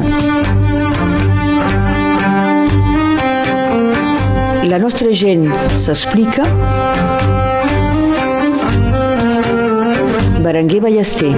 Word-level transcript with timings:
memòria. 0.00 0.26
La 4.66 4.78
nostra 4.78 5.12
gent 5.12 5.46
s'explica. 5.78 6.44
Berenguer 10.42 10.80
Ballester. 10.82 11.32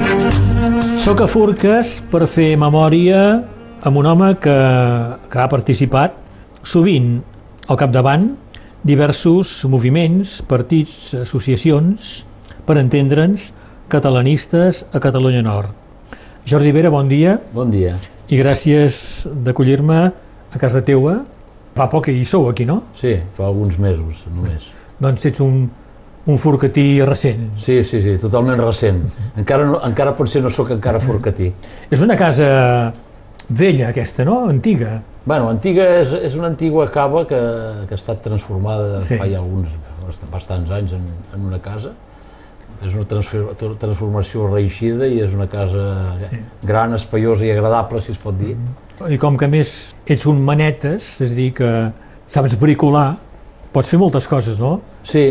Soc 0.99 1.23
a 1.25 1.29
Furques 1.31 2.01
per 2.11 2.27
fer 2.29 2.57
memòria 2.61 3.45
amb 3.87 3.97
un 3.97 4.07
home 4.09 4.35
que, 4.43 4.59
que 5.31 5.39
ha 5.39 5.49
participat 5.49 6.17
sovint 6.67 7.23
al 7.69 7.79
capdavant 7.79 8.33
diversos 8.85 9.65
moviments, 9.69 10.43
partits, 10.49 11.15
associacions, 11.15 12.25
per 12.67 12.79
entendre'ns, 12.81 13.53
catalanistes 13.89 14.85
a 14.93 15.01
Catalunya 15.01 15.43
Nord. 15.45 15.73
Jordi 16.49 16.73
Vera, 16.73 16.91
bon 16.93 17.09
dia. 17.09 17.41
Bon 17.53 17.69
dia. 17.71 18.18
I 18.29 18.39
gràcies 18.43 19.27
d'acollir-me 19.45 19.99
a 20.53 20.61
casa 20.61 20.83
teua. 20.85 21.23
Fa 21.79 21.87
poc 21.89 22.09
que 22.09 22.13
hi 22.13 22.25
sou 22.29 22.49
aquí, 22.51 22.67
no? 22.69 22.83
Sí, 22.99 23.15
fa 23.37 23.47
alguns 23.49 23.79
mesos, 23.81 24.25
només. 24.35 24.67
Doncs 25.01 25.25
ets 25.31 25.41
un, 25.41 25.63
un 26.29 26.41
forcatí 26.41 27.01
recent. 27.09 27.47
Sí, 27.57 27.81
sí, 27.87 28.03
sí, 28.05 28.17
totalment 28.21 28.61
recent. 28.61 29.01
Encara, 29.39 29.65
no, 29.69 29.79
encara 29.87 30.13
potser 30.19 30.43
no 30.45 30.53
sóc 30.53 30.75
encara 30.75 31.01
forcatí. 31.01 31.49
És 31.89 32.03
una 32.05 32.19
casa 32.21 32.49
vella 33.49 33.89
aquesta, 33.95 34.27
no? 34.29 34.43
Antiga. 34.51 34.99
Bueno, 35.25 35.49
antiga 35.49 35.87
és, 36.03 36.13
és 36.29 36.37
una 36.37 36.51
antigua 36.53 36.89
cava 36.93 37.25
que, 37.29 37.41
que 37.89 37.97
ha 37.97 38.01
estat 38.01 38.21
transformada 38.25 39.01
sí. 39.05 39.17
fa 39.21 39.29
ja 39.31 39.41
alguns 39.41 39.73
bastants 40.33 40.73
anys 40.75 40.99
en, 40.99 41.09
en 41.37 41.49
una 41.49 41.63
casa. 41.65 41.95
És 42.85 42.93
una 42.95 43.05
transformació 43.09 44.47
reeixida 44.53 45.07
i 45.11 45.19
és 45.25 45.33
una 45.35 45.49
casa 45.51 46.15
sí. 46.29 46.39
gran, 46.63 46.95
espaiosa 46.95 47.45
i 47.47 47.51
agradable, 47.51 48.01
si 48.01 48.13
es 48.13 48.19
pot 48.23 48.37
dir. 48.39 48.55
I 49.09 49.19
com 49.19 49.37
que 49.39 49.49
més 49.51 49.93
ets 50.07 50.27
un 50.31 50.39
manetes, 50.47 51.17
és 51.25 51.33
a 51.33 51.35
dir 51.35 51.49
que 51.59 51.71
saps 52.31 52.55
bricolar, 52.61 53.17
pots 53.75 53.91
fer 53.91 53.99
moltes 53.99 54.29
coses, 54.31 54.61
no? 54.63 54.77
Sí, 55.03 55.25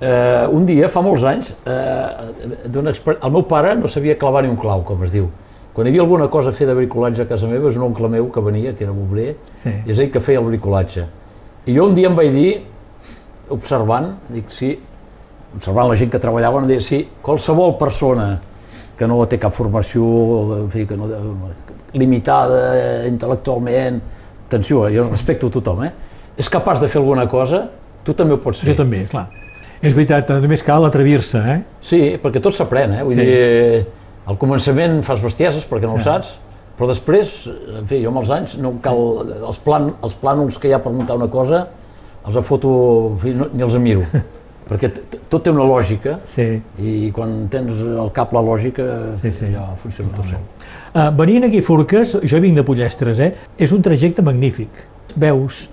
eh, 0.00 0.46
un 0.50 0.66
dia, 0.66 0.88
fa 0.90 1.02
molts 1.02 1.22
anys, 1.30 1.52
eh, 1.66 2.66
exper- 2.90 3.18
el 3.22 3.30
meu 3.34 3.46
pare 3.46 3.76
no 3.78 3.88
sabia 3.88 4.18
clavar 4.18 4.42
ni 4.42 4.50
un 4.50 4.56
clau, 4.58 4.82
com 4.84 5.02
es 5.04 5.12
diu. 5.14 5.30
Quan 5.72 5.86
hi 5.86 5.90
havia 5.90 6.02
alguna 6.02 6.26
cosa 6.28 6.50
a 6.50 6.52
fer 6.52 6.66
de 6.66 6.74
bricolatge 6.74 7.22
a 7.22 7.28
casa 7.30 7.46
meva, 7.46 7.68
és 7.70 7.76
un 7.78 7.84
oncle 7.86 8.08
meu 8.10 8.26
que 8.34 8.40
venia, 8.42 8.74
que 8.74 8.82
era 8.84 8.92
obrer, 8.92 9.36
Sí. 9.62 9.70
i 9.86 9.90
és 9.94 9.98
ell 9.98 10.10
que 10.10 10.20
feia 10.20 10.40
el 10.42 10.46
bricolatge. 10.50 11.06
I 11.66 11.74
jo 11.76 11.86
un 11.86 11.94
dia 11.94 12.08
em 12.08 12.16
vaig 12.16 12.32
dir, 12.34 12.62
observant, 13.48 14.16
dic, 14.28 14.48
sí, 14.50 14.78
observant 15.56 15.88
la 15.90 15.96
gent 15.98 16.10
que 16.12 16.18
treballava, 16.22 16.60
em 16.62 16.68
deia, 16.70 16.80
sí, 16.84 17.02
qualsevol 17.22 17.76
persona 17.80 18.40
que 18.98 19.06
no 19.08 19.18
té 19.26 19.38
cap 19.40 19.52
formació, 19.56 20.04
en 20.60 20.70
fi, 20.70 20.84
que 20.86 20.96
no, 20.96 21.08
limitada 21.96 23.06
intel·lectualment, 23.08 24.00
atenció, 24.46 24.84
jo 24.92 25.06
respecto 25.08 25.48
a 25.48 25.54
tothom, 25.56 25.84
eh? 25.86 25.92
és 26.40 26.48
capaç 26.52 26.80
de 26.82 26.88
fer 26.88 27.00
alguna 27.00 27.26
cosa, 27.28 27.64
tu 28.04 28.14
també 28.16 28.34
ho 28.34 28.40
pots 28.42 28.60
fer. 28.62 28.70
Jo 28.72 28.76
també, 28.82 29.02
clar. 29.10 29.26
És 29.80 29.94
veritat, 29.96 30.28
només 30.42 30.62
cal 30.64 30.84
atrevir-se, 30.84 31.40
eh? 31.40 31.58
Sí, 31.84 32.00
perquè 32.20 32.40
tot 32.44 32.54
s'aprèn, 32.56 32.98
eh? 32.98 33.02
Vull 33.04 33.14
Sí. 33.16 33.20
sí. 33.20 33.26
dir, 33.26 33.86
al 34.26 34.36
començament 34.38 35.00
fas 35.02 35.20
bestieses 35.24 35.64
perquè 35.68 35.88
no 35.88 35.96
Sí. 35.96 36.00
ho 36.00 36.04
saps, 36.04 36.34
però 36.78 36.88
després, 36.88 37.48
en 37.78 37.86
fi, 37.86 38.02
jo 38.02 38.08
amb 38.12 38.18
els 38.22 38.30
anys, 38.30 38.56
no 38.58 38.74
cal, 38.82 39.00
els, 39.48 39.58
plan, 39.58 39.94
els 40.02 40.14
plànols 40.16 40.58
que 40.60 40.68
hi 40.68 40.72
ha 40.72 40.78
per 40.80 40.92
muntar 40.92 41.16
una 41.16 41.28
cosa, 41.28 41.66
els 42.26 42.36
foto, 42.46 43.12
en 43.14 43.18
fi, 43.18 43.30
no, 43.36 43.48
ni 43.52 43.62
els 43.62 43.74
miro, 43.80 44.04
perquè 44.70 44.90
tot 45.28 45.42
té 45.44 45.50
una 45.50 45.66
lògica 45.66 46.18
Sí. 46.30 46.46
i 46.78 47.10
quan 47.14 47.48
tens 47.50 47.80
al 47.82 48.12
cap 48.14 48.32
la 48.36 48.40
lògica 48.46 48.86
Sí, 49.18 49.32
sí. 49.34 49.50
ja 49.52 49.66
funciona 49.76 50.14
tot 50.16 50.30
sol. 50.30 50.40
Uh, 50.94 51.10
venint 51.18 51.44
aquí 51.46 51.58
a 51.58 51.66
Forques, 51.66 52.16
jo 52.22 52.40
vinc 52.42 52.56
de 52.56 52.64
Pollestres, 52.66 53.18
eh? 53.22 53.32
És 53.58 53.72
un 53.72 53.82
trajecte 53.82 54.22
magnífic. 54.26 54.70
Veus 55.16 55.68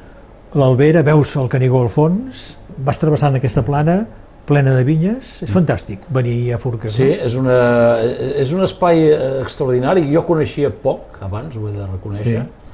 l'Albera, 0.58 1.02
veus 1.06 1.36
el 1.38 1.50
Canigó 1.50 1.82
al 1.84 1.90
fons, 1.94 2.58
vas 2.78 2.98
travessant 3.02 3.36
aquesta 3.38 3.64
plana 3.66 4.06
plena 4.48 4.72
de 4.78 4.84
vinyes, 4.88 5.42
és 5.44 5.52
fantàstic 5.52 6.06
venir 6.14 6.54
a 6.56 6.58
Forques, 6.58 6.94
Sí, 6.96 7.04
no? 7.04 7.18
és, 7.26 7.34
una, 7.36 7.58
és 8.40 8.52
un 8.56 8.62
espai 8.64 9.02
eh, 9.10 9.18
extraordinari, 9.42 10.06
jo 10.14 10.22
coneixia 10.24 10.70
poc 10.72 11.18
abans, 11.26 11.58
ho 11.58 11.68
he 11.68 11.74
de 11.76 11.84
reconèixer, 11.90 12.46
sí. 12.46 12.67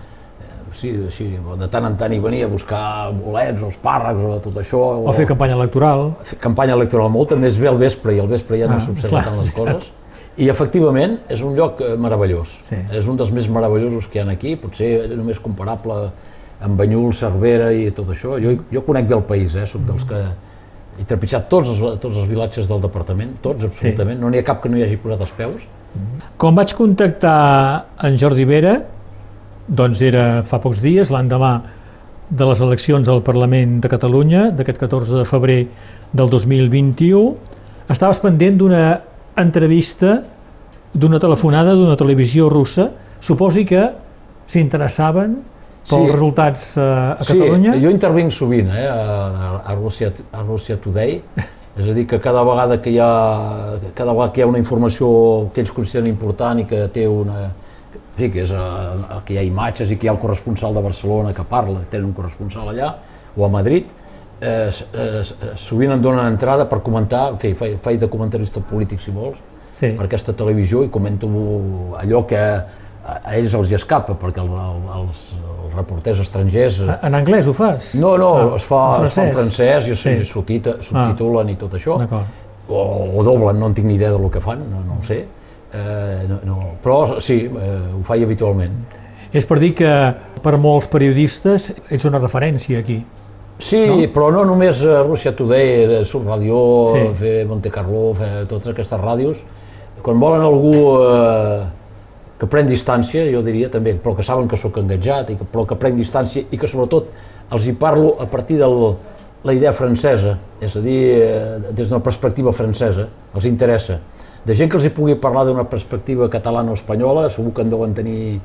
Sí, 0.73 0.91
sí, 1.09 1.28
de 1.59 1.67
tant 1.72 1.85
en 1.85 1.95
tant 1.97 2.11
hi 2.13 2.19
venia 2.19 2.45
a 2.45 2.51
buscar 2.51 3.11
bolets 3.16 3.61
o 3.63 3.69
espàrrecs 3.72 4.22
o 4.28 4.39
tot 4.44 4.57
això, 4.61 4.79
O 5.07 5.11
fer 5.13 5.25
campanya 5.29 5.56
electoral. 5.56 6.13
fer 6.23 6.38
campanya 6.39 6.73
electoral 6.73 7.09
molta, 7.09 7.35
més 7.35 7.57
bé 7.57 7.67
al 7.69 7.78
vespre 7.78 8.16
i 8.16 8.19
al 8.19 8.28
vespre 8.28 8.57
ja 8.59 8.67
no 8.67 8.75
Ah, 8.75 8.79
s'observen 8.79 9.09
clar, 9.09 9.23
tant 9.25 9.38
les 9.44 9.53
coses. 9.56 9.91
I 10.38 10.47
efectivament 10.50 11.19
és 11.29 11.41
un 11.45 11.53
lloc 11.56 11.81
eh, 11.81 11.95
meravellós, 11.97 12.59
Sí. 12.63 12.75
és 12.91 13.06
un 13.07 13.16
dels 13.17 13.31
més 13.31 13.47
meravellosos 13.50 14.07
que 14.07 14.19
hi 14.19 14.22
ha 14.23 14.31
aquí, 14.31 14.56
potser 14.56 15.16
només 15.16 15.39
comparable 15.39 16.09
amb 16.63 16.78
Banyul, 16.79 17.13
Cervera 17.13 17.72
i 17.73 17.91
tot 17.91 18.07
això. 18.09 18.39
Jo, 18.41 18.56
jo 18.72 18.81
conec 18.85 19.06
bé 19.07 19.13
el 19.16 19.23
país, 19.23 19.56
eh? 19.56 19.66
soc 19.66 19.81
dels 19.85 20.03
que 20.06 20.16
he 21.00 21.03
trepitjat 21.06 21.47
tots 21.50 21.69
els, 21.69 21.79
tots 22.00 22.17
els 22.17 22.28
vilatges 22.29 22.67
del 22.67 22.79
departament, 22.81 23.35
tots 23.41 23.63
absolutament, 23.66 24.19
no 24.19 24.29
n'hi 24.29 24.39
ha 24.39 24.44
cap 24.44 24.62
que 24.63 24.69
no 24.69 24.78
hi 24.78 24.83
hagi 24.83 24.97
posat 24.97 25.22
els 25.22 25.31
peus. 25.38 25.67
Quan 26.38 26.56
vaig 26.56 26.73
contactar 26.73 27.85
en 28.01 28.17
Jordi 28.17 28.45
Vera, 28.45 28.81
doncs 29.68 30.01
era 30.03 30.44
fa 30.47 30.59
pocs 30.63 30.81
dies, 30.84 31.12
l'endemà 31.13 31.53
de 32.29 32.46
les 32.50 32.62
eleccions 32.66 33.07
al 33.09 33.22
Parlament 33.24 33.79
de 33.84 33.90
Catalunya, 33.91 34.50
d'aquest 34.56 34.79
14 34.81 35.22
de 35.22 35.25
febrer 35.28 35.59
del 36.13 36.29
2021, 36.31 37.24
estaves 37.94 38.19
pendent 38.24 38.57
d'una 38.59 38.84
entrevista, 39.40 40.22
d'una 40.94 41.19
telefonada 41.19 41.75
d'una 41.75 41.97
televisió 42.00 42.50
russa, 42.50 42.90
suposi 43.24 43.66
que 43.66 43.90
s'interessaven 44.47 45.35
pels 45.90 46.06
Sí. 46.06 46.12
resultats 46.12 46.78
eh, 46.78 46.81
a 46.81 47.18
Catalunya. 47.19 47.74
Sí, 47.74 47.84
jo 47.84 47.90
intervinc 47.91 48.31
sovint 48.31 48.69
eh, 48.72 48.88
a, 48.88 49.62
a, 49.66 49.75
Rússia, 49.75 50.13
a 50.31 50.41
Rússia 50.41 50.78
Today, 50.78 51.22
és 51.80 51.90
a 51.90 51.94
dir, 51.94 52.06
que 52.07 52.19
cada 52.19 52.44
vegada 52.44 52.80
que 52.81 52.94
hi 52.94 53.00
ha, 53.00 53.80
cada 53.95 54.13
vegada 54.13 54.31
que 54.31 54.41
hi 54.41 54.44
ha 54.45 54.47
una 54.47 54.62
informació 54.62 55.50
que 55.53 55.62
ells 55.62 55.74
consideren 55.75 56.09
important 56.09 56.63
i 56.63 56.66
que 56.69 56.88
té 56.94 57.07
una... 57.07 57.51
Fi, 58.16 58.29
que, 58.29 58.44
és, 58.46 58.51
eh, 58.53 59.19
que 59.25 59.34
hi 59.34 59.38
ha 59.41 59.44
imatges 59.47 59.90
i 59.91 59.97
que 59.97 60.06
hi 60.06 60.09
ha 60.09 60.13
el 60.13 60.19
corresponsal 60.22 60.74
de 60.75 60.81
Barcelona 60.85 61.34
que 61.34 61.44
parla, 61.50 61.79
tenen 61.90 62.06
un 62.12 62.13
corresponsal 62.13 62.69
allà, 62.69 62.91
o 63.35 63.46
a 63.46 63.50
Madrid, 63.50 63.85
eh, 64.40 64.69
eh, 64.69 65.24
eh, 65.24 65.56
sovint 65.57 65.91
em 65.96 66.01
donen 66.01 66.28
entrada 66.29 66.68
per 66.69 66.81
comentar, 66.85 67.29
en 67.34 67.38
fi, 67.41 67.53
faig, 67.57 67.79
faig 67.81 67.97
de 68.00 68.07
comentarista 68.09 68.62
polític 68.62 69.00
si 69.01 69.12
vols, 69.12 69.41
Sí. 69.74 69.90
per 69.97 70.06
aquesta 70.06 70.34
televisió 70.38 70.84
i 70.85 70.90
comento 70.94 71.25
allò 71.97 72.19
que 72.29 72.38
a, 72.38 73.16
a 73.25 73.31
ells 73.35 73.56
els 73.57 73.72
hi 73.72 73.74
escapa, 73.79 74.13
perquè 74.13 74.44
el, 74.44 74.51
el, 74.53 74.84
els, 75.00 75.24
els 75.66 75.74
reporters 75.74 76.19
estrangers... 76.22 76.78
eh, 76.85 77.00
En 77.09 77.16
anglès 77.18 77.47
ho 77.50 77.53
fas? 77.57 77.95
No, 77.97 78.13
no, 78.22 78.30
Ah, 78.38 78.56
es, 78.59 78.68
fa, 78.69 78.81
en 79.00 79.07
es 79.09 79.16
fa 79.18 79.25
en 79.25 79.34
francès 79.34 79.88
i 79.90 79.95
Sí. 79.95 80.19
sí. 80.19 80.25
subtita, 80.30 80.75
subtitulen 80.85 81.50
i 81.50 81.56
tot 81.57 81.74
això, 81.74 81.97
o, 82.69 82.84
o 83.18 83.24
doblen, 83.25 83.57
no 83.59 83.66
en 83.72 83.74
tinc 83.74 83.88
ni 83.90 83.95
idea 83.97 84.12
del 84.13 84.30
que 84.30 84.40
fan, 84.40 84.62
no, 84.69 84.84
no 84.85 85.00
ho 85.01 85.03
sé, 85.03 85.24
eh, 85.73 86.25
no, 86.29 86.39
no, 86.45 86.57
però 86.84 87.19
sí, 87.22 87.41
eh, 87.50 87.79
ho 87.97 88.03
faig 88.06 88.23
habitualment. 88.23 88.73
És 89.34 89.45
per 89.50 89.57
dir 89.59 89.73
que 89.73 89.89
per 90.44 90.57
molts 90.61 90.88
periodistes 90.91 91.72
ets 91.89 92.06
una 92.06 92.19
referència 92.22 92.79
aquí. 92.79 93.00
Sí, 93.63 93.79
No? 93.88 93.95
però 94.13 94.31
no 94.33 94.44
només 94.45 94.81
a 94.85 95.03
Rússia 95.03 95.31
Today, 95.35 96.00
eh, 96.01 96.06
Sur 96.06 96.25
Radio, 96.25 96.85
Sí. 96.91 97.00
sí. 97.07 97.13
fer 97.16 97.45
Monte 97.47 97.69
Carlo, 97.72 98.13
fer 98.13 98.45
totes 98.47 98.67
aquestes 98.73 99.00
ràdios, 99.00 99.44
quan 100.01 100.19
volen 100.19 100.41
algú 100.41 100.73
eh, 101.00 101.63
que 102.38 102.47
pren 102.47 102.67
distància, 102.67 103.23
jo 103.31 103.41
diria 103.41 103.69
també, 103.72 103.94
però 103.95 104.16
que 104.17 104.23
saben 104.23 104.47
que 104.50 104.57
sóc 104.57 104.78
engatjat, 104.78 105.29
i 105.29 105.35
que, 105.39 105.45
però 105.45 105.66
que 105.66 105.75
prenc 105.79 105.95
distància 105.95 106.44
i 106.51 106.57
que 106.57 106.67
sobretot 106.67 107.07
els 107.53 107.67
hi 107.67 107.73
parlo 107.73 108.17
a 108.19 108.25
partir 108.25 108.57
de 108.57 108.67
la 109.44 109.53
idea 109.53 109.72
francesa, 109.72 110.38
és 110.62 110.75
a 110.75 110.81
dir, 110.81 111.00
eh, 111.21 111.59
des 111.71 111.89
d'una 111.89 112.01
perspectiva 112.03 112.51
francesa, 112.51 113.07
els 113.36 113.45
interessa. 113.45 114.00
De 114.44 114.56
gent 114.56 114.72
que 114.72 114.75
els 114.75 114.86
hi 114.88 114.92
pugui 114.92 115.16
parlar 115.19 115.45
d'una 115.48 115.63
perspectiva 115.72 116.28
catalana 116.31 116.74
o 116.74 116.75
espanyola, 116.75 117.30
segur 117.31 117.54
que 117.56 117.63
en 117.63 117.72
deuen 117.72 117.94
tenir 117.95 118.40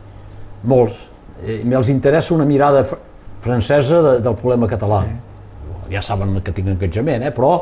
molts. 0.71 1.09
Eh, 1.43 1.63
els 1.63 1.91
interessa 1.91 2.35
una 2.35 2.47
mirada 2.47 2.85
fr 2.85 3.01
francesa 3.39 4.01
de, 4.03 4.13
del 4.23 4.35
problema 4.35 4.67
català. 4.67 5.05
Sí. 5.07 5.93
Ja 5.93 6.03
saben 6.03 6.35
que 6.45 6.53
tinc 6.53 6.67
engatjament, 6.73 7.23
eh? 7.23 7.31
però 7.35 7.53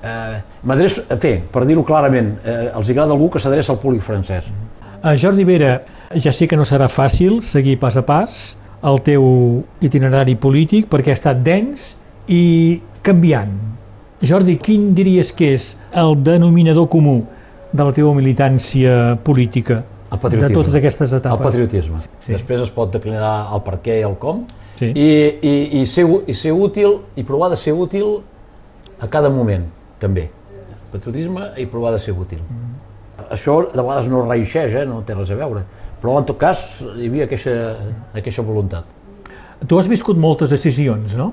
eh, 0.00 0.38
m'adreço, 0.64 1.04
en 1.12 1.20
fi, 1.20 1.34
per 1.52 1.66
dir-ho 1.68 1.84
clarament, 1.86 2.32
eh, 2.40 2.70
els 2.72 2.88
agrada 2.90 3.12
algú 3.12 3.28
que 3.32 3.42
s'adreça 3.42 3.74
al 3.74 3.80
públic 3.82 4.04
francès. 4.04 4.48
Uh, 4.96 5.12
Jordi 5.12 5.44
Vera, 5.44 5.78
ja 6.16 6.32
sé 6.32 6.48
que 6.48 6.56
no 6.56 6.64
serà 6.64 6.88
fàcil 6.88 7.42
seguir 7.44 7.76
pas 7.78 7.96
a 8.00 8.02
pas 8.08 8.56
el 8.86 9.00
teu 9.04 9.26
itinerari 9.84 10.34
polític 10.40 10.88
perquè 10.90 11.12
ha 11.12 11.18
estat 11.18 11.44
dens 11.44 11.92
i 12.32 12.80
canviant. 13.06 13.52
Jordi, 14.24 14.56
quin 14.56 14.94
diries 14.96 15.30
que 15.36 15.52
és 15.54 15.74
el 15.92 16.16
denominador 16.24 16.88
comú 16.90 17.20
de 17.76 17.84
la 17.84 17.92
teva 17.92 18.12
militància 18.16 19.16
política 19.24 19.82
El 20.10 20.18
patriotisme. 20.18 20.48
de 20.48 20.54
totes 20.54 20.74
aquestes 20.78 21.12
El 21.12 21.18
etapes? 21.18 21.46
patriotisme. 21.46 21.98
Sí. 22.18 22.32
Després 22.32 22.60
es 22.62 22.70
pot 22.70 22.92
declinar 22.92 23.52
el 23.54 23.62
per 23.66 23.78
què 23.82 24.00
i 24.00 24.06
el 24.06 24.16
com, 24.22 24.44
Sí. 24.76 24.90
I, 24.92 25.38
i, 25.40 25.80
i, 25.80 25.86
ser, 25.88 26.04
i 26.28 26.34
ser 26.36 26.50
útil, 26.52 26.98
i 27.16 27.22
provar 27.24 27.48
de 27.48 27.56
ser 27.56 27.72
útil 27.72 28.18
a 29.00 29.06
cada 29.08 29.30
moment, 29.32 29.62
també. 29.98 30.26
Patriotisme 30.92 31.46
i 31.56 31.64
provar 31.64 31.92
de 31.94 31.98
ser 31.98 32.12
útil. 32.12 32.42
Això 33.32 33.54
de 33.72 33.80
vegades 33.80 34.10
no 34.12 34.20
reixeix, 34.28 34.74
eh? 34.76 34.84
no 34.84 35.00
té 35.02 35.14
res 35.16 35.30
a 35.32 35.38
veure, 35.38 35.62
però 36.02 36.18
en 36.20 36.26
tot 36.28 36.36
cas 36.38 36.82
hi 36.92 37.08
havia 37.08 37.24
aquesta, 37.24 37.54
aquesta 38.20 38.42
voluntat. 38.44 38.84
Tu 39.66 39.78
has 39.80 39.88
viscut 39.88 40.20
moltes 40.20 40.52
decisions, 40.52 41.16
no? 41.16 41.32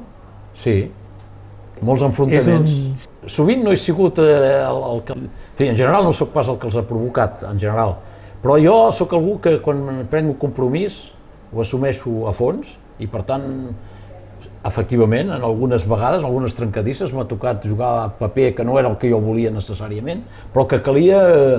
Sí, 0.55 0.89
molts 1.85 2.03
enfrontaments. 2.07 2.73
És 2.73 3.07
un... 3.07 3.29
Sovint 3.31 3.63
no 3.63 3.71
he 3.73 3.79
sigut 3.79 4.19
eh, 4.23 4.27
el, 4.63 4.81
el 4.89 5.03
que... 5.07 5.17
Fi, 5.57 5.69
en 5.69 5.79
general 5.79 6.07
no 6.07 6.13
sóc 6.15 6.33
pas 6.35 6.49
el 6.51 6.59
que 6.61 6.69
els 6.69 6.77
ha 6.79 6.85
provocat, 6.87 7.45
en 7.49 7.59
general, 7.61 7.97
però 8.43 8.57
jo 8.61 8.77
sóc 8.95 9.15
algú 9.15 9.37
que 9.43 9.57
quan 9.63 10.05
prenc 10.11 10.33
un 10.33 10.39
compromís 10.39 11.01
ho 11.53 11.61
assumeixo 11.63 12.23
a 12.27 12.33
fons 12.35 12.75
i 12.99 13.07
per 13.07 13.23
tant 13.27 13.45
efectivament, 14.63 15.31
en 15.35 15.43
algunes 15.43 15.85
vegades, 15.89 16.21
en 16.21 16.29
algunes 16.29 16.55
trencadisses, 16.55 17.11
m'ha 17.15 17.25
tocat 17.27 17.65
jugar 17.67 17.91
a 18.01 18.09
paper 18.19 18.53
que 18.55 18.65
no 18.65 18.77
era 18.79 18.89
el 18.91 18.97
que 18.99 19.11
jo 19.11 19.19
volia 19.23 19.51
necessàriament, 19.51 20.23
però 20.53 20.65
que 20.71 20.79
calia 20.83 21.19
eh, 21.31 21.57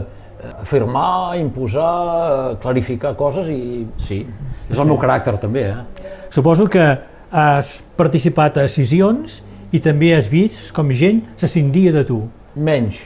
afirmar, 0.62 1.36
imposar, 1.40 1.90
eh, 1.94 2.54
clarificar 2.62 3.14
coses 3.16 3.50
i 3.52 3.84
sí, 4.00 4.22
és 4.70 4.78
el 4.78 4.88
meu 4.88 4.96
caràcter 5.00 5.36
també. 5.40 5.66
Eh? 5.68 6.06
Suposo 6.32 6.68
que 6.70 6.86
has 7.34 7.76
participat 7.98 8.60
a 8.60 8.68
decisions 8.68 9.42
i 9.74 9.80
també 9.82 10.12
has 10.14 10.28
vist 10.30 10.70
com 10.76 10.92
gent 10.94 11.24
se 11.40 11.50
cindia 11.50 11.92
de 11.94 12.04
tu. 12.06 12.20
Menys, 12.54 13.00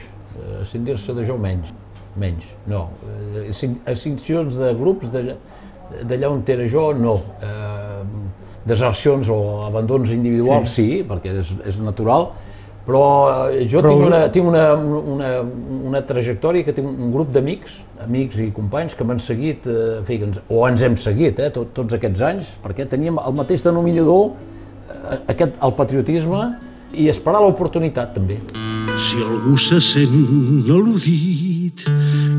cindir-se 0.69 1.15
de 1.17 1.25
jo 1.25 1.37
menys, 1.41 1.71
menys, 2.19 2.45
no. 2.69 2.87
Ascensions 3.89 4.59
de 4.59 4.73
grups 4.77 5.09
d'allà 5.13 6.29
on 6.29 6.43
era 6.47 6.67
jo, 6.69 6.91
no. 6.93 7.17
Eh, 7.41 8.03
desercions 8.69 9.29
o 9.33 9.39
abandons 9.65 10.11
individuals, 10.13 10.69
sí, 10.69 10.85
sí 10.99 11.07
perquè 11.07 11.33
és, 11.39 11.49
és 11.65 11.79
natural, 11.81 12.29
però 12.85 13.03
eh, 13.49 13.63
jo 13.69 13.81
però... 13.81 13.93
tinc, 13.93 14.05
una, 14.05 14.19
tinc 14.33 14.49
una, 14.51 14.65
una, 15.15 15.31
una 15.89 16.03
trajectòria 16.05 16.67
que 16.67 16.75
tinc 16.75 16.89
un 16.89 17.13
grup 17.13 17.31
d'amics, 17.33 17.79
amics 18.05 18.39
i 18.43 18.49
companys 18.55 18.97
que 18.97 19.07
m'han 19.07 19.21
seguit, 19.23 19.65
eh, 19.69 19.99
fi, 20.05 20.19
o 20.49 20.61
ens 20.67 20.85
hem 20.85 20.99
seguit 20.99 21.41
eh, 21.41 21.49
tot, 21.55 21.73
tots 21.77 21.97
aquests 21.97 22.25
anys, 22.29 22.53
perquè 22.63 22.85
teníem 22.89 23.17
el 23.23 23.37
mateix 23.39 23.65
denominador, 23.65 24.35
aquest, 25.31 25.59
el 25.63 25.75
patriotisme, 25.77 26.43
i 26.93 27.09
esperar 27.11 27.41
l'oportunitat 27.43 28.15
també. 28.15 28.39
Si 28.99 29.21
algú 29.23 29.55
se 29.61 29.79
sent 29.83 30.65
al·ludit 30.67 31.85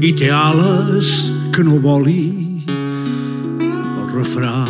i 0.02 0.11
té 0.19 0.31
ales 0.34 1.12
que 1.55 1.64
no 1.64 1.78
voli, 1.81 2.64
el 3.61 4.08
refrà 4.12 4.67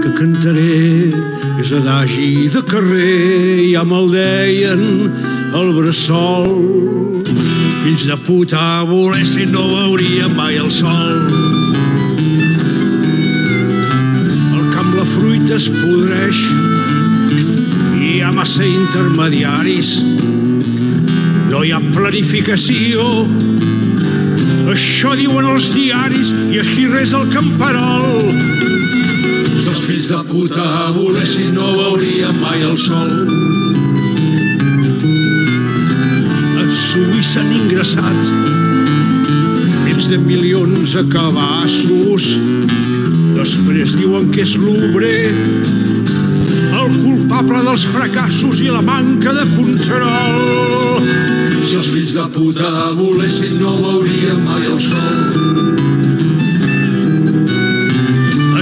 que 0.00 0.12
cantaré 0.18 1.12
és 1.60 1.72
adagi 1.76 2.48
de 2.52 2.62
carrer, 2.66 3.70
ja 3.72 3.84
me'l 3.84 4.10
deien 4.12 4.82
el 5.54 5.72
bressol. 5.76 6.48
Fills 7.80 8.06
de 8.08 8.16
puta, 8.26 8.82
volessin 8.88 9.52
no 9.54 9.64
veuríem 9.70 10.34
mai 10.36 10.58
el 10.60 10.70
sol. 10.72 11.14
El 14.56 14.66
camp 14.74 14.92
la 14.98 15.06
fruita 15.14 15.56
es 15.56 15.70
podreix 15.80 16.44
ha 18.30 18.34
massa 18.34 18.62
intermediaris. 18.62 19.88
No 21.50 21.64
hi 21.66 21.72
ha 21.74 21.80
planificació, 21.90 23.06
això 24.70 25.16
diuen 25.18 25.48
els 25.50 25.72
diaris 25.74 26.30
i 26.54 26.60
aquí 26.62 26.86
res 26.92 27.14
el 27.16 27.26
camperol 27.34 28.06
els 29.70 29.82
fills 29.86 30.08
de 30.10 30.18
puta 30.26 30.64
volessin 30.96 31.52
no 31.54 31.68
veuríem 31.78 32.38
mai 32.42 32.62
el 32.66 32.74
sol. 32.78 33.10
A 36.58 36.64
Suïssa 36.74 37.44
han 37.44 37.52
ingressat 37.54 38.32
milers 40.00 40.08
de 40.08 40.18
milions 40.18 40.96
a 40.96 41.02
cabassos. 41.12 42.26
Després 43.36 43.92
diuen 43.98 44.30
que 44.32 44.40
és 44.46 44.56
l'obrer 44.56 45.79
culpable 47.40 47.64
dels 47.64 47.84
fracassos 47.88 48.58
i 48.60 48.66
la 48.68 48.82
manca 48.84 49.32
de 49.32 49.46
control. 49.54 51.00
Si 51.64 51.76
els 51.78 51.88
fills 51.88 52.12
de 52.12 52.24
puta 52.34 52.68
volessin 52.98 53.56
no 53.60 53.76
veuríem 53.80 54.42
mai 54.44 54.66
el 54.68 54.80
sol. 54.80 55.38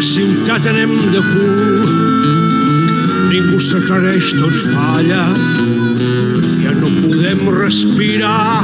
ciutat 0.08 0.64
anem 0.70 0.94
de 1.12 1.20
cul, 1.20 1.90
ningú 3.28 3.58
s'aclareix, 3.60 4.30
tot 4.38 4.54
falla, 4.70 5.24
ja 6.62 6.72
no 6.78 6.92
podem 7.02 7.48
respirar. 7.58 8.62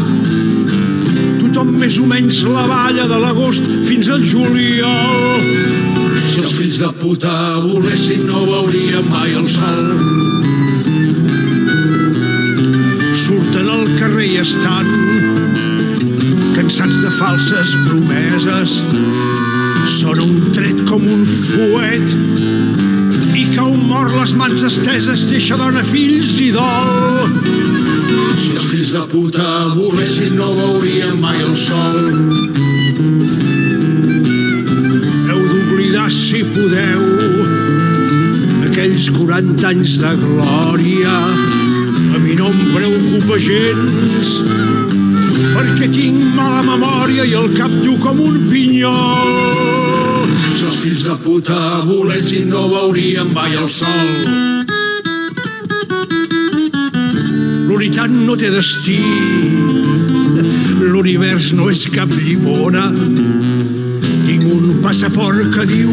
Tothom 1.43 1.75
més 1.78 1.99
o 1.99 2.06
menys 2.06 2.44
la 2.46 2.69
balla 2.70 3.08
de 3.10 3.19
l'agost 3.26 3.67
fins 3.84 4.08
al 4.14 4.22
juliol. 4.22 5.83
Si 6.34 6.40
els 6.42 6.52
fills 6.58 6.78
de 6.82 6.88
puta 6.98 7.32
volessin 7.62 8.25
no 8.26 8.40
veuríem 8.48 9.04
mai 9.06 9.36
el 9.38 9.44
sol. 9.46 9.84
Surten 13.20 13.69
al 13.70 13.84
carrer 14.00 14.26
i 14.32 14.40
estan 14.42 14.88
cansats 16.56 16.98
de 17.04 17.12
falses 17.20 17.76
promeses 17.84 18.75
són 19.92 20.25
un 20.25 20.40
tret 20.56 20.82
com 20.88 21.06
un 21.06 21.22
fuet 21.22 22.16
i 23.38 23.44
cau 23.52 23.76
mort 23.78 24.10
les 24.19 24.34
mans 24.34 24.66
esteses 24.66 25.28
deixa 25.31 25.60
dona, 25.60 25.86
fills 25.86 26.34
i 26.42 26.50
dol. 26.56 27.31
Si 28.40 28.56
els 28.56 28.66
fills 28.72 28.90
de 28.96 29.06
puta 29.14 29.46
volessin 29.78 30.34
no 30.42 30.50
veurien 30.58 31.14
mai 31.22 31.46
el 31.46 31.54
sol. 31.54 32.44
Podeu 36.55 37.05
aquells 38.71 39.11
40 39.19 39.69
anys 39.73 39.99
de 40.03 40.15
glòria 40.25 41.17
a 42.15 42.23
mi 42.23 42.39
no 42.39 42.51
em 42.55 42.61
preocupa 42.73 43.39
gens 43.51 44.37
perquè 45.55 45.91
tinc 45.95 46.25
mala 46.39 46.62
memòria 46.67 47.27
i 47.27 47.37
el 47.43 47.53
cap 47.59 47.73
dur 47.85 47.99
com 48.06 48.23
un 48.25 48.45
pinyol 48.51 49.75
els 50.65 50.77
fills 50.81 51.03
de 51.05 51.15
puta 51.21 51.56
volessin 51.85 52.49
no 52.49 52.62
veuríem 52.71 53.33
mai 53.37 53.53
el 53.59 53.69
sol. 53.69 54.09
L'unitat 57.69 58.12
no 58.15 58.37
té 58.41 58.49
destí, 58.55 58.97
l'univers 60.81 61.53
no 61.58 61.69
és 61.73 61.84
cap 61.93 62.08
llimona. 62.17 62.89
Un 64.55 64.81
passaport 64.84 65.49
que 65.55 65.65
diu 65.67 65.91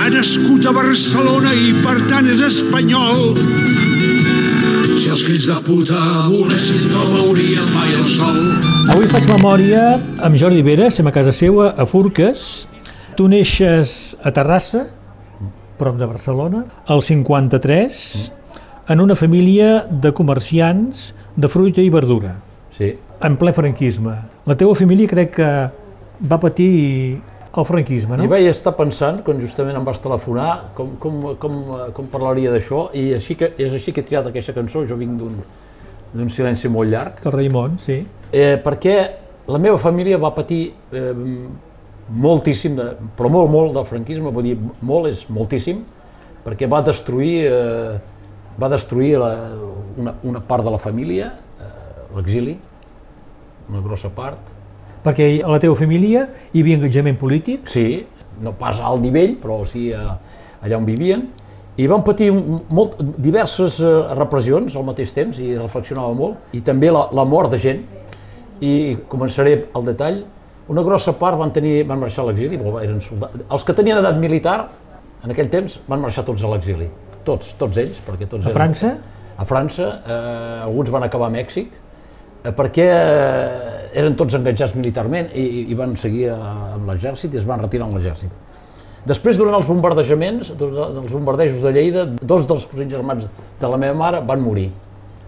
ha 0.00 0.06
nascut 0.08 0.64
a 0.64 0.72
Barcelona 0.72 1.50
i 1.52 1.74
per 1.84 1.98
tant 2.08 2.28
és 2.32 2.40
espanyol. 2.46 3.34
Si 4.98 5.10
els 5.12 5.24
fills 5.26 5.48
de 5.50 5.56
puta 5.66 5.98
volessin 6.30 6.86
no 6.88 7.04
veurien 7.12 7.66
mai 7.74 7.92
el 7.98 8.06
sol. 8.08 8.38
Avui 8.94 9.10
faig 9.10 9.28
memòria 9.28 9.82
amb 10.24 10.38
Jordi 10.40 10.64
Vera, 10.64 10.88
som 10.94 11.10
a 11.10 11.12
casa 11.12 11.34
seva, 11.34 11.74
a 11.76 11.84
Furques, 11.84 12.68
Tu 13.18 13.26
neixes 13.28 14.14
a 14.22 14.32
Terrassa, 14.32 14.86
prop 15.78 15.98
de 15.98 16.06
Barcelona, 16.06 16.62
al 16.86 17.02
53, 17.02 18.06
en 18.94 19.02
una 19.04 19.16
família 19.18 19.82
de 19.90 20.14
comerciants 20.14 21.12
de 21.36 21.50
fruita 21.52 21.84
i 21.84 21.90
verdura. 21.92 22.38
Sí. 22.78 22.94
En 23.20 23.36
ple 23.36 23.52
franquisme. 23.52 24.14
La 24.46 24.56
teva 24.56 24.72
família 24.78 25.10
crec 25.10 25.34
que 25.36 25.50
va 26.20 26.40
patir 26.42 26.72
el 27.58 27.64
franquisme, 27.66 28.16
no? 28.16 28.24
I 28.26 28.30
vaig 28.30 28.46
estar 28.46 28.74
pensant, 28.78 29.22
quan 29.26 29.40
justament 29.42 29.76
em 29.78 29.86
vas 29.86 29.98
telefonar, 30.02 30.72
com, 30.78 30.92
com, 31.02 31.22
com, 31.42 31.56
com 31.96 32.10
parlaria 32.12 32.52
d'això, 32.54 32.88
i 32.94 33.08
així 33.16 33.34
que, 33.38 33.52
és 33.58 33.74
així 33.74 33.94
que 33.94 34.04
he 34.04 34.06
triat 34.06 34.28
aquesta 34.30 34.54
cançó, 34.54 34.84
jo 34.86 34.98
vinc 35.00 35.18
d'un 35.18 35.40
d'un 36.12 36.30
silenci 36.32 36.68
molt 36.72 36.90
llarg. 36.90 37.22
Del 37.24 37.34
Raimon, 37.34 37.78
sí. 37.82 37.98
Eh, 38.32 38.56
perquè 38.64 38.94
la 39.48 39.60
meva 39.60 39.78
família 39.80 40.18
va 40.20 40.30
patir 40.36 40.62
eh, 40.92 41.12
moltíssim, 42.08 42.76
de, 42.78 42.88
però 43.16 43.30
molt, 43.32 43.50
molt 43.52 43.74
del 43.76 43.86
franquisme, 43.88 44.32
vull 44.32 44.50
dir, 44.50 44.56
molt 44.88 45.10
és 45.10 45.26
moltíssim, 45.32 45.82
perquè 46.44 46.68
va 46.70 46.80
destruir, 46.84 47.34
eh, 47.48 47.98
va 48.60 48.70
destruir 48.72 49.16
la, 49.20 49.32
una, 50.00 50.14
una 50.28 50.44
part 50.44 50.64
de 50.64 50.72
la 50.72 50.80
família, 50.80 51.32
eh, 51.60 51.72
l'exili, 52.16 52.56
una 53.68 53.84
grossa 53.84 54.12
part. 54.14 54.56
Perquè 55.04 55.28
a 55.42 55.50
la 55.50 55.60
teva 55.62 55.76
família 55.78 56.26
hi 56.52 56.62
havia 56.62 56.78
engajament 56.78 57.18
polític? 57.20 57.68
Sí, 57.70 58.04
no 58.42 58.54
pas 58.58 58.80
al 58.80 59.02
nivell, 59.02 59.36
però 59.42 59.60
sí 59.66 59.90
a, 59.94 60.16
allà 60.62 60.78
on 60.78 60.86
vivien, 60.88 61.26
i 61.78 61.86
van 61.86 62.02
patir 62.02 62.32
molt, 62.34 62.96
diverses 63.22 63.78
eh, 63.78 63.92
repressions 64.18 64.74
al 64.74 64.86
mateix 64.86 65.12
temps, 65.14 65.38
i 65.38 65.54
reflexionava 65.54 66.10
molt, 66.18 66.50
i 66.58 66.62
també 66.66 66.90
la, 66.94 67.04
la 67.14 67.24
mort 67.28 67.54
de 67.54 67.60
gent, 67.62 67.84
i 68.58 68.72
començaré 69.10 69.54
al 69.78 69.86
detall, 69.86 70.24
una 70.68 70.82
grossa 70.84 71.14
part 71.16 71.38
van, 71.38 71.52
tenir, 71.54 71.84
van 71.88 72.00
marxar 72.02 72.24
a 72.24 72.28
l'exili, 72.28 72.58
eren 72.82 72.98
soldats. 73.00 73.46
Els 73.46 73.64
que 73.64 73.76
tenien 73.78 74.00
edat 74.02 74.18
militar, 74.20 74.58
en 75.22 75.32
aquell 75.32 75.48
temps, 75.52 75.78
van 75.88 76.02
marxar 76.02 76.26
tots 76.26 76.42
a 76.42 76.50
l'exili. 76.50 76.90
Tots, 77.24 77.54
tots 77.60 77.78
ells, 77.80 78.02
perquè 78.04 78.26
tots 78.26 78.44
a 78.44 78.50
eren... 78.50 78.58
França? 78.58 78.92
A 79.38 79.46
França, 79.46 79.86
eh, 80.02 80.64
alguns 80.66 80.90
van 80.90 81.06
acabar 81.06 81.30
a 81.30 81.32
Mèxic, 81.32 81.70
eh, 81.70 81.77
perquè 82.56 82.86
eh, 82.88 83.78
eren 83.98 84.16
tots 84.18 84.36
enganxats 84.38 84.76
militarment 84.78 85.30
i, 85.34 85.70
i 85.72 85.78
van 85.78 85.96
seguir 85.96 86.28
amb 86.34 86.88
l'exèrcit 86.90 87.34
i 87.34 87.40
es 87.40 87.46
van 87.48 87.62
retirar 87.62 87.88
amb 87.88 87.98
l'exèrcit. 87.98 88.32
Després, 89.08 89.38
durant 89.40 89.54
els 89.56 89.68
bombardejaments, 89.68 90.52
durant 90.58 90.98
els 91.00 91.12
bombardejos 91.14 91.62
de 91.64 91.72
Lleida, 91.72 92.04
dos 92.20 92.44
dels 92.48 92.66
cosins 92.68 92.92
germans 92.92 93.28
de 93.60 93.70
la 93.70 93.78
meva 93.80 93.96
mare 93.96 94.20
van 94.26 94.42
morir. 94.42 94.68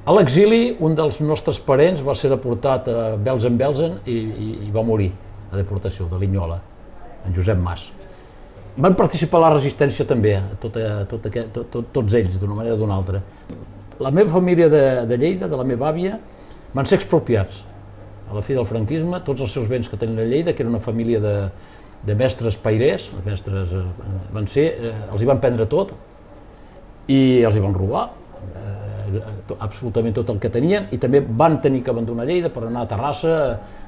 A 0.04 0.12
l'exili, 0.16 0.74
un 0.84 0.96
dels 0.98 1.20
nostres 1.22 1.60
parents 1.62 2.02
va 2.04 2.16
ser 2.18 2.32
deportat 2.32 2.88
a 2.90 3.06
Belsen-Belsen 3.20 4.00
i, 4.08 4.16
i, 4.16 4.50
i 4.66 4.74
va 4.74 4.84
morir 4.84 5.10
a 5.50 5.56
deportació, 5.58 6.08
de 6.10 6.18
Linyola, 6.20 6.58
en 7.26 7.36
Josep 7.36 7.58
Mas. 7.60 7.86
Van 8.80 8.94
participar 8.96 9.40
a 9.40 9.44
la 9.48 9.54
resistència 9.56 10.06
també, 10.08 10.36
tot, 10.62 10.76
tot, 11.10 11.30
tot, 11.30 11.62
tot, 11.72 11.88
tots 11.94 12.16
ells, 12.16 12.36
d'una 12.40 12.56
manera 12.58 12.76
o 12.76 12.80
d'una 12.80 12.96
altra. 12.96 13.22
La 14.00 14.12
meva 14.14 14.32
família 14.32 14.70
de, 14.72 14.84
de 15.08 15.18
Lleida, 15.20 15.48
de 15.50 15.58
la 15.58 15.66
meva 15.68 15.90
àvia, 15.90 16.18
van 16.74 16.86
ser 16.86 17.00
expropiats 17.00 17.64
a 18.30 18.36
la 18.36 18.42
fi 18.46 18.54
del 18.54 18.66
franquisme, 18.66 19.18
tots 19.26 19.42
els 19.42 19.52
seus 19.52 19.66
béns 19.70 19.90
que 19.90 19.98
tenen 19.98 20.22
a 20.22 20.28
Lleida, 20.28 20.54
que 20.54 20.62
era 20.62 20.70
una 20.70 20.82
família 20.82 21.18
de, 21.22 21.34
de 22.06 22.14
mestres 22.16 22.56
pairers, 22.62 23.10
els 23.16 23.26
mestres 23.26 23.74
eh, 23.74 23.84
van 24.34 24.46
ser, 24.48 24.66
eh, 24.78 24.94
els 25.10 25.22
hi 25.22 25.28
van 25.28 25.40
prendre 25.42 25.66
tot 25.70 25.92
i 27.10 27.42
els 27.42 27.56
hi 27.56 27.62
van 27.64 27.74
robar 27.74 28.04
eh, 28.54 29.22
to, 29.48 29.56
absolutament 29.58 30.14
tot 30.20 30.30
el 30.30 30.38
que 30.40 30.52
tenien 30.52 30.86
i 30.94 31.00
també 31.02 31.20
van 31.20 31.58
tenir 31.60 31.82
que 31.84 31.90
abandonar 31.90 32.28
Lleida 32.28 32.52
per 32.54 32.68
anar 32.68 32.84
a 32.86 32.90
Terrassa 32.92 33.34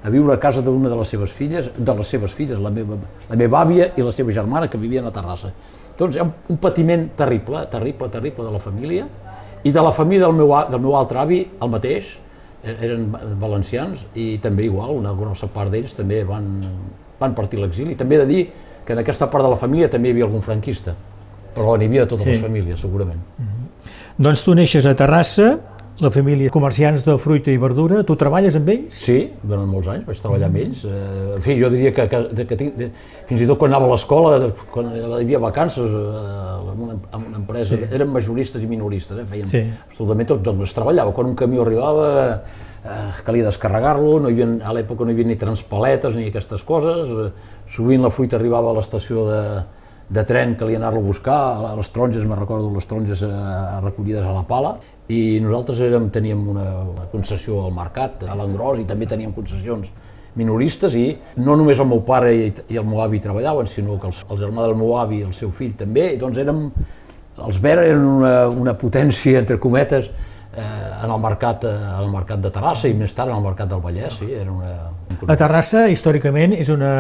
a 0.03 0.11
viure 0.11 0.35
a 0.35 0.43
casa 0.43 0.65
d'una 0.67 0.91
de 0.91 0.99
les 0.99 1.15
seves 1.15 1.33
filles, 1.39 1.71
de 1.77 1.95
les 2.01 2.11
seves 2.17 2.35
filles, 2.35 2.59
la 2.59 2.75
meva, 2.75 2.99
la 3.31 3.39
meva 3.39 3.63
àvia 3.63 3.93
i 3.95 4.03
la 4.03 4.13
seva 4.13 4.35
germana 4.35 4.67
que 4.69 4.81
vivien 4.81 5.07
a 5.07 5.15
Terrassa. 5.15 5.53
Doncs 5.99 6.19
hi 6.19 6.21
ha 6.21 6.27
un, 6.27 6.35
un 6.51 6.59
patiment 6.59 7.13
terrible, 7.17 7.63
terrible, 7.71 8.11
terrible 8.11 8.49
de 8.49 8.57
la 8.59 8.61
família 8.61 9.07
i 9.63 9.71
de 9.71 9.87
la 9.87 9.95
família 9.95 10.27
del 10.27 10.35
meu, 10.35 10.51
del 10.67 10.83
meu 10.83 10.99
altre 10.99 11.23
avi, 11.23 11.45
el 11.63 11.71
mateix, 11.71 12.17
eren 12.63 13.09
valencians 13.41 14.07
i 14.15 14.37
també 14.43 14.67
igual, 14.69 14.95
una 14.95 15.13
grossa 15.19 15.49
part 15.51 15.73
d'ells 15.73 15.97
també 15.99 16.23
van, 16.25 16.47
van 17.19 17.35
partir 17.35 17.59
l'exili. 17.59 17.97
També 17.99 18.17
he 18.17 18.23
de 18.23 18.29
dir 18.29 18.43
que 18.87 18.95
en 18.95 19.03
aquesta 19.03 19.29
part 19.31 19.45
de 19.47 19.51
la 19.51 19.59
família 19.59 19.91
també 19.91 20.11
hi 20.11 20.17
havia 20.17 20.29
algun 20.29 20.45
franquista, 20.45 20.95
però 21.55 21.77
n'hi 21.79 21.91
havia 21.91 22.07
totes 22.07 22.25
sí. 22.27 22.35
les 22.35 22.43
famílies, 22.43 22.81
segurament. 22.81 23.21
Mm 23.39 23.45
-hmm. 23.45 23.63
Doncs 24.19 24.45
tu 24.45 24.55
neixes 24.55 24.87
a 24.87 24.95
Terrassa, 24.95 25.59
la 26.03 26.11
família 26.11 26.51
comerciants 26.51 27.05
de 27.07 27.15
fruita 27.23 27.53
i 27.53 27.59
verdura, 27.63 28.01
tu 28.07 28.17
treballes 28.19 28.57
amb 28.59 28.71
ells? 28.73 28.97
Sí, 29.05 29.19
durant 29.47 29.69
molts 29.71 29.91
anys 29.93 30.07
vaig 30.09 30.23
treballar 30.25 30.49
amb 30.51 30.59
ells. 30.59 30.83
Eh, 30.89 31.37
en 31.37 31.45
fi, 31.45 31.55
jo 31.61 31.71
diria 31.71 31.93
que, 31.95 32.09
que, 32.11 32.47
que 32.51 32.59
tinc, 32.59 32.83
fins 33.29 33.45
i 33.45 33.47
tot 33.49 33.61
quan 33.61 33.71
anava 33.71 33.87
a 33.87 33.93
l'escola, 33.93 34.51
quan 34.73 34.91
hi 34.97 35.05
havia 35.21 35.41
vacances, 35.43 35.95
eh, 35.95 36.73
en 36.73 36.83
una, 36.89 36.99
en 36.99 37.29
una 37.31 37.39
empresa, 37.39 37.79
sí. 37.79 37.89
eren 37.95 38.11
majoristes 38.11 38.65
i 38.65 38.71
minoristes, 38.71 39.23
eh, 39.23 39.29
feien 39.31 39.51
sí. 39.51 39.63
absolutament 39.87 40.33
tot, 40.35 40.43
doncs 40.51 40.67
es 40.71 40.77
treballava. 40.77 41.15
Quan 41.15 41.31
un 41.31 41.39
camió 41.39 41.63
arribava, 41.63 42.09
eh, 42.83 42.99
calia 43.23 43.47
descarregar-lo, 43.47 44.19
no 44.25 44.33
havia, 44.33 44.49
a 44.67 44.75
l'època 44.75 45.07
no 45.07 45.13
hi 45.13 45.17
havia 45.19 45.31
ni 45.31 45.39
transpaletes 45.39 46.19
ni 46.19 46.27
aquestes 46.33 46.67
coses, 46.67 47.15
eh, 47.15 47.31
sovint 47.71 48.03
la 48.03 48.11
fruita 48.11 48.41
arribava 48.41 48.73
a 48.73 48.77
l'estació 48.81 49.29
de, 49.31 49.43
de 50.13 50.25
tren, 50.29 50.57
calia 50.61 50.81
anar-lo 50.81 51.01
a 51.01 51.07
buscar, 51.07 51.41
les 51.79 51.91
taronges, 51.93 52.27
me 52.29 52.37
recordo 52.37 52.71
les 52.75 52.89
taronges 52.89 53.23
eh, 53.25 53.31
recollides 53.85 54.27
a 54.27 54.35
la 54.35 54.43
pala, 54.49 54.77
i 55.13 55.21
nosaltres 55.45 55.83
érem, 55.85 56.09
teníem 56.15 56.43
una, 56.55 56.67
una 56.95 57.07
concessió 57.13 57.67
al 57.67 57.77
mercat, 57.77 58.25
a 58.25 58.37
l'engròs, 58.39 58.81
i 58.81 58.89
també 58.89 59.09
teníem 59.11 59.35
concessions 59.37 59.93
minoristes 60.39 60.95
i 60.97 61.07
no 61.45 61.57
només 61.61 61.81
el 61.83 61.89
meu 61.91 62.01
pare 62.09 62.33
i, 62.33 62.49
i 62.73 62.81
el 62.81 62.87
meu 62.89 63.03
avi 63.05 63.21
treballaven, 63.21 63.69
sinó 63.69 63.99
que 64.01 64.09
els, 64.09 64.23
el 64.31 64.41
germà 64.41 64.65
del 64.65 64.77
meu 64.79 64.95
avi 64.97 65.21
i 65.21 65.27
el 65.27 65.35
seu 65.37 65.53
fill 65.53 65.75
també, 65.77 66.13
i 66.15 66.21
doncs 66.21 66.41
érem, 66.41 66.69
els 67.43 67.59
Vera 67.61 67.85
eren 67.89 68.05
una, 68.19 68.35
una 68.49 68.77
potència, 68.79 69.41
entre 69.43 69.59
cometes, 69.61 70.09
eh, 70.55 70.63
en, 70.63 71.11
el 71.11 71.21
mercat, 71.21 71.65
eh, 71.69 71.75
en 71.75 72.07
el 72.07 72.11
mercat 72.13 72.43
de 72.45 72.53
Terrassa 72.55 72.89
i 72.89 72.97
més 72.97 73.15
tard 73.17 73.33
en 73.33 73.39
el 73.39 73.45
mercat 73.45 73.71
del 73.73 73.83
Vallès. 73.85 74.19
Sí, 74.21 74.29
era 74.33 74.53
una, 74.53 74.73
un... 75.19 75.31
A 75.31 75.37
Terrassa, 75.41 75.87
històricament, 75.93 76.57
és 76.57 76.73
una 76.73 76.93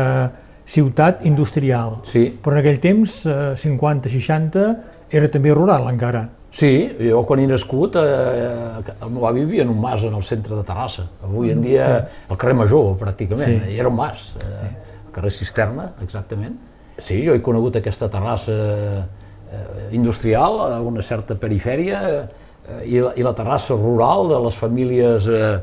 ciutat 0.69 1.25
industrial, 1.28 2.00
sí. 2.09 2.28
però 2.42 2.57
en 2.57 2.62
aquell 2.62 2.81
temps, 2.83 3.23
eh, 3.26 3.40
50-60, 3.61 4.69
era 5.12 5.28
també 5.33 5.52
rural 5.52 5.88
encara. 5.90 6.26
Sí, 6.52 6.71
jo 7.00 7.23
quan 7.25 7.40
he 7.40 7.47
nascut, 7.49 7.97
eh, 7.97 8.82
el 8.92 9.11
meu 9.11 9.25
avi 9.25 9.47
vivia 9.47 9.64
en 9.64 9.71
un 9.73 9.80
mas 9.80 10.02
en 10.04 10.12
el 10.12 10.23
centre 10.23 10.54
de 10.54 10.62
Terrassa. 10.68 11.06
Avui 11.25 11.50
en 11.50 11.62
dia, 11.64 11.87
sí. 12.04 12.26
el 12.28 12.37
carrer 12.37 12.54
Major, 12.59 12.92
pràcticament, 13.00 13.64
sí. 13.64 13.73
i 13.73 13.80
era 13.80 13.88
un 13.88 13.97
mas, 13.97 14.35
eh, 14.37 14.50
sí. 14.61 14.99
el 15.06 15.14
carrer 15.16 15.32
Cisterna, 15.32 15.88
exactament. 16.04 16.59
Sí, 16.99 17.16
jo 17.25 17.32
he 17.32 17.40
conegut 17.40 17.78
aquesta 17.80 18.11
terrassa 18.12 18.52
eh, 18.52 19.88
industrial 19.97 20.61
una 20.85 21.00
certa 21.02 21.38
perifèria 21.40 22.02
eh, 22.12 22.82
i, 22.85 23.00
la, 23.00 23.14
i 23.16 23.25
la 23.25 23.32
terrassa 23.32 23.75
rural 23.78 24.28
de 24.28 24.42
les 24.44 24.61
famílies 24.61 25.28
eh, 25.32 25.54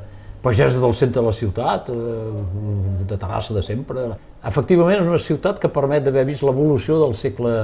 pageses 0.41 0.81
del 0.81 0.93
centre 0.97 1.21
de 1.21 1.27
la 1.27 1.35
ciutat, 1.35 1.89
eh, 1.93 3.05
de 3.05 3.17
Terrassa 3.17 3.53
de 3.53 3.61
sempre. 3.61 4.09
Efectivament, 4.41 5.03
és 5.03 5.07
una 5.07 5.21
ciutat 5.21 5.59
que 5.61 5.69
permet 5.69 6.03
d'haver 6.05 6.25
vist 6.25 6.45
l'evolució 6.47 6.97
del 7.03 7.13
segle 7.13 7.55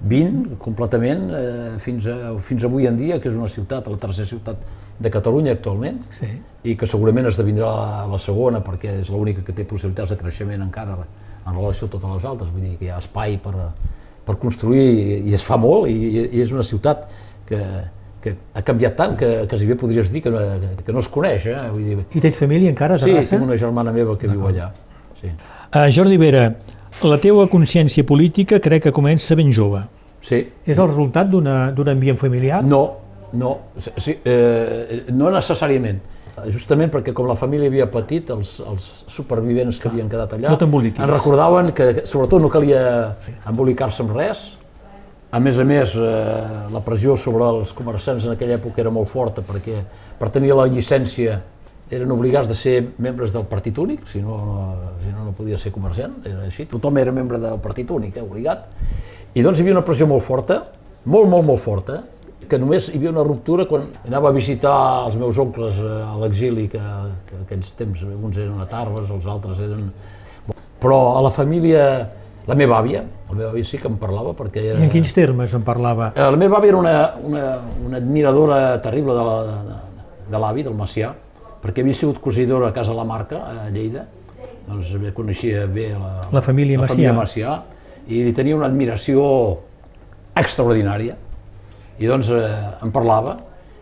20 0.00 0.56
completament 0.58 1.26
eh, 1.36 1.78
fins, 1.82 2.06
a, 2.08 2.34
fins 2.40 2.64
avui 2.64 2.88
en 2.88 2.96
dia, 2.96 3.18
que 3.20 3.28
és 3.28 3.36
una 3.36 3.50
ciutat, 3.52 3.88
la 3.88 4.00
tercera 4.00 4.28
ciutat 4.28 4.62
de 5.00 5.12
Catalunya 5.12 5.52
actualment, 5.56 6.00
sí. 6.14 6.28
i 6.64 6.76
que 6.76 6.88
segurament 6.88 7.28
esdevindrà 7.28 7.68
la, 7.68 8.06
la 8.08 8.20
segona 8.20 8.62
perquè 8.64 8.98
és 9.00 9.10
l'única 9.12 9.44
que 9.44 9.54
té 9.56 9.64
possibilitats 9.68 10.14
de 10.14 10.18
creixement 10.20 10.64
encara 10.64 10.96
en 11.00 11.54
relació 11.54 11.88
a 11.88 11.94
totes 11.94 12.16
les 12.16 12.26
altres, 12.28 12.52
vull 12.52 12.64
dir 12.64 12.74
que 12.80 12.88
hi 12.88 12.92
ha 12.92 12.98
espai 13.00 13.38
per, 13.42 13.54
per 14.26 14.36
construir 14.40 14.84
i 15.26 15.34
es 15.36 15.44
fa 15.44 15.58
molt 15.60 15.88
i, 15.90 16.26
i 16.28 16.42
és 16.42 16.52
una 16.52 16.64
ciutat 16.66 17.08
que, 17.48 17.60
que 18.22 18.34
ha 18.54 18.64
canviat 18.66 18.96
tant 18.96 19.16
que, 19.20 19.30
que 19.48 19.58
si 19.58 19.68
bé 19.68 19.76
podries 19.80 20.12
dir 20.12 20.22
que 20.24 20.32
no, 20.32 20.42
que 20.84 20.92
no 20.92 21.04
es 21.04 21.08
coneix. 21.12 21.48
Eh? 21.50 21.56
Vull 21.72 21.86
dir... 21.88 22.04
I 22.12 22.24
tens 22.24 22.40
família 22.40 22.72
encara 22.72 22.96
a 22.96 23.00
Terrassa? 23.00 23.24
Sí, 23.26 23.36
tinc 23.36 23.48
una 23.48 23.56
germana 23.60 23.94
meva 23.96 24.16
que 24.20 24.30
viu 24.30 24.44
allà. 24.50 24.70
Sí. 25.20 25.32
Uh, 25.70 25.86
Jordi 25.94 26.18
Vera, 26.20 26.44
la 27.06 27.18
teua 27.20 27.46
consciència 27.48 28.04
política 28.06 28.60
crec 28.60 28.88
que 28.88 28.92
comença 28.92 29.36
ben 29.38 29.52
jove. 29.52 29.82
Sí. 30.20 30.42
És 30.66 30.78
el 30.78 30.88
resultat 30.90 31.30
d'un 31.30 31.88
ambient 31.88 32.18
familiar? 32.20 32.60
No, 32.66 32.82
no, 33.32 33.56
sí, 33.96 34.18
eh, 34.24 35.04
no 35.14 35.30
necessàriament. 35.32 36.00
Justament 36.48 36.88
perquè 36.92 37.12
com 37.12 37.26
la 37.28 37.36
família 37.36 37.68
havia 37.68 37.86
patit, 37.90 38.30
els, 38.32 38.54
els 38.64 38.86
supervivents 39.10 39.76
que 39.80 39.88
ah, 39.88 39.92
havien 39.92 40.08
quedat 40.08 40.36
allà 40.36 40.54
no 40.54 40.80
en 40.80 41.10
recordaven 41.10 41.72
que 41.76 42.06
sobretot 42.08 42.40
no 42.40 42.48
calia 42.48 42.82
sí. 43.20 43.34
embolicar-se 43.50 44.04
amb 44.06 44.14
res. 44.16 44.44
A 45.30 45.38
més 45.38 45.60
a 45.60 45.66
més, 45.68 45.92
eh, 45.94 46.70
la 46.72 46.80
pressió 46.82 47.14
sobre 47.20 47.44
els 47.46 47.74
comerciants 47.76 48.24
en 48.26 48.34
aquella 48.34 48.56
època 48.56 48.80
era 48.82 48.90
molt 48.94 49.10
forta 49.10 49.44
perquè 49.46 49.82
per 50.18 50.30
tenir 50.32 50.54
la 50.56 50.66
llicència 50.70 51.38
eren 51.90 52.10
obligats 52.14 52.48
de 52.48 52.54
ser 52.54 52.76
membres 53.02 53.34
del 53.34 53.44
partit 53.50 53.78
únic, 53.78 54.06
si 54.06 54.22
no, 54.22 54.36
no, 54.46 54.58
si 55.02 55.10
no, 55.10 55.24
no 55.26 55.34
podia 55.36 55.58
ser 55.58 55.72
comerciant, 55.74 56.20
era 56.24 56.46
així, 56.46 56.68
tothom 56.70 57.00
era 57.02 57.12
membre 57.12 57.40
del 57.42 57.58
partit 57.62 57.90
únic, 57.90 58.16
eh, 58.16 58.22
obligat, 58.22 58.68
i 59.34 59.42
doncs 59.42 59.58
hi 59.58 59.64
havia 59.64 59.74
una 59.76 59.84
pressió 59.86 60.06
molt 60.10 60.22
forta, 60.22 60.62
molt, 61.04 61.26
molt, 61.30 61.46
molt 61.48 61.62
forta, 61.62 62.00
que 62.50 62.58
només 62.58 62.88
hi 62.90 62.98
havia 62.98 63.12
una 63.12 63.24
ruptura 63.26 63.66
quan 63.70 63.88
anava 64.06 64.30
a 64.30 64.34
visitar 64.34 64.74
els 65.06 65.18
meus 65.18 65.38
oncles 65.38 65.78
eh, 65.82 65.90
a 66.06 66.16
l'exili, 66.22 66.68
que, 66.70 66.82
que 67.28 67.42
aquells 67.44 67.74
temps 67.78 68.06
uns 68.10 68.38
eren 68.38 68.58
a 68.62 68.66
Tarbes, 68.70 69.10
els 69.10 69.28
altres 69.30 69.62
eren... 69.66 69.90
Però 70.80 70.98
a 71.18 71.20
la 71.20 71.30
família, 71.34 71.82
la 72.48 72.56
meva 72.56 72.78
àvia, 72.80 73.02
la 73.28 73.34
meva 73.36 73.50
àvia 73.52 73.66
sí 73.68 73.78
que 73.78 73.90
em 73.90 73.98
parlava 74.00 74.32
perquè 74.38 74.62
era... 74.70 74.78
I 74.80 74.86
en 74.86 74.92
quins 74.94 75.12
termes 75.14 75.52
em 75.58 75.66
parlava? 75.66 76.12
Eh, 76.14 76.22
la 76.22 76.38
meva 76.40 76.58
àvia 76.58 76.72
era 76.72 76.80
una, 76.80 76.94
una, 77.28 77.48
una 77.86 77.98
admiradora 78.00 78.60
terrible 78.82 79.18
de 79.18 79.26
l'avi, 79.26 79.50
la, 79.50 79.66
de, 80.30 80.62
de 80.62 80.70
del 80.70 80.78
Macià, 80.78 81.12
perquè 81.60 81.84
havia 81.84 81.96
sigut 81.96 82.20
cosidora 82.22 82.70
a 82.70 82.76
Casa 82.76 82.94
La 82.96 83.04
Marca, 83.04 83.42
a 83.66 83.68
Lleida, 83.72 84.06
doncs 84.68 84.94
coneixia 85.16 85.66
bé 85.66 85.90
la, 85.92 86.14
la 86.32 86.42
família 86.44 86.78
la. 86.80 86.88
Família 86.90 87.16
Macià 87.16 87.58
i 88.10 88.22
li 88.24 88.32
tenia 88.36 88.56
una 88.56 88.68
admiració 88.70 89.24
extraordinària. 90.38 91.16
I 92.00 92.08
doncs 92.08 92.30
eh, 92.32 92.48
em 92.84 92.92
parlava. 92.94 93.36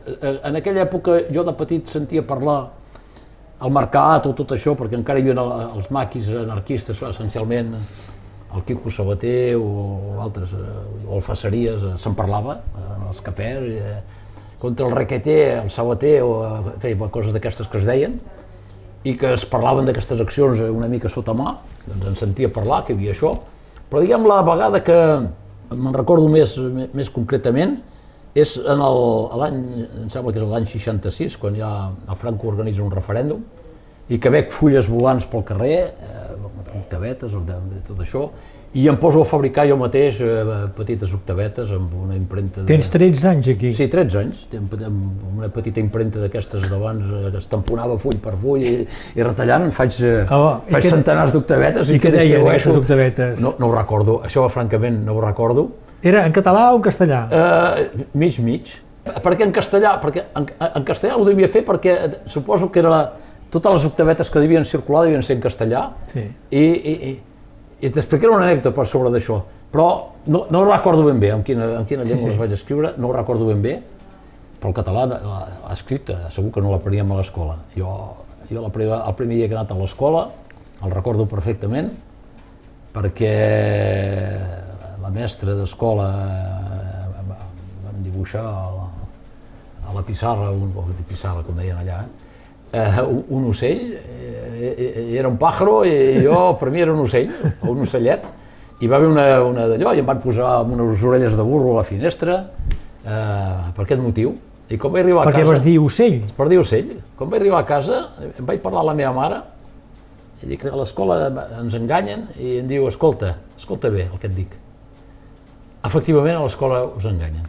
Eh, 0.08 0.35
en 0.50 0.58
aquella 0.58 0.85
època 0.87 1.20
jo 1.30 1.44
de 1.47 1.54
petit 1.56 1.88
sentia 1.90 2.25
parlar 2.26 2.58
al 3.58 3.75
mercat 3.75 4.26
o 4.30 4.35
tot 4.38 4.54
això, 4.54 4.75
perquè 4.78 4.99
encara 4.99 5.18
hi 5.18 5.26
havia 5.26 5.47
els 5.75 5.90
maquis 5.94 6.30
anarquistes, 6.44 7.02
essencialment 7.11 7.75
el 8.54 8.64
Quico 8.64 8.90
Sabater 8.90 9.56
o 9.61 10.20
altres, 10.25 10.54
eh, 10.56 11.06
o 11.06 11.18
alfasseries, 11.18 11.85
se'n 12.00 12.16
parlava 12.16 12.58
en 12.80 13.08
els 13.11 13.20
cafès, 13.25 13.66
eh, 13.76 13.99
contra 14.58 14.86
el 14.88 14.96
requeter, 14.96 15.62
el 15.62 15.70
sabater, 15.70 16.18
o 16.22 16.74
feia 16.82 17.10
coses 17.14 17.34
d'aquestes 17.34 17.68
que 17.70 17.78
es 17.78 17.86
deien, 17.86 18.18
i 19.06 19.14
que 19.16 19.32
es 19.36 19.44
parlaven 19.46 19.86
d'aquestes 19.86 20.20
accions 20.20 20.60
una 20.66 20.88
mica 20.90 21.10
sota 21.12 21.34
mà, 21.36 21.54
doncs 21.86 22.08
en 22.10 22.18
sentia 22.18 22.50
parlar, 22.52 22.82
que 22.84 22.92
hi 22.92 22.98
havia 22.98 23.14
això, 23.14 23.36
però 23.88 24.02
diguem 24.02 24.26
la 24.28 24.40
vegada 24.46 24.82
que 24.84 24.98
me'n 25.70 25.94
recordo 25.94 26.28
més, 26.32 26.56
més 26.96 27.10
concretament, 27.12 27.78
és 28.38 28.56
en 28.60 28.82
l'any, 28.82 29.62
em 30.04 30.10
sembla 30.12 30.32
que 30.34 30.42
és 30.42 30.50
l'any 30.50 30.66
66, 30.68 31.38
quan 31.40 31.56
ja 31.58 31.70
el 31.90 32.18
Franco 32.18 32.50
organitza 32.50 32.84
un 32.84 32.92
referèndum, 32.92 33.40
i 34.08 34.18
que 34.18 34.32
veig 34.32 34.52
fulles 34.54 34.88
volants 34.90 35.26
pel 35.28 35.44
carrer, 35.48 35.78
eh, 35.88 36.28
octavetes, 36.78 37.34
de 37.48 37.82
tot 37.86 38.00
això, 38.04 38.28
i 38.75 38.87
em 38.88 38.96
poso 39.00 39.22
a 39.22 39.25
fabricar 39.25 39.64
jo 39.68 39.78
mateix 39.80 40.18
eh, 40.20 40.42
petites 40.76 41.12
octavetes 41.16 41.70
amb 41.72 41.92
una 41.96 42.16
impremta... 42.18 42.60
De... 42.60 42.66
Tens 42.68 42.90
13 42.92 43.28
anys 43.30 43.50
aquí? 43.54 43.70
Sí, 43.76 43.87
13 43.88 44.18
anys, 44.20 44.42
amb 44.58 45.22
una 45.30 45.48
petita 45.52 45.80
impremta 45.80 46.20
d'aquestes 46.20 46.66
d'abans, 46.68 47.06
eh, 47.08 47.30
que 47.32 47.40
es 47.40 47.48
tamponava 47.48 47.96
full 48.02 48.18
per 48.22 48.34
full 48.40 48.64
i, 48.64 48.75
i 49.16 49.25
retallant 49.25 49.70
faig, 49.75 49.96
eh, 50.04 50.18
oh, 50.34 50.58
faig 50.68 50.84
que, 50.84 50.92
centenars 50.92 51.32
d'octavetes 51.32 51.94
i, 51.94 51.96
i 51.96 52.12
deien 52.18 52.44
aquestes 52.44 52.76
octavetes? 52.82 53.44
No, 53.44 53.54
no 53.62 53.70
ho 53.70 53.76
recordo, 53.76 54.18
això 54.28 54.44
francament 54.52 55.00
no 55.06 55.16
ho 55.16 55.25
recordo. 55.25 55.70
Era 56.04 56.26
en 56.28 56.37
català 56.37 56.68
o 56.75 56.76
en 56.78 56.84
castellà? 56.84 57.25
Uh, 57.32 58.04
mig, 58.20 58.37
mig. 58.44 58.76
Per 59.08 59.32
què 59.32 59.46
en 59.46 59.54
castellà? 59.56 59.96
Perquè 60.02 60.28
en, 60.37 60.44
en 60.68 60.84
castellà 60.87 61.16
ho 61.16 61.25
devia 61.26 61.48
fer 61.50 61.64
perquè 61.66 61.96
suposo 62.28 62.68
que 62.70 62.84
era 62.84 62.92
la, 62.92 63.00
totes 63.50 63.78
les 63.78 63.88
octavetes 63.88 64.28
que 64.30 64.42
devien 64.44 64.66
circular 64.68 65.06
devien 65.06 65.25
ser 65.25 65.38
en 65.38 65.42
castellà 65.42 65.87
sí. 66.12 66.26
i, 66.50 66.60
i, 66.60 66.94
i 67.10 67.12
i 67.80 67.90
t'explicaré 67.94 68.32
una 68.35 68.47
anècdota 68.49 68.75
per 68.75 68.87
sobre 68.90 69.12
d'això, 69.14 69.38
però 69.73 69.87
no, 70.26 70.47
no 70.50 70.64
recordo 70.66 71.04
ben 71.06 71.20
bé 71.23 71.30
amb 71.35 71.47
quina, 71.47 71.76
amb 71.80 71.88
quina 71.88 72.02
llengua 72.02 72.18
sí, 72.18 72.26
sí. 72.26 72.32
les 72.32 72.40
vaig 72.40 72.56
escriure, 72.56 72.94
no 72.99 73.11
ho 73.11 73.14
recordo 73.14 73.47
ben 73.47 73.62
bé, 73.62 73.76
però 74.58 74.73
el 74.73 74.76
català 74.80 75.06
l'ha 75.06 75.75
escrit, 75.75 76.11
segur 76.35 76.50
que 76.54 76.64
no 76.64 76.73
l'apreníem 76.73 77.12
a 77.14 77.20
l'escola. 77.20 77.54
Jo, 77.76 77.94
jo 78.50 78.64
la 78.64 78.73
primer, 78.75 78.99
el 78.99 79.16
primer 79.18 79.38
dia 79.38 79.49
que 79.49 79.54
he 79.54 79.58
anat 79.61 79.75
a 79.75 79.78
l'escola 79.78 80.26
el 80.85 80.94
recordo 80.94 81.26
perfectament 81.30 81.90
perquè 82.94 83.35
la 85.02 85.11
mestra 85.14 85.54
d'escola 85.58 86.06
eh, 86.25 87.25
van 87.28 88.00
dibuixar 88.02 88.44
a 88.44 88.70
la, 88.75 88.87
a 89.88 89.94
la 89.94 90.02
pissarra, 90.06 90.50
un, 90.50 90.73
pissarra 91.08 91.44
com 91.47 91.58
deien 91.58 91.78
allà, 91.78 92.02
eh, 92.04 92.27
un, 92.72 93.22
un 93.28 93.46
ocell, 93.50 93.94
eh, 94.58 95.14
era 95.16 95.28
un 95.30 95.38
pàjaro 95.40 95.80
i 95.88 96.22
jo, 96.25 96.56
per 96.60 96.70
mi 96.75 96.82
era 96.84 96.92
un 96.92 97.00
ocell, 97.04 97.30
un 97.68 97.84
ocellet, 97.87 98.26
i 98.80 98.87
va 98.87 98.98
haver 98.98 99.08
una, 99.10 99.26
una 99.42 99.66
d'allò 99.70 99.94
i 99.94 100.02
em 100.02 100.06
van 100.06 100.20
posar 100.22 100.50
amb 100.60 100.76
unes 100.76 101.02
orelles 101.02 101.38
de 101.38 101.46
burro 101.46 101.75
a 101.75 101.80
la 101.80 101.87
finestra 101.87 102.38
eh, 102.44 103.72
per 103.75 103.87
aquest 103.87 104.02
motiu. 104.02 104.37
I 104.68 104.76
com 104.76 104.92
vaig 104.92 105.06
arribar 105.06 105.22
a 105.25 105.30
Perquè 105.30 105.42
casa... 105.46 105.54
vas 105.54 105.62
dir 105.64 105.78
ocell? 105.80 106.18
Per 106.37 106.46
dir 106.50 106.58
ocell. 106.60 106.90
Com 107.16 107.30
vaig 107.32 107.40
arribar 107.40 107.62
a 107.62 107.68
casa, 107.68 108.02
em 108.28 108.44
vaig 108.46 108.60
parlar 108.64 108.84
a 108.84 108.90
la 108.90 108.94
meva 108.98 109.14
mare, 109.16 109.40
i 110.42 110.46
dic 110.52 110.60
que 110.62 110.70
a 110.70 110.78
l'escola 110.78 111.16
ens 111.58 111.75
enganyen, 111.75 112.28
i 112.38 112.58
em 112.60 112.68
diu, 112.68 112.87
escolta, 112.87 113.32
escolta 113.56 113.90
bé 113.90 114.06
el 114.06 114.18
que 114.20 114.28
et 114.28 114.37
dic. 114.37 114.52
Efectivament, 115.88 116.37
a 116.37 116.44
l'escola 116.44 116.84
us 116.92 117.06
enganyen. 117.08 117.46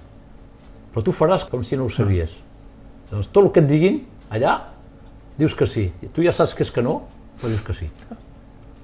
Però 0.94 1.04
tu 1.06 1.14
faràs 1.14 1.44
com 1.50 1.62
si 1.66 1.78
no 1.78 1.86
ho 1.86 1.94
sabies. 1.94 2.34
Doncs 3.12 3.30
tot 3.30 3.46
el 3.46 3.52
que 3.54 3.62
et 3.62 3.70
diguin 3.70 4.00
allà, 4.34 4.56
dius 5.40 5.56
que 5.56 5.68
sí. 5.70 5.88
I 6.04 6.12
tu 6.14 6.26
ja 6.26 6.34
saps 6.36 6.54
que 6.58 6.66
és 6.68 6.72
que 6.76 6.84
no, 6.86 7.00
però 7.40 7.52
dius 7.52 7.64
que 7.66 7.76
sí. 7.78 7.90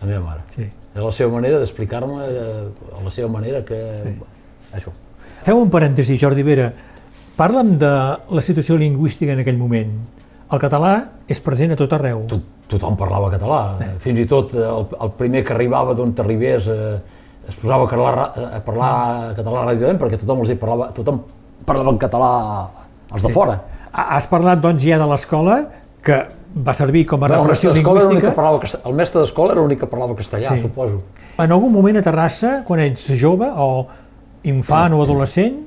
La 0.02 0.08
meva 0.08 0.24
mare. 0.24 0.46
Sí. 0.54 0.66
És 0.66 1.04
la 1.04 1.12
seva 1.12 1.34
manera 1.34 1.60
d'explicar-me, 1.60 2.28
eh, 2.32 3.00
la 3.04 3.14
seva 3.14 3.32
manera 3.32 3.64
que... 3.68 3.80
Sí. 4.00 4.14
Això. 4.76 4.94
Fem 5.46 5.60
un 5.60 5.72
parèntesi, 5.72 6.18
Jordi 6.20 6.44
Vera. 6.48 6.70
Parla'm 7.36 7.76
de 7.80 7.92
la 8.32 8.44
situació 8.44 8.78
lingüística 8.80 9.36
en 9.36 9.44
aquell 9.44 9.60
moment. 9.60 9.92
El 10.46 10.62
català 10.62 10.94
és 11.28 11.42
present 11.44 11.74
a 11.76 11.78
tot 11.80 11.92
arreu. 11.98 12.24
Tot, 12.32 12.48
tothom 12.72 12.96
parlava 13.00 13.32
català. 13.34 13.60
Eh. 13.84 13.92
Fins 14.04 14.24
i 14.24 14.26
tot 14.30 14.56
el, 14.56 14.88
el 15.04 15.14
primer 15.20 15.44
que 15.46 15.56
arribava 15.56 15.96
d'on 15.98 16.16
t'arribés 16.16 16.70
eh, 16.72 16.96
es 17.46 17.58
posava 17.60 17.86
a 17.86 17.92
parlar, 17.92 18.14
a 18.58 18.62
parlar 18.66 18.92
català 19.38 19.66
ràpidament 19.68 20.00
perquè 20.02 20.20
tothom 20.22 20.42
els 20.46 20.54
parlava, 20.62 20.90
tothom 20.96 21.22
parlava 21.68 21.94
en 21.94 22.00
català 22.02 22.32
els 23.12 23.22
de 23.22 23.30
sí. 23.30 23.36
fora. 23.36 23.60
Has 23.92 24.28
parlat 24.32 24.64
doncs 24.64 24.84
ja 24.84 24.98
de 25.00 25.08
l'escola, 25.10 25.60
que 26.06 26.24
va 26.56 26.74
servir 26.74 27.04
com 27.10 27.24
a 27.24 27.30
repressió 27.30 27.74
lingüística. 27.76 28.32
Parlava, 28.36 28.64
el 28.64 28.96
mestre 28.96 29.22
d'escola 29.24 29.56
era 29.56 29.62
l'únic 29.62 29.82
que 29.84 29.90
parlava 29.92 30.16
castellà, 30.16 30.56
sí. 30.56 30.64
suposo. 30.64 31.02
En 31.42 31.52
algun 31.52 31.74
moment 31.74 32.00
a 32.00 32.04
Terrassa, 32.06 32.62
quan 32.68 32.82
ets 32.86 33.10
jove 33.20 33.50
o 33.50 33.70
infant 34.48 34.94
sí. 34.94 35.00
o 35.00 35.04
adolescent, 35.04 35.60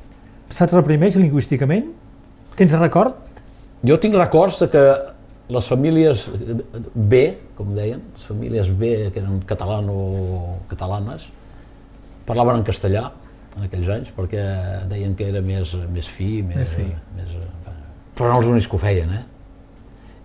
se't 0.48 0.72
reprimeix 0.72 1.18
lingüísticament? 1.20 1.92
Tens 2.56 2.74
record? 2.80 3.20
Jo 3.86 3.98
tinc 4.00 4.16
records 4.16 4.62
de 4.64 4.70
que 4.72 4.84
les 5.48 5.68
famílies 5.68 6.26
B, 6.94 7.22
com 7.56 7.70
deien, 7.76 8.02
les 8.16 8.26
famílies 8.28 8.72
B, 8.72 8.92
que 9.12 9.20
eren 9.20 9.40
catalano-catalanes, 9.48 11.28
parlaven 12.28 12.60
en 12.60 12.66
castellà 12.66 13.08
en 13.56 13.64
aquells 13.68 13.88
anys, 13.92 14.12
perquè 14.16 14.42
deien 14.90 15.14
que 15.18 15.28
era 15.32 15.40
més, 15.44 15.72
més 15.92 16.08
fi, 16.08 16.42
més, 16.46 16.64
més 16.64 16.74
fi. 16.76 16.88
Més, 17.16 17.36
però 18.18 18.32
no 18.32 18.40
els 18.40 18.50
únics 18.50 18.68
que 18.68 18.76
ho 18.76 18.82
feien, 18.82 19.12
eh? 19.14 19.24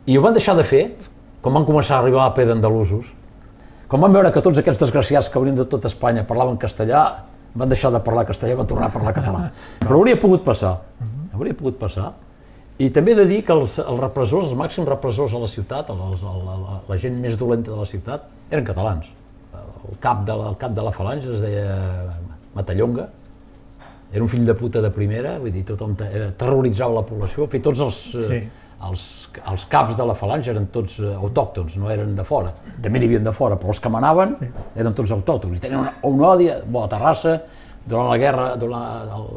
I 0.05 0.17
ho 0.17 0.23
van 0.23 0.35
deixar 0.35 0.55
de 0.57 0.65
fer 0.67 0.85
quan 1.43 1.55
van 1.55 1.67
començar 1.67 1.97
a 1.97 2.01
arribar 2.03 2.25
a 2.25 2.33
P 2.35 2.45
d'andalusos. 2.47 3.11
Quan 3.87 4.01
van 4.03 4.15
veure 4.15 4.31
que 4.33 4.41
tots 4.43 4.59
aquests 4.59 4.81
desgraciats 4.85 5.29
que 5.29 5.39
venien 5.39 5.59
de 5.59 5.65
tot 5.69 5.85
Espanya 5.87 6.23
parlaven 6.27 6.57
castellà, 6.59 7.03
van 7.53 7.69
deixar 7.69 7.91
de 7.93 8.01
parlar 8.03 8.25
castellà 8.27 8.55
i 8.55 8.59
van 8.59 8.67
tornar 8.67 8.89
a 8.89 8.93
parlar 8.93 9.13
català. 9.15 9.47
Però 9.83 9.99
hauria 9.99 10.19
pogut 10.19 10.43
passar, 10.43 10.77
hauria 11.33 11.55
pogut 11.55 11.77
passar. 11.79 12.13
I 12.81 12.89
també 12.89 13.13
he 13.13 13.19
de 13.19 13.27
dir 13.29 13.41
que 13.45 13.53
els, 13.53 13.77
els 13.79 13.99
repressors, 14.01 14.47
els 14.49 14.57
màxims 14.57 14.89
repressors 14.89 15.35
a 15.37 15.43
la 15.43 15.49
ciutat, 15.51 15.91
els, 15.93 16.23
la, 16.25 16.55
la, 16.63 16.79
la 16.89 16.97
gent 16.99 17.19
més 17.21 17.37
dolenta 17.37 17.71
de 17.71 17.77
la 17.77 17.85
ciutat, 17.85 18.25
eren 18.49 18.65
catalans. 18.65 19.11
El 19.53 19.99
cap 20.01 20.23
de 20.25 20.35
la, 20.39 20.49
el 20.49 20.57
cap 20.57 20.73
de 20.73 20.83
la 20.83 20.95
falange 20.95 21.29
es 21.35 21.43
deia 21.43 21.77
Matallonga, 22.55 23.07
era 24.13 24.23
un 24.23 24.29
fill 24.29 24.45
de 24.45 24.55
puta 24.57 24.81
de 24.81 24.89
primera, 24.93 25.37
vull 25.41 25.53
dir, 25.53 25.63
tothom 25.67 25.93
era, 26.05 26.31
terroritzava 26.37 26.99
la 26.99 27.05
població, 27.05 27.47
fer 27.49 27.61
tots 27.65 27.81
els... 27.81 28.01
Sí. 28.13 28.41
Eh, 28.41 28.62
els, 28.89 29.03
els 29.49 29.65
caps 29.71 29.97
de 29.97 30.05
la 30.07 30.15
falange 30.17 30.51
eren 30.53 30.69
tots 30.73 30.99
eh, 31.01 31.11
autòctons, 31.15 31.77
no 31.81 31.91
eren 31.93 32.13
de 32.17 32.25
fora. 32.27 32.53
També 32.81 32.99
n'hi 32.99 33.09
havia 33.09 33.23
de 33.23 33.33
fora, 33.35 33.57
però 33.59 33.73
els 33.73 33.81
que 33.83 33.91
manaven 33.93 34.37
sí. 34.39 34.49
eren 34.83 34.95
tots 34.97 35.13
autòctons. 35.15 35.57
I 35.57 35.63
tenien 35.63 35.81
una, 35.81 35.93
un 36.09 36.25
odi, 36.27 36.49
bo, 36.65 36.83
a 36.85 36.91
Terrassa, 36.91 37.37
durant 37.85 38.09
la 38.09 38.17
guerra, 38.19 38.47
durant 38.59 39.13
el, 39.17 39.29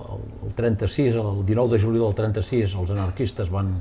el 0.47 0.57
36, 0.59 1.19
el 1.19 1.41
19 1.47 1.75
de 1.75 1.81
juliol 1.83 2.11
del 2.11 2.19
36, 2.23 2.77
els 2.81 2.93
anarquistes 2.95 3.51
van, 3.53 3.73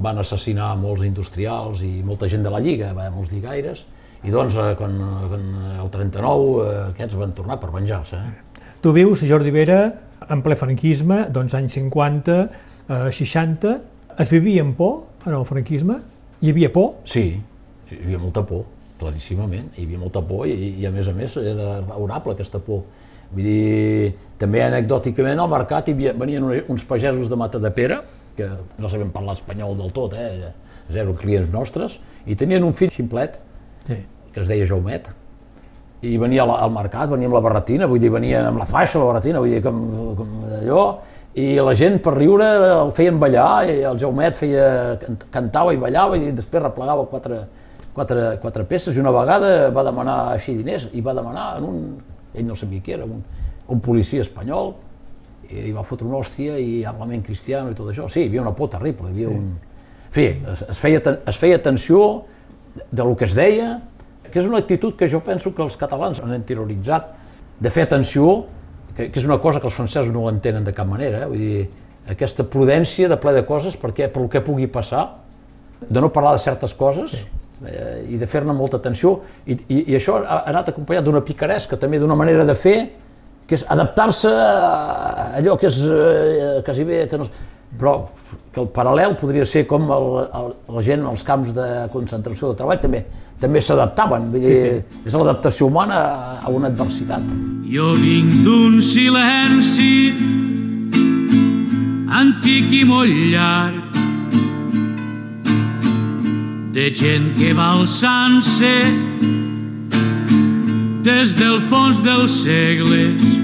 van 0.00 0.20
assassinar 0.22 0.72
molts 0.78 1.06
industrials 1.06 1.82
i 1.86 1.98
molta 2.06 2.30
gent 2.30 2.46
de 2.46 2.52
la 2.52 2.62
Lliga, 2.62 2.92
va, 2.96 3.08
molts 3.14 3.32
lligaires, 3.34 3.84
i 4.22 4.32
doncs 4.32 4.58
eh, 4.60 4.74
quan, 4.78 4.96
quan 5.30 5.48
el 5.80 5.90
39 5.92 6.46
eh, 6.62 6.78
aquests 6.90 7.18
van 7.18 7.34
tornar 7.36 7.58
per 7.62 7.72
venjar-se. 7.74 8.20
Eh? 8.20 8.66
Tu 8.80 8.92
vius, 8.96 9.24
Jordi 9.28 9.52
Vera, 9.54 9.80
en 10.30 10.44
ple 10.44 10.56
franquisme, 10.56 11.24
doncs 11.32 11.56
anys 11.58 11.78
50, 11.80 12.36
eh, 12.86 13.08
60, 13.16 13.74
es 14.18 14.30
vivia 14.32 14.64
amb 14.64 14.76
por 14.76 15.26
en 15.26 15.36
el 15.36 15.46
franquisme? 15.46 16.00
Hi 16.40 16.52
havia 16.52 16.70
por? 16.72 17.02
Sí, 17.04 17.24
hi 17.90 17.98
havia 18.00 18.18
molta 18.18 18.42
por, 18.46 18.64
claríssimament. 19.00 19.70
Hi 19.76 19.84
havia 19.84 20.00
molta 20.00 20.22
por 20.26 20.48
i, 20.48 20.56
i 20.80 20.88
a 20.88 20.92
més 20.94 21.08
a 21.10 21.14
més 21.16 21.36
era 21.40 21.80
raonable 21.84 22.34
aquesta 22.34 22.62
por. 22.64 22.86
Vull 23.30 23.46
dir, 23.46 24.14
també 24.40 24.64
anecdòticament 24.64 25.38
al 25.38 25.50
mercat 25.52 25.88
hi 25.88 25.94
havia, 25.94 26.16
venien 26.18 26.48
uns 26.72 26.86
pagesos 26.88 27.30
de 27.30 27.38
Mata 27.38 27.60
de 27.62 27.70
Pere, 27.74 28.00
que 28.36 28.48
no 28.80 28.90
sabem 28.90 29.12
parlar 29.14 29.36
espanyol 29.38 29.76
del 29.78 29.92
tot, 29.94 30.16
eh? 30.18 30.50
zero 30.90 31.14
clients 31.14 31.52
nostres, 31.54 32.00
i 32.26 32.34
tenien 32.34 32.64
un 32.66 32.74
fill 32.74 32.90
ximplet, 32.90 33.38
sí. 33.86 34.00
que 34.34 34.42
es 34.42 34.50
deia 34.50 34.66
Jaumet, 34.66 35.06
i 36.02 36.16
venia 36.18 36.46
al 36.48 36.72
mercat, 36.72 37.10
venia 37.12 37.28
amb 37.28 37.36
la 37.36 37.42
barretina, 37.44 37.86
vull 37.86 38.00
dir, 38.02 38.10
venien 38.12 38.46
amb 38.48 38.58
la 38.62 38.66
faixa, 38.68 38.98
la 38.98 39.10
barretina, 39.10 39.42
vull 39.42 39.52
dir, 39.52 39.60
com, 39.64 39.80
com 40.18 40.36
allò, 40.60 40.84
i 41.38 41.54
la 41.62 41.74
gent 41.78 42.00
per 42.02 42.16
riure 42.16 42.46
el 42.66 42.90
feien 42.94 43.18
ballar 43.22 43.62
i 43.70 43.80
el 43.86 43.98
Jaumet 44.00 44.38
feia, 44.38 44.98
cantava 45.30 45.74
i 45.74 45.78
ballava 45.78 46.18
i 46.18 46.32
després 46.34 46.64
replegava 46.64 47.06
quatre, 47.10 47.44
quatre, 47.94 48.24
quatre 48.42 48.66
peces 48.66 48.96
i 48.96 49.02
una 49.02 49.12
vegada 49.14 49.70
va 49.74 49.84
demanar 49.86 50.18
així 50.34 50.56
diners 50.58 50.88
i 50.92 51.02
va 51.06 51.14
demanar 51.14 51.52
en 51.60 51.68
un, 51.68 51.82
ell 52.34 52.48
no 52.48 52.58
sabia 52.58 52.82
qui 52.82 52.96
era, 52.96 53.06
un, 53.06 53.22
un 53.70 53.82
policia 53.84 54.24
espanyol 54.26 54.74
i 55.50 55.70
va 55.74 55.82
fotre 55.86 56.06
una 56.06 56.18
hòstia 56.18 56.58
i 56.58 56.82
amplament 56.86 57.24
cristiano 57.26 57.70
i 57.70 57.78
tot 57.78 57.90
això. 57.90 58.06
Sí, 58.10 58.22
hi 58.22 58.30
havia 58.30 58.42
una 58.44 58.54
por 58.54 58.70
terrible, 58.70 59.10
hi 59.10 59.16
havia 59.16 59.30
un... 59.34 59.48
En 60.10 60.14
fi, 60.14 60.26
es, 60.52 60.62
es, 60.70 60.78
feia, 60.78 61.00
es 61.30 61.38
feia 61.38 61.58
atenció 61.58 62.24
de 62.90 63.02
lo 63.02 63.16
que 63.18 63.26
es 63.26 63.34
deia, 63.34 63.80
que 64.30 64.38
és 64.38 64.46
una 64.46 64.60
actitud 64.62 64.94
que 64.98 65.08
jo 65.10 65.20
penso 65.26 65.50
que 65.54 65.62
els 65.62 65.76
catalans 65.78 66.22
han 66.22 66.34
interioritzat 66.36 67.16
de 67.60 67.70
fer 67.74 67.88
atenció 67.88 68.44
que, 69.00 69.10
que 69.12 69.20
és 69.20 69.26
una 69.26 69.38
cosa 69.40 69.60
que 69.60 69.68
els 69.70 69.76
francesos 69.76 70.12
no 70.12 70.26
l'entenen 70.26 70.66
de 70.66 70.74
cap 70.76 70.88
manera, 70.88 71.24
eh? 71.24 71.28
vull 71.30 71.40
dir, 71.40 71.66
aquesta 72.10 72.44
prudència 72.44 73.08
de 73.08 73.18
ple 73.20 73.34
de 73.36 73.44
coses 73.48 73.76
perquè 73.80 74.10
per 74.12 74.24
el 74.24 74.30
que 74.32 74.42
pugui 74.44 74.68
passar, 74.70 75.06
de 75.80 76.00
no 76.02 76.10
parlar 76.12 76.34
de 76.36 76.42
certes 76.42 76.74
coses 76.76 77.14
sí. 77.14 77.22
eh, 77.70 78.00
i 78.12 78.18
de 78.20 78.28
fer-ne 78.28 78.56
molta 78.56 78.80
atenció, 78.80 79.18
i, 79.46 79.56
i, 79.56 79.84
i 79.92 79.96
això 79.96 80.18
ha 80.20 80.42
anat 80.50 80.74
acompanyat 80.74 81.06
d'una 81.06 81.24
picaresca, 81.24 81.78
també 81.80 82.00
d'una 82.02 82.18
manera 82.18 82.44
de 82.48 82.56
fer, 82.58 82.76
que 83.48 83.56
és 83.58 83.64
adaptar-se 83.66 84.30
a 84.30 85.30
allò 85.40 85.56
que 85.58 85.70
és 85.70 85.78
eh, 85.86 86.60
quasi 86.66 86.84
bé, 86.86 87.06
que 87.10 87.18
no, 87.18 87.26
però 87.78 87.94
que 88.50 88.60
el 88.62 88.68
paral·lel 88.74 89.14
podria 89.20 89.44
ser 89.46 89.64
com 89.70 89.90
el, 89.94 90.06
el, 90.26 90.54
la 90.74 90.82
gent 90.82 91.04
als 91.06 91.22
camps 91.26 91.52
de 91.54 91.66
concentració 91.92 92.50
de 92.50 92.58
treball 92.58 92.80
també 92.82 93.04
també 93.40 93.60
s'adaptaven, 93.64 94.26
sí, 94.36 94.52
sí. 94.52 94.98
és 95.08 95.14
l'adaptació 95.16 95.70
humana 95.70 96.00
a 96.36 96.50
una 96.52 96.68
adversitat. 96.68 97.24
Jo 97.72 97.94
vinc 97.96 98.42
d'un 98.44 98.76
silenci 98.84 99.94
antic 102.20 102.74
i 102.82 102.82
molt 102.84 103.22
llarg 103.32 103.86
de 106.76 106.90
gent 106.94 107.32
que 107.38 107.54
va 107.56 107.72
alçant-se 107.80 108.76
des 111.06 111.32
del 111.40 111.62
fons 111.72 112.04
dels 112.04 112.42
segles 112.44 113.39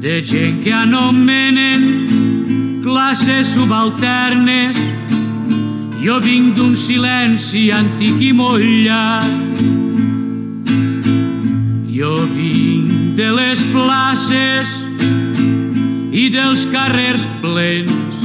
de 0.00 0.24
gent 0.24 0.64
que 0.64 0.72
anomenen 0.72 2.80
classes 2.82 3.52
subalternes 3.52 4.76
jo 6.00 6.16
vinc 6.24 6.54
d'un 6.56 6.72
silenci 6.72 7.66
antic 7.76 8.22
i 8.24 8.30
molt 8.32 8.64
llarg 8.64 9.60
jo 11.92 12.14
vinc 12.32 13.12
de 13.20 13.28
les 13.36 13.60
places 13.74 14.72
i 16.16 16.30
dels 16.32 16.64
carrers 16.72 17.28
plens 17.44 18.24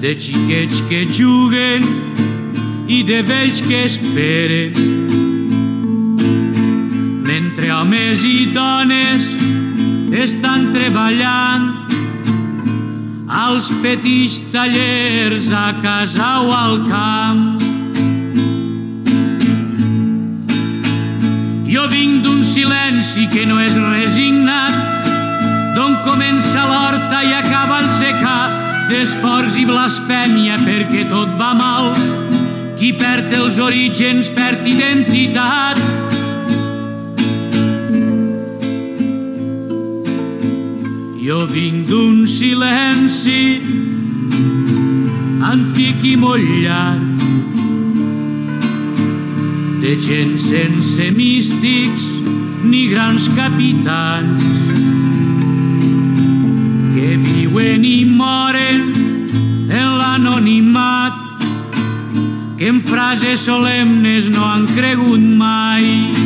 de 0.00 0.16
xiquets 0.16 0.80
que 0.88 1.04
juguen 1.12 1.84
i 2.88 3.04
de 3.04 3.20
vells 3.22 3.60
que 3.68 3.84
esperen. 3.84 4.99
Homes 7.80 8.20
i 8.28 8.50
dones 8.52 9.24
estan 10.12 10.66
treballant 10.74 11.62
als 13.32 13.70
petits 13.80 14.42
tallers 14.52 15.48
a 15.48 15.70
casa 15.80 16.28
o 16.44 16.50
al 16.52 16.76
camp. 16.90 17.40
Jo 21.72 21.86
vinc 21.88 22.20
d'un 22.26 22.44
silenci 22.44 23.24
que 23.32 23.46
no 23.48 23.56
és 23.64 23.72
resignat, 23.72 24.76
d'on 25.78 25.96
comença 26.04 26.68
l'horta 26.68 27.24
i 27.24 27.32
acaba 27.38 27.80
el 27.80 27.88
secar, 27.96 28.44
d'esforç 28.92 29.56
i 29.56 29.64
blasfèmia 29.72 30.60
perquè 30.68 31.08
tot 31.08 31.32
va 31.40 31.54
mal. 31.56 31.94
Qui 32.76 32.92
perd 32.92 33.32
els 33.40 33.56
orígens 33.56 34.28
perd 34.36 34.68
identitat. 34.68 35.80
Jo 41.20 41.42
vinc 41.44 41.84
d'un 41.84 42.22
silenci 42.24 43.60
antic 45.44 46.04
i 46.08 46.14
molt 46.16 46.46
llarg 46.62 47.26
de 49.82 49.92
gent 50.00 50.38
sense 50.40 51.10
místics 51.18 52.06
ni 52.64 52.86
grans 52.94 53.28
capitans 53.36 54.46
que 56.94 57.10
viuen 57.26 57.84
i 57.84 58.00
moren 58.08 58.88
en 59.68 59.92
l'anonimat 60.00 61.44
que 62.56 62.72
en 62.72 62.80
frases 62.88 63.44
solemnes 63.44 64.32
no 64.32 64.48
han 64.54 64.66
cregut 64.72 65.20
mai. 65.44 66.19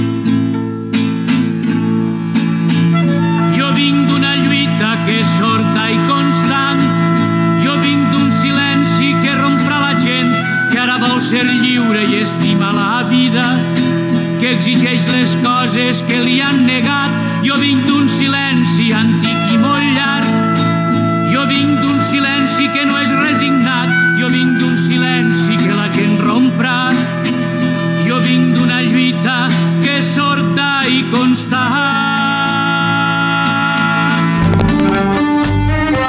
Que 14.44 14.50
exigeix 14.52 15.06
les 15.08 15.32
coses 15.40 16.02
que 16.04 16.18
li 16.20 16.34
han 16.44 16.66
negat. 16.68 17.12
Jo 17.46 17.54
vinc 17.56 17.86
d'un 17.88 18.10
silenci 18.12 18.90
antic 18.92 19.38
i 19.54 19.56
molt 19.56 19.86
llarg, 19.96 20.58
jo 21.32 21.46
vinc 21.48 21.80
d'un 21.80 22.02
silenci 22.10 22.68
que 22.74 22.84
no 22.84 22.98
és 23.00 23.14
resignat, 23.22 23.88
jo 24.20 24.28
vinc 24.28 24.58
d'un 24.60 24.76
silenci 24.84 25.56
que 25.62 25.72
la 25.72 25.88
gent 25.96 26.20
romprà. 26.20 26.92
Jo 28.04 28.20
vinc 28.20 28.52
d'una 28.58 28.82
lluita 28.84 29.38
que 29.80 29.96
és 30.02 30.12
sorda 30.12 30.84
i 30.92 31.00
constant. 31.08 31.80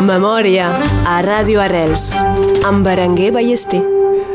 Memòria 0.04 0.76
a 1.08 1.22
Ràdio 1.24 1.64
Arrels 1.64 2.12
amb 2.68 2.84
Berenguer 2.84 3.32
Ballester. 3.40 3.80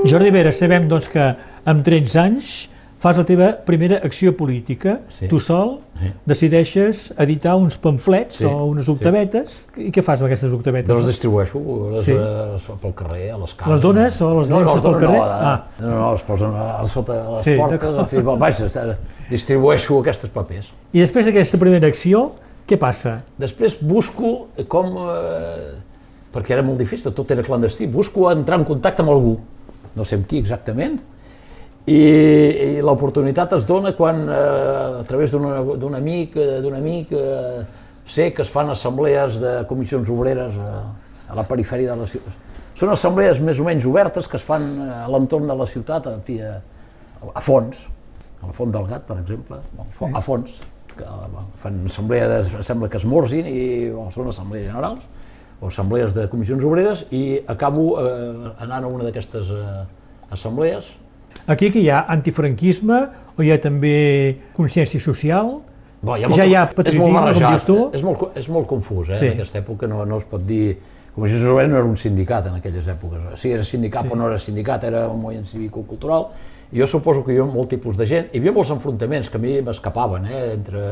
Jordi 0.09 0.33
Vera, 0.33 0.57
sabem 0.57 0.89
doncs, 0.89 1.13
que 1.13 1.35
amb 1.69 1.85
13 1.85 2.21
anys 2.25 2.70
fas 3.01 3.17
la 3.17 3.25
teva 3.25 3.47
primera 3.65 3.97
acció 4.05 4.35
política. 4.37 4.99
Sí. 5.09 5.29
Tu 5.29 5.39
sol 5.41 5.79
Sí. 6.01 6.11
decideixes 6.29 7.11
editar 7.21 7.55
uns 7.57 7.77
pamflets 7.81 8.37
Sí, 8.41 8.45
o 8.49 8.67
unes 8.71 8.87
sí. 8.87 8.93
octavetes. 8.93 9.69
I 9.77 9.91
què 9.93 10.03
fas 10.05 10.21
amb 10.21 10.29
aquestes 10.29 10.53
octavetes? 10.53 10.93
Les 10.97 11.07
distribueixo 11.09 11.61
les, 11.95 12.05
Sí. 12.05 12.13
les, 12.13 12.63
pel 12.81 12.95
carrer, 12.95 13.31
a 13.33 13.39
les 13.39 13.55
cases. 13.55 13.73
Les 13.73 13.81
dones 13.81 14.21
o 14.23 14.31
les 14.39 14.51
no, 14.51 14.61
llences 14.61 14.75
les 14.77 14.83
pel 14.83 14.93
dones 14.93 15.01
carrer? 15.07 15.19
No, 15.19 15.25
ah. 15.25 15.53
Ah. 15.53 15.67
no, 15.81 15.91
no, 15.91 16.13
les 16.13 16.23
posen 16.29 16.55
a, 16.55 16.69
a 16.81 16.85
sota 16.87 17.19
les 17.33 17.43
Sí, 17.43 17.57
portes, 17.57 17.99
en 18.05 18.07
fi, 18.07 18.23
vaja, 18.23 18.97
distribueixo 19.31 20.01
aquests 20.01 20.29
papers. 20.35 20.73
I 20.93 21.01
després 21.01 21.27
d'aquesta 21.29 21.59
primera 21.59 21.89
acció, 21.89 22.33
què 22.69 22.79
passa? 22.79 23.23
Després 23.41 23.79
busco 23.81 24.49
com... 24.69 24.93
Eh, 25.09 25.71
perquè 26.33 26.53
era 26.55 26.63
molt 26.63 26.79
difícil, 26.79 27.13
tot 27.13 27.31
era 27.35 27.43
clandestí, 27.43 27.89
busco 27.91 28.29
entrar 28.31 28.61
en 28.61 28.65
contacte 28.65 29.03
amb 29.03 29.11
algú, 29.11 29.39
no 29.97 30.05
sé 30.07 30.15
amb 30.15 30.29
qui 30.31 30.39
exactament, 30.39 31.01
i, 31.87 32.01
i 32.01 32.83
l'oportunitat 32.85 33.55
es 33.57 33.67
dona 33.69 33.95
quan, 33.97 34.25
eh, 34.29 35.01
a 35.01 35.05
través 35.09 35.33
d'un 35.33 35.97
amic, 35.97 36.37
eh, 36.37 36.61
d'un 36.65 36.77
amic, 36.77 37.13
eh, 37.13 37.63
sé 38.05 38.33
que 38.35 38.43
es 38.43 38.51
fan 38.51 38.71
assemblees 38.71 39.41
de 39.41 39.55
comissions 39.71 40.09
obreres 40.11 40.59
a, 40.59 40.73
a 41.31 41.39
la 41.39 41.47
perifèria 41.47 41.95
de 41.95 42.03
la 42.03 42.09
ciutat. 42.11 42.49
Són 42.81 42.93
assemblees 42.93 43.41
més 43.45 43.59
o 43.61 43.65
menys 43.67 43.87
obertes 43.89 44.29
que 44.29 44.39
es 44.41 44.45
fan 44.45 44.67
eh, 44.81 44.91
a 45.05 45.09
l'entorn 45.13 45.49
de 45.49 45.57
la 45.57 45.67
ciutat, 45.69 46.11
en 46.11 46.21
fi, 46.27 46.41
a, 46.45 46.59
a 47.35 47.43
fons, 47.45 47.87
a 48.41 48.49
la 48.49 48.55
Font 48.57 48.71
del 48.73 48.87
Gat, 48.89 49.05
per 49.09 49.19
exemple, 49.21 49.59
a 50.15 50.23
fons, 50.25 50.55
que 50.97 51.07
fan 51.61 51.83
assemblea, 51.87 52.29
de, 52.29 52.63
sembla 52.67 52.89
que 52.91 52.99
esmorzin 53.01 53.49
i 53.49 53.65
bueno, 53.91 54.09
són 54.15 54.31
assemblees 54.33 54.71
generals, 54.71 55.05
o 55.61 55.69
assemblees 55.69 56.17
de 56.17 56.25
comissions 56.33 56.65
obreres, 56.65 57.05
i 57.13 57.41
acabo 57.53 57.93
eh, 58.01 58.53
anant 58.65 58.89
a 58.89 58.91
una 58.91 59.07
d'aquestes 59.07 59.53
eh, 59.53 59.85
assemblees, 60.33 60.95
Aquí 61.51 61.73
que 61.75 61.81
hi 61.83 61.89
ha 61.91 62.05
antifranquisme 62.15 63.01
o 63.35 63.43
hi 63.43 63.51
ha 63.51 63.59
també 63.59 63.97
consciència 64.55 65.03
social? 65.03 65.57
Bo, 66.01 66.15
Ja 66.17 66.47
hi 66.47 66.55
ha 66.55 66.63
patriotisme, 66.71 66.95
és 66.95 67.01
molt 67.01 67.17
com 67.17 67.19
barrejat, 67.19 67.51
dius 67.51 67.67
tu? 67.67 67.77
És 67.99 68.05
molt, 68.07 68.23
és 68.39 68.49
molt 68.49 68.69
confús, 68.71 69.11
eh? 69.11 69.19
Sí. 69.19 69.29
En 69.33 69.41
aquesta 69.41 69.59
època 69.61 69.89
no, 69.91 70.05
no 70.09 70.21
es 70.23 70.27
pot 70.31 70.45
dir... 70.47 70.79
Comissions 71.11 71.43
Obreres 71.51 71.73
no 71.73 71.77
era 71.81 71.89
un 71.91 71.97
sindicat 71.99 72.45
en 72.47 72.61
aquelles 72.61 72.87
èpoques. 72.87 73.25
Si 73.41 73.51
era 73.51 73.65
sindicat 73.67 74.07
sí. 74.07 74.13
o 74.15 74.17
no 74.17 74.29
era 74.31 74.39
sindicat, 74.39 74.85
era 74.87 75.09
un 75.11 75.19
moviment 75.19 75.45
cívico-cultural. 75.45 76.29
I 76.71 76.79
jo 76.79 76.87
suposo 76.87 77.25
que 77.27 77.35
hi 77.35 77.41
havia 77.41 77.51
molt 77.51 77.69
tipus 77.75 77.99
de 77.99 78.07
gent. 78.07 78.29
Hi 78.31 78.39
havia 78.39 78.53
molts 78.55 78.71
enfrontaments 78.71 79.29
que 79.29 79.41
a 79.41 79.43
mi 79.43 79.57
m'escapaven, 79.67 80.29
eh? 80.31 80.45
Entre, 80.55 80.85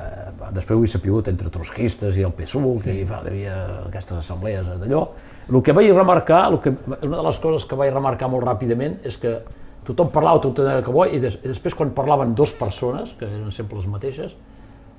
eh, 0.00 0.22
després 0.56 0.78
ho 0.78 0.86
he 0.86 0.88
sapigut, 0.94 1.28
entre 1.28 1.52
trotskistes 1.52 2.16
i 2.16 2.24
el 2.24 2.32
PSUC, 2.32 2.86
sí. 2.86 2.96
i 3.02 3.04
fa, 3.04 3.20
hi 3.20 3.34
havia 3.34 3.58
aquestes 3.82 4.16
assemblees 4.24 4.72
d'allò. 4.72 5.04
El 5.52 5.60
que 5.60 5.76
vaig 5.76 5.92
remarcar, 5.92 6.46
el 6.48 6.58
que, 6.64 6.72
una 6.96 7.18
de 7.20 7.26
les 7.28 7.42
coses 7.44 7.68
que 7.68 7.78
vaig 7.78 7.92
remarcar 7.92 8.32
molt 8.32 8.48
ràpidament 8.48 8.96
és 9.04 9.20
que 9.20 9.36
tothom 9.84 10.10
parlava, 10.10 10.40
tothom 10.40 10.66
era 10.70 10.82
que 10.82 10.90
bo, 10.92 11.04
i, 11.06 11.18
des, 11.20 11.36
i 11.42 11.48
després 11.48 11.74
quan 11.76 11.90
parlaven 11.96 12.34
dues 12.34 12.52
persones, 12.58 13.12
que 13.18 13.26
eren 13.28 13.50
sempre 13.52 13.78
les 13.78 13.86
mateixes, 13.90 14.36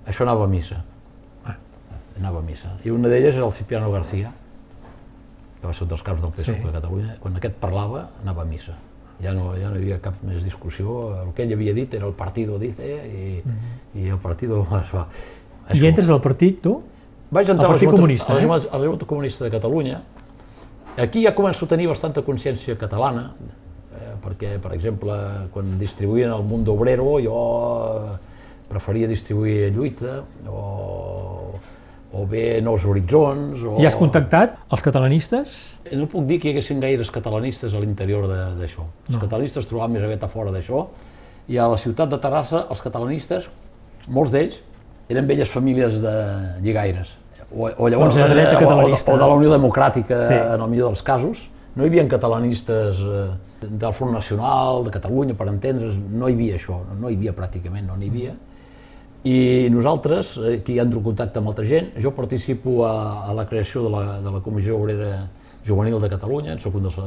això 0.05 0.23
anava 0.27 0.45
a 0.45 0.47
missa. 0.51 0.83
Anava 2.15 2.39
a 2.39 2.41
missa. 2.47 2.69
I 2.87 2.91
una 2.95 3.09
d'elles 3.11 3.35
era 3.35 3.43
el 3.45 3.51
Cipriano 3.51 3.89
García, 3.91 4.29
que 5.59 5.67
va 5.67 5.73
ser 5.73 5.83
un 5.83 5.89
dels 5.91 6.03
caps 6.05 6.21
del 6.23 6.31
PSOE 6.31 6.55
Sí. 6.55 6.63
de 6.63 6.71
Catalunya. 6.71 7.17
Quan 7.19 7.35
aquest 7.35 7.55
parlava, 7.59 8.05
anava 8.21 8.43
a 8.43 8.45
missa. 8.45 8.77
Ja 9.21 9.33
no, 9.33 9.49
ja 9.59 9.69
no 9.69 9.75
hi 9.75 9.81
havia 9.83 9.97
cap 10.03 10.15
més 10.23 10.43
discussió. 10.43 11.11
El 11.23 11.33
que 11.35 11.43
ell 11.43 11.51
havia 11.53 11.73
dit 11.73 11.93
era 11.93 12.05
el 12.07 12.13
partido 12.13 12.57
dice 12.59 12.87
i, 12.87 13.41
i 13.99 14.07
el 14.07 14.17
partido 14.19 14.61
es 14.81 14.93
va. 14.95 15.07
I 15.73 15.85
entres 15.87 16.09
al 16.09 16.21
partit, 16.21 16.61
tu? 16.63 16.77
Vaig 17.31 17.49
entrar 17.49 17.65
Al 17.67 17.73
Partit 17.73 17.89
Comunista, 17.89 18.35
eh? 18.37 18.45
Junta- 18.45 18.69
a 18.71 18.77
la 18.79 18.87
Junta 18.87 19.05
Comunista 19.05 19.43
de 19.43 19.51
Catalunya. 19.51 20.01
Aquí 20.95 21.23
ja 21.25 21.33
començo 21.35 21.65
a 21.65 21.67
tenir 21.67 21.87
bastanta 21.89 22.21
consciència 22.23 22.77
catalana, 22.79 23.33
perquè, 24.25 24.55
per 24.61 24.73
exemple, 24.73 25.13
quan 25.53 25.75
distribuïen 25.79 26.31
el 26.33 26.43
Mundo 26.43 26.73
Obrero, 26.73 27.19
jo 27.21 27.37
preferia 28.69 29.07
distribuir 29.07 29.69
Lluita, 29.75 30.23
o, 30.49 31.53
o 32.15 32.25
bé 32.25 32.61
Nous 32.65 32.85
Horitzons, 32.85 33.61
o... 33.63 33.75
I 33.81 33.85
has 33.85 33.97
contactat 33.99 34.57
els 34.73 34.81
catalanistes? 34.85 35.55
No 35.93 36.07
puc 36.11 36.25
dir 36.25 36.39
que 36.41 36.49
hi 36.49 36.55
haguessin 36.55 36.81
gaires 36.81 37.11
catalanistes 37.13 37.75
a 37.77 37.81
l'interior 37.83 38.25
de- 38.31 38.47
d'això. 38.61 38.87
Els 39.11 39.19
catalanistes 39.21 39.63
es 39.65 39.69
trobaven 39.69 39.93
més 39.99 40.05
aviat 40.07 40.23
a 40.25 40.31
fora 40.31 40.53
d'això, 40.55 40.87
i 41.51 41.59
a 41.61 41.67
la 41.69 41.77
ciutat 41.77 42.09
de 42.09 42.17
Terrassa, 42.23 42.65
els 42.73 42.81
catalanistes, 42.81 43.49
molts 44.09 44.33
d'ells, 44.33 44.61
eren 45.13 45.27
velles 45.29 45.51
famílies 45.53 45.99
de 46.01 46.15
lligaires. 46.65 47.13
O, 47.53 47.67
o 47.69 47.87
llavors 47.87 48.15
Bueno, 48.15 48.25
la 48.25 48.31
dreta 48.33 48.55
eh, 48.55 48.57
o- 48.57 48.59
catalanista. 48.65 49.11
O, 49.11 49.15
o 49.15 49.19
de 49.21 49.27
la 49.29 49.35
Unió 49.37 49.51
Democràtica, 49.53 50.23
Sí. 50.25 50.33
en 50.55 50.61
el 50.65 50.69
millor 50.71 50.89
dels 50.89 51.03
casos. 51.05 51.45
No 51.75 51.83
hi 51.83 51.89
havia 51.91 52.05
catalanistes 52.07 52.99
eh, 53.03 53.23
del 53.67 53.93
Front 53.93 54.13
Nacional, 54.15 54.85
de 54.85 54.91
Catalunya, 54.95 55.35
per 55.35 55.49
entendre's, 55.51 55.97
no 55.97 56.29
hi 56.29 56.35
havia 56.37 56.55
això, 56.55 56.79
no, 56.95 57.09
hi 57.11 57.17
havia 57.19 57.33
pràcticament, 57.35 57.89
no 57.89 57.97
n'hi 57.99 58.11
havia. 58.13 58.35
I 59.27 59.37
nosaltres, 59.73 60.35
aquí 60.53 60.77
entro 60.79 61.01
en 61.01 61.07
contacte 61.09 61.41
amb 61.41 61.51
altra 61.51 61.65
gent, 61.67 61.89
jo 61.99 62.13
participo 62.15 62.83
a, 62.87 62.93
a 63.27 63.33
la 63.35 63.47
creació 63.49 63.83
de 63.83 63.91
la, 63.91 64.03
de 64.23 64.35
la 64.37 64.39
Comissió 64.45 64.77
Obrera 64.77 65.25
Juvenil 65.67 65.99
de 65.99 66.11
Catalunya, 66.13 66.55
soc 66.63 66.77
un 66.79 66.87
dels, 66.87 66.99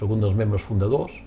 soc 0.00 0.16
un 0.16 0.24
dels 0.24 0.34
membres 0.34 0.66
fundadors, 0.66 1.20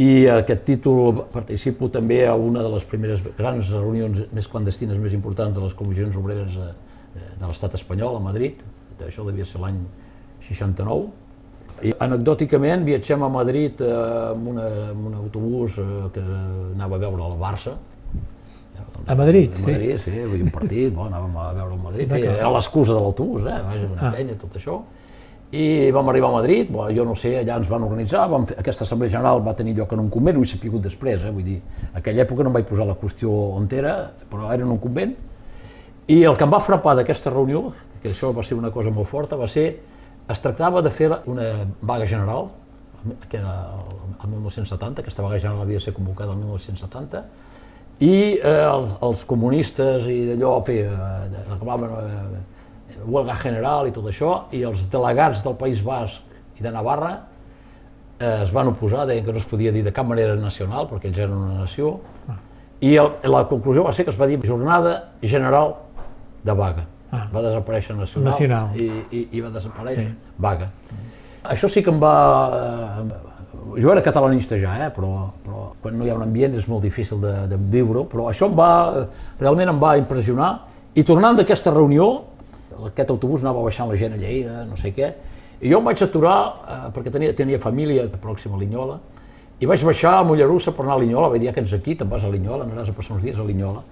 i 0.00 0.26
aquest 0.32 0.64
títol 0.64 1.24
participo 1.30 1.90
també 1.92 2.22
a 2.26 2.34
una 2.38 2.62
de 2.64 2.70
les 2.72 2.86
primeres 2.88 3.22
grans 3.38 3.70
reunions 3.74 4.24
més 4.32 4.46
clandestines 4.48 4.98
més 5.02 5.14
importants 5.14 5.54
de 5.58 5.62
les 5.62 5.74
comissions 5.76 6.16
obreres 6.16 6.56
eh, 6.56 6.70
de 7.14 7.46
l'estat 7.46 7.78
espanyol, 7.78 8.16
a 8.16 8.24
Madrid, 8.24 8.62
això 9.06 9.22
devia 9.26 9.46
ser 9.48 9.60
l'any 9.62 9.78
69, 10.40 11.08
i 11.82 11.94
anecdòticament 12.04 12.82
viatgem 12.84 13.22
a 13.24 13.28
Madrid 13.32 13.80
eh, 13.80 13.92
amb, 14.34 14.48
una, 14.52 14.66
amb 14.90 15.06
un 15.08 15.14
autobús 15.22 15.78
eh, 15.80 15.86
que 16.12 16.20
anava 16.74 16.96
a 16.96 17.04
veure 17.06 17.30
el 17.30 17.38
Barça, 17.40 17.76
A 19.06 19.14
Madrid, 19.16 19.52
a 19.54 19.56
sí. 19.56 19.64
Madrid, 19.70 19.96
sí, 19.98 20.10
vull 20.10 20.36
dir, 20.36 20.42
un 20.44 20.50
partit, 20.52 20.90
bon, 20.92 21.06
anàvem 21.08 21.36
a 21.40 21.44
veure 21.56 21.72
el 21.72 21.78
Madrid, 21.82 22.10
feia, 22.10 22.34
era 22.36 22.50
l'excusa 22.52 22.92
de 22.92 23.00
l'autobús, 23.00 23.46
eh? 23.48 23.54
Vaja, 23.64 23.86
una 23.86 24.08
Ah. 24.08 24.10
penya, 24.12 24.34
tot 24.38 24.56
això. 24.60 24.74
I 25.52 25.90
vam 25.90 26.08
arribar 26.12 26.28
a 26.28 26.32
Madrid, 26.34 26.68
bo, 26.70 26.84
jo 26.94 27.04
no 27.04 27.14
sé, 27.16 27.32
allà 27.40 27.56
ens 27.56 27.68
van 27.68 27.82
organitzar, 27.82 28.28
vam 28.30 28.44
fer, 28.46 28.58
aquesta 28.60 28.84
assemblea 28.84 29.10
general 29.10 29.40
va 29.46 29.54
tenir 29.56 29.74
lloc 29.74 29.92
en 29.96 30.00
un 30.04 30.10
convent, 30.10 30.36
ho 30.36 30.42
he 30.42 30.46
sapigut 30.46 30.82
després, 30.84 31.24
eh? 31.24 31.30
vull 31.32 31.42
dir, 31.48 31.56
en 31.90 31.96
aquella 31.98 32.22
època 32.26 32.44
no 32.44 32.50
em 32.52 32.58
vaig 32.60 32.68
posar 32.68 32.86
la 32.86 32.94
qüestió 33.00 33.30
on 33.56 33.66
era, 33.72 33.94
però 34.30 34.52
era 34.52 34.62
en 34.62 34.70
un 34.70 34.78
convent, 34.78 35.16
i 36.06 36.22
el 36.22 36.36
que 36.36 36.44
em 36.44 36.52
va 36.52 36.60
frapar 36.60 36.94
d'aquesta 37.00 37.30
reunió, 37.32 37.72
que 38.02 38.10
això 38.12 38.34
va 38.36 38.42
ser 38.42 38.58
una 38.58 38.70
cosa 38.70 38.90
molt 38.90 39.08
forta, 39.08 39.34
va 39.36 39.48
ser, 39.48 39.80
es 40.30 40.40
tractava 40.42 40.82
de 40.82 40.90
fer 40.94 41.10
una 41.30 41.50
vaga 41.80 42.06
general, 42.06 42.50
que 43.28 43.38
era 43.38 43.54
el 44.22 44.28
1970, 44.28 45.02
aquesta 45.02 45.22
vaga 45.22 45.38
general 45.38 45.62
havia 45.62 45.80
de 45.80 45.84
ser 45.84 45.94
convocada 45.96 46.32
el 46.32 46.38
1970, 46.42 47.24
i 48.00 48.14
eh, 48.38 48.52
els, 48.64 48.94
els 49.04 49.24
comunistes 49.28 50.06
i 50.08 50.20
d'allò 50.30 50.54
eh, 50.72 50.86
reclamaven 51.48 51.96
eh, 52.00 53.00
huelga 53.06 53.36
general 53.40 53.88
i 53.88 53.94
tot 53.96 54.06
això, 54.08 54.32
i 54.56 54.62
els 54.68 54.86
delegats 54.92 55.42
del 55.44 55.56
País 55.60 55.82
Basc 55.84 56.60
i 56.60 56.64
de 56.64 56.72
Navarra 56.72 57.12
eh, 58.18 58.42
es 58.42 58.52
van 58.52 58.72
oposar, 58.72 59.06
deien 59.08 59.24
que 59.24 59.34
no 59.34 59.40
es 59.40 59.48
podia 59.48 59.72
dir 59.72 59.84
de 59.84 59.92
cap 59.96 60.08
manera 60.08 60.36
nacional, 60.36 60.88
perquè 60.88 61.10
ells 61.10 61.20
eren 61.20 61.36
una 61.36 61.60
nació, 61.64 61.98
i 62.80 62.94
el, 62.96 63.12
la 63.28 63.44
conclusió 63.48 63.84
va 63.84 63.92
ser 63.92 64.06
que 64.06 64.14
es 64.14 64.20
va 64.20 64.28
dir 64.28 64.40
jornada 64.46 65.12
general 65.20 65.76
de 66.44 66.56
vaga. 66.56 66.86
Ah. 67.12 67.26
Va 67.32 67.42
desaparèixer 67.42 67.96
nacional, 67.96 68.30
Nacional. 68.30 68.68
I, 68.78 68.86
i, 69.10 69.28
i 69.32 69.40
va 69.40 69.50
desaparèixer 69.50 70.04
Sí. 70.06 70.14
vaga. 70.38 70.68
Això 71.44 71.68
sí 71.68 71.82
que 71.82 71.90
em 71.90 71.98
va... 72.00 72.14
eh, 73.10 73.26
Jo 73.80 73.92
era 73.92 74.02
catalanista 74.02 74.56
ja, 74.58 74.72
eh? 74.86 74.90
però, 74.90 75.28
però 75.44 75.72
quan 75.82 75.96
no 75.98 76.04
hi 76.06 76.10
ha 76.10 76.14
un 76.16 76.22
ambient 76.22 76.54
és 76.58 76.66
molt 76.68 76.82
difícil 76.82 77.20
de, 77.20 77.32
de 77.50 77.56
viure-ho, 77.70 78.04
però 78.10 78.28
això 78.30 78.46
em 78.48 78.54
va, 78.56 79.06
realment 79.38 79.68
em 79.68 79.78
va 79.82 79.92
impressionar. 80.00 80.48
I 80.94 81.04
tornant 81.06 81.36
d'aquesta 81.38 81.70
reunió, 81.70 82.06
aquest 82.88 83.10
autobús 83.10 83.44
anava 83.44 83.62
baixant 83.62 83.88
la 83.90 83.96
gent 84.00 84.14
a 84.16 84.18
Lleida, 84.18 84.64
no 84.66 84.76
sé 84.80 84.90
què, 84.96 85.12
i 85.60 85.70
jo 85.70 85.78
em 85.78 85.84
vaig 85.86 86.02
aturar, 86.02 86.38
eh, 86.66 86.90
perquè 86.96 87.12
tenia, 87.14 87.34
tenia 87.36 87.58
família 87.62 88.08
pròxima 88.10 88.56
a 88.56 88.58
Linyola, 88.62 88.98
i 89.60 89.66
vaig 89.68 89.82
baixar 89.84 90.16
a 90.18 90.24
Mollerussa 90.24 90.72
per 90.72 90.86
anar 90.86 90.96
a 90.96 91.02
Linyola, 91.04 91.28
vaig 91.28 91.40
dir, 91.42 91.50
"Ah, 91.50 91.52
que 91.52 91.60
ets 91.60 91.74
aquí, 91.74 91.94
te'n 91.94 92.08
vas 92.08 92.24
a 92.24 92.28
Linyola, 92.32 92.64
aniràs 92.64 92.88
a 92.88 92.92
passar 92.96 93.14
uns 93.14 93.22
dies 93.22 93.38
a 93.38 93.44
Linyola. 93.44 93.82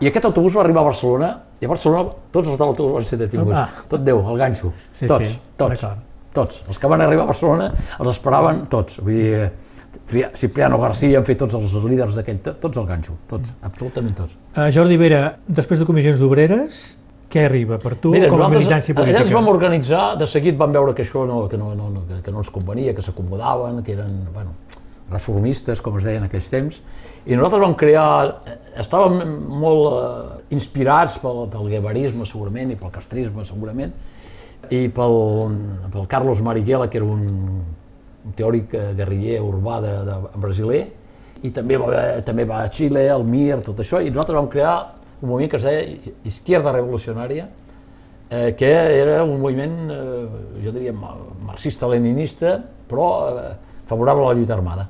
I 0.00 0.08
aquest 0.10 0.24
autobús 0.26 0.56
va 0.56 0.62
arribar 0.64 0.82
a 0.82 0.88
Barcelona, 0.88 1.28
i 1.60 1.66
a 1.66 1.70
Barcelona 1.70 2.10
tots 2.34 2.48
els 2.48 2.58
de 2.58 2.64
l'autobús 2.64 2.96
van 2.98 3.04
ser 3.08 3.18
detinguts. 3.20 3.56
Ah. 3.56 3.68
Tot 3.88 4.02
Déu, 4.04 4.22
el 4.32 4.40
ganxo. 4.40 4.72
Sí, 4.90 5.06
tots, 5.06 5.28
sí, 5.28 5.38
tots, 5.56 5.84
tots. 6.34 6.62
Els 6.68 6.80
que 6.82 6.90
van 6.90 7.04
arribar 7.04 7.24
a 7.28 7.30
Barcelona 7.30 7.70
els 7.98 8.10
esperaven 8.10 8.64
tots. 8.70 8.98
Vull 9.04 9.14
dir, 9.14 9.34
eh, 9.44 9.52
Cipriano 10.36 10.78
García, 10.78 11.18
en 11.18 11.24
fi, 11.24 11.36
tots 11.38 11.54
els 11.54 11.72
líders 11.84 12.18
d'aquell, 12.18 12.40
to- 12.42 12.56
tots 12.60 12.76
al 12.78 12.86
ganxo, 12.86 13.14
tots, 13.30 13.54
absolutament 13.62 14.14
tots. 14.18 14.34
Uh, 14.56 14.68
Jordi 14.74 14.98
Vera, 15.00 15.36
després 15.46 15.80
de 15.80 15.86
comissions 15.86 16.20
obreres, 16.20 16.98
què 17.30 17.46
arriba 17.46 17.78
per 17.78 17.94
tu 17.96 18.12
com 18.28 18.42
a 18.42 18.48
militància 18.48 18.92
allà 18.92 19.00
política? 19.00 19.22
ens 19.24 19.32
vam 19.32 19.48
organitzar, 19.48 20.16
de 20.18 20.26
seguit 20.26 20.58
vam 20.58 20.72
veure 20.74 20.94
que 20.94 21.02
això 21.06 21.24
no, 21.26 21.48
que 21.48 21.56
no, 21.56 21.72
no, 21.74 22.02
que 22.22 22.30
no 22.30 22.42
ens 22.42 22.50
convenia, 22.50 22.92
que 22.94 23.02
s'acomodaven, 23.02 23.82
que 23.82 23.92
eren, 23.96 24.28
bueno, 24.34 24.52
reformistes, 25.10 25.80
com 25.80 25.96
es 25.98 26.04
deia 26.04 26.18
en 26.20 26.28
aquells 26.28 26.50
temps, 26.50 26.80
i 27.26 27.36
nosaltres 27.36 27.62
vam 27.62 27.76
crear, 27.80 28.08
estàvem 28.80 29.20
molt 29.48 29.86
eh, 29.96 30.56
inspirats 30.56 31.16
pel, 31.22 31.46
pel 31.52 31.70
guevarisme 31.72 32.26
segurament 32.28 32.74
i 32.74 32.76
pel 32.76 32.92
castrisme 32.92 33.46
segurament, 33.48 33.94
i 34.72 34.86
pel, 34.92 35.16
pel 35.92 36.06
Carlos 36.10 36.42
Marighella, 36.44 36.88
que 36.92 37.00
era 37.00 37.08
un, 37.08 37.24
un 38.24 38.36
teòric 38.36 38.74
eh, 38.76 38.90
guerriller 38.98 39.40
urbà 39.44 39.80
de, 39.84 39.94
de, 40.08 40.18
brasiler, 40.40 40.82
i 41.44 41.50
també 41.52 41.76
va, 41.80 42.04
també 42.24 42.46
va 42.48 42.62
a 42.64 42.70
Xile, 42.72 43.06
al 43.12 43.24
MIR, 43.28 43.60
tot 43.64 43.80
això, 43.84 44.00
i 44.00 44.12
nosaltres 44.12 44.38
vam 44.38 44.48
crear 44.52 44.76
un 45.20 45.28
moviment 45.28 45.52
que 45.52 45.60
es 45.60 45.66
deia 45.66 46.14
Izquierda 46.28 46.72
Revolucionària, 46.72 47.48
eh, 48.30 48.54
que 48.56 48.70
era 48.72 49.22
un 49.24 49.40
moviment, 49.40 49.78
eh, 49.92 50.60
jo 50.64 50.72
diria, 50.72 50.92
ma- 50.96 51.16
marxista-leninista, 51.50 52.58
però 52.88 53.08
eh, 53.32 53.54
favorable 53.88 54.24
a 54.24 54.32
la 54.32 54.38
lluita 54.40 54.56
armada. 54.56 54.88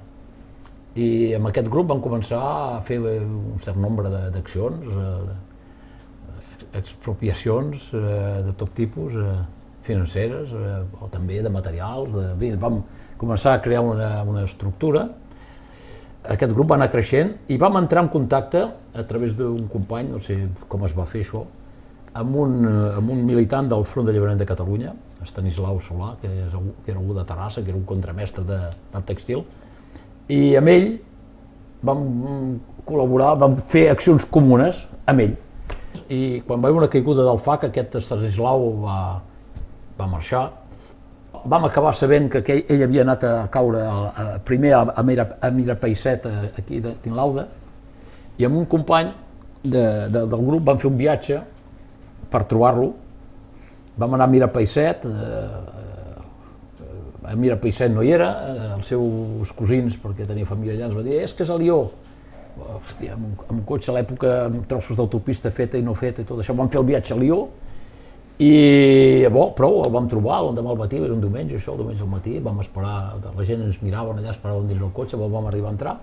I 0.94 1.34
amb 1.34 1.48
aquest 1.50 1.66
grup 1.72 1.88
vam 1.90 2.00
començar 2.02 2.38
a 2.40 2.80
fer 2.86 3.00
un 3.02 3.58
cert 3.58 3.76
nombre 3.82 4.10
de- 4.12 4.30
d'accions, 4.30 4.86
eh, 4.86 6.78
expropiacions 6.78 7.90
eh, 7.94 8.42
de 8.46 8.52
tot 8.56 8.70
tipus, 8.74 9.12
eh, 9.14 9.34
financeres, 9.82 10.52
eh, 10.52 10.84
o 11.00 11.08
també 11.08 11.42
de 11.42 11.50
materials. 11.50 12.14
De, 12.14 12.56
vam 12.56 12.82
començar 13.18 13.54
a 13.54 13.62
crear 13.62 13.82
una, 13.82 14.22
una 14.22 14.44
estructura. 14.44 15.08
Aquest 16.24 16.54
grup 16.54 16.70
va 16.70 16.78
anar 16.78 16.88
creixent 16.90 17.34
i 17.52 17.58
vam 17.60 17.76
entrar 17.82 18.02
en 18.04 18.08
contacte 18.08 18.62
a 18.94 19.02
través 19.04 19.34
d'un 19.36 19.66
company, 19.68 20.08
no 20.14 20.20
sé 20.24 20.38
com 20.68 20.84
es 20.86 20.94
va 20.96 21.04
fer 21.04 21.20
això, 21.24 21.42
amb 22.14 22.36
un, 22.38 22.54
eh, 22.64 22.94
amb 23.00 23.10
un 23.10 23.24
militant 23.26 23.68
del 23.68 23.84
Front 23.84 24.06
d'Alliberament 24.06 24.38
de 24.40 24.46
Catalunya, 24.46 24.94
Estanislau 25.24 25.80
Solà, 25.82 26.14
que, 26.22 26.30
és, 26.46 26.54
que 26.84 26.92
era 26.92 27.00
algú 27.00 27.14
de 27.18 27.24
Terrassa, 27.26 27.62
que 27.62 27.70
era 27.74 27.78
un 27.78 27.84
contramestre 27.84 28.44
de, 28.44 28.58
del 28.92 29.04
textil, 29.10 29.44
i 30.32 30.54
amb 30.56 30.70
ell 30.72 30.88
vam 31.84 32.04
col·laborar, 32.88 33.34
vam 33.40 33.56
fer 33.60 33.88
accions 33.92 34.24
comunes 34.32 34.84
amb 35.10 35.24
ell. 35.24 35.34
I 36.08 36.40
quan 36.46 36.60
va 36.60 36.68
haver 36.68 36.82
una 36.82 36.90
caiguda 36.92 37.24
del 37.26 37.40
FAC, 37.40 37.68
aquest 37.68 37.98
Estanislau 38.00 38.68
va, 38.84 38.98
va 39.98 40.08
marxar. 40.10 40.46
Vam 41.44 41.66
acabar 41.68 41.92
sabent 41.96 42.30
que 42.32 42.40
aquell, 42.40 42.62
ell 42.72 42.86
havia 42.86 43.04
anat 43.04 43.24
a 43.28 43.34
caure 43.52 43.82
a, 43.84 43.96
a, 44.08 44.26
primer 44.44 44.72
a, 44.76 44.82
a, 44.96 45.04
Mira, 45.04 45.28
a 45.40 45.50
Mirapaiset, 45.52 46.28
aquí 46.56 46.80
de 46.84 46.94
Tinlauda, 47.04 47.46
i 48.40 48.48
amb 48.48 48.62
un 48.62 48.64
company 48.66 49.12
de, 49.62 49.84
de, 50.12 50.24
del 50.24 50.44
grup 50.44 50.64
vam 50.68 50.80
fer 50.80 50.88
un 50.90 50.96
viatge 50.98 51.40
per 52.32 52.44
trobar-lo. 52.48 52.92
Vam 54.00 54.16
anar 54.16 54.26
a 54.26 54.32
Mirapaiset, 54.32 55.04
eh, 55.06 55.83
a 57.24 57.34
Mirapaiset 57.36 57.92
no 57.92 58.02
hi 58.04 58.12
era, 58.12 58.30
eh, 58.48 58.70
els 58.76 58.86
seus 58.92 59.52
cosins, 59.56 59.96
perquè 60.02 60.26
tenia 60.28 60.46
família 60.48 60.74
allà, 60.76 60.90
ens 60.90 60.96
va 60.98 61.02
dir, 61.06 61.18
és 61.24 61.32
que 61.34 61.42
és 61.46 61.50
a 61.50 61.56
Lió. 61.60 61.82
Hòstia, 62.54 63.14
amb, 63.16 63.24
un- 63.26 63.46
amb 63.48 63.58
un 63.58 63.64
cotxe 63.66 63.90
a 63.90 63.94
l'època, 63.96 64.44
amb 64.46 64.66
trossos 64.70 64.96
d'autopista 64.96 65.50
feta 65.50 65.78
i 65.78 65.82
no 65.82 65.94
feta 65.94 66.22
i 66.22 66.24
tot 66.24 66.38
això, 66.38 66.54
vam 66.54 66.68
fer 66.68 66.78
el 66.80 66.86
viatge 66.86 67.14
a 67.14 67.16
Lió, 67.18 67.48
i 68.38 69.26
bo, 69.30 69.52
prou, 69.54 69.84
el 69.84 69.90
vam 69.94 70.08
trobar 70.10 70.40
l'endemà 70.42 70.70
al 70.70 70.78
matí, 70.78 70.98
era 70.98 71.14
un 71.14 71.20
diumenge, 71.22 71.56
això, 71.56 71.72
el 71.72 71.78
diumenge 71.82 72.02
al 72.02 72.10
matí, 72.10 72.38
vam 72.42 72.58
esperar, 72.60 73.14
la 73.36 73.44
gent 73.46 73.62
ens 73.62 73.80
mirava 73.82 74.14
allà, 74.14 74.30
esperaven 74.30 74.66
dins 74.66 74.82
el 74.82 74.90
cotxe, 74.92 75.16
vam 75.16 75.46
arribar 75.46 75.68
a 75.70 75.72
entrar, 75.72 75.96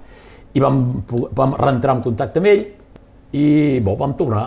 i 0.54 0.60
vam, 0.60 1.04
vam 1.36 1.56
reentrar 1.60 1.96
en 1.98 2.04
contacte 2.04 2.40
amb 2.40 2.48
ell, 2.48 2.66
i 3.36 3.80
bo, 3.84 3.96
vam 4.00 4.16
tornar, 4.20 4.46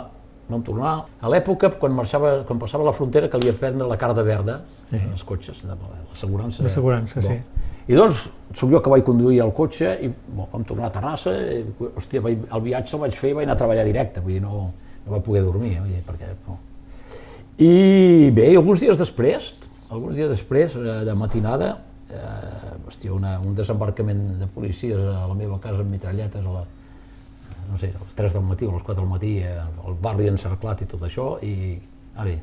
vam 0.48 0.62
tornar. 0.64 0.94
A 1.20 1.30
l'època, 1.32 1.70
quan, 1.80 1.94
marxava, 1.96 2.36
quan 2.48 2.60
passava 2.60 2.86
la 2.86 2.92
frontera, 2.96 3.30
calia 3.32 3.54
prendre 3.56 3.86
la 3.88 3.96
carta 4.00 4.24
verda, 4.26 4.58
sí. 4.90 5.00
els 5.00 5.24
cotxes, 5.26 5.62
de 5.64 5.76
l'assegurança. 5.76 6.64
L'assegurança, 6.66 7.22
sí. 7.24 7.38
I 7.84 7.96
doncs, 7.98 8.26
sóc 8.56 8.70
jo 8.72 8.80
que 8.80 8.92
vaig 8.92 9.04
conduir 9.04 9.42
el 9.44 9.52
cotxe 9.56 9.90
i 10.06 10.08
bo, 10.08 10.46
vam 10.52 10.64
tornar 10.64 10.88
a 10.88 10.92
Terrassa, 10.94 11.34
i, 11.36 11.64
hòstia, 11.90 12.22
vaig, 12.24 12.46
el 12.56 12.62
viatge 12.64 12.96
el 12.96 13.02
vaig 13.02 13.18
fer 13.18 13.32
i 13.32 13.36
vaig 13.36 13.48
anar 13.48 13.58
a 13.58 13.60
treballar 13.60 13.84
directe, 13.88 14.22
vull 14.24 14.36
dir, 14.36 14.44
no, 14.44 14.68
no 15.04 15.16
vaig 15.16 15.26
poder 15.26 15.44
dormir, 15.44 15.74
vull 15.82 15.92
dir, 15.92 16.04
perquè... 16.06 16.32
No. 16.46 16.60
I 17.60 18.30
bé, 18.34 18.48
i 18.50 18.56
alguns 18.58 18.80
dies 18.82 18.98
després, 18.98 19.52
alguns 19.90 20.16
dies 20.16 20.32
després, 20.32 20.78
eh, 20.80 21.02
de 21.06 21.16
matinada, 21.18 21.74
eh, 22.08 22.72
hòstia, 22.88 23.12
una, 23.14 23.36
un 23.44 23.54
desembarcament 23.54 24.24
de 24.40 24.48
policies 24.50 24.98
a 24.98 25.26
la 25.28 25.36
meva 25.36 25.60
casa 25.62 25.84
amb 25.84 25.92
mitralletes 25.92 26.40
a 26.40 26.56
la, 26.56 26.64
no 27.70 27.78
sé, 27.80 27.92
a 27.94 28.02
les 28.04 28.14
3 28.14 28.32
del 28.38 28.42
matí 28.48 28.66
o 28.66 28.70
a 28.70 28.78
les 28.78 28.82
4 28.86 29.00
del 29.02 29.10
matí, 29.10 29.38
eh, 29.38 29.58
el 29.88 29.94
barri 30.02 30.28
encerclat 30.28 30.82
i 30.82 30.86
tot 30.90 31.02
això, 31.08 31.38
i 31.42 31.78
ara, 32.16 32.36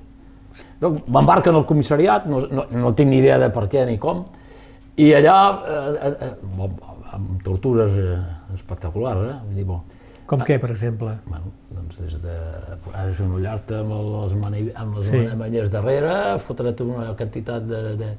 doncs 0.81 1.07
m'embarquen 1.07 1.55
al 1.55 1.65
comissariat, 1.65 2.25
no, 2.27 2.41
no, 2.51 2.65
no 2.71 2.93
tinc 2.93 3.09
ni 3.09 3.19
idea 3.21 3.37
de 3.39 3.49
per 3.53 3.67
què 3.71 3.85
ni 3.87 3.97
com, 4.01 4.25
i 4.97 5.13
allà, 5.15 5.37
eh, 5.63 6.11
eh, 6.27 6.31
bo, 6.57 6.69
amb 7.15 7.41
tortures 7.43 7.91
eh, 7.99 8.19
espectaculars, 8.53 9.21
eh? 9.29 9.37
Vull 9.47 9.55
dir, 9.61 9.65
bo, 9.65 9.81
Com 10.31 10.39
què, 10.47 10.55
per 10.63 10.69
exemple? 10.71 11.17
bueno, 11.27 11.49
doncs 11.75 11.97
des 11.99 12.13
de 12.23 12.35
agenollar-te 12.95 13.79
amb 13.81 13.91
les, 13.91 14.35
mani, 14.39 14.61
amb 14.79 14.97
les 14.97 15.07
Sí. 15.09 15.17
sí. 15.27 15.35
manilles 15.35 15.71
darrere, 15.73 16.37
fotre't 16.39 16.79
una 16.85 17.13
quantitat 17.19 17.65
de, 17.67 17.81
de, 17.99 18.11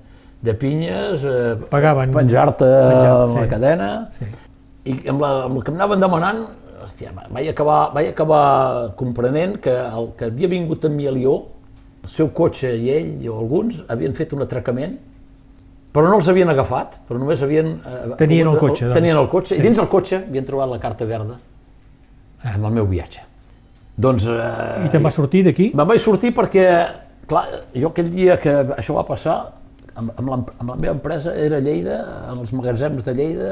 de 0.43 0.55
pinyes, 0.55 1.25
eh, 1.25 1.55
penjar-te 1.71 2.69
Penjar, 2.69 3.15
amb 3.23 3.35
la 3.39 3.43
sí. 3.43 3.49
cadena, 3.49 3.91
Sí. 4.11 4.27
i 4.85 4.97
amb, 5.09 5.21
la, 5.23 5.31
amb 5.47 5.57
el 5.57 5.63
que 5.65 5.71
em 5.73 5.77
anaven 5.81 6.01
demanant, 6.01 6.43
hòstia, 6.83 7.13
vaig 7.31 7.49
acabar, 7.53 7.93
vaig 7.95 8.11
acabar 8.13 8.43
comprenent 8.99 9.57
que 9.63 9.73
el 9.73 10.11
que 10.19 10.29
havia 10.31 10.49
vingut 10.53 10.85
amb 10.89 10.97
mi 10.99 11.07
a 11.07 11.15
Lió, 11.15 11.37
el 12.03 12.11
seu 12.11 12.29
cotxe 12.35 12.73
i 12.77 12.91
ell 12.91 13.11
i 13.23 13.31
alguns 13.31 13.85
havien 13.89 14.15
fet 14.19 14.33
un 14.35 14.43
atracament 14.43 14.99
però 15.93 16.09
no 16.09 16.17
els 16.17 16.29
havien 16.33 16.49
agafat, 16.49 17.03
però 17.05 17.19
només 17.21 17.43
havien... 17.45 17.67
eh, 17.85 18.15
Tenien 18.17 18.49
el 18.49 18.57
cotxe, 18.57 18.87
doncs. 18.87 18.97
Tenien 18.97 19.19
el 19.21 19.27
cotxe, 19.29 19.55
Sí. 19.55 19.61
i 19.61 19.65
dins 19.67 19.79
el 19.79 19.89
cotxe 19.93 20.23
havien 20.23 20.47
trobat 20.49 20.71
la 20.71 20.79
carta 20.81 21.05
verda 21.05 21.37
en 22.49 22.65
el 22.65 22.71
meu 22.73 22.87
viatge. 22.89 23.21
Doncs... 24.01 24.25
Eh, 24.27 24.87
I 24.87 24.89
te'n 24.91 25.05
vas 25.05 25.15
sortir 25.21 25.43
d'aquí? 25.45 25.69
Me'n 25.77 25.87
vaig 25.91 26.01
sortir 26.01 26.33
perquè, 26.35 26.65
clar, 27.29 27.45
jo 27.77 27.91
aquell 27.93 28.09
dia 28.11 28.39
que 28.41 28.55
això 28.79 28.97
va 28.97 29.05
passar, 29.05 29.37
amb, 29.95 30.13
amb, 30.17 30.29
la, 30.29 30.39
amb 30.63 30.71
la 30.71 30.77
meva 30.77 30.95
empresa 30.95 31.35
era 31.39 31.59
a 31.61 31.65
Lleida, 31.65 31.99
en 32.31 32.41
els 32.43 32.53
magatzems 32.57 33.05
de 33.07 33.15
Lleida, 33.17 33.51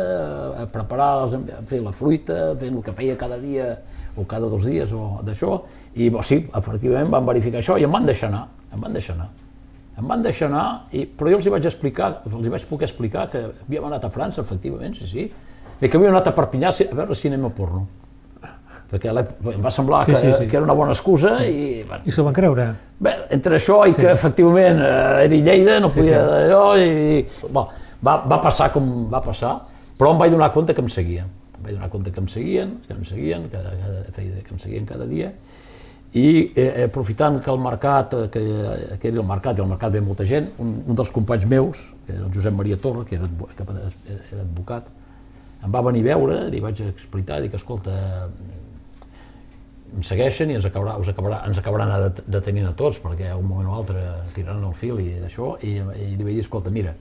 a 0.63 0.67
preparar, 0.73 1.11
les, 1.25 1.37
a 1.57 1.61
fer 1.69 1.83
la 1.85 1.93
fruita, 1.97 2.39
fent 2.61 2.79
el 2.79 2.87
que 2.87 2.95
feia 2.97 3.19
cada 3.21 3.39
dia 3.43 3.75
o 4.17 4.25
cada 4.29 4.49
dos 4.51 4.67
dies 4.67 4.93
o 4.97 5.21
d'això, 5.27 5.61
i 5.95 6.09
bo, 6.13 6.25
sí, 6.27 6.43
efectivament 6.57 7.13
van 7.13 7.29
verificar 7.29 7.63
això 7.63 7.79
i 7.81 7.87
em 7.87 7.95
van 7.95 8.09
deixar 8.09 8.31
anar, 8.33 8.47
em 8.73 8.83
van 8.83 8.97
deixar 8.97 9.17
anar. 9.19 9.31
Em 10.01 10.09
van 10.09 10.23
deixar 10.25 10.49
anar, 10.49 10.67
i, 10.97 11.05
però 11.05 11.33
jo 11.33 11.41
els 11.41 11.47
hi 11.47 11.55
vaig 11.55 11.67
explicar, 11.69 12.11
els 12.25 12.47
hi 12.47 12.53
vaig 12.53 12.67
poder 12.69 12.89
explicar 12.89 13.29
que 13.33 13.47
havíem 13.53 13.89
anat 13.91 14.07
a 14.09 14.13
França, 14.15 14.41
efectivament, 14.45 14.97
sí, 14.97 15.09
sí, 15.11 15.31
i 15.81 15.89
que 15.89 15.97
havíem 15.97 16.15
anat 16.15 16.31
a 16.31 16.37
Perpinyà 16.37 16.73
a 16.73 16.95
veure 17.03 17.17
cinema 17.19 17.53
porno 17.53 17.87
perquè 18.91 19.13
em 19.15 19.63
va 19.63 19.71
semblar 19.71 20.05
Sí, 20.05 20.13
que, 20.13 20.21
sí, 20.21 20.33
sí. 20.39 20.47
que 20.51 20.57
era 20.59 20.65
una 20.67 20.75
bona 20.75 20.93
excusa 20.97 21.37
i 21.47 21.85
bueno, 21.87 22.03
I 22.05 22.15
s'ho 22.15 22.25
van 22.27 22.35
creure? 22.37 22.67
Bé, 22.99 23.13
entre 23.37 23.57
això 23.61 23.85
i 23.87 23.95
que 23.95 24.09
efectivament 24.11 24.81
eh, 24.83 25.27
era 25.27 25.43
Lleida, 25.51 25.79
no 25.81 25.91
Sí, 25.91 26.01
podia 26.01 26.25
sí. 26.25 26.41
allò, 26.47 26.65
i... 26.77 27.23
Bon, 27.55 27.69
va, 28.07 28.17
va 28.27 28.41
passar 28.43 28.71
com 28.75 29.07
va 29.13 29.23
passar, 29.25 29.55
però 29.99 30.15
em 30.15 30.21
vaig 30.21 30.35
donar 30.35 30.51
compte 30.53 30.75
que 30.75 30.83
em 30.83 30.91
seguien. 30.91 31.31
Em 31.59 31.65
vaig 31.65 31.77
donar 31.77 31.91
compte 31.93 32.11
que 32.13 32.21
em 32.21 32.29
seguien, 32.33 32.79
que 32.87 32.95
em 32.97 33.05
seguien, 33.05 33.49
cada, 33.53 33.75
cada, 33.79 34.05
que 34.17 34.55
em 34.55 34.59
seguien 34.59 34.87
cada 34.89 35.07
dia, 35.07 35.33
i 36.17 36.51
eh, 36.59 36.87
aprofitant 36.89 37.39
que 37.45 37.51
el 37.53 37.61
mercat, 37.63 38.15
eh, 38.19 38.29
que, 38.35 38.41
que 38.99 39.13
era 39.13 39.21
el 39.23 39.29
mercat, 39.29 39.59
i 39.59 39.63
al 39.63 39.69
mercat 39.71 39.93
ve 39.95 40.01
molta 40.03 40.27
gent, 40.27 40.49
un, 40.59 40.81
un 40.89 40.99
dels 40.99 41.13
companys 41.15 41.47
meus, 41.47 41.85
que 42.07 42.17
era 42.17 42.25
el 42.25 42.33
Josep 42.35 42.57
Maria 42.57 42.79
Torra, 42.81 43.05
que 43.07 43.15
era, 43.21 43.29
que 43.29 43.63
era 44.33 44.43
advocat, 44.43 44.91
em 45.63 45.71
va 45.71 45.85
venir 45.87 46.03
a 46.09 46.17
veure, 46.17 46.41
li 46.51 46.65
vaig 46.65 46.81
explicar, 46.89 47.39
dic, 47.45 47.55
escolta, 47.61 47.95
em 49.97 50.03
segueixen 50.07 50.51
i 50.51 50.55
ens, 50.59 50.65
acabarà, 50.69 50.97
us 51.01 51.09
acabarà, 51.11 51.41
ens 51.49 51.59
acabaran 51.59 51.91
det- 52.07 52.25
detenint 52.27 52.69
a 52.69 52.73
tots 52.79 53.01
perquè 53.03 53.31
a 53.33 53.37
un 53.37 53.47
moment 53.49 53.69
o 53.69 53.75
altre 53.75 54.03
tiraran 54.35 54.65
el 54.69 54.75
fil 54.75 55.01
i 55.03 55.09
d'això 55.23 55.57
i, 55.63 55.77
i 55.79 56.13
li 56.17 56.25
vaig 56.25 56.35
dir, 56.37 56.45
escolta, 56.45 56.71
mira, 56.71 56.95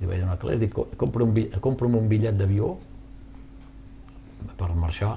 li 0.00 0.06
vaig 0.10 0.20
donar 0.20 0.36
calés, 0.38 0.60
dic, 0.60 0.74
"Co- 0.74 0.88
compra 0.96 1.24
un, 1.24 1.32
compra'm 1.60 1.94
un 1.96 2.08
bitllet 2.08 2.36
d'avió 2.36 2.74
per 4.56 4.68
marxar 4.76 5.16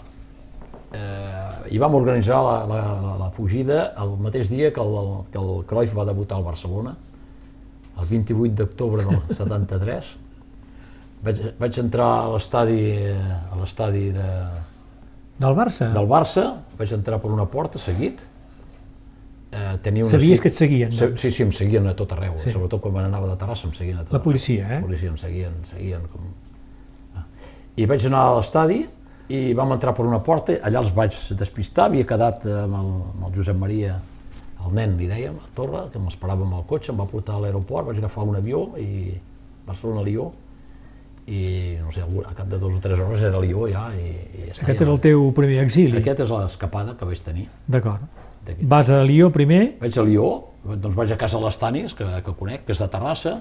eh, 0.93 1.73
i 1.75 1.77
vam 1.79 1.93
organitzar 1.95 2.39
la, 2.43 2.55
la, 2.69 2.79
la, 3.03 3.13
la 3.25 3.29
fugida 3.29 3.93
el 4.01 4.15
mateix 4.19 4.49
dia 4.49 4.71
que 4.73 4.81
el, 4.81 4.95
que 5.31 5.37
el 5.39 5.65
Cruyff 5.69 5.95
va 5.97 6.05
debutar 6.07 6.37
al 6.39 6.43
Barcelona 6.47 6.95
el 7.99 8.05
28 8.09 8.55
d'octubre 8.55 9.03
del 9.05 9.21
73 9.37 10.15
vaig, 11.23 11.41
vaig 11.59 11.79
entrar 11.83 12.09
a 12.23 12.27
l'estadi 12.33 12.81
a 13.51 13.59
l'estadi 13.59 14.09
de, 14.15 14.27
Del 15.39 15.55
Barça? 15.55 15.87
del 15.95 16.07
Barça, 16.07 16.43
vaig 16.77 16.91
entrar 16.93 17.19
per 17.23 17.31
una 17.31 17.45
porta 17.47 17.79
seguit. 17.79 18.21
Eh, 19.51 19.77
tenia 19.81 20.03
una 20.03 20.11
Sabies 20.11 20.41
que 20.43 20.49
et 20.51 20.53
seguien, 20.53 20.91
Se- 20.93 21.07
doncs? 21.07 21.21
Sí, 21.21 21.31
sí, 21.31 21.43
em 21.43 21.51
seguien 21.51 21.87
a 21.87 21.95
tot 21.95 22.11
arreu, 22.13 22.35
Sí. 22.37 22.51
sobretot 22.51 22.81
quan 22.81 22.93
me 22.93 23.01
n'anava 23.01 23.27
de 23.31 23.35
Terrassa 23.37 23.65
em 23.67 23.73
seguien 23.73 23.97
a 23.97 24.03
tot 24.03 24.11
La 24.13 24.17
arreu. 24.19 24.23
policia, 24.25 24.67
eh? 24.67 24.75
La 24.81 24.85
policia 24.85 25.09
em 25.09 25.17
seguien, 25.17 25.53
em 25.57 25.65
seguien 25.65 26.01
com... 26.11 26.21
Ah. 27.15 27.23
I 27.77 27.85
vaig 27.85 28.05
anar 28.05 28.19
a 28.27 28.35
l'estadi 28.35 28.85
i 29.29 29.53
vam 29.53 29.71
entrar 29.71 29.95
per 29.95 30.05
una 30.05 30.21
porta, 30.21 30.53
allà 30.61 30.79
els 30.83 30.93
vaig 30.93 31.15
despistar, 31.37 31.85
havia 31.85 32.05
quedat 32.05 32.45
amb 32.45 32.75
el, 32.75 32.91
amb 33.15 33.25
el 33.27 33.33
Josep 33.35 33.55
Maria, 33.57 33.99
el 34.65 34.73
nen, 34.75 34.97
li 34.97 35.07
dèiem, 35.07 35.35
a 35.37 35.49
Torre, 35.55 35.89
que 35.91 35.97
m'esperava 35.99 36.43
amb 36.43 36.53
el 36.59 36.63
cotxe, 36.67 36.91
em 36.91 36.99
va 36.99 37.05
portar 37.05 37.35
a 37.35 37.39
l'aeroport, 37.39 37.87
vaig 37.87 37.97
agafar 37.97 38.25
un 38.27 38.35
avió 38.35 38.77
i 38.77 39.19
Barcelona-Lió, 39.65 40.31
i 41.29 41.41
no 41.77 41.91
sé, 41.93 42.01
a 42.01 42.33
cap 42.33 42.47
de 42.49 42.57
dos 42.57 42.73
o 42.73 42.81
tres 42.81 42.99
hores 42.99 43.21
era 43.21 43.37
a 43.37 43.43
Lió 43.43 43.67
ja 43.69 43.85
i, 43.93 44.09
i 44.09 44.47
ja 44.47 44.55
està. 44.55 44.65
Aquest 44.65 44.85
és 44.87 44.91
el 44.95 44.99
teu 45.03 45.27
primer 45.37 45.59
exili? 45.63 45.99
Aquest 46.01 46.25
és 46.25 46.33
l'escapada 46.33 46.97
que 46.97 47.07
vaig 47.09 47.21
tenir. 47.25 47.45
D'acord. 47.69 48.01
Vas 48.65 48.89
a 48.89 49.03
Lió 49.05 49.29
primer, 49.29 49.75
Vaig 49.81 49.97
a 49.99 50.03
Lió, 50.07 50.27
doncs 50.65 50.95
vaig 50.97 51.13
a 51.13 51.19
casa 51.21 51.37
de 51.37 51.45
les 51.45 51.57
Tanis, 51.61 51.93
que, 51.93 52.07
que 52.25 52.33
conec, 52.39 52.65
que 52.65 52.73
és 52.73 52.81
de 52.81 52.87
Terrassa, 52.89 53.35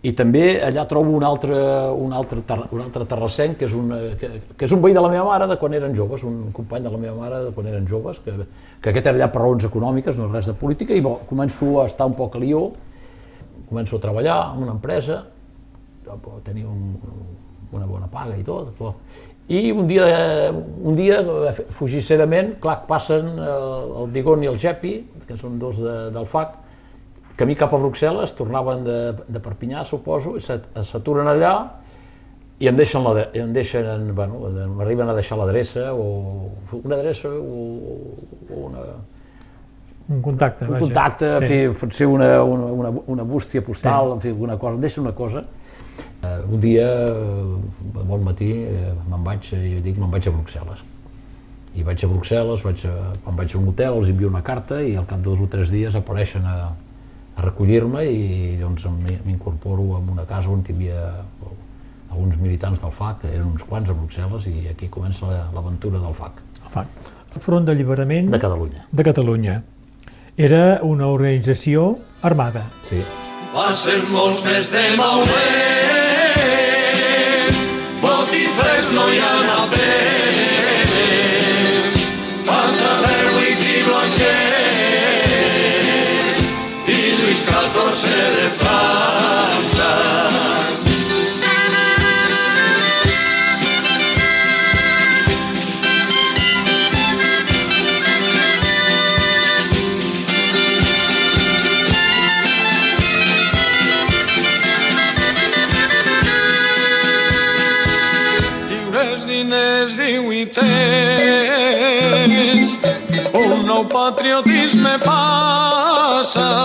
i 0.00 0.14
també 0.16 0.44
allà 0.64 0.86
trobo 0.88 1.12
un 1.12 1.24
altre, 1.28 1.56
un 1.92 2.14
altre, 2.16 2.40
ter, 2.48 2.56
un 2.72 2.80
altre 2.80 3.04
terrassenc, 3.04 3.58
que 3.60 3.66
és, 3.66 3.74
un, 3.76 3.90
que, 4.16 4.30
que 4.56 4.64
és 4.64 4.72
un 4.72 4.80
veí 4.80 4.94
de 4.96 5.02
la 5.04 5.10
meva 5.12 5.26
mare 5.28 5.48
de 5.50 5.58
quan 5.60 5.74
eren 5.76 5.92
joves, 5.96 6.24
un 6.24 6.54
company 6.56 6.86
de 6.86 6.92
la 6.92 7.00
meva 7.02 7.18
mare 7.18 7.42
de 7.44 7.50
quan 7.52 7.68
eren 7.68 7.84
joves, 7.88 8.22
que, 8.24 8.32
que 8.80 8.94
aquest 8.94 9.10
era 9.10 9.18
allà 9.18 9.28
per 9.32 9.42
raons 9.42 9.66
econòmiques, 9.68 10.16
no 10.16 10.30
res 10.32 10.48
de 10.48 10.54
política, 10.56 10.96
i 10.96 11.04
bo, 11.04 11.18
començo 11.28 11.68
a 11.82 11.84
estar 11.90 12.08
un 12.08 12.16
poc 12.16 12.38
a 12.38 12.40
Lió, 12.40 12.62
començo 13.68 14.00
a 14.00 14.04
treballar 14.06 14.38
en 14.54 14.64
una 14.64 14.78
empresa, 14.78 15.20
tenia 16.44 16.68
un, 16.68 16.96
una 17.72 17.86
bona 17.86 18.06
paga 18.10 18.36
i 18.36 18.44
tot, 18.46 18.72
però... 18.78 18.94
I 19.50 19.72
un 19.74 19.88
dia, 19.90 20.04
un 20.54 20.94
dia 20.94 21.16
eh, 21.50 21.52
fugisserament, 21.74 22.52
clar, 22.62 22.84
passen 22.86 23.32
eh, 23.34 24.02
el 24.02 24.12
Digon 24.14 24.44
i 24.44 24.46
el 24.46 24.58
Gepi, 24.62 24.92
que 25.26 25.34
són 25.40 25.56
dos 25.58 25.80
de, 25.82 25.94
del 26.14 26.26
FAC, 26.30 26.52
camí 27.34 27.56
cap 27.58 27.72
a 27.74 27.80
Bruxelles, 27.82 28.30
tornaven 28.38 28.84
de, 28.86 28.98
de 29.26 29.40
Perpinyà, 29.42 29.82
suposo, 29.88 30.36
i 30.38 30.44
s'at- 30.44 30.68
s'aturen 30.86 31.26
allà 31.32 31.54
i 32.62 32.68
em 32.70 32.76
deixen, 32.78 33.02
la, 33.02 33.24
em 33.40 33.50
deixen 33.56 34.12
bueno, 34.14 34.52
m'arriben 34.76 35.08
a 35.10 35.16
deixar 35.18 35.38
l'adreça, 35.40 35.88
o 35.98 36.52
una 36.84 36.94
adreça, 37.00 37.32
o, 37.32 37.64
o 38.52 38.58
una, 38.68 38.84
un 40.14 40.20
contacte, 40.22 40.64
un 40.68 40.76
vaja. 40.76 40.84
contacte, 40.84 41.26
en 41.26 41.40
Sí. 41.42 41.48
fi, 41.48 41.60
potser 41.80 42.06
una, 42.06 42.28
una, 42.44 42.66
una, 42.84 42.94
una 43.06 43.22
bústia 43.26 43.62
postal, 43.66 44.12
en 44.14 44.20
fi, 44.22 44.28
alguna 44.28 44.56
cosa, 44.58 44.74
em 44.78 44.80
deixa 44.86 45.00
una 45.00 45.12
cosa. 45.16 45.42
Uh, 46.20 46.52
un 46.52 46.60
dia, 46.60 46.86
uh, 47.08 47.56
bon 48.04 48.20
matí, 48.26 48.50
uh, 48.68 48.92
me'n 49.08 49.22
vaig, 49.24 49.46
i 49.56 49.78
dic, 49.80 49.96
me'n 49.96 50.10
vaig 50.12 50.26
a 50.28 50.32
Bruxelles. 50.34 50.82
I 51.78 51.84
vaig 51.86 52.02
a 52.04 52.08
Bruxelles, 52.10 52.60
vaig 52.66 52.82
a, 52.90 52.94
quan 53.24 53.36
vaig 53.38 53.54
a 53.54 53.58
un 53.58 53.68
hotel, 53.70 53.96
els 53.96 54.10
envio 54.12 54.28
una 54.28 54.42
carta 54.44 54.82
i 54.84 54.96
al 55.00 55.06
cap 55.08 55.18
de 55.22 55.30
dos 55.30 55.40
o 55.40 55.48
tres 55.48 55.70
dies 55.72 55.94
apareixen 55.96 56.44
a, 56.44 56.56
a 57.36 57.44
recollir-me 57.46 58.02
i 58.04 58.56
doncs 58.60 58.84
m'incorporo 59.24 59.86
en 60.00 60.10
una 60.12 60.26
casa 60.28 60.50
on 60.52 60.60
hi 60.66 60.74
havia 60.74 61.00
alguns 62.10 62.36
militants 62.42 62.82
del 62.84 62.90
FAC, 62.92 63.24
eren 63.30 63.46
uns 63.54 63.64
quants 63.64 63.88
a 63.88 63.94
Bruxelles 63.96 64.46
i 64.50 64.66
aquí 64.74 64.88
comença 64.92 65.24
la- 65.30 65.46
l'aventura 65.54 66.00
del 66.02 66.12
FAC, 66.18 66.42
El 66.66 66.70
FAC. 66.74 66.86
El 67.36 67.40
Front 67.40 67.64
d'Alliberament 67.68 68.28
de 68.34 68.38
Catalunya. 68.42 68.84
de 68.90 69.04
Catalunya. 69.06 69.62
Era 70.36 70.80
una 70.82 71.06
organització 71.06 71.96
armada. 72.22 72.66
Sí. 72.90 73.00
Passen 73.54 74.04
molts 74.12 74.44
més 74.44 74.68
de 74.74 74.84
moment, 74.98 75.89
botiflers 78.02 78.88
no 78.96 79.04
hi 79.10 79.18
ha 79.24 79.34
a 79.56 79.62
penes. 79.74 80.90
Passa 82.48 82.90
l'Erwick 83.04 83.62
i 83.76 83.78
Blanchet 83.88 84.28
i 86.88 86.98
Lluís 87.20 87.42
XIV 87.52 88.04
de 88.38 88.46
nou 113.80 113.88
patriotisme 113.88 114.98
passa 115.04 116.64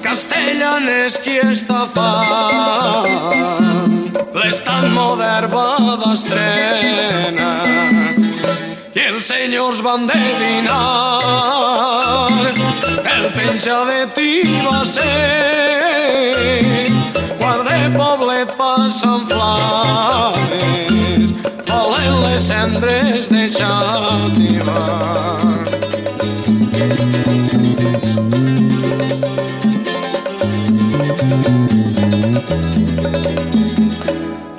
castellanes 0.00 1.18
qui 1.20 1.36
està 1.42 1.86
fan. 1.92 3.04
L'estat 4.32 4.88
modern 4.94 5.50
va 5.52 5.96
d'estrena 6.00 7.50
i 8.94 8.96
els 9.10 9.24
senyors 9.28 9.82
van 9.84 10.06
de 10.08 10.20
dinar. 10.40 11.20
El 13.16 13.24
penja 13.36 13.78
de 13.90 14.00
ti 14.16 14.32
va 14.64 14.80
ser 14.96 16.64
quart 17.36 17.62
de 17.68 17.80
poblet 17.98 18.48
passen 18.56 19.20
flames. 19.28 21.28
Volen 21.68 22.14
les 22.24 22.42
cendres 22.48 23.28
de 23.28 23.44
Xàtiva 23.60 24.80
I 31.20 31.22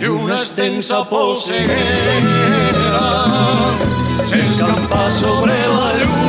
una 0.05 0.35
extensa 0.35 1.03
polseguera 1.09 3.01
s'escampa 4.29 5.09
sobre 5.09 5.55
la 5.57 5.89
llum 5.97 6.21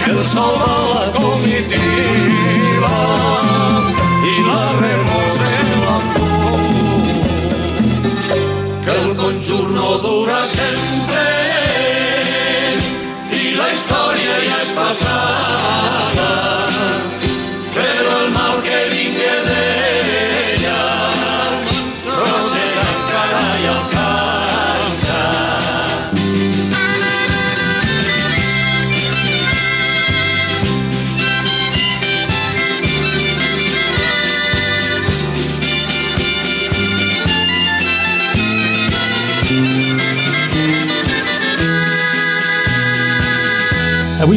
que 0.00 0.10
el 0.10 0.24
sol 0.26 0.54
va 0.62 0.72
la 0.94 1.06
comitiva 1.18 2.96
i 4.24 4.34
la 4.48 4.64
remosa 4.80 5.46
en 5.60 5.68
la 5.84 5.96
que 8.86 8.92
el 9.04 9.10
conjur 9.20 9.66
no 9.76 9.88
dura 10.08 10.40
sempre 10.56 11.28
i 13.36 13.54
la 13.60 13.68
història 13.76 14.34
ja 14.48 14.58
és 14.64 14.72
passada. 14.80 16.30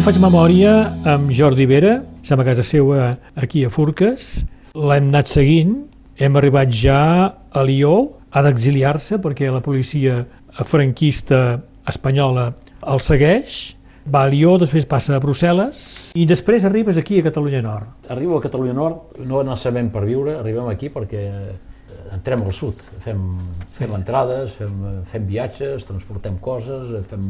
Faig 0.06 0.20
memòria 0.22 0.72
amb 1.10 1.32
Jordi 1.34 1.66
Vera, 1.66 1.96
som 2.22 2.38
a 2.38 2.44
casa 2.46 2.62
seva 2.62 3.16
aquí 3.42 3.64
a 3.66 3.72
Furques. 3.74 4.44
L'hem 4.78 5.08
anat 5.10 5.32
seguint, 5.32 5.72
hem 6.22 6.36
arribat 6.38 6.70
ja 6.70 7.00
a 7.34 7.64
Lió, 7.66 7.96
ha 8.30 8.44
d'exiliar-se 8.46 9.18
perquè 9.24 9.50
la 9.50 9.64
policia 9.66 10.20
franquista 10.70 11.40
espanyola 11.90 12.52
el 12.86 13.02
segueix, 13.02 13.64
va 14.06 14.28
a 14.28 14.30
Lió, 14.30 14.60
després 14.62 14.86
passa 14.86 15.16
a 15.18 15.24
Brussel·les 15.24 15.82
i 16.14 16.28
després 16.30 16.68
arribes 16.70 17.02
aquí 17.02 17.18
a 17.18 17.26
Catalunya 17.26 17.64
Nord. 17.66 17.90
Arribo 18.14 18.38
a 18.38 18.44
Catalunya 18.46 18.78
Nord, 18.78 19.18
no 19.26 19.42
necessàriament 19.42 19.90
per 19.96 20.04
viure, 20.06 20.36
arribem 20.44 20.70
aquí 20.70 20.92
perquè 20.94 21.24
eh, 21.32 21.56
entrem 22.14 22.46
al 22.46 22.54
sud, 22.54 22.86
fem, 23.02 23.26
fem 23.74 23.98
entrades, 23.98 24.54
fem, 24.62 25.02
fem 25.10 25.26
viatges, 25.34 25.90
transportem 25.90 26.38
coses, 26.38 26.94
eh, 26.94 27.02
fem 27.10 27.26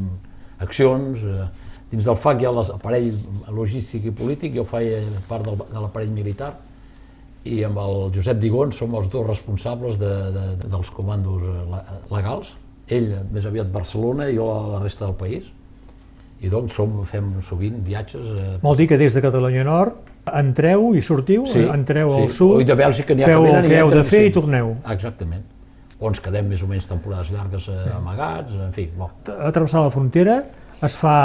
accions. 0.59 1.23
eh, 1.23 1.47
Dins 1.95 2.03
del 2.09 2.17
FAC 2.19 2.41
hi 2.43 2.47
ha 2.49 2.51
l'aparell 2.51 3.11
logístic 3.55 4.09
i 4.09 4.11
polític, 4.11 4.55
jo 4.57 4.65
faig 4.67 5.05
part 5.29 5.45
del, 5.47 5.55
de 5.71 5.79
l'aparell 5.79 6.11
militar, 6.11 6.51
i 7.47 7.61
amb 7.63 7.77
el 7.79 7.99
Josep 8.15 8.39
Digón 8.41 8.73
som 8.75 8.95
els 8.99 9.07
dos 9.13 9.23
responsables 9.27 9.99
de, 10.01 10.09
de, 10.35 10.45
dels 10.65 10.89
comandos 10.91 11.43
eh, 11.45 11.59
le- 11.71 11.99
legals. 12.17 12.51
Ell 12.91 13.11
més 13.31 13.45
aviat 13.47 13.69
Barcelona 13.73 14.27
i 14.29 14.35
jo 14.35 14.49
a 14.51 14.57
la 14.75 14.81
resta 14.83 15.05
del 15.07 15.15
país. 15.17 15.47
I 16.43 16.49
doncs 16.51 16.75
som, 16.75 16.97
fem 17.07 17.29
sovint 17.45 17.77
viatges. 17.85 18.25
Eh, 18.35 18.57
Vol 18.65 18.75
dir 18.81 18.89
que 18.91 18.97
des 18.99 19.13
de 19.15 19.21
Catalunya 19.23 19.63
Nord 19.65 20.11
entreu 20.35 20.89
i 20.97 21.01
sortiu, 21.05 21.45
entreu 21.71 22.11
al 22.17 22.27
sí. 22.31 22.39
sud, 22.41 22.57
O 22.59 22.65
de 22.65 22.75
Bèlgica 22.75 23.13
ha 23.13 23.29
feu 23.29 23.45
que 23.45 23.53
el 23.61 23.67
que 23.69 23.77
heu 23.79 23.91
de 23.93 24.03
fer 24.03 24.23
sí. 24.25 24.31
i 24.31 24.33
torneu. 24.35 24.73
Exactament. 24.91 25.45
O 26.01 26.09
ens 26.09 26.19
quedem 26.19 26.49
més 26.49 26.59
o 26.65 26.67
menys 26.67 26.89
temporades 26.89 27.29
llargues 27.31 27.69
eh, 27.71 27.77
amagats, 27.95 28.57
en 28.67 28.73
fi, 28.75 28.89
bo. 28.97 29.07
A 29.31 29.53
travessar 29.55 29.85
la 29.85 29.93
frontera 29.93 30.41
es 30.83 30.97
fa 30.99 31.15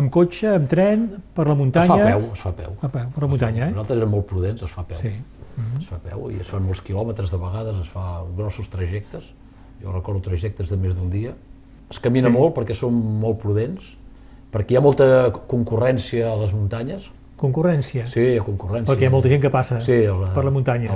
amb 0.00 0.10
cotxe, 0.10 0.48
amb 0.56 0.68
tren, 0.70 1.06
per 1.34 1.46
la 1.46 1.52
Es 1.54 1.58
muntanya... 1.58 1.86
fa 1.88 2.00
a 2.00 2.10
peu, 2.16 2.26
es 2.32 2.40
fa 2.40 2.50
a 2.50 2.56
peu. 2.56 2.72
A 2.80 2.88
peu, 2.88 3.06
per 3.14 3.22
la 3.22 3.28
muntanya, 3.28 3.66
eh? 3.66 3.70
Nosaltres 3.74 3.98
érem 4.00 4.10
molt 4.16 4.26
prudents, 4.30 4.62
es 4.62 4.70
fa 4.72 4.82
a 4.82 4.88
peu. 4.88 4.96
Sí. 4.98 5.12
Es 5.80 5.86
fa 5.88 5.96
a 5.98 6.02
peu 6.06 6.30
i 6.32 6.38
es 6.40 6.48
fan 6.48 6.64
molts 6.64 6.80
quilòmetres 6.80 7.30
de 7.34 7.38
vegades, 7.42 7.76
es 7.84 7.88
fa 7.92 8.22
grossos 8.36 8.70
trajectes. 8.72 9.32
Jo 9.82 9.92
recordo 9.92 10.22
trajectes 10.24 10.70
de 10.72 10.76
més 10.80 10.94
d'un 10.96 11.10
dia. 11.10 11.34
Es 11.90 11.98
camina 12.00 12.28
Sí. 12.30 12.32
molt 12.32 12.54
perquè 12.56 12.74
som 12.74 12.94
molt 12.94 13.38
prudents, 13.42 13.90
perquè 14.52 14.72
hi 14.72 14.76
ha 14.76 14.80
molta 14.80 15.30
concurrència 15.48 16.30
a 16.32 16.36
les 16.40 16.52
muntanyes. 16.56 17.10
Concurrència. 17.36 18.06
Sí, 18.08 18.20
hi 18.20 18.38
ha 18.38 18.44
concurrència. 18.46 18.86
Perquè 18.88 19.02
hi 19.02 19.06
ha 19.06 19.10
molta 19.10 19.28
gent 19.28 19.42
que 19.42 19.50
passa 19.50 19.80
sí, 19.82 19.92
els, 20.06 20.30
per 20.32 20.44
la 20.46 20.50
muntanya. 20.54 20.94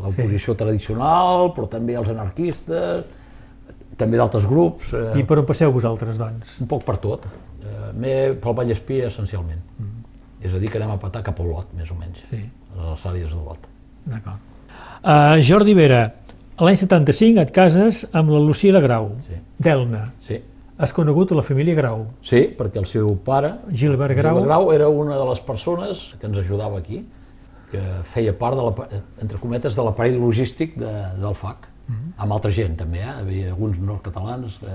L'oposició 0.00 0.54
tradicional, 0.56 1.52
però 1.54 1.68
també 1.70 1.94
els 1.98 2.08
anarquistes, 2.12 3.04
també 3.96 4.16
d'altres 4.20 4.46
grups. 4.46 4.92
Eh, 4.94 5.20
I 5.20 5.24
per 5.24 5.38
on 5.38 5.46
passeu 5.46 5.72
vosaltres, 5.72 6.18
doncs? 6.18 6.60
un 6.60 6.66
poc 6.70 6.84
per 6.84 6.96
tot. 6.98 7.26
Eh, 7.26 7.92
m'he 7.94 8.16
pel 8.40 8.54
Vallespí 8.54 9.00
essencialment. 9.06 9.60
És 10.44 10.54
a 10.54 10.58
dir, 10.60 10.68
que 10.70 10.76
anem 10.78 10.90
a 10.92 10.98
petar 11.00 11.22
cap 11.24 11.38
a 11.40 11.42
Olot, 11.42 11.70
més 11.76 11.90
o 11.90 11.94
menys, 11.96 12.20
Sí, 12.28 12.42
a 12.76 12.90
les 12.90 13.06
àrees 13.06 13.30
d'Olot. 13.32 13.68
d'acord. 14.04 14.38
Uh, 15.04 15.40
Jordi 15.42 15.74
Vera, 15.74 16.12
l'any 16.60 16.76
75 16.76 17.40
et 17.40 17.50
cases 17.50 18.06
amb 18.12 18.30
la 18.30 18.38
Lucila 18.38 18.80
Grau, 18.80 19.12
Sí. 19.20 19.34
d'Elna. 19.58 20.12
Sí. 20.20 20.40
Has 20.76 20.92
conegut 20.92 21.30
la 21.30 21.42
família 21.42 21.74
Grau. 21.74 22.06
sí, 22.20 22.54
perquè 22.58 22.76
el 22.78 22.84
seu 22.86 23.14
pare, 23.24 23.54
Gilbert 23.72 24.16
Grau, 24.16 24.34
Gilbert 24.34 24.46
Grau, 24.46 24.72
era 24.72 24.88
una 24.88 25.16
de 25.16 25.24
les 25.24 25.40
persones 25.40 26.14
que 26.20 26.26
ens 26.26 26.38
ajudava 26.38 26.78
aquí, 26.78 27.06
que 27.70 27.80
feia 28.02 28.36
part, 28.36 28.56
de 28.56 28.62
la, 28.62 28.88
entre 29.22 29.38
cometes, 29.38 29.74
de 29.76 29.82
l'aparell 29.82 30.18
logístic 30.20 30.76
de, 30.76 30.92
del 31.20 31.34
FAC, 31.34 31.68
amb 32.16 32.32
altra 32.32 32.50
gent 32.50 32.76
també, 32.76 32.98
eh? 33.00 33.04
hi 33.10 33.20
havia 33.20 33.48
alguns 33.52 33.78
nord-catalans 33.78 34.58
que 34.62 34.74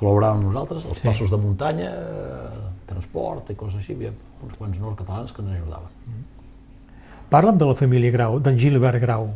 col·laboraven 0.00 0.40
amb 0.40 0.48
nosaltres, 0.48 0.84
els 0.86 0.98
Sí. 0.98 1.06
passos 1.06 1.30
de 1.30 1.36
muntanya, 1.38 1.90
eh, 1.90 2.70
transport 2.86 3.50
i 3.50 3.54
coses 3.54 3.76
així, 3.76 3.92
hi 3.92 3.96
havia 3.96 4.12
uns 4.42 4.54
quants 4.58 4.80
nord-catalans 4.80 5.32
que 5.32 5.42
ens 5.42 5.50
ajudaven. 5.60 5.88
parla'm 7.30 7.56
de 7.58 7.64
la 7.66 7.74
família 7.74 8.10
Grau, 8.12 8.38
d'en 8.40 8.56
Gilbert 8.58 9.00
Grau. 9.02 9.28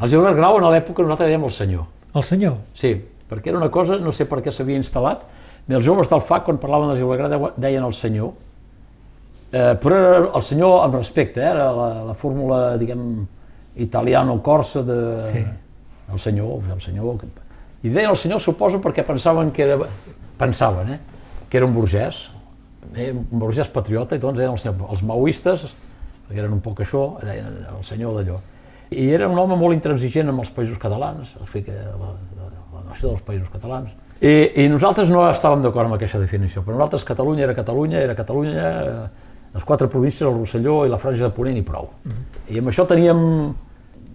El 0.00 0.08
Gilbert 0.08 0.36
Grau, 0.36 0.56
a 0.56 0.70
l'època, 0.70 1.02
nosaltres 1.02 1.28
dèiem 1.28 1.44
el 1.44 1.50
senyor. 1.50 1.84
El 2.14 2.22
senyor? 2.24 2.54
Sí, 2.74 2.94
perquè 3.28 3.48
era 3.48 3.58
una 3.58 3.68
cosa, 3.70 3.98
no 3.98 4.12
sé 4.12 4.24
per 4.24 4.38
què 4.40 4.50
s'havia 4.52 4.78
instal·lat, 4.78 5.24
els 5.68 5.84
joves 5.84 6.08
del 6.08 6.20
FAC, 6.20 6.44
quan 6.44 6.58
parlaven 6.58 6.88
del 6.88 6.98
Gilbert 6.98 7.28
Grau, 7.28 7.50
deien 7.56 7.84
el 7.84 7.92
senyor, 7.92 8.32
eh, 9.52 9.74
però 9.82 9.92
era 9.98 10.30
el 10.36 10.42
senyor 10.42 10.84
amb 10.84 10.94
respecte, 10.94 11.40
eh? 11.40 11.50
era 11.50 11.70
la, 11.72 12.04
la 12.04 12.14
fórmula, 12.14 12.76
diguem, 12.78 13.26
italiano-corsa 13.76 14.82
de, 14.82 14.98
Sí. 15.32 15.44
El 16.12 16.22
senyor, 16.22 16.62
el 16.72 16.80
senyor... 16.80 17.24
I 17.82 17.92
deien 17.92 18.10
el 18.10 18.18
senyor, 18.18 18.40
suposo, 18.42 18.80
perquè 18.82 19.04
pensaven 19.06 19.52
que 19.54 19.66
era... 19.66 19.78
Pensaven, 20.38 20.94
eh? 20.94 20.98
Que 21.48 21.60
era 21.60 21.66
un 21.66 21.72
burgès, 21.72 22.26
eh? 22.94 23.12
un 23.12 23.40
burgès 23.40 23.70
patriota, 23.72 24.16
i 24.16 24.22
doncs 24.22 24.40
eren 24.42 24.56
els, 24.56 24.66
els 24.66 25.04
maoistes, 25.06 25.68
perquè 26.26 26.42
eren 26.42 26.56
un 26.56 26.62
poc 26.64 26.82
això, 26.84 27.06
deien 27.22 27.62
el 27.72 27.84
senyor 27.86 28.18
d'allò. 28.18 28.40
I 28.90 29.08
era 29.14 29.28
un 29.30 29.38
home 29.38 29.56
molt 29.58 29.74
intransigent 29.74 30.28
amb 30.30 30.44
els 30.44 30.50
països 30.54 30.78
catalans, 30.82 31.32
o 31.40 31.46
sigui 31.50 31.70
que 31.70 31.76
la, 31.76 32.10
la, 32.38 32.50
la 32.74 32.82
nació 32.90 33.12
dels 33.12 33.24
països 33.26 33.48
catalans. 33.52 33.94
I, 34.20 34.64
I 34.64 34.68
nosaltres 34.72 35.10
no 35.12 35.26
estàvem 35.28 35.64
d'acord 35.64 35.90
amb 35.90 35.98
aquesta 35.98 36.20
definició, 36.22 36.62
però 36.64 36.78
nosaltres 36.78 37.04
Catalunya 37.04 37.44
era 37.44 37.56
Catalunya, 37.56 38.00
era 38.00 38.14
Catalunya, 38.16 38.68
eh, 38.70 39.32
les 39.56 39.64
quatre 39.64 39.88
províncies, 39.92 40.24
el 40.28 40.38
Rosselló 40.38 40.78
i 40.86 40.92
la 40.92 41.00
Franja 41.00 41.26
de 41.26 41.34
Ponent 41.36 41.58
i 41.58 41.64
prou. 41.66 41.90
I 42.48 42.62
amb 42.62 42.72
això 42.72 42.86
teníem, 42.88 43.20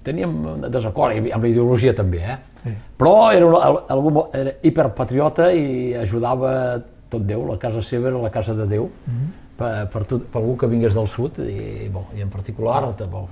teníem 0.03 0.61
desacord, 0.71 1.13
amb 1.33 1.43
la 1.43 1.49
ideologia 1.51 1.93
també, 1.95 2.19
eh? 2.23 2.37
Sí. 2.63 2.73
Però 2.97 3.31
era, 3.33 3.45
un- 3.45 3.55
al- 3.61 3.83
algú 3.89 4.25
era 4.33 4.53
hiperpatriota 4.61 5.51
i 5.53 5.93
ajudava 5.95 6.81
tot 7.11 7.21
Déu, 7.27 7.43
la 7.49 7.57
casa 7.59 7.81
seva 7.81 8.07
era 8.09 8.17
la 8.21 8.29
casa 8.31 8.53
de 8.55 8.65
Déu, 8.71 8.85
per, 9.57 9.87
per, 9.93 10.05
tot, 10.07 10.23
per 10.31 10.39
algú 10.41 10.55
que 10.57 10.67
vingués 10.71 10.93
del 10.95 11.07
sud, 11.11 11.37
i, 11.43 11.89
bon, 11.91 12.05
i 12.17 12.21
en 12.23 12.29
particular, 12.33 12.79
bon, 13.11 13.27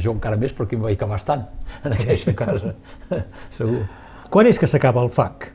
jo 0.00 0.14
encara 0.16 0.36
més 0.40 0.54
perquè 0.56 0.74
em 0.78 0.82
vaig 0.82 0.96
acabar 0.96 1.18
estant 1.20 1.44
en 1.84 1.92
aquella 1.92 2.34
casa, 2.34 2.72
segur. 3.58 3.84
Quan 4.32 4.46
és 4.50 4.58
que 4.58 4.66
s'acaba 4.66 5.02
el 5.04 5.10
FAC? 5.14 5.52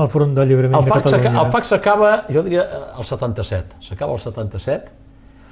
El 0.00 0.08
Front 0.10 0.32
d'Alliberament 0.34 0.74
El 0.80 0.88
de 0.88 0.90
FAC, 0.90 1.04
Catalunya? 1.06 1.40
el 1.44 1.52
FAC 1.52 1.64
s'acaba, 1.68 2.08
jo 2.34 2.42
diria, 2.42 2.64
eh, 2.66 2.98
el 2.98 3.04
77. 3.06 3.76
S'acaba 3.84 4.16
el 4.16 4.18
77. 4.24 4.90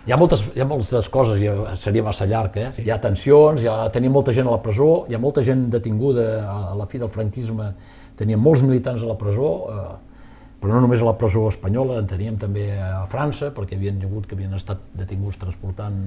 Hi 0.03 0.11
ha 0.11 0.17
moltes, 0.19 0.41
hi 0.51 0.59
ha 0.59 0.65
moltes 0.67 1.07
coses, 1.15 1.37
ja 1.39 1.77
seria 1.79 2.03
massa 2.03 2.27
llarg, 2.27 2.57
eh? 2.59 2.71
Hi 2.83 2.91
ha 2.91 2.97
tensions, 2.99 3.63
hi 3.63 3.69
ha, 3.71 3.87
tenim 3.95 4.11
molta 4.11 4.33
gent 4.35 4.49
a 4.51 4.55
la 4.57 4.59
presó, 4.65 5.05
hi 5.07 5.15
ha 5.15 5.21
molta 5.23 5.45
gent 5.47 5.69
detinguda 5.71 6.25
a, 6.43 6.57
a 6.73 6.79
la 6.81 6.89
fi 6.91 6.99
del 6.99 7.11
franquisme, 7.13 7.69
teníem 8.19 8.43
molts 8.43 8.65
militants 8.67 9.05
a 9.07 9.11
la 9.13 9.15
presó, 9.21 9.53
eh, 9.71 10.17
però 10.59 10.75
no 10.75 10.81
només 10.83 11.05
a 11.05 11.07
la 11.07 11.15
presó 11.21 11.45
espanyola, 11.53 12.01
en 12.03 12.11
teníem 12.11 12.35
també 12.43 12.67
a 12.83 13.05
França, 13.13 13.53
perquè 13.55 13.79
havien 13.79 14.03
hagut 14.03 14.27
que 14.27 14.35
havien 14.35 14.59
estat 14.59 14.83
detinguts 14.99 15.39
transportant 15.39 16.01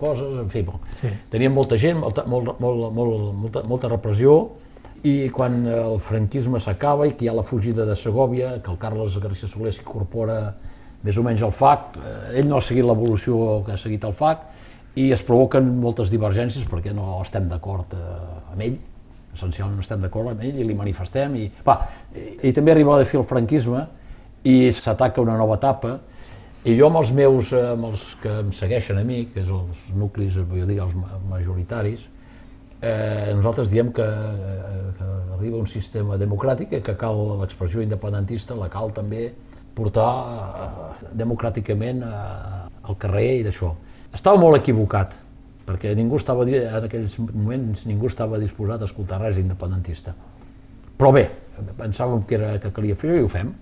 coses, 0.00 0.40
en 0.42 0.50
fi, 0.50 0.64
bon. 0.66 0.82
Sí. 0.98 1.14
teníem 1.30 1.54
molta 1.54 1.78
gent, 1.78 2.02
molta, 2.02 2.26
molt, 2.26 2.56
molt, 2.58 2.88
molt, 2.98 3.28
molta, 3.44 3.62
molta 3.70 3.92
repressió, 3.94 4.40
i 5.06 5.28
quan 5.30 5.62
el 5.70 6.00
franquisme 6.02 6.58
s'acaba 6.58 7.06
i 7.06 7.14
que 7.14 7.28
hi 7.28 7.30
ha 7.30 7.36
la 7.36 7.46
fugida 7.46 7.86
de 7.86 7.94
Segòvia, 7.94 8.56
que 8.58 8.74
el 8.74 8.82
Carles 8.82 9.20
García 9.22 9.46
Soler 9.46 9.70
s'incorpora 9.76 10.40
més 11.04 11.16
o 11.18 11.22
menys 11.26 11.42
al 11.42 11.52
FAC, 11.52 11.96
eh, 12.00 12.40
ell 12.40 12.48
no 12.48 12.56
ha 12.58 12.64
seguit 12.64 12.84
l'evolució 12.84 13.62
que 13.66 13.72
ha 13.74 13.80
seguit 13.80 14.04
el 14.04 14.14
FAC, 14.16 14.46
i 14.96 15.10
es 15.12 15.22
provoquen 15.22 15.66
moltes 15.82 16.08
divergències 16.10 16.64
perquè 16.70 16.94
no 16.96 17.18
estem 17.20 17.48
d'acord 17.50 17.92
eh, 17.92 18.52
amb 18.54 18.62
ell, 18.64 18.78
essencialment 19.36 19.76
no 19.76 19.84
estem 19.84 20.00
d'acord 20.00 20.30
amb 20.32 20.40
ell 20.42 20.56
i 20.56 20.64
li 20.64 20.74
manifestem, 20.74 21.34
i, 21.36 21.50
va, 21.66 21.78
i, 22.16 22.48
i 22.48 22.52
també 22.56 22.72
arriba 22.72 22.96
de 22.98 23.04
fi 23.04 23.18
el 23.20 23.26
franquisme 23.28 23.84
i 24.48 24.70
s'ataca 24.72 25.20
una 25.20 25.36
nova 25.36 25.58
etapa, 25.60 25.98
i 26.66 26.72
jo 26.78 26.88
amb 26.88 26.98
els 27.02 27.12
meus, 27.14 27.52
eh, 27.52 27.62
amb 27.76 27.90
els 27.92 28.08
que 28.22 28.32
em 28.40 28.52
segueixen 28.56 28.98
a 28.98 29.04
mi, 29.06 29.26
que 29.30 29.44
és 29.44 29.50
els 29.52 29.90
nuclis, 29.94 30.38
vull 30.48 30.64
dir, 30.66 30.80
els 30.82 30.94
ma- 30.98 31.20
majoritaris, 31.28 32.08
eh, 32.80 33.34
nosaltres 33.36 33.70
diem 33.70 33.92
que, 33.94 34.06
que 34.96 35.10
arriba 35.36 35.60
un 35.60 35.68
sistema 35.70 36.16
democràtic 36.18 36.72
i 36.72 36.80
que 36.82 36.96
cal 36.98 37.20
l'expressió 37.42 37.84
independentista, 37.84 38.56
la 38.58 38.70
cal 38.72 38.90
també 38.96 39.28
portar 39.76 40.10
eh, 40.16 41.10
democràticament 41.20 42.02
eh, 42.06 42.16
al 42.86 42.98
carrer 43.00 43.28
i 43.40 43.44
d'això. 43.46 43.72
Estava 44.16 44.40
molt 44.40 44.60
equivocat, 44.62 45.14
perquè 45.66 45.92
ningú 45.98 46.20
estava, 46.20 46.46
en 46.46 46.86
aquells 46.86 47.18
moments 47.20 47.84
ningú 47.88 48.08
estava 48.08 48.40
disposat 48.40 48.82
a 48.82 48.88
escoltar 48.88 49.20
res 49.20 49.40
independentista. 49.42 50.14
Però 50.96 51.12
bé, 51.12 51.26
pensàvem 51.76 52.22
que, 52.24 52.38
era, 52.38 52.54
que 52.62 52.72
calia 52.72 52.96
fer 52.96 53.18
i 53.18 53.24
ho 53.24 53.28
fem, 53.28 53.52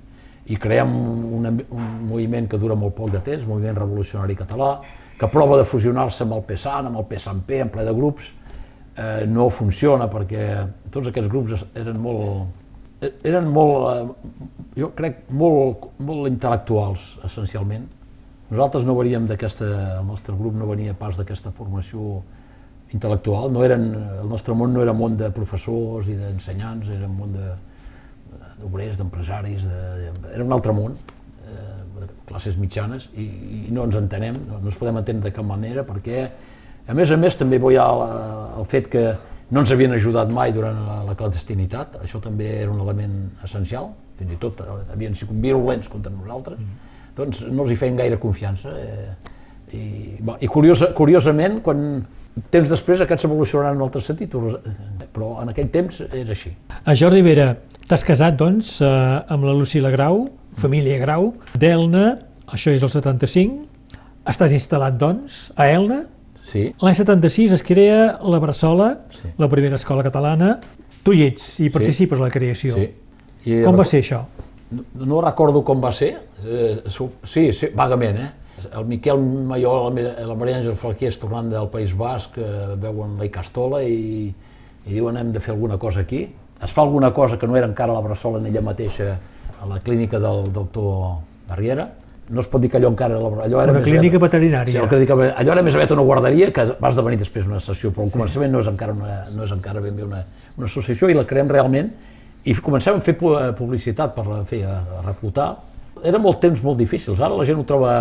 i 0.44 0.58
creem 0.60 0.90
un, 0.92 1.48
un 1.48 1.90
moviment 2.04 2.46
que 2.50 2.60
dura 2.60 2.76
molt 2.76 2.94
poc 2.98 3.10
de 3.14 3.22
temps, 3.24 3.46
moviment 3.48 3.78
revolucionari 3.78 4.36
català, 4.36 4.76
que 5.18 5.30
prova 5.32 5.56
de 5.58 5.64
fusionar-se 5.66 6.26
amb 6.26 6.36
el 6.36 6.44
PSAN, 6.46 6.90
amb 6.90 7.00
el 7.00 7.06
PSANP, 7.08 7.54
en 7.64 7.72
ple 7.72 7.86
de 7.86 7.94
grups, 7.96 8.32
eh, 8.94 9.24
no 9.30 9.48
funciona 9.50 10.08
perquè 10.12 10.44
tots 10.92 11.08
aquests 11.10 11.30
grups 11.32 11.64
eren 11.74 11.98
molt, 12.02 12.63
eren 13.26 13.50
molt, 13.52 13.88
eh, 13.90 14.38
jo 14.80 14.90
crec, 14.96 15.24
molt, 15.30 15.90
molt 16.04 16.30
intel·lectuals, 16.30 17.14
essencialment. 17.26 17.86
Nosaltres 18.50 18.84
no 18.86 18.96
veníem 18.98 19.26
d'aquesta, 19.26 19.68
el 20.00 20.06
nostre 20.06 20.36
grup 20.38 20.56
no 20.58 20.68
venia 20.68 20.94
pas 20.98 21.16
d'aquesta 21.18 21.52
formació 21.54 22.22
intel·lectual, 22.94 23.50
no 23.50 23.64
eren, 23.66 23.88
el 24.22 24.28
nostre 24.30 24.54
món 24.54 24.74
no 24.74 24.82
era 24.84 24.94
món 24.94 25.16
de 25.18 25.30
professors 25.34 26.08
i 26.12 26.16
d'ensenyants, 26.18 26.90
era 26.94 27.08
un 27.08 27.16
món 27.18 27.32
de, 27.34 27.52
d'obrers, 28.60 28.98
d'empresaris, 29.00 29.66
de, 29.66 30.10
era 30.34 30.44
un 30.44 30.54
altre 30.54 30.74
món, 30.76 30.94
eh, 31.48 31.78
de 31.98 32.08
classes 32.28 32.58
mitjanes, 32.60 33.08
i, 33.16 33.26
i 33.64 33.74
no 33.74 33.88
ens 33.88 33.98
entenem, 33.98 34.38
no, 34.46 34.60
no 34.60 34.70
ens 34.70 34.78
podem 34.78 35.00
entendre 35.00 35.30
de 35.30 35.34
cap 35.34 35.48
manera, 35.48 35.86
perquè, 35.88 36.28
a 36.86 36.94
més 36.94 37.10
a 37.10 37.18
més, 37.18 37.38
també 37.40 37.58
hi 37.58 37.80
ha 37.80 37.88
el 38.60 38.68
fet 38.68 38.90
que 38.92 39.08
no 39.54 39.62
ens 39.62 39.70
havien 39.70 39.94
ajudat 39.94 40.32
mai 40.34 40.52
durant 40.54 40.80
la, 40.86 40.96
la 41.06 41.14
clandestinitat, 41.18 42.00
això 42.02 42.18
també 42.22 42.48
era 42.58 42.72
un 42.72 42.80
element 42.82 43.14
essencial, 43.46 43.92
fins 44.18 44.34
i 44.34 44.40
tot 44.42 44.64
eh, 44.64 44.80
havien 44.94 45.14
sigut 45.14 45.38
virulents 45.42 45.90
contra 45.92 46.12
nosaltres, 46.12 46.58
mm. 46.58 46.90
doncs 47.18 47.44
no 47.50 47.64
els 47.64 47.74
hi 47.74 47.78
feien 47.78 47.98
gaire 48.00 48.18
confiança. 48.22 48.74
Eh, 48.74 49.32
I, 49.74 49.84
bo, 50.22 50.36
i 50.38 50.46
curiosa, 50.46 50.92
curiosament, 50.94 51.56
quan 51.64 51.80
temps 52.52 52.68
després 52.70 53.00
aquests 53.02 53.24
s'evolucionaran 53.24 53.74
en 53.74 53.80
un 53.80 53.86
altre 53.88 54.02
sentit, 54.04 54.34
però 55.14 55.30
en 55.42 55.50
aquell 55.50 55.70
temps 55.74 55.98
era 56.04 56.34
així. 56.34 56.52
A 56.84 56.94
Jordi 56.98 57.22
Vera, 57.26 57.48
t'has 57.90 58.04
casat, 58.06 58.36
doncs, 58.38 58.76
eh, 58.82 58.90
amb 59.34 59.46
la 59.46 59.54
Lucila 59.56 59.90
Grau, 59.94 60.24
família 60.60 60.98
Grau, 61.02 61.32
d'Elna, 61.58 62.04
això 62.54 62.74
és 62.74 62.86
el 62.86 62.92
75, 62.92 63.64
estàs 64.30 64.54
instal·lat, 64.56 64.98
doncs, 65.00 65.48
a 65.58 65.66
Elna, 65.72 66.04
Sí. 66.44 66.68
L'any 66.82 66.96
76 66.96 67.54
es 67.56 67.64
crea 67.64 68.18
la 68.20 68.38
Bressola, 68.42 68.90
sí. 69.10 69.32
la 69.38 69.48
primera 69.48 69.80
escola 69.80 70.04
catalana. 70.04 70.58
Tu 71.04 71.16
hi 71.16 71.26
ets 71.28 71.48
i 71.64 71.70
participes 71.72 72.18
sí. 72.18 72.22
a 72.22 72.26
la 72.26 72.32
creació. 72.32 72.76
Sí. 72.78 72.90
I 73.44 73.60
com 73.64 73.76
va 73.76 73.84
ser 73.88 74.00
això? 74.04 74.22
No, 74.74 74.84
no 75.04 75.20
recordo 75.24 75.64
com 75.64 75.82
va 75.82 75.92
ser, 75.92 76.14
eh, 76.44 76.80
sí, 76.88 77.50
sí, 77.52 77.70
vagament, 77.76 78.20
eh? 78.20 78.30
El 78.78 78.86
Miquel 78.88 79.20
Mayol 79.20 79.98
i 79.98 80.04
la 80.24 80.36
Maria 80.38 80.60
Àngel 80.60 80.76
Falqués 80.80 81.18
tornant 81.20 81.50
del 81.52 81.66
País 81.72 81.92
Basc 81.98 82.38
eh, 82.38 82.76
veuen 82.80 83.18
la 83.18 83.26
Icastola 83.26 83.82
i, 83.84 84.30
i 84.30 84.94
diuen 84.94 85.18
hem 85.20 85.34
de 85.34 85.42
fer 85.42 85.52
alguna 85.52 85.76
cosa 85.80 86.04
aquí. 86.06 86.22
Es 86.64 86.72
fa 86.72 86.84
alguna 86.86 87.12
cosa 87.12 87.36
que 87.36 87.48
no 87.50 87.58
era 87.58 87.68
encara 87.68 87.92
la 87.92 88.00
Bressola 88.04 88.40
en 88.40 88.46
ella 88.48 88.62
mateixa 88.64 89.18
a 89.60 89.68
la 89.68 89.80
clínica 89.80 90.20
del 90.22 90.52
doctor 90.52 91.18
Barriera, 91.48 91.90
no 92.28 92.40
es 92.40 92.48
pot 92.48 92.62
dir 92.62 92.70
que 92.72 92.78
allò 92.78 92.88
encara... 92.92 93.18
Allò 93.18 93.60
era 93.60 93.72
una 93.72 93.80
més 93.80 93.86
clínica 93.88 94.16
aviat, 94.16 94.24
veterinària. 94.26 94.80
Sí, 94.80 94.88
clínica, 94.88 95.16
allò 95.34 95.54
era 95.54 95.64
més 95.66 95.76
aviat 95.76 95.92
una 95.96 96.04
guarderia 96.06 96.50
que 96.54 96.64
va 96.80 96.90
esdevenir 96.90 97.20
després 97.20 97.48
una 97.50 97.60
estació, 97.60 97.92
però 97.92 98.06
al 98.06 98.12
sí. 98.12 98.16
començament 98.16 98.54
no 98.54 98.62
és 98.64 98.70
encara, 98.70 98.96
una, 98.96 99.18
no 99.34 99.44
és 99.44 99.52
encara 99.54 99.82
ben 99.84 99.96
bé 99.98 100.06
una, 100.06 100.22
una 100.56 100.70
associació 100.70 101.10
i 101.12 101.16
la 101.18 101.26
creem 101.28 101.52
realment 101.52 101.92
i 102.44 102.54
comencem 102.64 102.96
a 102.96 103.04
fer 103.04 103.16
publicitat 103.18 104.16
per 104.16 104.24
fer, 104.48 104.62
a, 104.68 104.78
a 105.00 105.02
reclutar. 105.04 105.50
Eren 106.04 106.22
molt 106.24 106.40
temps 106.40 106.64
molt 106.64 106.80
difícils, 106.80 107.20
ara 107.20 107.36
la 107.36 107.44
gent 107.48 107.60
ho 107.60 107.66
troba 107.68 107.92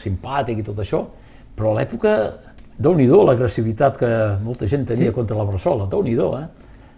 simpàtic 0.00 0.60
i 0.60 0.66
tot 0.66 0.80
això, 0.84 1.02
però 1.56 1.72
a 1.72 1.80
l'època, 1.80 2.14
déu 2.76 2.96
nhi 2.96 3.08
l'agressivitat 3.08 3.96
que 4.00 4.12
molta 4.44 4.68
gent 4.68 4.84
tenia 4.88 5.12
sí. 5.12 5.16
contra 5.16 5.36
la 5.36 5.48
Bressola, 5.48 5.88
déu 5.88 6.04
nhi 6.04 6.16
eh? 6.16 6.46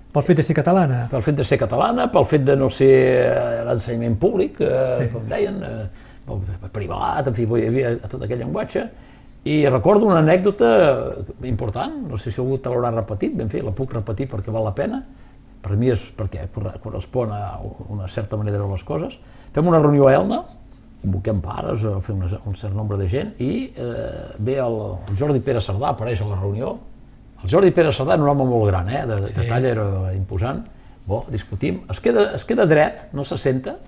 Pel 0.09 0.25
fet 0.25 0.39
de 0.41 0.43
ser 0.43 0.55
catalana? 0.57 1.03
Pel 1.11 1.23
fet 1.23 1.37
de 1.37 1.45
ser 1.45 1.59
catalana, 1.61 2.07
pel 2.11 2.25
fet 2.25 2.45
de 2.47 2.57
no 2.57 2.71
ser 2.73 2.93
eh, 3.29 3.65
l'ensenyament 3.67 4.17
públic, 4.19 4.57
eh, 4.65 4.95
sí. 4.97 5.09
com 5.13 5.27
deien, 5.29 5.59
eh, 5.63 6.08
privat, 6.73 7.29
en 7.29 7.37
fi, 7.37 7.47
hi 7.47 7.69
havia 7.69 7.95
tot 8.07 8.23
aquell 8.25 8.43
llenguatge, 8.45 8.85
i 9.49 9.63
recordo 9.71 10.09
una 10.09 10.19
anècdota 10.21 10.69
important, 11.47 11.95
no 12.11 12.19
sé 12.19 12.33
si 12.33 12.43
algú 12.43 12.59
te 12.61 12.73
l'haurà 12.73 12.91
repetit, 12.93 13.37
ben 13.39 13.49
fet, 13.53 13.65
la 13.65 13.73
puc 13.73 13.95
repetir 13.97 14.27
perquè 14.29 14.53
val 14.53 14.67
la 14.67 14.75
pena, 14.77 15.01
per 15.63 15.77
mi 15.79 15.91
és 15.93 16.03
perquè 16.17 16.47
correspon 16.83 17.33
a 17.35 17.59
una 17.89 18.09
certa 18.09 18.39
manera 18.39 18.57
de 18.57 18.63
veure 18.63 18.77
les 18.77 18.85
coses. 18.87 19.19
Fem 19.55 19.67
una 19.67 19.81
reunió 19.83 20.09
a 20.09 20.15
Elna, 20.15 20.43
convoquem 21.03 21.41
pares, 21.43 21.85
fem 22.05 22.21
un 22.21 22.59
cert 22.59 22.75
nombre 22.75 22.99
de 22.99 23.09
gent, 23.11 23.35
i 23.43 23.69
eh, 23.71 24.39
ve 24.39 24.59
el, 24.63 24.79
el 25.09 25.19
Jordi 25.19 25.43
Pere 25.45 25.63
Cerdà, 25.65 25.95
apareix 25.95 26.23
a 26.23 26.29
la 26.29 26.39
reunió. 26.41 26.75
El 27.43 27.51
Jordi 27.51 27.71
Pere 27.75 27.93
Cerdà 27.95 28.17
era 28.19 28.27
un 28.27 28.33
home 28.35 28.49
molt 28.51 28.67
gran, 28.71 28.91
eh, 28.91 29.05
de, 29.07 29.21
sí. 29.27 29.37
de 29.39 29.47
talla 29.51 29.71
era 29.75 29.87
imposant. 30.17 30.65
Bo, 31.09 31.23
discutim, 31.33 31.85
es 31.89 32.03
queda, 32.05 32.33
es 32.37 32.45
queda 32.45 32.67
dret, 32.69 33.09
no 33.17 33.25
se 33.25 33.39
senta, 33.41 33.79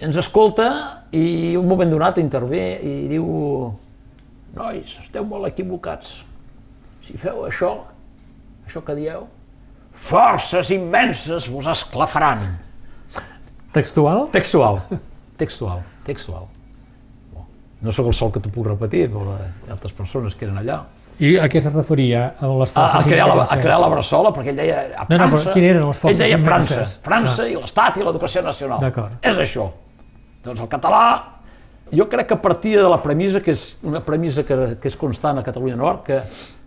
ens 0.00 0.16
escolta 0.20 0.66
i 1.12 1.56
un 1.60 1.68
moment 1.68 1.90
donat 1.92 2.18
intervé 2.22 2.64
i 2.80 2.94
diu 3.10 3.26
nois, 4.56 4.94
esteu 5.02 5.26
molt 5.28 5.48
equivocats. 5.50 6.20
Si 7.04 7.18
feu 7.20 7.44
això, 7.46 7.74
això 8.66 8.82
que 8.86 8.96
dieu, 8.98 9.26
forces 9.92 10.70
immenses 10.74 11.48
vos 11.52 11.68
esclafaran. 11.70 12.46
Textual? 13.74 14.26
Textual, 14.32 14.80
textual, 15.42 15.84
textual. 16.06 16.48
No 17.80 17.92
sóc 17.96 18.10
el 18.10 18.16
sol 18.16 18.32
que 18.32 18.40
t'ho 18.44 18.50
puc 18.52 18.66
repetir, 18.66 19.06
però 19.12 19.36
hi 19.36 19.68
ha 19.70 19.76
altres 19.76 19.94
persones 19.96 20.34
que 20.36 20.44
eren 20.48 20.58
allà. 20.60 20.82
I 21.20 21.34
a 21.40 21.46
què 21.52 21.60
es 21.60 21.68
referia? 21.68 22.30
A 22.40 22.48
les 22.62 22.72
a, 22.76 22.86
a, 22.96 23.00
crear 23.04 23.26
la, 23.28 23.44
a 23.44 23.56
crear 23.60 23.76
la 23.80 23.88
Bressola, 23.92 24.32
perquè 24.36 24.54
ell 24.54 24.60
deia 24.60 24.80
a 24.88 25.04
França... 25.04 25.16
No, 25.16 25.26
no, 25.28 25.36
però 25.36 25.54
quin 25.54 25.66
eren 25.68 25.84
les 25.84 26.00
forces 26.00 26.16
Ell 26.16 26.24
deia 26.24 26.38
França, 26.44 26.80
França 27.04 27.44
ah. 27.44 27.48
i 27.48 27.56
l'Estat 27.60 28.00
i 28.00 28.06
l'educació 28.06 28.42
nacional. 28.44 28.84
És 29.20 29.40
això. 29.44 29.68
Doncs 30.44 30.62
el 30.64 30.70
català, 30.72 31.04
jo 31.92 32.06
crec 32.08 32.30
que 32.30 32.38
partia 32.40 32.84
de 32.84 32.88
la 32.88 33.00
premissa, 33.02 33.42
que 33.44 33.52
és 33.52 33.64
una 33.86 34.00
premissa 34.04 34.44
que, 34.46 34.56
que 34.80 34.88
és 34.88 34.96
constant 34.96 35.40
a 35.40 35.44
Catalunya 35.44 35.76
Nord, 35.76 36.04
que 36.06 36.20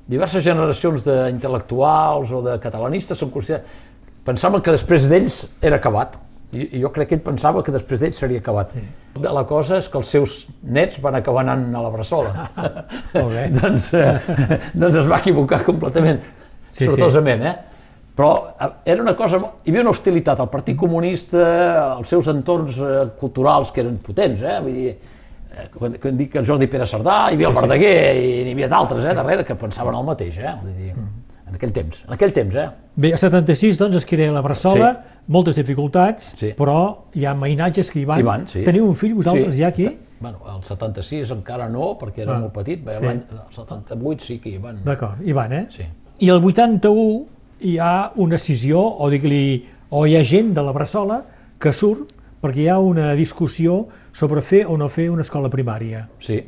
diverses 0.09 0.43
generacions 0.43 1.05
d'intel·lectuals 1.07 2.33
o 2.35 2.43
de 2.43 2.57
catalanistes 2.61 3.23
són 3.23 3.31
considerats, 3.33 3.81
pensaven 4.27 4.63
que 4.63 4.75
després 4.75 5.07
d'ells 5.11 5.39
era 5.63 5.79
acabat. 5.79 6.19
I, 6.53 6.67
I 6.77 6.83
jo 6.83 6.91
crec 6.93 7.09
que 7.09 7.17
ell 7.17 7.25
pensava 7.25 7.63
que 7.65 7.73
després 7.73 8.03
d'ells 8.03 8.19
seria 8.19 8.43
acabat. 8.43 8.75
Sí. 8.75 8.83
La 9.23 9.45
cosa 9.49 9.79
és 9.81 9.89
que 9.89 9.97
els 9.97 10.11
seus 10.13 10.35
nets 10.61 10.99
van 11.01 11.17
acabar 11.17 11.41
anant 11.41 11.65
a 11.73 11.81
la 11.81 11.91
Bressola. 11.93 12.47
doncs, 13.61 13.89
eh, 13.97 14.17
doncs 14.83 14.99
es 15.01 15.09
va 15.09 15.17
equivocar 15.23 15.63
completament, 15.65 16.21
sí, 16.69 16.85
sortosament, 16.85 17.41
sí. 17.41 17.53
eh? 17.55 17.72
Però 18.15 18.55
eh, 18.59 18.69
era 18.93 19.01
una 19.01 19.15
cosa, 19.15 19.39
hi 19.63 19.71
havia 19.71 19.81
una 19.81 19.93
hostilitat 19.93 20.39
al 20.39 20.49
Partit 20.49 20.77
Comunista, 20.77 21.47
als 21.95 22.13
seus 22.13 22.29
entorns 22.29 22.77
eh, 22.77 23.07
culturals 23.19 23.73
que 23.73 23.81
eren 23.81 23.97
potents, 24.05 24.43
eh? 24.45 24.59
vull 24.61 24.77
dir, 24.77 24.93
eh, 24.93 25.67
quan, 25.73 25.97
quan 26.01 26.19
dic 26.19 26.31
que 26.35 26.45
Jordi 26.45 26.69
Pere 26.69 26.87
Sardà, 26.89 27.17
hi 27.31 27.39
havia 27.39 27.49
sí, 27.49 27.55
el 27.55 27.59
Verdaguer 27.59 27.97
sí. 28.13 28.29
i 28.29 28.45
n'hi 28.45 28.55
havia 28.57 28.69
d'altres 28.75 29.09
eh, 29.09 29.17
darrere 29.17 29.47
que 29.47 29.57
pensaven 29.57 29.97
el 29.97 30.05
mateix, 30.05 30.37
eh? 30.43 30.55
vull 30.61 30.77
dir, 30.77 30.93
en 30.93 31.57
aquell 31.57 31.73
temps, 31.73 32.05
en 32.07 32.13
aquell 32.15 32.35
temps, 32.37 32.61
eh? 32.61 32.69
Bé, 32.93 33.13
a 33.17 33.17
76 33.17 33.81
doncs 33.81 33.97
es 33.97 34.05
crea 34.05 34.29
la 34.33 34.45
Bressola, 34.45 34.93
sí. 34.93 35.19
moltes 35.33 35.57
dificultats, 35.57 36.35
sí. 36.37 36.53
però 36.57 36.77
hi 37.17 37.25
ha 37.25 37.33
mainatges 37.37 37.89
que 37.89 38.03
hi 38.03 38.07
van. 38.09 38.21
Hi 38.21 38.29
van 38.29 38.47
sí. 38.49 38.61
Teniu 38.65 38.85
un 38.85 38.97
fill 38.97 39.17
vosaltres 39.17 39.55
sí. 39.55 39.63
ja 39.63 39.73
aquí? 39.73 39.89
Bueno, 40.21 40.39
el 40.53 40.61
76 40.63 41.33
encara 41.33 41.65
no, 41.67 41.95
perquè 41.99 42.23
era 42.23 42.37
ah, 42.37 42.45
molt 42.45 42.53
petit, 42.55 42.85
sí. 42.85 43.03
l'any 43.03 43.25
78 43.57 44.29
sí 44.29 44.37
que 44.39 44.53
hi 44.53 44.61
van. 44.61 44.83
D'acord, 44.85 45.25
hi 45.25 45.33
van, 45.35 45.57
eh? 45.57 45.65
Sí. 45.73 45.89
I 46.23 46.29
el 46.29 46.45
81 46.45 47.32
hi 47.63 47.77
ha 47.79 48.11
una 48.19 48.37
decisió, 48.37 48.79
o 48.79 49.09
digue-li, 49.11 49.63
o 49.93 50.05
hi 50.07 50.17
ha 50.17 50.23
gent 50.27 50.51
de 50.55 50.63
la 50.65 50.73
Bressola 50.75 51.21
que 51.61 51.71
surt 51.71 52.11
perquè 52.43 52.65
hi 52.65 52.67
ha 52.67 52.79
una 52.83 53.13
discussió 53.15 53.85
sobre 54.11 54.43
fer 54.43 54.65
o 54.67 54.75
no 54.77 54.89
fer 54.91 55.07
una 55.09 55.23
escola 55.23 55.51
primària. 55.51 56.03
Sí. 56.19 56.41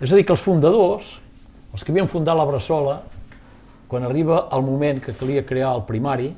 És 0.00 0.10
a 0.10 0.16
dir, 0.16 0.24
que 0.26 0.34
els 0.34 0.42
fundadors, 0.42 1.12
els 1.72 1.84
que 1.84 1.94
havien 1.94 2.10
fundat 2.10 2.34
la 2.36 2.46
Bressola, 2.48 2.96
quan 3.86 4.02
arriba 4.02 4.48
el 4.52 4.64
moment 4.66 4.98
que 5.04 5.14
calia 5.14 5.44
crear 5.46 5.70
el 5.76 5.84
primari, 5.86 6.32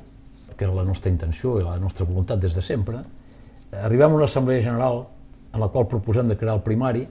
que 0.55 0.67
era 0.67 0.75
la 0.75 0.85
nostra 0.85 1.09
intenció 1.09 1.57
i 1.57 1.65
la 1.65 1.79
nostra 1.81 2.05
voluntat 2.05 2.39
des 2.43 2.53
de 2.53 2.61
sempre, 2.61 3.01
arribem 3.81 4.11
a 4.11 4.19
una 4.19 4.27
assemblea 4.29 4.61
general 4.61 5.05
en 5.53 5.59
la 5.63 5.69
qual 5.73 5.87
proposem 5.89 6.29
de 6.29 6.37
crear 6.37 6.59
el 6.59 6.61
primari 6.61 7.05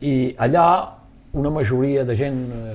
i 0.00 0.14
allà 0.38 0.66
una 1.38 1.50
majoria 1.54 2.04
de 2.08 2.16
gent 2.16 2.38
eh, 2.50 2.74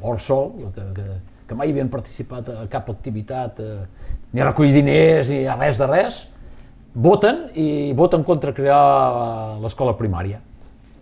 hors 0.00 0.28
sol, 0.30 0.52
que, 0.74 0.84
que, 0.96 1.06
que 1.46 1.54
mai 1.58 1.70
havien 1.70 1.90
participat 1.90 2.48
a 2.50 2.64
cap 2.70 2.88
activitat, 2.90 3.60
eh, 3.60 3.84
ni 4.32 4.42
a 4.42 4.48
recollir 4.48 4.74
diners, 4.74 5.30
ni 5.30 5.44
a 5.46 5.54
res 5.58 5.78
de 5.78 5.86
res, 5.90 6.24
voten 6.94 7.46
i 7.54 7.92
voten 7.96 8.24
contra 8.24 8.54
crear 8.56 9.58
l'escola 9.62 9.94
primària. 9.96 10.40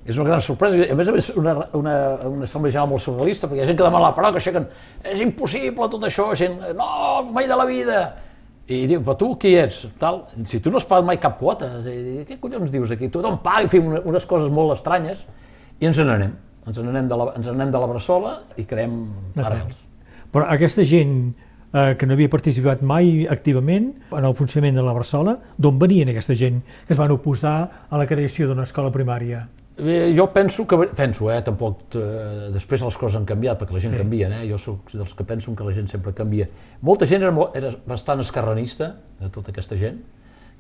És 0.05 0.19
una 0.19 0.29
gran 0.29 0.43
sorpresa, 0.45 0.85
a 0.85 0.97
més 0.99 1.09
a 1.09 1.13
més 1.15 1.31
una, 1.41 1.55
una, 1.73 1.95
una 2.29 2.45
assemblea 2.45 2.75
general 2.75 2.91
molt 2.91 3.01
surrealista, 3.01 3.49
perquè 3.49 3.63
hi 3.63 3.65
ha 3.65 3.69
gent 3.71 3.79
que 3.79 3.87
demana 3.87 4.11
la 4.11 4.17
paraula, 4.17 4.35
que 4.35 4.43
aixequen, 4.43 4.67
és 5.15 5.23
impossible 5.25 5.89
tot 5.89 6.05
això, 6.05 6.27
gent, 6.37 6.59
no, 6.77 6.89
mai 7.33 7.49
de 7.49 7.57
la 7.57 7.65
vida. 7.69 8.03
I 8.69 8.83
diu, 8.89 9.01
però 9.05 9.17
tu 9.21 9.31
qui 9.41 9.55
ets? 9.61 9.83
Tal, 10.01 10.23
si 10.49 10.61
tu 10.65 10.73
no 10.73 10.81
has 10.81 10.87
pagat 10.89 11.09
mai 11.09 11.21
cap 11.21 11.39
quota, 11.41 11.71
què 11.85 12.39
collons 12.41 12.73
dius 12.73 12.93
aquí? 12.93 13.11
Tothom 13.13 13.41
paga 13.45 13.65
i 13.65 13.73
fem 13.73 13.91
unes 13.97 14.29
coses 14.29 14.53
molt 14.53 14.77
estranyes 14.77 15.25
i 15.81 15.89
ens 15.89 16.01
n'anem. 16.01 16.37
Ens 16.65 16.81
n'anem 16.81 17.09
de, 17.09 17.19
la, 17.21 17.33
ens 17.37 17.49
n'anem 17.51 17.73
de 17.73 17.81
la 17.81 17.89
Bressola 17.91 18.39
i 18.61 18.65
creem 18.69 19.03
arrels. 19.41 19.84
Però 20.35 20.49
aquesta 20.51 20.83
gent 20.83 21.19
eh, 21.75 21.95
que 21.99 22.07
no 22.07 22.17
havia 22.17 22.31
participat 22.31 22.83
mai 22.83 23.27
activament 23.31 23.93
en 24.11 24.25
el 24.25 24.35
funcionament 24.35 24.81
de 24.81 24.83
la 24.83 24.95
Barçola, 24.97 25.37
d'on 25.57 25.79
venien 25.79 26.11
aquesta 26.11 26.35
gent 26.39 26.63
que 26.87 26.95
es 26.95 26.99
van 26.99 27.15
oposar 27.15 27.59
a 27.89 28.01
la 28.01 28.09
creació 28.11 28.49
d'una 28.51 28.67
escola 28.67 28.91
primària? 28.95 29.45
Bé, 29.75 30.13
jo 30.15 30.29
penso 30.31 30.69
que, 30.71 30.77
penso, 30.95 31.33
eh, 31.35 31.41
tampoc, 31.43 31.97
eh, 31.99 32.51
després 32.55 32.83
les 32.87 32.97
coses 32.97 33.17
han 33.19 33.25
canviat, 33.27 33.59
perquè 33.59 33.75
la 33.75 33.83
gent 33.83 33.97
sí. 33.97 34.03
canvia, 34.05 34.29
eh? 34.31 34.45
jo 34.47 34.59
sóc 34.59 34.93
dels 34.95 35.15
que 35.19 35.27
penso 35.27 35.55
que 35.55 35.67
la 35.67 35.73
gent 35.75 35.91
sempre 35.91 36.15
canvia. 36.15 36.47
Molta 36.83 37.09
gent 37.11 37.27
era, 37.27 37.33
molt, 37.35 37.57
era 37.59 37.73
bastant 37.87 38.23
escarranista, 38.23 38.93
de 39.19 39.31
tota 39.35 39.51
aquesta 39.51 39.79
gent, 39.79 39.99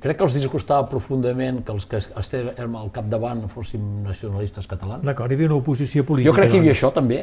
crec 0.02 0.18
que 0.18 0.26
els 0.26 0.34
disgustava 0.34 0.88
profundament 0.90 1.62
que 1.64 1.72
els 1.72 1.86
que 1.86 2.02
estèvem 2.02 2.74
al 2.78 2.90
capdavant 2.94 3.46
fóssim 3.48 4.02
nacionalistes 4.02 4.66
catalans. 4.66 5.06
D'acord, 5.06 5.30
hi 5.30 5.38
havia 5.38 5.52
una 5.52 5.62
oposició 5.62 6.02
política. 6.04 6.32
Jo 6.32 6.36
crec 6.36 6.50
que 6.50 6.58
hi 6.58 6.64
havia 6.64 6.74
doncs. 6.74 6.82
això 6.82 6.90
també, 6.98 7.22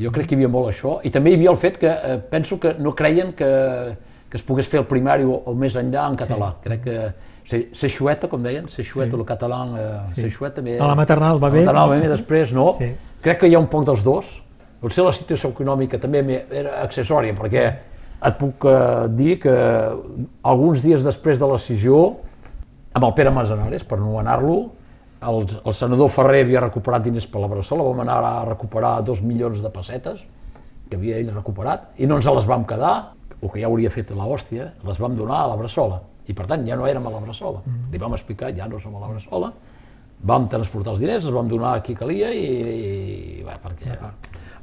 jo 0.00 0.12
crec 0.14 0.28
que 0.28 0.34
hi 0.34 0.40
havia 0.40 0.50
molt 0.52 0.70
això, 0.72 0.98
i 1.04 1.10
també 1.12 1.32
hi 1.32 1.38
havia 1.38 1.50
el 1.52 1.58
fet 1.60 1.76
que 1.80 1.90
eh, 1.90 2.18
penso 2.30 2.58
que 2.60 2.74
no 2.78 2.94
creien 2.96 3.32
que, 3.36 3.50
que 4.30 4.38
es 4.38 4.44
pogués 4.46 4.68
fer 4.70 4.80
el 4.82 4.86
primari 4.90 5.26
o, 5.26 5.40
o 5.46 5.54
més 5.54 5.76
enllà 5.76 6.06
en 6.10 6.16
català. 6.20 6.54
Sí. 6.58 6.64
Crec 6.68 6.86
que 6.86 7.10
Se, 7.50 7.58
Seixueta, 7.74 8.28
com 8.30 8.42
deien, 8.44 8.68
Seixueta, 8.70 9.10
sí. 9.10 9.18
el 9.18 9.26
català, 9.26 9.56
eh, 9.74 9.86
Sí. 10.06 10.20
Seixueta. 10.20 10.62
A 10.62 10.86
la 10.86 10.94
maternal 10.94 11.40
va 11.42 11.48
bé? 11.50 11.64
A 11.64 11.72
la 11.72 11.72
maternal 11.72 11.88
va 11.90 11.96
bé, 11.98 12.08
després 12.12 12.52
no. 12.54 12.68
Sí. 12.76 12.92
Crec 13.24 13.40
que 13.40 13.48
hi 13.48 13.56
ha 13.56 13.58
un 13.58 13.66
poc 13.66 13.86
dels 13.88 14.04
dos. 14.06 14.28
Potser 14.80 15.02
la 15.04 15.12
situació 15.12 15.50
econòmica 15.50 15.98
també 15.98 16.20
era 16.48 16.76
accessòria, 16.84 17.34
perquè 17.34 17.64
et 18.28 18.36
puc 18.38 18.68
eh, 18.68 19.08
dir 19.16 19.38
que 19.42 19.56
alguns 20.44 20.84
dies 20.84 21.02
després 21.04 21.40
de 21.40 21.48
la 21.48 21.56
decisió, 21.58 22.20
amb 22.92 23.08
el 23.08 23.16
Pere 23.16 23.32
Masanares, 23.34 23.82
per 23.88 23.98
no 23.98 24.18
anar-lo, 24.20 24.60
el, 25.20 25.46
el 25.64 25.74
senador 25.74 26.10
Ferrer 26.12 26.44
havia 26.44 26.62
recuperat 26.64 27.04
diners 27.04 27.26
per 27.30 27.42
la 27.42 27.48
Bressola, 27.50 27.84
vam 27.84 28.02
anar 28.04 28.18
a 28.24 28.44
recuperar 28.48 29.00
dos 29.04 29.20
milions 29.22 29.60
de 29.62 29.70
pessetes, 29.72 30.22
que 30.88 30.98
havia 30.98 31.18
ell 31.20 31.32
recuperat, 31.34 31.90
i 32.00 32.08
no 32.08 32.18
ens 32.18 32.28
les 32.28 32.48
vam 32.48 32.64
quedar, 32.68 32.94
el 33.40 33.48
que 33.48 33.60
ja 33.60 33.68
hauria 33.68 33.92
fet 33.92 34.12
la 34.16 34.26
hòstia, 34.28 34.70
les 34.84 35.00
vam 35.00 35.16
donar 35.16 35.44
a 35.44 35.50
la 35.52 35.58
Bressola. 35.60 36.00
I 36.28 36.36
per 36.36 36.46
tant 36.46 36.66
ja 36.66 36.76
no 36.76 36.86
érem 36.86 37.06
a 37.06 37.12
la 37.12 37.20
Bressola. 37.22 37.62
Li 37.92 37.98
vam 37.98 38.14
explicar, 38.16 38.50
ja 38.56 38.68
no 38.68 38.80
som 38.80 38.96
a 38.96 39.02
la 39.02 39.08
Bressola, 39.12 39.52
vam 40.30 40.48
transportar 40.52 40.94
els 40.94 41.00
diners, 41.00 41.24
els 41.24 41.34
vam 41.34 41.48
donar 41.48 41.76
a 41.78 41.82
qui 41.84 41.94
calia 41.96 42.32
i, 42.36 42.46
i 43.40 43.42
va, 43.46 43.56
perquè... 43.62 43.96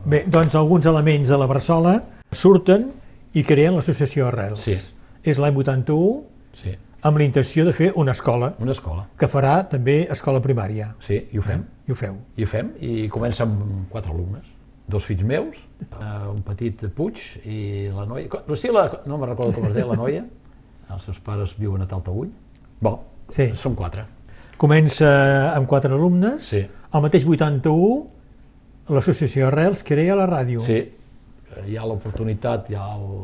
Bé, 0.06 0.24
doncs 0.30 0.56
alguns 0.56 0.86
elements 0.86 1.30
de 1.30 1.38
la 1.40 1.48
Bressola 1.50 1.96
surten 2.32 2.90
i 3.34 3.44
creen 3.44 3.76
l'associació 3.78 4.28
Arrels. 4.30 4.66
Sí. 4.68 4.78
És 5.28 5.42
l'any 5.42 5.58
81, 5.58 6.36
Sí, 6.58 6.72
amb 7.04 7.18
la 7.18 7.24
intenció 7.24 7.66
de 7.66 7.74
fer 7.74 7.92
una 7.96 8.12
escola, 8.12 8.56
una 8.60 8.72
escola. 8.72 9.08
que 9.18 9.28
farà 9.28 9.68
també 9.70 10.08
escola 10.12 10.42
primària. 10.42 10.96
Sí, 11.00 11.28
i 11.32 11.38
ho 11.38 11.42
fem. 11.42 11.64
I 11.88 11.92
ho 11.92 11.96
feu. 11.96 12.16
I 12.36 12.44
ho 12.44 12.48
fem, 12.48 12.72
i 12.82 13.08
comença 13.10 13.44
amb 13.44 13.88
quatre 13.90 14.12
alumnes. 14.12 14.46
Dos 14.88 15.04
fills 15.06 15.24
meus, 15.24 15.58
eh, 15.84 16.28
un 16.32 16.42
petit 16.48 16.86
Puig 16.96 17.20
i 17.46 17.90
la 17.94 18.06
noia... 18.06 18.28
co- 18.30 18.56
Sí, 18.56 18.70
la, 18.72 19.02
no 19.06 19.18
me'n 19.18 19.30
recordo 19.30 19.52
com 19.54 19.66
es 19.68 19.74
deia, 19.76 19.86
la 19.86 19.96
noia. 20.00 20.26
Els 20.90 21.04
seus 21.04 21.20
pares 21.20 21.56
viuen 21.60 21.82
a 21.82 21.88
Taltaüll. 21.88 22.30
Bon, 22.80 23.00
Sí. 23.30 23.50
som 23.56 23.76
quatre. 23.76 24.06
Comença 24.58 25.54
amb 25.54 25.68
quatre 25.68 25.92
alumnes, 25.94 26.42
Sí. 26.44 26.62
el 26.94 27.02
mateix 27.02 27.26
81 27.28 28.08
l'associació 28.90 29.48
Arrels 29.48 29.84
crea 29.84 30.16
la 30.16 30.26
ràdio. 30.26 30.62
Sí, 30.66 30.80
hi 31.68 31.76
ha 31.78 31.86
l'oportunitat, 31.86 32.70
hi 32.72 32.76
ha 32.76 32.88
el... 32.96 33.22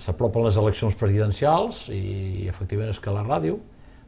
s'apropen 0.00 0.44
les 0.46 0.56
eleccions 0.56 0.94
presidencials 0.98 1.88
i 1.92 2.46
efectivament 2.48 2.90
és 2.94 3.00
que 3.00 3.12
la 3.14 3.22
ràdio, 3.26 3.58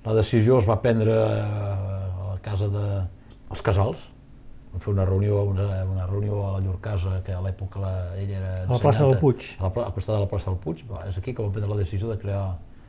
la 0.05 0.15
decisió 0.17 0.59
es 0.59 0.67
va 0.69 0.81
prendre 0.83 1.13
a 1.15 2.33
la 2.33 2.39
casa 2.43 2.69
de 2.73 2.87
els 3.53 3.63
Casals, 3.63 4.01
vam 4.73 4.81
fer 4.81 4.93
una 4.95 5.05
reunió, 5.05 5.43
una, 5.45 5.67
una 5.85 6.07
reunió 6.09 6.41
a 6.49 6.53
la 6.57 6.61
llur 6.65 6.79
casa, 6.81 7.19
que 7.25 7.35
a 7.37 7.41
l'època 7.45 7.79
la, 7.83 7.93
ella 8.17 8.39
era 8.39 8.53
la 8.71 8.79
plaça 8.81 9.05
del 9.07 9.19
Puig. 9.21 9.51
A 9.61 9.65
la, 9.69 9.73
pla- 9.75 9.85
al 9.91 9.93
costat 9.95 10.17
de 10.17 10.21
la 10.25 10.29
plaça 10.31 10.51
del 10.51 10.59
Puig, 10.63 10.85
va, 10.91 11.05
és 11.09 11.19
aquí 11.21 11.35
que 11.37 11.43
vam 11.45 11.53
prendre 11.53 11.69
la 11.71 11.77
decisió 11.83 12.09
de 12.09 12.17
crear, 12.19 12.47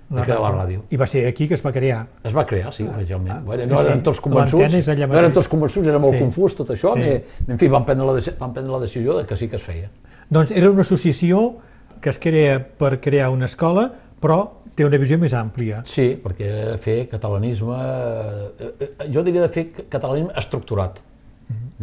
de 0.09 0.15
La 0.15 0.23
crear 0.23 0.39
la 0.39 0.49
ràdio. 0.53 0.79
ràdio. 0.79 0.85
I 0.95 0.97
va 1.01 1.05
ser 1.09 1.25
aquí 1.27 1.47
que 1.47 1.55
es 1.57 1.65
va 1.65 1.71
crear. 1.75 2.05
Es 2.23 2.33
va 2.35 2.45
crear, 2.45 2.71
sí, 2.73 2.83
oficialment. 2.87 3.43
bueno, 3.45 3.63
sí, 3.63 3.69
no 3.71 3.81
sí. 3.81 3.87
eren 3.87 4.03
tots 4.03 4.21
convençuts, 4.21 4.87
no 4.87 5.17
eren 5.19 5.33
tots 5.33 5.47
convençuts, 5.51 5.87
era 5.87 5.99
molt 5.99 6.15
Sí. 6.15 6.19
confús 6.23 6.55
tot 6.55 6.69
això, 6.69 6.93
Sí. 6.95 7.03
sí. 7.03 7.45
en 7.51 7.59
fi, 7.59 7.67
vam 7.67 7.83
prendre, 7.85 8.05
la, 8.07 8.21
vam 8.39 8.53
prendre 8.53 8.71
la 8.71 8.79
decisió 8.79 9.17
de 9.17 9.25
que 9.25 9.35
sí 9.35 9.49
que 9.49 9.55
es 9.57 9.63
feia. 9.63 9.89
Doncs 10.29 10.51
era 10.51 10.69
una 10.71 10.81
associació 10.81 11.57
que 12.03 12.11
es 12.11 12.19
crea 12.19 12.59
per 12.59 12.99
crear 12.99 13.29
una 13.31 13.47
escola, 13.47 13.87
però 14.19 14.41
té 14.75 14.83
una 14.83 14.99
visió 14.99 15.15
més 15.21 15.33
àmplia. 15.37 15.81
Sí, 15.87 16.13
perquè 16.19 16.75
fer 16.81 16.97
catalanisme, 17.11 17.79
eh, 17.79 18.69
eh, 18.73 18.91
jo 19.13 19.23
diria 19.23 19.45
de 19.45 19.51
fer 19.53 19.69
catalanisme 19.87 20.35
estructurat. 20.39 20.99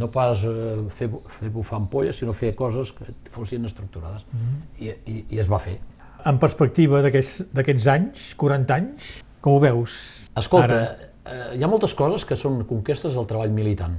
No 0.00 0.08
pas 0.12 0.42
eh, 0.48 0.76
fer, 0.96 1.08
fer 1.38 1.50
bufar 1.52 1.78
ampolles, 1.78 2.18
sinó 2.20 2.34
fer 2.36 2.52
coses 2.58 2.92
que 2.96 3.12
fossin 3.30 3.64
estructurades. 3.68 4.24
I, 4.80 4.92
i, 5.06 5.24
I 5.36 5.40
es 5.40 5.48
va 5.50 5.60
fer. 5.62 5.78
En 6.28 6.40
perspectiva 6.40 7.00
d'aquests 7.04 7.88
anys, 7.88 8.32
40 8.40 8.76
anys, 8.76 9.12
com 9.40 9.56
ho 9.56 9.60
veus 9.62 9.94
Escolta, 10.36 10.66
ara? 10.66 11.10
eh, 11.24 11.56
hi 11.56 11.64
ha 11.64 11.70
moltes 11.70 11.94
coses 11.96 12.26
que 12.28 12.36
són 12.36 12.60
conquestes 12.68 13.16
del 13.16 13.28
treball 13.30 13.52
militant, 13.56 13.96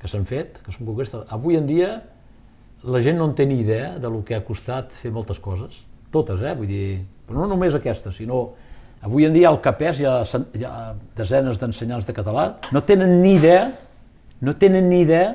que 0.00 0.10
s'han 0.12 0.26
fet, 0.28 0.60
que 0.64 0.74
són 0.74 0.90
conquestes... 0.90 1.24
Avui 1.32 1.56
en 1.56 1.68
dia 1.70 1.94
la 2.84 3.00
gent 3.00 3.16
no 3.18 3.24
en 3.30 3.34
té 3.34 3.46
ni 3.48 3.60
idea 3.62 3.98
de 3.98 4.08
lo 4.10 4.22
que 4.24 4.34
ha 4.36 4.44
costat 4.44 4.92
fer 5.00 5.10
moltes 5.12 5.38
coses, 5.40 5.84
totes, 6.12 6.42
eh? 6.44 6.54
Vull 6.56 6.68
dir, 6.68 7.04
però 7.26 7.38
no 7.42 7.46
només 7.54 7.74
aquestes, 7.74 8.16
sinó 8.20 8.50
avui 9.04 9.24
en 9.26 9.32
dia 9.34 9.48
al 9.50 9.60
CAPES 9.64 10.00
hi 10.00 10.04
ha, 10.08 10.24
hi 10.54 10.64
ha 10.64 10.94
desenes 11.16 11.58
d'ensenyants 11.60 12.06
de 12.08 12.12
català, 12.16 12.44
no 12.72 12.80
tenen 12.84 13.22
ni 13.22 13.34
idea, 13.38 13.70
no 14.40 14.54
tenen 14.60 14.88
ni 14.88 15.00
idea 15.04 15.34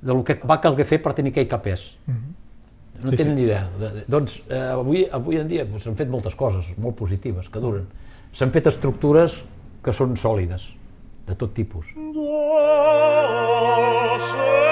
de 0.00 0.12
lo 0.14 0.24
que 0.24 0.34
va 0.46 0.60
calguer 0.62 0.86
fer 0.86 1.02
per 1.02 1.12
tenir 1.18 1.32
aquell 1.34 1.48
CAPES. 1.50 1.80
No 2.08 2.14
Sí, 3.12 3.16
tenen 3.16 3.36
sí. 3.36 3.38
ni 3.38 3.42
idea. 3.46 3.68
De, 3.78 3.88
de, 3.94 4.00
doncs 4.10 4.42
eh, 4.50 4.74
avui, 4.74 5.04
avui 5.14 5.36
en 5.38 5.46
dia 5.46 5.62
s'han 5.78 5.94
fet 5.94 6.08
moltes 6.10 6.34
coses 6.34 6.66
molt 6.82 6.96
positives, 6.98 7.46
que 7.48 7.60
duren. 7.62 7.86
S'han 8.34 8.50
fet 8.50 8.66
estructures 8.66 9.38
que 9.86 9.92
són 9.94 10.16
sòlides, 10.18 10.74
de 11.28 11.34
tot 11.38 11.54
tipus. 11.54 11.86
D'enyorances 11.94 14.67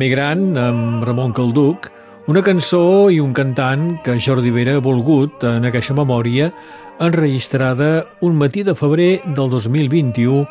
L'emigrant, 0.00 0.54
amb 0.56 1.02
Ramon 1.04 1.34
Calduc, 1.36 1.90
una 2.32 2.40
cançó 2.40 3.10
i 3.12 3.18
un 3.20 3.34
cantant 3.36 3.98
que 4.00 4.14
Jordi 4.16 4.48
Vera 4.48 4.78
ha 4.78 4.80
volgut 4.80 5.44
en 5.44 5.68
aquesta 5.68 5.92
memòria 5.92 6.46
enregistrada 7.04 8.06
un 8.24 8.38
matí 8.40 8.64
de 8.64 8.72
febrer 8.72 9.10
del 9.36 9.52
2021 9.52 10.46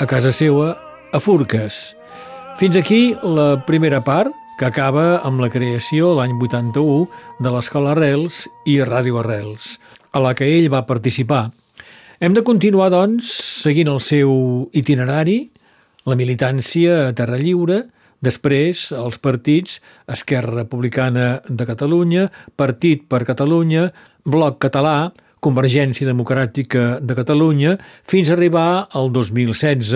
a 0.00 0.08
casa 0.08 0.32
seva, 0.32 0.70
a 1.12 1.20
Furques. 1.20 1.92
Fins 2.56 2.80
aquí 2.80 3.12
la 3.20 3.60
primera 3.68 4.00
part, 4.08 4.32
que 4.56 4.72
acaba 4.72 5.20
amb 5.20 5.44
la 5.44 5.52
creació 5.52 6.14
l'any 6.16 6.32
81 6.40 7.04
de 7.44 7.52
l'Escola 7.52 7.92
Arrels 7.92 8.46
i 8.64 8.80
Ràdio 8.80 9.20
Arrels, 9.20 9.82
a 10.16 10.24
la 10.24 10.32
que 10.32 10.48
ell 10.48 10.72
va 10.72 10.86
participar. 10.88 11.50
Hem 12.24 12.32
de 12.32 12.40
continuar, 12.40 12.88
doncs, 12.88 13.36
seguint 13.68 13.92
el 13.92 14.00
seu 14.00 14.70
itinerari, 14.72 15.42
la 16.08 16.16
militància 16.16 17.10
a 17.10 17.12
Terra 17.12 17.36
Lliure, 17.36 17.84
després 18.24 18.88
els 18.96 19.20
partits 19.22 19.80
Esquerra 20.10 20.56
Republicana 20.62 21.42
de 21.48 21.66
Catalunya, 21.68 22.30
Partit 22.56 23.04
per 23.08 23.24
Catalunya, 23.28 23.90
Bloc 24.24 24.58
Català, 24.64 25.12
Convergència 25.44 26.08
Democràtica 26.08 26.98
de 27.04 27.14
Catalunya, 27.14 27.76
fins 28.08 28.30
a 28.30 28.36
arribar 28.38 28.88
al 28.96 29.12
2016 29.12 29.94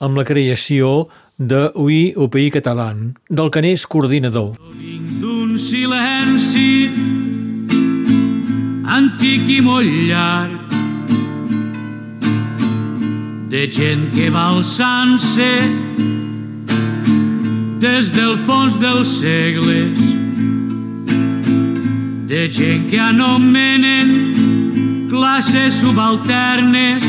amb 0.00 0.16
la 0.16 0.24
creació 0.24 1.06
de 1.36 1.66
UI 1.76 2.14
UPI 2.16 2.50
Català, 2.50 2.94
del 3.28 3.50
que 3.52 3.60
n'és 3.60 3.84
coordinador. 3.84 4.54
Vinc 4.80 5.18
d'un 5.20 5.58
silenci 5.60 6.88
antic 8.96 9.50
i 9.52 9.60
molt 9.60 9.92
llarg 10.08 10.62
de 13.52 13.66
gent 13.70 14.08
que 14.14 14.30
va 14.32 14.48
alçant-se 14.56 15.50
des 17.80 18.08
del 18.14 18.38
fons 18.46 18.76
dels 18.80 19.10
segles 19.20 20.00
de 22.26 22.46
gent 22.48 22.86
que 22.90 22.98
anomenen 22.98 24.12
classes 25.10 25.80
subalternes 25.82 27.04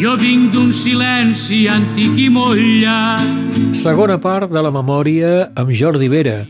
jo 0.00 0.16
vinc 0.18 0.50
d'un 0.52 0.72
silenci 0.74 1.66
antic 1.70 2.18
i 2.18 2.28
molt 2.28 2.58
llarg 2.58 3.46
Segona 3.78 4.16
part 4.18 4.50
de 4.50 4.62
la 4.62 4.72
memòria 4.74 5.52
amb 5.54 5.70
Jordi 5.70 6.08
Vera, 6.10 6.40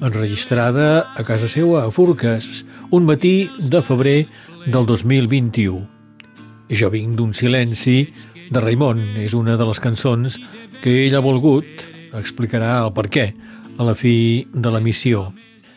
enregistrada 0.00 1.08
a 1.18 1.24
casa 1.26 1.48
seva 1.50 1.82
a 1.82 1.90
Furques, 1.90 2.62
un 2.94 3.04
matí 3.08 3.48
de 3.58 3.82
febrer 3.82 4.28
del 4.66 4.86
2021. 4.86 5.80
Jo 6.70 6.90
vinc 6.94 7.18
d'un 7.18 7.34
silenci 7.34 7.96
de 8.50 8.62
Raimon, 8.62 9.02
és 9.20 9.34
una 9.34 9.58
de 9.58 9.66
les 9.66 9.82
cançons 9.82 10.38
que 10.84 10.94
ell 11.04 11.18
ha 11.18 11.24
volgut, 11.24 11.93
explicarà 12.20 12.76
el 12.84 12.92
per 12.96 13.08
què, 13.12 13.26
a 13.78 13.86
la 13.86 13.94
fi 13.98 14.46
de 14.52 14.70
la 14.70 14.82
missió. 14.82 15.28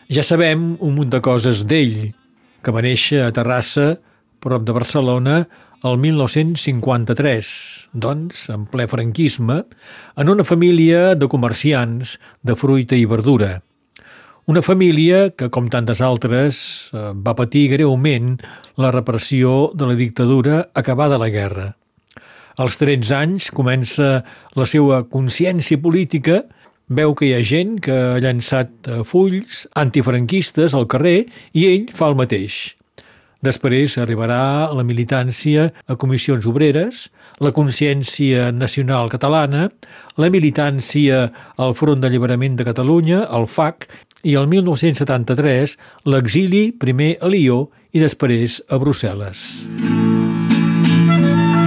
Ja 0.08 0.24
sabem 0.24 0.76
un 0.80 0.94
munt 0.96 1.10
de 1.12 1.20
coses 1.24 1.64
d'ell, 1.68 2.12
que 2.62 2.74
va 2.74 2.82
néixer 2.84 3.22
a 3.24 3.32
Terrassa, 3.34 3.96
prop 4.40 4.64
de 4.66 4.74
Barcelona, 4.76 5.46
el 5.86 5.98
1953, 6.02 7.48
doncs, 7.92 8.48
en 8.50 8.66
ple 8.70 8.88
franquisme, 8.90 9.62
en 10.18 10.30
una 10.30 10.44
família 10.44 11.14
de 11.14 11.28
comerciants 11.30 12.18
de 12.42 12.56
fruita 12.58 12.98
i 12.98 13.06
verdura. 13.06 13.60
Una 14.48 14.62
família 14.64 15.28
que, 15.36 15.50
com 15.52 15.68
tantes 15.68 16.00
altres, 16.00 16.90
eh, 16.94 17.10
va 17.14 17.36
patir 17.36 17.68
greument 17.74 18.38
la 18.80 18.90
repressió 18.90 19.70
de 19.74 19.90
la 19.90 19.98
dictadura 19.98 20.70
acabada 20.74 21.18
la 21.20 21.28
guerra. 21.28 21.77
Als 22.58 22.78
13 22.80 23.14
anys 23.14 23.52
comença 23.54 24.24
la 24.58 24.66
seva 24.66 25.04
consciència 25.06 25.78
política, 25.78 26.42
veu 26.88 27.14
que 27.14 27.28
hi 27.28 27.36
ha 27.36 27.44
gent 27.44 27.76
que 27.84 27.94
ha 27.94 28.18
llançat 28.24 28.88
eh, 28.88 29.04
fulls 29.06 29.66
antifranquistes 29.78 30.74
al 30.74 30.88
carrer 30.90 31.28
i 31.54 31.68
ell 31.68 31.86
fa 31.94 32.08
el 32.10 32.18
mateix. 32.18 32.74
Després 33.46 33.94
arribarà 34.02 34.72
la 34.74 34.82
militància 34.82 35.68
a 35.86 35.94
comissions 35.94 36.48
obreres, 36.50 37.04
la 37.38 37.52
consciència 37.54 38.48
nacional 38.50 39.06
catalana, 39.12 39.68
la 40.18 40.30
militància 40.34 41.28
al 41.54 41.76
Front 41.78 42.02
d'Alliberament 42.02 42.58
de 42.58 42.66
Catalunya, 42.66 43.22
el 43.30 43.46
FAC, 43.46 43.86
i 44.26 44.34
el 44.34 44.48
1973 44.50 45.76
l'exili 46.10 46.72
primer 46.74 47.14
a 47.22 47.30
Lió 47.30 47.68
i 47.94 48.02
després 48.02 48.58
a 48.66 48.82
Brussel·les. 48.82 49.46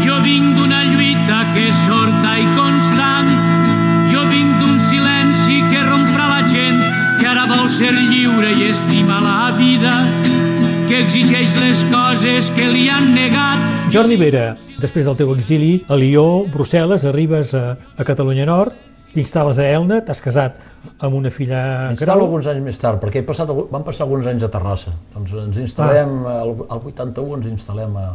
Jo 0.03 0.19
vinc 0.25 0.57
d'una 0.59 0.80
és 1.59 1.75
sorda 1.85 2.33
i 2.39 2.45
constant. 2.55 3.29
Jo 4.11 4.25
vinc 4.29 4.59
d'un 4.61 4.77
silenci 4.89 5.61
que 5.71 5.81
romprà 5.87 6.27
la 6.29 6.41
gent 6.51 6.81
que 7.19 7.27
ara 7.27 7.47
vol 7.49 7.67
ser 7.71 7.91
lliure 7.95 8.51
i 8.55 8.69
estima 8.71 9.19
la 9.23 9.51
vida, 9.57 9.93
que 10.89 11.01
exigeix 11.03 11.55
les 11.59 11.83
coses 11.91 12.51
que 12.55 12.67
li 12.71 12.87
han 12.91 13.11
negat. 13.15 13.63
Jordi 13.91 14.19
Vera, 14.19 14.51
després 14.81 15.07
del 15.07 15.17
teu 15.19 15.33
exili 15.35 15.73
a 15.91 15.97
Lió, 15.99 16.45
Brussel·les, 16.51 17.07
arribes 17.09 17.55
a, 17.57 17.65
a 17.95 18.07
Catalunya 18.07 18.47
Nord, 18.47 18.77
t'instal·les 19.11 19.59
a 19.59 19.65
Elna, 19.75 19.99
t'has 20.07 20.23
casat 20.23 20.59
amb 21.03 21.17
una 21.19 21.31
filla 21.33 21.91
Instal·lo 21.91 22.29
alguns 22.29 22.47
anys 22.51 22.63
més 22.63 22.79
tard, 22.79 23.01
perquè 23.01 23.21
he 23.21 23.27
passat, 23.27 23.51
van 23.51 23.83
passar 23.87 24.07
alguns 24.07 24.29
anys 24.31 24.47
a 24.47 24.51
Terrassa. 24.53 24.95
Doncs 25.15 25.35
ens 25.47 25.59
instal·lem, 25.65 26.21
al, 26.31 26.55
al 26.71 26.87
81 26.93 27.41
ens 27.41 27.51
instal·lem 27.51 27.99
a, 27.99 28.07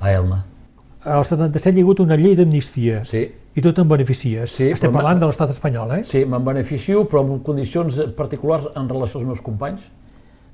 a 0.00 0.16
Elna. 0.16 0.40
Al 1.02 1.24
77 1.26 1.74
hi 1.74 1.80
ha 1.80 1.84
hagut 1.84 2.00
una 2.04 2.14
llei 2.14 2.36
d'amnistia 2.38 3.00
Sí, 3.08 3.24
i 3.26 3.62
tu 3.64 3.72
te'n 3.74 3.88
beneficies. 3.90 4.52
Sí, 4.54 4.68
Estem 4.70 4.92
parlant 4.94 5.18
de 5.18 5.26
l'estat 5.26 5.50
espanyol, 5.50 5.96
eh? 5.98 6.04
sí 6.06 6.22
me'n 6.24 6.44
beneficio, 6.46 7.02
però 7.10 7.24
amb 7.24 7.40
condicions 7.42 7.98
particulars 8.16 8.68
en 8.78 8.86
relació 8.90 9.18
als 9.20 9.26
meus 9.32 9.42
companys, 9.42 9.88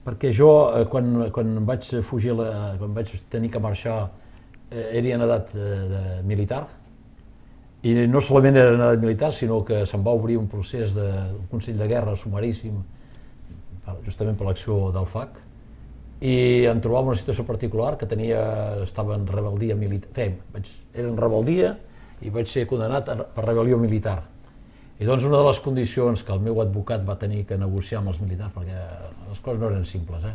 perquè 0.06 0.32
jo, 0.32 0.50
eh, 0.72 0.86
quan, 0.88 1.28
quan 1.34 1.52
vaig 1.68 1.84
fugir, 2.06 2.32
la, 2.38 2.72
quan 2.80 2.96
vaig 2.96 3.12
tenir 3.28 3.52
que 3.52 3.60
marxar, 3.60 3.98
eh, 4.70 4.86
era 5.02 5.16
en 5.18 5.26
edat 5.28 5.52
eh, 5.52 5.66
de 5.92 6.02
militar, 6.24 6.62
i 7.84 7.92
no 8.08 8.22
solament 8.24 8.56
era 8.56 8.72
en 8.72 8.80
edat 8.80 9.04
militar, 9.04 9.30
sinó 9.36 9.60
que 9.68 9.84
se'n 9.86 10.00
va 10.06 10.16
obrir 10.16 10.38
un 10.40 10.48
procés 10.48 10.96
de 10.96 11.10
un 11.36 11.44
Consell 11.52 11.76
de 11.78 11.90
Guerra 11.92 12.16
sumaríssim, 12.16 12.80
justament 14.04 14.36
per 14.36 14.48
l'acció 14.48 14.88
del 14.96 15.06
FAC, 15.08 15.36
i 16.20 16.66
em 16.66 16.80
trobava 16.82 17.12
una 17.12 17.18
situació 17.18 17.44
particular 17.46 17.92
que 17.98 18.06
tenia, 18.10 18.40
estava 18.82 19.14
en 19.14 19.26
rebeldia 19.28 19.76
militar, 19.78 20.10
fe, 20.16 20.32
vaig, 20.54 20.70
era 20.94 21.06
en 21.12 21.18
rebeldia 21.18 21.76
i 22.26 22.32
vaig 22.34 22.50
ser 22.50 22.66
condenat 22.66 23.12
per 23.34 23.44
rebel·lió 23.44 23.78
militar. 23.78 24.18
I 24.98 25.06
doncs 25.06 25.22
una 25.28 25.38
de 25.38 25.46
les 25.46 25.60
condicions 25.62 26.24
que 26.26 26.34
el 26.34 26.42
meu 26.42 26.58
advocat 26.58 27.04
va 27.06 27.14
tenir 27.20 27.44
que 27.46 27.58
negociar 27.58 28.00
amb 28.00 28.10
els 28.10 28.18
militars, 28.18 28.50
perquè 28.56 28.80
les 29.28 29.44
coses 29.44 29.62
no 29.62 29.70
eren 29.70 29.86
simples, 29.86 30.26
eh? 30.26 30.34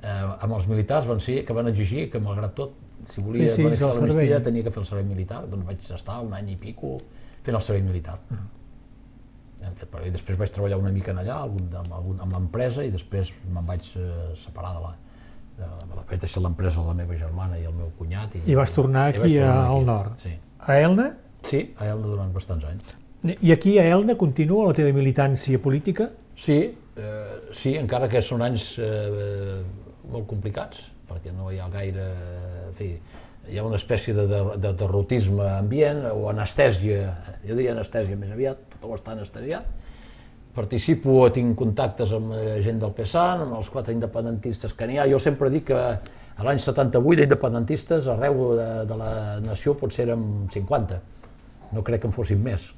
eh 0.00 0.16
amb 0.46 0.56
els 0.56 0.66
militars 0.70 1.10
van 1.10 1.20
ser 1.20 1.42
que 1.44 1.52
van 1.52 1.68
exigir 1.68 2.08
que 2.10 2.22
malgrat 2.24 2.56
tot, 2.56 2.72
si 3.04 3.20
volia 3.20 3.50
Sí, 3.50 3.56
sí, 3.56 3.62
beneficiar 3.62 3.90
el 3.92 4.00
l'amnistia 4.00 4.42
tenia 4.42 4.64
que 4.64 4.72
fer 4.72 4.80
el 4.80 4.88
servei 4.88 5.04
militar, 5.04 5.44
doncs 5.50 5.68
vaig 5.68 5.92
estar 5.98 6.20
un 6.24 6.32
any 6.32 6.54
i 6.54 6.56
pico 6.56 6.96
fent 7.44 7.58
el 7.58 7.62
servei 7.66 7.84
militar. 7.84 8.16
En 8.32 8.38
aquest 8.40 8.63
període. 9.72 10.08
I 10.08 10.14
després 10.14 10.38
vaig 10.38 10.52
treballar 10.54 10.78
una 10.80 10.92
mica 10.92 11.12
en 11.12 11.22
allà, 11.22 11.40
algun, 11.46 11.68
amb, 11.80 11.92
algun, 11.92 12.20
amb 12.20 12.36
l'empresa, 12.36 12.84
i 12.84 12.92
després 12.94 13.32
me'n 13.48 13.66
vaig 13.66 13.90
eh, 13.96 14.30
separar 14.38 14.74
de 14.76 14.84
la... 14.84 14.94
De, 15.54 15.66
de, 15.66 16.00
vaig 16.00 16.18
deixar 16.18 16.42
l'empresa 16.42 16.82
a 16.82 16.88
la 16.88 16.96
meva 16.98 17.14
germana 17.14 17.58
i 17.60 17.64
el 17.68 17.74
meu 17.76 17.92
cunyat. 17.98 18.34
I 18.44 18.56
vas 18.58 18.72
tornar 18.74 19.08
i 19.08 19.14
aquí 19.14 19.22
vaig 19.22 19.36
tornar 19.38 19.60
al 19.60 19.76
aquí, 19.76 19.86
nord. 19.90 20.16
Sí. 20.22 20.34
A 20.64 20.78
Elna? 20.80 21.10
sí, 21.44 21.60
a 21.78 21.90
Elna 21.92 22.08
durant 22.08 22.32
bastants 22.34 22.64
anys. 22.68 22.94
I 23.24 23.52
aquí 23.52 23.78
a 23.78 23.84
Elna 23.88 24.16
continua 24.20 24.66
la 24.68 24.76
teva 24.76 24.92
militància 24.92 25.60
política? 25.62 26.10
Sí, 26.36 26.58
eh, 26.96 27.36
sí, 27.52 27.76
encara 27.80 28.08
que 28.12 28.20
són 28.24 28.42
anys 28.44 28.74
eh, 28.82 29.62
molt 30.10 30.26
complicats, 30.28 30.90
perquè 31.08 31.32
no 31.32 31.52
hi 31.52 31.60
ha 31.62 31.68
gaire... 31.72 32.08
En 32.68 32.76
fi, 32.76 32.90
hi 33.50 33.58
ha 33.58 33.64
una 33.66 33.76
espècie 33.76 34.14
de, 34.16 34.26
de, 34.30 34.40
de 34.62 34.72
derrotisme 34.78 35.44
ambient 35.58 36.04
o 36.12 36.28
anestèsia, 36.30 37.10
jo 37.44 37.56
diria 37.58 37.74
anestèsia 37.74 38.16
més 38.16 38.32
aviat, 38.32 38.60
tot 38.74 38.86
ho 38.88 38.94
està 38.96 39.12
anestesiat. 39.12 39.66
Participo, 40.54 41.16
tinc 41.34 41.56
contactes 41.58 42.12
amb 42.14 42.32
eh, 42.36 42.60
gent 42.62 42.78
del 42.78 42.92
PSAN, 42.94 43.42
amb 43.48 43.56
els 43.58 43.70
quatre 43.74 43.92
independentistes 43.94 44.72
que 44.78 44.86
n'hi 44.86 45.00
ha. 45.02 45.08
Jo 45.10 45.18
sempre 45.18 45.50
dic 45.50 45.66
que 45.72 45.80
a 45.80 46.46
l'any 46.46 46.60
78 46.62 47.20
d'independentistes 47.20 48.06
arreu 48.12 48.54
de, 48.58 48.68
de 48.86 48.98
la 48.98 49.10
nació 49.42 49.74
potser 49.78 50.06
érem 50.06 50.22
50. 50.50 51.00
No 51.74 51.82
crec 51.82 52.04
que 52.04 52.10
en 52.10 52.14
fossin 52.14 52.38
més. 52.42 52.68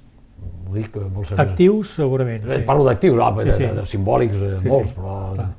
Ho 0.40 0.72
dic 0.74 0.96
molt 0.96 1.28
seriós. 1.28 1.44
Actius, 1.44 1.92
segurament. 2.00 2.48
Sí. 2.48 2.62
Parlo 2.68 2.84
d'actius, 2.88 3.16
no, 3.20 3.28
Sí, 3.44 3.52
sí. 3.52 3.64
de, 3.68 3.74
de 3.82 3.86
simbòlics, 3.92 4.36
eh, 4.40 4.58
Sí, 4.64 4.72
molts, 4.72 4.90
sí, 4.90 4.96
però 4.96 5.16
clar. 5.36 5.50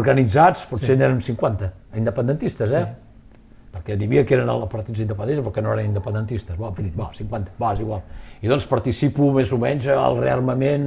organitzats 0.00 0.64
potser 0.70 0.94
sí. 0.94 1.00
n'eren 1.00 1.20
50, 1.22 1.70
independentistes, 2.00 2.72
eh? 2.80 2.86
Perquè 3.76 3.96
n'hi 4.00 4.06
havia 4.08 4.24
que 4.24 4.34
eren 4.38 4.48
els 4.48 4.66
partits 4.72 5.02
independentistes, 5.04 5.44
però 5.44 5.52
que 5.52 5.62
no 5.66 5.72
eren 5.74 5.90
independentistes. 5.90 6.56
Bon, 6.56 6.72
dit, 6.78 6.94
va, 6.96 7.10
50, 7.12 7.52
va, 7.60 7.74
és 7.76 7.82
igual. 7.84 8.00
I 8.40 8.48
doncs 8.48 8.64
participo 8.70 9.28
més 9.36 9.52
o 9.52 9.58
menys 9.60 9.86
al 9.92 10.16
rearmament 10.16 10.86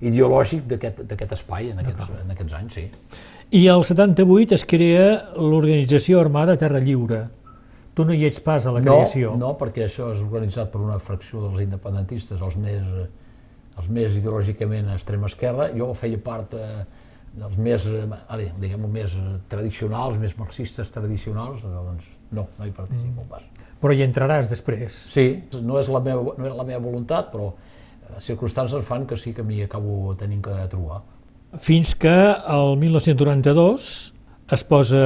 ideològic 0.00 0.66
d'aquest 0.70 1.32
espai 1.38 1.70
en 1.72 1.80
aquests, 1.82 2.10
en 2.24 2.34
aquests 2.34 2.54
anys, 2.58 2.74
sí. 2.78 2.86
I 3.58 3.62
al 3.72 3.84
78 3.86 4.54
es 4.58 4.64
crea 4.68 5.06
l'Organització 5.38 6.20
Armada 6.20 6.56
Terra 6.60 6.82
Lliure. 6.84 7.22
Tu 7.96 8.04
no 8.06 8.14
hi 8.14 8.26
ets 8.28 8.38
pas 8.44 8.66
a 8.66 8.74
la 8.74 8.80
No, 8.84 8.98
creació. 9.00 9.32
no, 9.40 9.54
perquè 9.58 9.86
això 9.88 10.12
és 10.14 10.20
organitzat 10.22 10.70
per 10.70 10.80
una 10.84 10.98
fracció 11.02 11.40
dels 11.48 11.62
independentistes, 11.64 12.40
els 12.42 12.56
més, 12.60 12.84
eh, 12.84 13.08
els 13.78 13.88
més 13.88 14.14
ideològicament 14.20 14.88
a 14.90 14.94
extrema 14.98 15.26
esquerra, 15.26 15.70
jo 15.74 15.92
feia 15.94 16.18
part 16.22 16.54
eh, 16.54 16.84
dels 17.38 17.58
més, 17.60 17.86
eh, 17.86 18.06
allez, 18.28 18.52
diguem 18.60 18.86
més 18.92 19.14
eh, 19.18 19.36
tradicionals, 19.50 20.18
més 20.20 20.34
marxistes 20.38 20.90
tradicionals, 20.94 21.62
eh, 21.64 21.72
doncs 21.72 22.10
no, 22.34 22.48
no 22.58 22.66
hi 22.66 22.74
participo 22.74 23.24
mm. 23.24 23.28
pas. 23.30 23.46
Però 23.78 23.94
hi 23.94 24.02
entraràs 24.02 24.50
després. 24.50 24.94
Sí, 25.12 25.26
no 25.62 25.78
és 25.80 25.90
la 25.92 26.02
meva, 26.04 26.34
no 26.36 26.48
era 26.48 26.56
la 26.58 26.66
meva 26.66 26.82
voluntat, 26.82 27.30
però 27.32 27.52
eh, 27.52 28.18
circumstàncies 28.24 28.84
fan 28.86 29.06
que 29.08 29.18
sí 29.20 29.34
que 29.36 29.46
m'hi 29.46 29.62
acabo 29.68 30.14
tenint 30.18 30.42
que 30.44 30.56
trobar. 30.72 31.02
Fins 31.64 31.94
que 31.96 32.14
el 32.52 32.74
1992 32.80 33.88
es 34.52 34.64
posa, 34.68 35.02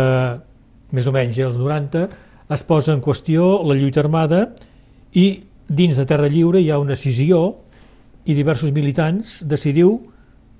més 0.90 1.06
o 1.06 1.14
menys 1.14 1.38
als 1.44 1.58
90, 1.60 2.06
es 2.52 2.62
posa 2.66 2.96
en 2.96 3.02
qüestió 3.02 3.60
la 3.66 3.76
lluita 3.78 4.02
armada 4.02 4.46
i 5.14 5.44
dins 5.68 5.96
de 5.96 6.06
Terra 6.08 6.28
Lliure 6.28 6.60
hi 6.60 6.70
ha 6.72 6.80
una 6.82 6.96
cisió 6.98 7.44
i 8.26 8.34
diversos 8.36 8.72
militants 8.74 9.40
decidiu 9.48 9.96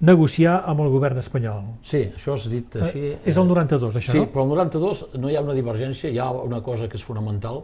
negociar 0.02 0.56
amb 0.66 0.82
el 0.82 0.90
govern 0.90 1.20
espanyol. 1.22 1.62
Sí, 1.86 2.02
això 2.10 2.34
has 2.34 2.48
dit 2.50 2.74
així... 2.80 3.04
Eh, 3.12 3.18
és 3.30 3.38
el 3.38 3.46
92, 3.46 4.00
això, 4.00 4.10
sí, 4.10 4.18
no? 4.18 4.24
Sí, 4.26 4.32
però 4.34 4.44
el 4.48 4.50
92 4.56 5.04
no 5.22 5.30
hi 5.30 5.38
ha 5.38 5.44
una 5.44 5.54
divergència, 5.54 6.10
hi 6.10 6.18
ha 6.18 6.30
una 6.34 6.58
cosa 6.66 6.88
que 6.90 6.98
és 6.98 7.06
fonamental, 7.06 7.62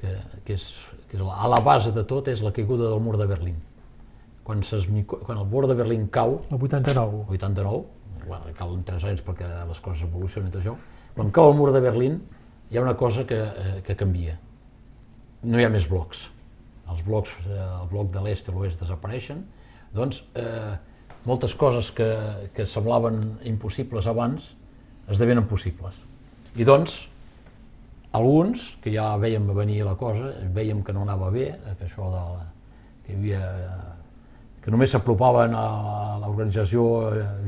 que, 0.00 0.14
que, 0.46 0.56
és, 0.56 0.64
que 1.10 1.18
és 1.18 1.22
la, 1.22 1.36
a 1.36 1.50
la 1.52 1.60
base 1.64 1.92
de 1.92 2.06
tot, 2.08 2.32
és 2.32 2.40
la 2.44 2.54
caiguda 2.56 2.88
del 2.88 3.04
mur 3.04 3.18
de 3.20 3.28
Berlín. 3.28 3.60
Quan, 4.46 4.64
quan 4.64 5.36
el 5.36 5.46
mur 5.52 5.66
de 5.68 5.76
Berlín 5.76 6.08
cau... 6.08 6.40
El 6.48 6.56
89. 6.56 7.24
El 7.28 7.36
89, 7.36 7.84
bueno, 8.24 8.56
calen 8.56 8.82
3 8.88 9.08
anys 9.12 9.24
perquè 9.26 9.48
les 9.68 9.84
coses 9.84 10.08
evolucionen 10.08 10.48
i 10.48 10.54
tot 10.54 10.64
això, 10.64 10.76
quan 11.16 11.32
cau 11.34 11.52
el 11.52 11.58
mur 11.58 11.70
de 11.76 11.84
Berlín 11.84 12.20
hi 12.70 12.78
ha 12.78 12.82
una 12.82 12.96
cosa 12.96 13.26
que, 13.28 13.36
eh, 13.36 13.80
que 13.84 13.96
canvia. 14.00 14.38
No 15.42 15.60
hi 15.60 15.66
ha 15.66 15.72
més 15.72 15.88
blocs. 15.90 16.28
Els 16.90 17.04
blocs, 17.06 17.32
eh, 17.44 17.56
el 17.58 17.88
bloc 17.90 18.12
de 18.14 18.22
l'est 18.24 18.48
i 18.48 18.54
l'oest 18.54 18.80
desapareixen, 18.80 19.44
doncs 19.92 20.24
eh, 20.38 20.78
moltes 21.26 21.54
coses 21.54 21.90
que, 21.92 22.08
que 22.54 22.66
semblaven 22.66 23.20
impossibles 23.48 24.08
abans 24.10 24.52
esdevenen 25.10 25.46
possibles. 25.50 25.98
I 26.56 26.64
doncs, 26.66 26.96
alguns, 28.16 28.70
que 28.82 28.92
ja 28.94 29.12
veiem 29.20 29.46
venir 29.54 29.84
la 29.86 29.96
cosa, 29.98 30.32
veiem 30.54 30.82
que 30.86 30.94
no 30.94 31.04
anava 31.06 31.30
bé, 31.34 31.52
que 31.78 31.86
això 31.86 32.10
de, 32.14 32.24
que 33.06 33.18
havia 33.18 33.42
que 34.60 34.72
només 34.72 34.92
s'apropaven 34.92 35.54
a 35.56 35.66
l'organització 36.20 36.82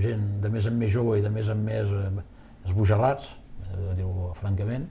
gent 0.01 0.23
de 0.41 0.51
més 0.53 0.67
en 0.69 0.79
més 0.81 0.93
jove 0.95 1.19
i 1.21 1.25
de 1.25 1.31
més 1.33 1.51
en 1.53 1.61
més 1.61 1.91
eh, 1.93 2.11
esbojarrats, 2.65 3.35
eh, 3.67 3.91
dir-ho 3.99 4.31
francament, 4.39 4.87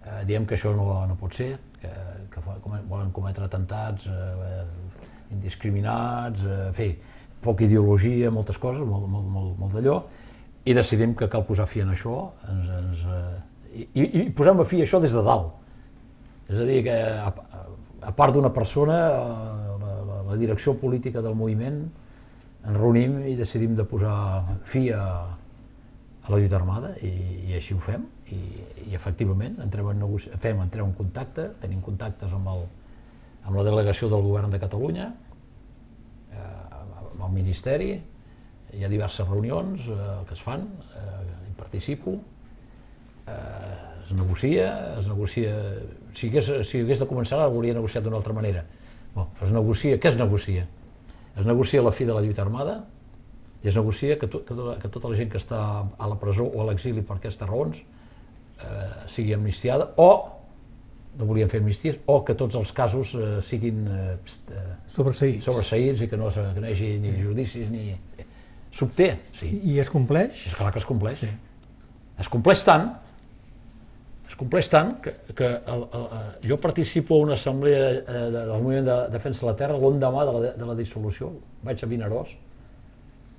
eh, 0.00 0.22
diem 0.28 0.46
que 0.48 0.56
això 0.56 0.72
no, 0.76 0.86
no 1.06 1.18
pot 1.20 1.36
ser, 1.36 1.52
que, 1.80 1.92
que 2.32 2.44
volen 2.46 3.12
cometre 3.12 3.44
atentats 3.44 4.08
eh, 4.08 4.62
indiscriminats, 5.36 6.46
eh, 6.48 6.62
en 6.70 6.76
fi, 6.76 6.88
poca 7.44 7.64
ideologia, 7.64 8.30
moltes 8.34 8.58
coses, 8.60 8.82
molt, 8.86 9.06
molt, 9.08 9.28
molt, 9.30 9.54
molt 9.58 9.76
d'allò, 9.76 10.00
i 10.64 10.76
decidim 10.76 11.14
que 11.16 11.28
cal 11.32 11.46
posar 11.48 11.66
fi 11.70 11.84
en 11.84 11.94
això, 11.94 12.16
ens, 12.50 12.74
ens, 12.80 13.06
eh, 13.06 13.86
i, 13.94 14.04
i 14.04 14.26
posem 14.36 14.60
a 14.60 14.66
fi 14.68 14.82
això 14.84 15.00
des 15.00 15.14
de 15.16 15.24
dalt. 15.24 15.54
És 16.50 16.58
a 16.58 16.66
dir, 16.68 16.82
que 16.84 16.94
a, 16.98 17.30
a 18.10 18.12
part 18.16 18.34
d'una 18.34 18.52
persona, 18.52 19.00
eh, 19.08 19.74
la, 19.80 19.96
la, 20.10 20.22
la 20.30 20.38
direcció 20.40 20.76
política 20.78 21.22
del 21.24 21.38
moviment, 21.38 21.84
ens 22.60 22.76
reunim 22.76 23.20
i 23.24 23.36
decidim 23.38 23.76
de 23.76 23.86
posar 23.88 24.16
fi 24.68 24.90
a, 24.92 25.04
a 26.20 26.32
la 26.32 26.36
lluita 26.36 26.58
armada 26.58 26.92
i, 27.00 27.12
i 27.48 27.56
així 27.56 27.72
ho 27.72 27.80
fem 27.80 28.04
i, 28.34 28.40
i 28.90 28.96
efectivament 28.98 29.56
entrem 29.64 29.88
en 29.92 30.02
negoci... 30.04 30.32
fem, 30.42 30.60
entrem 30.60 30.90
en 30.90 30.94
contacte, 30.98 31.48
tenim 31.62 31.80
contactes 31.84 32.34
amb, 32.36 32.50
el, 32.52 32.66
amb 33.46 33.56
la 33.56 33.64
delegació 33.66 34.10
del 34.12 34.26
govern 34.26 34.52
de 34.52 34.60
Catalunya, 34.60 35.08
amb 37.20 37.28
el 37.28 37.36
Ministeri, 37.42 37.92
hi 38.72 38.84
ha 38.84 38.90
diverses 38.90 39.28
reunions 39.28 39.86
eh, 39.92 40.10
que 40.26 40.36
es 40.36 40.42
fan, 40.42 40.64
eh, 40.96 41.50
hi 41.50 41.54
participo, 41.58 42.16
eh, 43.26 44.04
es 44.04 44.12
negocia, 44.16 44.96
es 44.98 45.08
negocia... 45.08 45.54
Si 46.16 46.26
hagués, 46.26 46.48
si 46.66 46.80
hagués 46.82 46.98
de 46.98 47.06
començar, 47.06 47.38
hauria 47.44 47.76
negociat 47.76 48.02
d'una 48.02 48.18
altra 48.18 48.34
manera. 48.34 48.64
Bon, 49.14 49.28
es 49.42 49.52
negocia, 49.54 49.98
què 50.00 50.10
es 50.10 50.16
negocia? 50.18 50.64
Es 51.36 51.46
negocia 51.46 51.82
la 51.82 51.92
fi 51.94 52.08
de 52.08 52.16
la 52.16 52.24
lluita 52.24 52.42
armada 52.42 52.80
i 53.62 53.68
es 53.68 53.76
negocia 53.76 54.16
que, 54.18 54.26
to, 54.26 54.40
que, 54.46 54.56
to, 54.56 54.74
que 54.80 54.88
tota 54.88 55.10
la 55.12 55.18
gent 55.18 55.30
que 55.30 55.38
està 55.38 55.60
a 55.84 56.08
la 56.10 56.16
presó 56.18 56.48
o 56.48 56.62
a 56.62 56.70
l'exili 56.70 57.04
per 57.06 57.18
aquestes 57.18 57.46
raons 57.48 57.78
eh, 57.78 59.06
sigui 59.12 59.36
amnistiada 59.36 59.90
o 60.00 60.08
no 61.20 61.28
volien 61.28 61.50
fer 61.52 61.60
amnisties, 61.60 62.00
o 62.08 62.22
que 62.24 62.34
tots 62.38 62.56
els 62.58 62.72
casos 62.76 63.12
eh, 63.14 63.28
siguin 63.44 63.84
eh, 63.86 64.16
eh 64.16 64.64
sobreseïts. 64.88 65.44
sobreseïts 65.44 66.06
i 66.06 66.08
que 66.08 66.18
no, 66.18 66.32
que 66.32 66.60
no 66.60 66.66
hi 66.66 66.72
hagi 66.72 66.96
ni 67.02 67.14
judicis 67.20 67.70
ni... 67.70 67.92
S'obté, 68.70 69.10
sí. 69.34 69.50
I 69.66 69.80
es 69.82 69.90
compleix? 69.90 70.44
És 70.46 70.54
clar 70.54 70.70
que 70.72 70.78
es 70.78 70.86
compleix. 70.86 71.18
Sí. 71.24 71.30
Es 72.22 72.28
compleix 72.30 72.62
tant, 72.62 72.92
es 74.30 74.36
compleix 74.38 74.68
tant 74.70 74.92
que, 75.02 75.12
que 75.34 75.48
el, 75.48 75.80
el, 75.82 76.04
el, 76.04 76.28
jo 76.46 76.58
participo 76.62 77.16
a 77.16 77.24
una 77.24 77.34
assemblea 77.34 77.88
eh, 77.98 78.20
del 78.30 78.52
moviment 78.62 78.86
de 78.86 78.98
defensa 79.10 79.42
de 79.42 79.50
la 79.50 79.56
terra 79.58 79.78
l'endemà 79.80 80.26
de, 80.28 80.36
la, 80.36 80.52
de 80.60 80.68
la 80.68 80.76
dissolució, 80.78 81.32
vaig 81.66 81.82
a 81.82 81.88
Vinaròs 81.90 82.36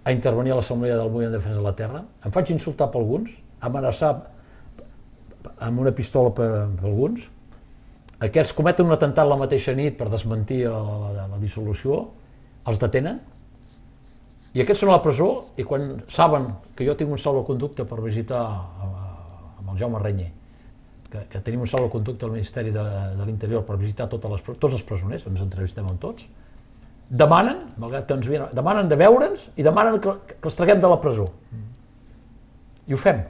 a 0.04 0.12
intervenir 0.12 0.52
a 0.52 0.58
l'assemblea 0.60 0.98
del 0.98 1.10
moviment 1.14 1.32
de 1.32 1.38
defensa 1.38 1.62
de 1.62 1.66
la 1.66 1.76
terra, 1.78 2.04
em 2.26 2.34
faig 2.34 2.52
insultar 2.52 2.90
per 2.92 3.00
alguns, 3.00 3.32
amenaçar 3.62 4.12
amb 5.62 5.84
una 5.86 5.94
pistola 5.96 6.34
per, 6.34 6.50
per 6.76 6.90
alguns, 6.90 7.28
aquests 8.22 8.54
cometen 8.58 8.86
un 8.86 8.96
atemptat 8.96 9.28
la 9.28 9.38
mateixa 9.40 9.74
nit 9.78 9.98
per 9.98 10.10
desmentir 10.12 10.64
la, 10.68 10.82
la, 10.82 11.12
la, 11.16 11.28
la 11.34 11.40
dissolució, 11.42 12.02
els 12.70 12.82
detenen, 12.82 13.18
i 14.52 14.62
aquests 14.62 14.84
són 14.84 14.92
a 14.92 14.98
la 14.98 15.04
presó 15.04 15.30
i 15.60 15.66
quan 15.66 16.02
saben 16.12 16.50
que 16.76 16.86
jo 16.86 16.96
tinc 17.00 17.14
un 17.14 17.20
salvoconducte 17.22 17.86
per 17.88 18.02
visitar 18.04 18.44
amb 18.44 19.72
el 19.72 19.80
Jaume 19.80 20.02
Renyer, 20.02 20.28
que, 21.12 21.24
que 21.32 21.42
tenim 21.46 21.64
un 21.64 21.72
salvoconducte 21.72 22.28
al 22.28 22.36
Ministeri 22.36 22.74
de, 22.76 22.84
de 23.18 23.28
l'Interior 23.28 23.64
per 23.68 23.80
visitar 23.80 24.10
totes 24.12 24.36
les, 24.36 24.44
tots 24.52 24.76
els 24.76 24.84
presoners, 24.88 25.26
ens 25.32 25.44
entrevistem 25.46 25.88
amb 25.88 26.02
tots, 26.04 26.28
demanen, 27.12 27.64
malgrat 27.80 28.08
que 28.08 28.18
ens 28.20 28.28
venen, 28.28 28.52
demanen 28.56 28.92
de 28.92 28.98
veure'ns 29.00 29.50
i 29.56 29.66
demanen 29.68 30.00
que, 30.04 30.14
que 30.36 30.48
els 30.48 30.60
traguem 30.60 30.84
de 30.84 30.92
la 30.92 31.00
presó. 31.04 31.30
I 32.88 32.96
ho 32.96 33.00
fem. 33.00 33.24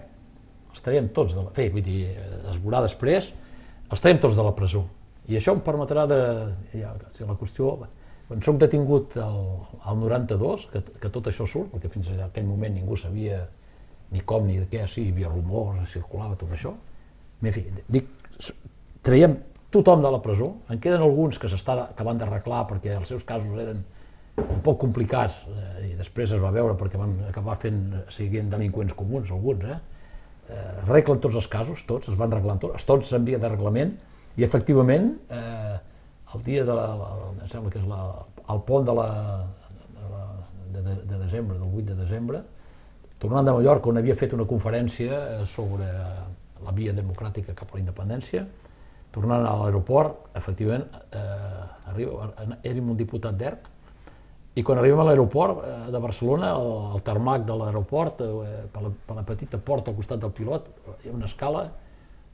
Els 0.72 0.84
traiem 0.86 1.10
tots 1.14 1.38
de 1.38 1.46
la... 1.46 1.54
Fe, 1.54 1.70
vull 1.74 1.86
dir, 1.86 2.04
esborar 2.54 2.84
després, 2.86 3.32
els 3.92 4.04
traiem 4.04 4.22
tots 4.24 4.38
de 4.38 4.46
la 4.46 4.54
presó. 4.58 4.86
I 5.30 5.38
això 5.38 5.56
em 5.56 5.64
permetrà 5.66 6.08
de... 6.10 6.22
Ja, 6.76 6.96
si 7.16 7.28
la 7.28 7.38
qüestió... 7.40 7.76
Quan 8.32 8.40
soc 8.46 8.62
detingut 8.62 9.18
al, 9.20 9.42
al 9.92 9.98
92, 10.00 10.62
que, 10.72 10.80
que 11.04 11.10
tot 11.12 11.26
això 11.28 11.44
surt, 11.44 11.74
perquè 11.74 11.90
fins 11.92 12.14
a 12.14 12.30
aquell 12.30 12.46
moment 12.48 12.72
ningú 12.72 12.96
sabia 12.96 13.42
ni 14.12 14.22
com 14.28 14.46
ni 14.48 14.56
de 14.56 14.70
què, 14.72 14.86
sí, 14.88 15.04
hi 15.04 15.12
havia 15.12 15.32
rumors, 15.32 15.82
circulava 15.92 16.38
tot 16.40 16.54
això. 16.56 16.72
En 17.42 17.52
fi, 17.52 17.66
dic, 17.92 18.08
traiem 19.04 19.36
tothom 19.72 20.04
de 20.04 20.12
la 20.12 20.22
presó, 20.24 20.52
en 20.70 20.80
queden 20.80 21.04
alguns 21.04 21.40
que, 21.40 21.48
que 21.48 22.08
van 22.08 22.20
d'arreglar 22.20 22.66
perquè 22.70 22.96
els 22.98 23.12
seus 23.12 23.24
casos 23.28 23.60
eren 23.60 23.84
un 24.42 24.60
poc 24.64 24.80
complicats 24.82 25.42
eh, 25.48 25.92
i 25.92 25.94
després 26.00 26.32
es 26.36 26.42
va 26.44 26.52
veure 26.56 26.76
perquè 26.80 27.00
van 27.00 27.18
acabar 27.30 27.56
fent, 27.60 27.82
siguent 28.12 28.52
delinqüents 28.52 28.96
comuns, 28.98 29.32
alguns, 29.32 29.68
eh? 29.68 29.80
Eh, 30.52 30.84
arreglen 30.84 31.22
tots 31.24 31.40
els 31.40 31.48
casos, 31.52 31.86
tots, 31.88 32.12
es 32.12 32.20
van 32.20 32.32
arreglant 32.32 32.62
tots, 32.62 32.86
tots 32.88 33.12
en 33.18 33.26
via 33.28 33.40
de 33.42 33.50
reglament, 33.52 33.96
i 34.38 34.46
efectivament, 34.48 35.14
eh, 35.32 35.78
el 36.36 36.44
dia 36.46 36.64
de 36.68 36.76
la, 36.76 36.88
la, 36.96 37.10
em 37.42 37.48
sembla 37.52 37.72
que 37.72 37.82
és 37.82 37.88
la, 37.88 38.02
el 38.54 38.62
pont 38.68 38.88
de 38.88 38.96
la, 38.96 39.08
de, 39.68 40.10
la, 40.12 40.26
de, 40.76 40.84
de, 40.86 40.96
de 41.10 41.22
desembre, 41.26 41.58
del 41.60 41.68
8 41.82 41.88
de 41.92 41.98
desembre, 42.00 42.44
tornant 43.22 43.48
de 43.48 43.56
Mallorca, 43.56 43.92
on 43.92 44.00
havia 44.02 44.16
fet 44.18 44.36
una 44.38 44.48
conferència 44.50 45.18
eh, 45.18 45.42
sobre 45.50 45.90
la 46.62 46.76
via 46.78 46.94
democràtica 46.94 47.56
cap 47.58 47.72
a 47.72 47.80
la 47.80 47.84
independència, 47.84 48.46
tornant 49.12 49.44
a 49.44 49.56
l'aeroport, 49.60 50.30
efectivament, 50.40 50.88
eh, 51.12 51.92
arriba, 51.92 52.32
érem 52.64 52.94
un 52.94 53.00
diputat 53.00 53.36
d'ERC, 53.38 53.71
i 54.56 54.64
quan 54.68 54.82
arribem 54.82 55.00
a 55.00 55.06
l'aeroport 55.08 55.62
eh, 55.64 55.78
de 55.94 56.00
Barcelona, 56.04 56.52
al 56.56 57.02
tarmac 57.08 57.46
de 57.48 57.56
l'aeroport, 57.56 58.22
eh, 58.26 58.66
per, 58.72 58.84
la, 58.84 58.92
per 59.08 59.16
la 59.16 59.24
petita 59.28 59.58
porta 59.58 59.92
al 59.92 59.98
costat 59.98 60.20
del 60.20 60.34
pilot, 60.36 60.68
hi 61.06 61.10
ha 61.12 61.16
una 61.16 61.30
escala, 61.30 61.64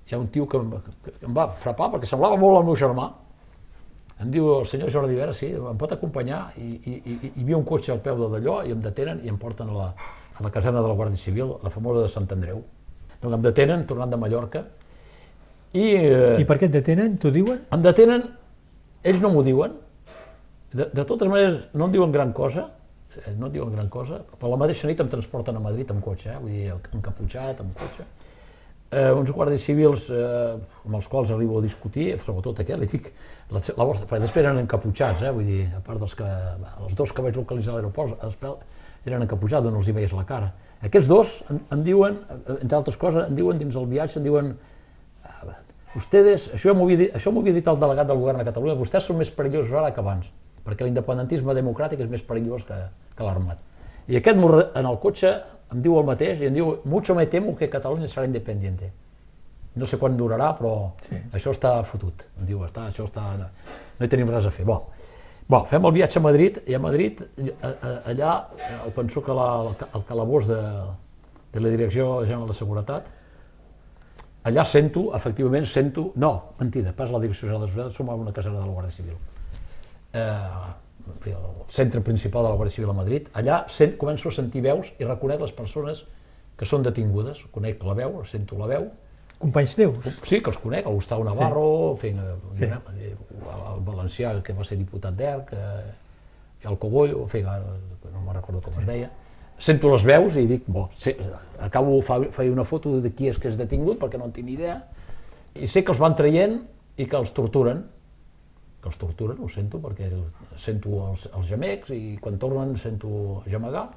hi 0.07 0.15
ha 0.15 0.19
un 0.19 0.31
tio 0.33 0.47
que 0.49 0.57
em, 0.57 0.73
que 1.05 1.13
em 1.27 1.33
va 1.35 1.47
frapar 1.53 1.91
perquè 1.93 2.09
semblava 2.09 2.39
molt 2.41 2.61
el 2.61 2.67
meu 2.71 2.79
germà. 2.79 3.11
Em 4.17 4.31
diu 4.33 4.47
el 4.55 4.65
senyor 4.65 4.89
Jordi 4.89 5.13
Vera, 5.13 5.33
sí, 5.37 5.51
em 5.53 5.77
pot 5.77 5.93
acompanyar, 5.93 6.47
i, 6.57 6.71
i, 6.73 6.95
i, 6.97 7.13
i 7.13 7.31
hi 7.35 7.43
havia 7.43 7.59
un 7.59 7.67
cotxe 7.69 7.93
al 7.93 8.01
peu 8.01 8.17
de 8.17 8.31
d'allò 8.33 8.63
i 8.65 8.73
em 8.73 8.81
detenen 8.81 9.21
i 9.21 9.29
em 9.29 9.37
porten 9.37 9.69
a 9.69 9.77
la, 9.77 9.87
a 10.39 10.45
la 10.45 10.49
caserna 10.49 10.81
de 10.81 10.89
la 10.89 10.97
Guàrdia 10.97 11.21
Civil, 11.21 11.53
la 11.61 11.69
famosa 11.69 12.07
de 12.07 12.09
Sant 12.09 12.25
Andreu. 12.33 12.63
Donc 13.21 13.37
em 13.37 13.45
detenen, 13.45 13.85
tornant 13.85 14.09
de 14.09 14.17
Mallorca, 14.17 14.65
i... 15.73 15.85
Eh, 15.85 16.41
I 16.41 16.45
per 16.49 16.57
què 16.57 16.65
et 16.65 16.73
detenen? 16.73 17.19
T'ho 17.21 17.29
diuen? 17.35 17.61
Em 17.75 17.83
detenen, 17.83 18.23
ells 19.05 19.21
no 19.21 19.29
m'ho 19.33 19.43
diuen, 19.45 19.75
de, 20.77 20.89
de 20.93 21.05
totes 21.09 21.27
maneres, 21.31 21.67
no 21.73 21.87
em 21.89 21.95
diuen 21.95 22.11
gran 22.13 22.31
cosa, 22.37 22.67
eh, 23.17 23.33
no 23.37 23.47
em 23.49 23.53
diuen 23.57 23.73
gran 23.73 23.89
cosa, 23.89 24.21
però 24.37 24.51
la 24.53 24.59
mateixa 24.61 24.87
nit 24.89 24.99
em 25.03 25.09
transporten 25.09 25.57
a 25.57 25.63
Madrid 25.63 25.89
amb 25.93 26.03
cotxe, 26.05 26.31
eh? 26.35 26.39
vull 26.41 26.53
dir, 26.53 26.71
encaputxat, 26.99 27.61
amb 27.65 27.73
cotxe. 27.79 28.05
eh, 28.91 29.11
uns 29.11 29.31
guàrdies 29.35 29.65
civils 29.67 30.05
eh, 30.15 30.53
amb 30.85 30.95
els 30.95 31.07
quals 31.11 31.31
arribo 31.35 31.57
a 31.59 31.61
discutir, 31.65 32.13
sobretot 32.23 32.61
aquest, 32.63 32.79
li 32.79 32.87
dic, 32.87 33.09
la, 33.51 33.59
la 33.75 33.83
vostra, 33.89 34.07
perquè 34.07 34.21
després 34.23 34.45
eren 34.45 34.61
encaputxats, 34.61 35.25
eh, 35.27 35.31
vull 35.35 35.43
dir, 35.49 35.65
a 35.75 35.81
part 35.83 35.99
dels 35.99 36.13
que, 36.15 36.29
els 36.85 36.95
dos 36.95 37.11
que 37.11 37.25
vaig 37.25 37.35
localitzar 37.35 37.73
a 37.73 37.79
l'aeroport, 37.81 38.15
després 38.23 38.55
eren 39.07 39.25
encaputxats, 39.25 39.67
on 39.67 39.75
els 39.81 39.87
hi 39.91 39.95
veies 39.97 40.13
la 40.15 40.23
cara. 40.29 40.53
Aquests 40.87 41.09
dos 41.09 41.33
em, 41.51 41.59
em 41.75 41.83
diuen, 41.83 42.15
eh, 42.31 42.57
entre 42.61 42.77
altres 42.79 42.95
coses, 43.01 43.27
em 43.27 43.35
diuen 43.35 43.59
dins 43.59 43.75
el 43.75 43.87
viatge, 43.91 44.19
em 44.21 44.23
diuen, 44.29 44.53
"Ah, 45.25 45.57
ustedes, 45.99 46.47
això 46.53 46.73
m'ho 46.75 46.85
havia, 46.87 46.97
dit- 47.03 47.13
això 47.15 47.31
havia 47.35 47.53
dit 47.59 47.67
el 47.67 47.79
delegat 47.79 48.07
del 48.07 48.17
govern 48.23 48.37
de 48.39 48.45
Catalunya, 48.45 48.75
vostès 48.79 49.03
són 49.03 49.17
més 49.17 49.31
perillosos 49.31 49.73
ara 49.73 49.91
que 49.91 49.99
abans, 49.99 50.31
perquè 50.67 50.83
l'independentisme 50.83 51.55
democràtic 51.55 52.03
és 52.03 52.11
més 52.11 52.23
perillós 52.27 52.67
que, 52.67 52.77
que 53.15 53.23
l'armat. 53.23 53.63
I 54.11 54.19
aquest 54.19 54.39
en 54.39 54.85
el 54.87 54.97
cotxe 55.03 55.31
em 55.73 55.83
diu 55.83 55.97
el 55.99 56.07
mateix 56.07 56.41
i 56.41 56.47
em 56.47 56.55
diu, 56.55 56.77
mucho 56.87 57.15
me 57.15 57.25
temo 57.27 57.55
que 57.55 57.69
Catalunya 57.71 58.07
serà 58.11 58.25
independiente. 58.27 58.91
No 59.77 59.85
sé 59.85 59.99
quan 60.01 60.15
durarà, 60.17 60.53
però 60.57 60.73
sí. 61.05 61.19
això 61.37 61.53
està 61.53 61.75
fotut. 61.85 62.25
Em 62.39 62.47
diu, 62.49 62.63
està, 62.65 62.87
això 62.91 63.05
està... 63.05 63.25
No, 63.37 63.49
no 63.99 64.05
hi 64.05 64.11
tenim 64.11 64.31
res 64.31 64.47
a 64.47 64.53
fer. 64.53 64.65
Bo, 64.65 64.79
bo, 65.47 65.61
fem 65.69 65.85
el 65.85 65.93
viatge 65.99 66.21
a 66.21 66.23
Madrid, 66.23 66.61
i 66.65 66.77
a 66.77 66.81
Madrid, 66.81 67.21
allà, 68.09 68.31
eh, 68.57 68.89
penso 68.95 69.21
que 69.23 69.35
la, 69.37 69.49
el 69.91 70.07
calabós 70.07 70.49
de, 70.49 70.59
de 71.53 71.63
la 71.63 71.75
Direcció 71.75 72.09
General 72.25 72.49
de 72.49 72.57
Seguretat, 72.57 73.13
allà 74.47 74.65
sento, 74.65 75.09
efectivament, 75.15 75.67
sento... 75.69 76.09
No, 76.15 76.33
mentida, 76.59 76.95
pas 76.97 77.13
la 77.13 77.21
Direcció 77.21 77.51
General 77.51 77.67
de 77.67 77.73
Seguretat, 77.73 77.99
som 77.99 78.09
a 78.09 78.17
una 78.17 78.33
caserna 78.33 78.63
de 78.63 78.65
la 78.65 78.73
Guàrdia 78.73 78.97
Civil. 78.97 79.19
Eh, 80.13 80.75
el 81.27 81.35
centre 81.71 82.01
principal 82.03 82.43
de 82.43 82.49
la 82.51 82.55
Guàrdia 82.59 82.75
Civil 82.75 82.91
a 82.91 82.95
Madrid, 82.95 83.27
allà 83.33 83.61
sent, 83.71 83.95
començo 83.99 84.29
a 84.29 84.35
sentir 84.35 84.61
veus 84.65 84.89
i 84.99 85.05
reconec 85.07 85.39
les 85.41 85.53
persones 85.55 86.03
que 86.57 86.65
són 86.67 86.83
detingudes, 86.83 87.43
conec 87.53 87.83
la 87.85 87.95
veu, 87.95 88.21
sento 88.27 88.57
la 88.59 88.67
veu, 88.67 88.89
Companys 89.37 89.75
teus? 89.77 90.15
Sí, 90.25 90.39
que 90.41 90.49
els 90.49 90.57
conec, 90.57 90.87
el 90.89 90.95
Gustau 90.97 91.23
Navarro, 91.23 91.93
sí. 91.93 92.07
fent, 92.07 92.21
Sí. 92.53 92.65
sí. 92.65 92.71
el 92.71 93.81
valencià 93.85 94.31
que 94.41 94.53
va 94.57 94.65
ser 94.65 94.79
diputat 94.79 95.13
d'ERC, 95.13 95.51
eh, 95.53 96.67
el 96.67 96.77
Cogollo, 96.81 97.27
fent, 97.29 97.45
no 97.45 98.23
me'n 98.23 98.33
recordo 98.33 98.63
com 98.65 98.79
es 98.81 98.87
deia. 98.87 99.11
Sento 99.61 99.91
les 99.91 100.03
veus 100.05 100.35
i 100.37 100.45
dic, 100.49 100.65
bo, 100.67 100.87
sé, 100.97 101.15
acabo 101.61 101.99
de 101.99 102.31
fer 102.33 102.49
una 102.51 102.65
foto 102.65 102.99
de 103.01 103.11
qui 103.13 103.29
és 103.29 103.37
que 103.37 103.49
és 103.49 103.57
detingut, 103.57 103.99
perquè 104.01 104.17
no 104.17 104.25
en 104.25 104.33
tinc 104.33 104.49
idea, 104.49 104.79
i 105.53 105.69
sé 105.69 105.83
que 105.83 105.93
els 105.93 106.01
van 106.01 106.15
traient 106.17 106.59
i 106.97 107.05
que 107.05 107.17
els 107.17 107.31
torturen, 107.33 107.85
que 108.81 108.89
els 108.91 108.97
torturen, 109.01 109.39
ho 109.41 109.49
sento, 109.49 109.79
perquè 109.81 110.07
sento 110.61 111.01
els, 111.09 111.27
els 111.33 111.47
gemecs 111.49 111.89
i 111.95 112.17
quan 112.21 112.37
tornen 112.37 112.75
sento 112.77 113.41
gemegar, 113.49 113.87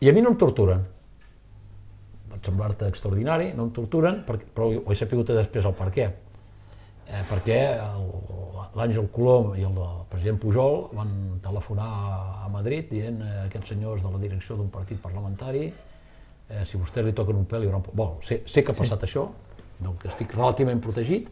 i 0.00 0.08
a 0.08 0.12
mi 0.14 0.22
no 0.22 0.30
em 0.34 0.38
torturen, 0.38 0.84
pot 2.28 2.44
semblar-te 2.44 2.88
extraordinari, 2.92 3.52
no 3.56 3.64
em 3.68 3.74
torturen, 3.74 4.22
però 4.28 4.68
ho 4.70 4.92
he 4.92 4.96
sapigut 4.98 5.32
després 5.32 5.64
el 5.66 5.74
per 5.78 5.88
què. 5.94 6.08
Eh, 7.08 7.22
perquè 7.30 7.58
el- 7.80 8.68
l'Àngel 8.76 9.06
Colom 9.10 9.54
i 9.56 9.64
el, 9.64 9.78
president 10.10 10.36
Pujol 10.38 10.90
van 10.92 11.40
telefonar 11.42 11.88
a 12.44 12.48
Madrid 12.52 12.90
dient 12.92 13.22
eh, 13.24 13.30
aquests 13.46 13.72
senyors 13.72 14.02
de 14.04 14.10
la 14.12 14.18
direcció 14.20 14.56
d'un 14.58 14.68
partit 14.70 15.00
parlamentari 15.00 15.64
eh, 15.72 16.64
si 16.68 16.76
vostès 16.76 17.04
li 17.06 17.14
toquen 17.16 17.36
un 17.40 17.46
pèl 17.48 17.64
haurà 17.64 17.80
un... 17.80 17.86
po-". 17.86 17.94
Bon, 17.96 18.18
sé, 18.22 18.42
sé 18.44 18.62
que 18.62 18.72
ha 18.72 18.76
passat 18.76 19.00
sí. 19.00 19.08
això, 19.08 19.24
doncs 19.80 20.04
estic 20.12 20.34
relativament 20.36 20.80
protegit, 20.84 21.30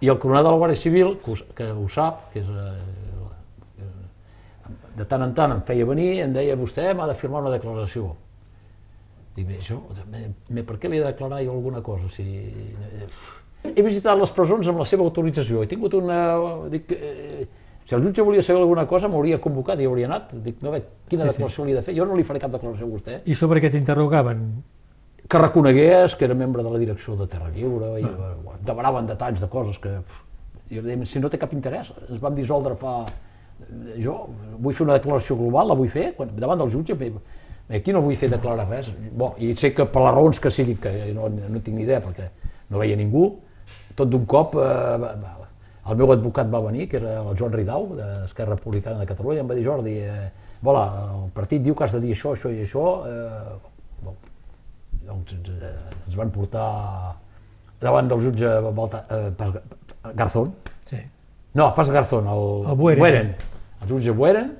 i 0.00 0.08
el 0.10 0.18
coronel 0.18 0.44
de 0.44 0.50
la 0.50 0.58
Guàrdia 0.60 0.76
Civil, 0.80 1.14
que 1.22 1.30
ho, 1.32 1.36
que 1.56 1.70
ho 1.72 1.88
sap, 1.88 2.30
que 2.32 2.40
és, 2.40 2.48
eh, 2.48 3.84
de 4.96 5.04
tant 5.10 5.22
en 5.26 5.32
tant 5.34 5.52
em 5.54 5.62
feia 5.66 5.86
venir 5.88 6.20
em 6.22 6.32
deia 6.34 6.54
vostè 6.56 6.92
m'ha 6.94 7.06
de 7.10 7.14
firmar 7.18 7.40
una 7.42 7.50
declaració. 7.54 8.12
Dic, 9.34 9.48
bé, 9.48 9.56
això, 9.58 9.80
bé, 10.06 10.28
bé, 10.48 10.62
per 10.62 10.76
què 10.78 10.88
li 10.90 11.00
he 11.00 11.02
de 11.02 11.08
declarar 11.10 11.40
jo 11.42 11.50
alguna 11.56 11.80
cosa? 11.82 12.06
Si... 12.12 12.22
He 13.64 13.82
visitat 13.82 14.18
les 14.20 14.30
presons 14.36 14.68
amb 14.70 14.78
la 14.78 14.86
seva 14.86 15.02
autorització, 15.02 15.62
he 15.64 15.66
tingut 15.70 15.94
una... 15.98 16.18
Dic, 16.70 16.92
eh, 16.94 17.46
si 17.84 17.96
el 17.96 18.04
jutge 18.06 18.22
volia 18.24 18.42
saber 18.44 18.62
alguna 18.62 18.86
cosa 18.88 19.08
m'hauria 19.10 19.40
convocat 19.42 19.80
i 19.82 19.88
hauria 19.88 20.06
anat. 20.08 20.30
Dic, 20.44 20.62
no, 20.62 20.70
bé, 20.72 20.84
quina 21.10 21.24
Sí, 21.24 21.28
sí. 21.28 21.32
declaració 21.34 21.64
li 21.66 21.74
he 21.74 21.80
de 21.80 21.82
fer? 21.84 21.96
Jo 21.98 22.06
no 22.08 22.14
li 22.16 22.22
faré 22.24 22.40
cap 22.40 22.52
declaració 22.54 22.86
a 22.86 22.92
vostè. 22.94 23.18
I 23.26 23.34
sobre 23.36 23.60
què 23.60 23.72
t'interrogaven? 23.74 24.46
Que 25.28 25.40
reconegués 25.40 26.16
que 26.18 26.26
era 26.26 26.36
membre 26.36 26.62
de 26.62 26.70
la 26.70 26.78
direcció 26.78 27.16
de 27.16 27.26
Terra 27.30 27.50
Lliure 27.52 27.94
i 28.00 28.04
ah. 28.04 28.34
demanaven 28.66 29.08
detalls 29.08 29.40
de 29.40 29.48
coses 29.48 29.80
que... 29.80 29.98
Jo 30.72 30.80
deia, 30.82 31.04
si 31.06 31.20
no 31.20 31.28
té 31.30 31.38
cap 31.40 31.52
interès, 31.52 31.92
ens 32.08 32.20
vam 32.22 32.36
dissoldre 32.36 32.76
fa... 32.76 33.02
Jo 34.00 34.16
vull 34.58 34.74
fer 34.74 34.84
una 34.84 34.98
declaració 34.98 35.36
global, 35.38 35.70
la 35.70 35.76
vull 35.78 35.90
fer, 35.92 36.10
quan, 36.16 36.32
davant 36.36 36.60
del 36.60 36.72
jutge, 36.72 36.96
aquí 37.68 37.94
no 37.94 38.02
vull 38.04 38.16
fer 38.18 38.28
declarar 38.32 38.66
res. 38.68 38.90
Bo, 39.12 39.34
I 39.38 39.54
sé 39.56 39.72
que 39.76 39.86
per 39.88 40.02
les 40.04 40.16
raons 40.16 40.40
que 40.40 40.52
siguin, 40.52 40.80
que 40.80 40.92
no, 41.16 41.30
no 41.30 41.62
tinc 41.62 41.78
ni 41.78 41.86
idea 41.86 42.02
perquè 42.04 42.28
no 42.72 42.82
veia 42.82 42.96
ningú, 42.98 43.28
tot 43.96 44.10
d'un 44.10 44.26
cop 44.28 44.56
eh, 44.58 45.14
el 45.84 45.98
meu 46.00 46.12
advocat 46.14 46.48
va 46.52 46.62
venir, 46.64 46.88
que 46.88 46.96
era 46.96 47.18
el 47.20 47.36
Joan 47.36 47.52
Ridau, 47.52 47.90
d'Esquerra 47.98 48.56
Republicana 48.56 49.02
de 49.02 49.08
Catalunya, 49.08 49.42
i 49.42 49.44
em 49.44 49.50
va 49.50 49.56
dir, 49.58 49.64
Jordi, 49.66 49.96
eh, 50.00 50.30
voilà, 50.64 50.84
el 51.12 51.32
partit 51.36 51.62
diu 51.64 51.76
que 51.76 51.84
has 51.84 51.96
de 51.96 52.00
dir 52.00 52.14
això, 52.14 52.32
això 52.32 52.52
i 52.52 52.62
això, 52.64 52.86
eh, 53.08 53.82
bon, 54.04 54.16
doncs 55.06 55.32
eh, 55.50 55.72
ens 56.06 56.16
van 56.16 56.30
portar 56.34 56.66
davant 57.80 58.08
del 58.08 58.20
jutge 58.24 58.50
Balta, 58.74 59.04
eh, 59.10 59.30
Pas, 59.36 59.52
Garzón, 60.14 60.54
Sí. 60.86 60.98
no, 61.54 61.72
pas 61.74 61.90
Garzón, 61.90 62.26
el, 62.28 62.70
El 62.70 62.76
Bueren. 62.76 63.34
el 63.82 63.88
jutge 63.88 64.10
Bueren, 64.12 64.52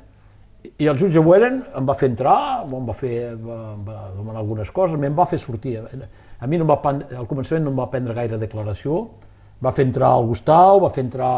i 0.79 0.87
el 0.89 0.97
jutge 0.99 1.21
Bueren 1.21 1.63
em 1.77 1.87
va 1.89 1.95
fer 1.95 2.09
entrar, 2.11 2.65
em 2.65 2.87
va 2.89 2.95
fer 2.97 3.13
em 3.35 3.85
va 3.85 4.11
demanar 4.17 4.41
algunes 4.41 4.71
coses, 4.73 4.97
me'n 4.99 5.15
va 5.17 5.27
fer 5.29 5.39
sortir. 5.39 5.79
A 6.41 6.47
mi 6.47 6.57
no 6.59 6.65
em 6.65 6.71
va, 6.71 6.79
al 7.19 7.27
començament 7.29 7.65
no 7.65 7.71
em 7.71 7.79
va 7.79 7.91
prendre 7.93 8.15
gaire 8.17 8.39
declaració, 8.41 9.11
va 9.65 9.73
fer 9.73 9.85
entrar 9.87 10.15
el 10.19 10.27
Gustau, 10.27 10.81
va 10.83 10.91
fer 10.91 11.05
entrar 11.05 11.29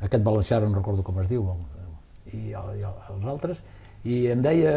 aquest 0.00 0.22
valencià, 0.24 0.60
no 0.62 0.74
recordo 0.74 1.02
com 1.02 1.18
es 1.20 1.28
diu, 1.28 1.44
i, 2.32 2.50
i 2.50 2.54
el- 2.54 2.84
els 3.14 3.26
altres, 3.26 3.62
i 4.04 4.26
em 4.32 4.40
deia... 4.42 4.72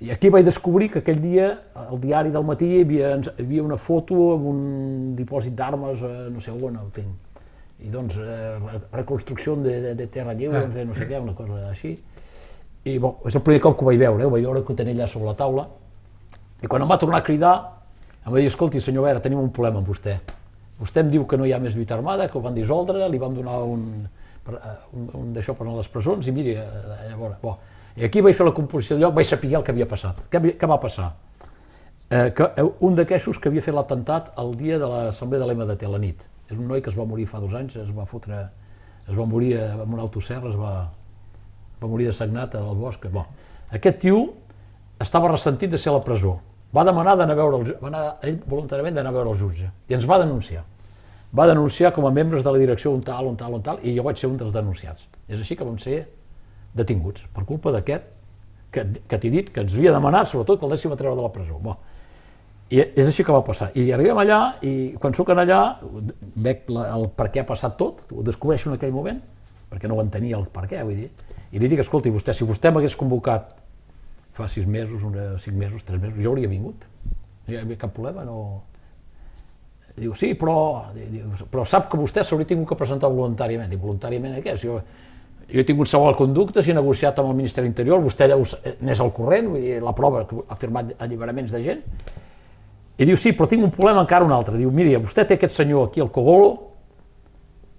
I 0.00 0.12
aquí 0.14 0.28
vaig 0.30 0.44
descobrir 0.46 0.90
que 0.92 1.00
aquell 1.02 1.18
dia, 1.20 1.48
al 1.74 1.98
diari 1.98 2.30
del 2.30 2.44
matí, 2.46 2.68
hi 2.76 2.82
havia, 2.84 3.16
hi 3.18 3.42
havia 3.42 3.64
una 3.64 3.76
foto 3.82 4.18
amb 4.36 4.44
un 4.46 4.60
dipòsit 5.18 5.56
d'armes, 5.58 6.04
eh, 6.06 6.28
no 6.30 6.40
sé 6.40 6.52
on, 6.54 6.76
en 6.78 6.92
fi. 6.94 7.02
I 7.82 7.90
doncs, 7.90 8.14
eh, 8.18 8.58
re- 8.62 8.80
reconstrucció 8.92 9.56
de, 9.56 9.74
de, 9.82 9.94
de 9.98 10.06
terra 10.06 10.34
lliure, 10.38 10.68
fi, 10.70 10.84
no 10.86 10.94
sé 10.94 11.08
què, 11.10 11.18
una 11.18 11.34
cosa 11.34 11.64
així. 11.72 11.96
I 12.86 12.94
bon, 13.02 13.16
és 13.26 13.34
el 13.34 13.42
primer 13.42 13.60
cop 13.64 13.74
que 13.78 13.84
ho 13.84 13.88
vaig 13.90 13.98
veure, 13.98 14.22
eh? 14.22 14.26
ho 14.26 14.30
vaig 14.30 14.46
veure 14.46 14.62
que 14.62 14.72
ho 14.72 14.76
tenia 14.78 14.94
allà 14.94 15.08
sobre 15.10 15.26
la 15.32 15.34
taula. 15.38 15.66
I 16.62 16.70
quan 16.70 16.82
em 16.82 16.90
va 16.90 16.98
tornar 16.98 17.18
a 17.18 17.26
cridar, 17.26 17.54
em 18.24 18.30
va 18.32 18.38
dir, 18.38 18.46
escolti, 18.52 18.80
senyor 18.80 19.04
Vera, 19.08 19.20
tenim 19.24 19.40
un 19.42 19.50
problema 19.54 19.82
amb 19.82 19.90
vostè. 19.90 20.14
Vostè 20.78 21.02
em 21.02 21.10
diu 21.10 21.26
que 21.26 21.36
no 21.36 21.46
hi 21.46 21.52
ha 21.54 21.58
més 21.58 21.74
lluita 21.74 21.96
armada, 21.98 22.28
que 22.30 22.38
ho 22.38 22.42
van 22.44 22.54
dissoldre, 22.54 23.08
li 23.10 23.18
vam 23.18 23.34
donar 23.34 23.58
un, 23.66 23.82
eh, 24.46 24.76
un, 24.94 25.10
un 25.24 25.34
d'això 25.34 25.56
per 25.58 25.66
anar 25.66 25.74
a 25.74 25.82
les 25.82 25.90
presons, 25.90 26.26
i 26.30 26.34
miri, 26.34 26.54
eh, 26.54 27.08
llavors, 27.10 27.38
bo. 27.42 27.56
I 27.98 28.04
aquí 28.06 28.20
vaig 28.22 28.36
fer 28.38 28.46
la 28.46 28.54
composició 28.54 28.96
lloc, 28.98 29.16
vaig 29.16 29.26
saber 29.26 29.56
el 29.58 29.64
que 29.66 29.72
havia 29.74 29.86
passat. 29.90 30.20
Què, 30.30 30.40
què 30.54 30.66
va 30.70 30.78
passar? 30.78 31.08
Eh, 32.08 32.30
que 32.32 32.46
eh, 32.56 32.66
un 32.86 32.94
d'aquestos 32.94 33.40
que 33.42 33.50
havia 33.50 33.64
fet 33.64 33.74
l'atemptat 33.74 34.30
el 34.38 34.52
dia 34.56 34.78
de 34.78 34.86
l'assemblea 34.86 35.42
de 35.42 35.48
l'MDT, 35.48 35.82
a 35.84 35.90
la 35.92 35.98
nit. 36.00 36.22
És 36.46 36.56
un 36.56 36.68
noi 36.70 36.80
que 36.80 36.92
es 36.92 36.96
va 36.96 37.04
morir 37.04 37.26
fa 37.26 37.40
dos 37.42 37.56
anys, 37.58 37.74
es 37.82 37.90
va 37.92 38.06
fotre, 38.06 38.38
es 39.02 39.16
va 39.18 39.26
morir 39.26 39.56
eh, 39.58 39.66
amb 39.74 39.96
un 39.96 40.04
autoserra, 40.04 40.46
es 40.48 40.54
va, 40.56 40.74
va 41.82 41.90
morir 41.90 42.06
assagnat 42.12 42.54
al 42.60 42.78
bosc. 42.78 43.08
Bon, 43.12 43.26
aquest 43.74 43.98
tio 44.04 44.22
estava 45.02 45.32
ressentit 45.32 45.74
de 45.74 45.80
ser 45.82 45.90
a 45.90 45.96
la 45.98 46.04
presó. 46.06 46.38
Va 46.74 46.84
demanar 46.86 47.16
d'anar 47.18 47.34
a 47.34 47.40
veure 47.40 47.58
el, 47.58 47.74
va 47.82 47.90
anar, 47.90 48.04
ell 48.22 48.38
voluntàriament 48.46 48.94
d'anar 48.94 49.10
a 49.10 49.16
veure 49.16 49.32
el 49.32 49.40
jutge 49.40 49.72
i 49.88 49.96
ens 49.96 50.06
va 50.06 50.20
denunciar. 50.22 50.62
Va 51.34 51.48
denunciar 51.50 51.90
com 51.96 52.06
a 52.06 52.12
membres 52.14 52.46
de 52.46 52.52
la 52.54 52.60
direcció 52.62 52.92
un 52.94 53.02
tal, 53.02 53.26
un 53.26 53.36
tal, 53.36 53.58
un 53.58 53.64
tal, 53.64 53.82
i 53.82 53.96
jo 53.96 54.06
vaig 54.06 54.20
ser 54.20 54.30
un 54.30 54.38
dels 54.38 54.54
denunciats. 54.54 55.10
És 55.26 55.40
així 55.42 55.56
que 55.56 55.66
vam 55.66 55.76
ser 55.82 56.06
detinguts 56.76 57.26
per 57.34 57.44
culpa 57.48 57.72
d'aquest 57.74 58.10
que, 58.72 58.84
que 59.08 59.18
t'he 59.18 59.30
dit 59.32 59.48
que 59.52 59.64
ens 59.64 59.76
havia 59.76 59.94
demanat, 59.94 60.28
sobretot, 60.28 60.60
que 60.60 60.68
el 60.68 60.74
dèssim 60.74 60.92
a 60.92 60.98
treure 61.00 61.16
de 61.16 61.24
la 61.24 61.32
presó. 61.32 61.56
Bon. 61.62 61.78
I 62.68 62.82
és 62.84 63.06
així 63.06 63.24
que 63.24 63.32
va 63.32 63.40
passar. 63.44 63.70
I 63.80 63.86
arribem 63.96 64.18
allà, 64.20 64.40
i 64.60 64.92
quan 65.00 65.16
sóc 65.16 65.30
allà, 65.32 65.62
veig 66.36 66.68
la, 66.74 66.90
el 66.98 67.08
per 67.16 67.30
què 67.32 67.40
ha 67.40 67.48
passat 67.48 67.78
tot, 67.80 68.04
ho 68.12 68.24
descobreixo 68.26 68.68
en 68.68 68.76
aquell 68.76 68.92
moment, 68.92 69.22
perquè 69.72 69.88
no 69.88 69.96
ho 69.96 70.04
entenia 70.04 70.36
el 70.36 70.44
per 70.52 70.66
què, 70.68 70.82
vull 70.84 71.00
dir, 71.00 71.08
i 71.48 71.62
li 71.62 71.70
dic, 71.70 71.80
escolti, 71.80 72.12
vostè, 72.12 72.34
si 72.36 72.44
vostè 72.44 72.72
m'hagués 72.72 72.96
convocat 73.00 73.56
fa 74.36 74.46
sis 74.52 74.68
mesos, 74.68 75.02
una, 75.02 75.32
cinc 75.42 75.56
mesos, 75.58 75.82
tres 75.84 76.00
mesos, 76.00 76.20
jo 76.22 76.30
hauria 76.30 76.50
vingut. 76.50 76.84
No 77.46 77.54
hi 77.54 77.60
havia 77.62 77.80
cap 77.80 77.94
problema, 77.96 78.26
no... 78.28 78.64
Diu, 79.98 80.12
sí, 80.14 80.34
però, 80.38 80.92
diu, 80.94 81.32
però 81.50 81.64
sap 81.66 81.88
que 81.90 81.98
vostè 81.98 82.22
s'hauria 82.22 82.46
tingut 82.46 82.68
que 82.70 82.76
presentar 82.78 83.08
voluntàriament. 83.10 83.72
Diu, 83.72 83.80
voluntàriament 83.82 84.36
a 84.36 84.42
què? 84.44 84.54
Si 84.54 84.68
jo, 84.68 84.76
jo 85.48 85.62
he 85.62 85.64
tingut 85.64 85.88
segon 85.88 86.14
conducte, 86.14 86.62
si 86.62 86.70
he 86.72 86.76
negociat 86.76 87.18
amb 87.18 87.30
el 87.30 87.36
Ministeri 87.38 87.68
l'Interior, 87.68 88.02
vostè 88.04 88.28
deu, 88.28 88.42
n'és 88.84 89.00
al 89.00 89.12
corrent, 89.16 89.48
vull 89.54 89.62
dir, 89.64 89.78
la 89.80 89.94
prova 89.96 90.26
que 90.28 90.42
ha 90.44 90.56
firmat 90.60 90.92
alliberaments 91.00 91.54
de 91.54 91.62
gent. 91.64 91.84
I 92.98 93.06
diu, 93.08 93.16
sí, 93.16 93.32
però 93.32 93.48
tinc 93.48 93.64
un 93.64 93.72
problema 93.72 94.02
encara 94.04 94.26
un 94.26 94.34
altre. 94.34 94.58
Diu, 94.58 94.72
miri, 94.74 94.92
vostè 95.00 95.24
té 95.24 95.38
aquest 95.38 95.56
senyor 95.56 95.88
aquí, 95.88 96.02
el 96.04 96.10
Cogolo, 96.12 96.50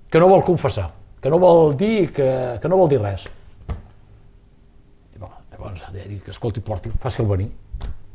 que 0.09 0.21
no 0.21 0.31
vol 0.31 0.41
confessar, 0.47 0.87
que 1.21 1.29
no 1.29 1.37
vol 1.37 1.75
dir, 1.77 2.09
que, 2.15 2.29
que 2.61 2.71
no 2.71 2.79
vol 2.79 2.89
dir 2.89 3.01
res. 3.03 3.27
I 5.13 5.21
bon, 5.21 5.35
llavors, 5.51 5.85
dic, 5.93 6.31
escolti, 6.33 6.65
porti, 6.65 6.89
faci'l 7.03 7.29
venir. 7.29 7.51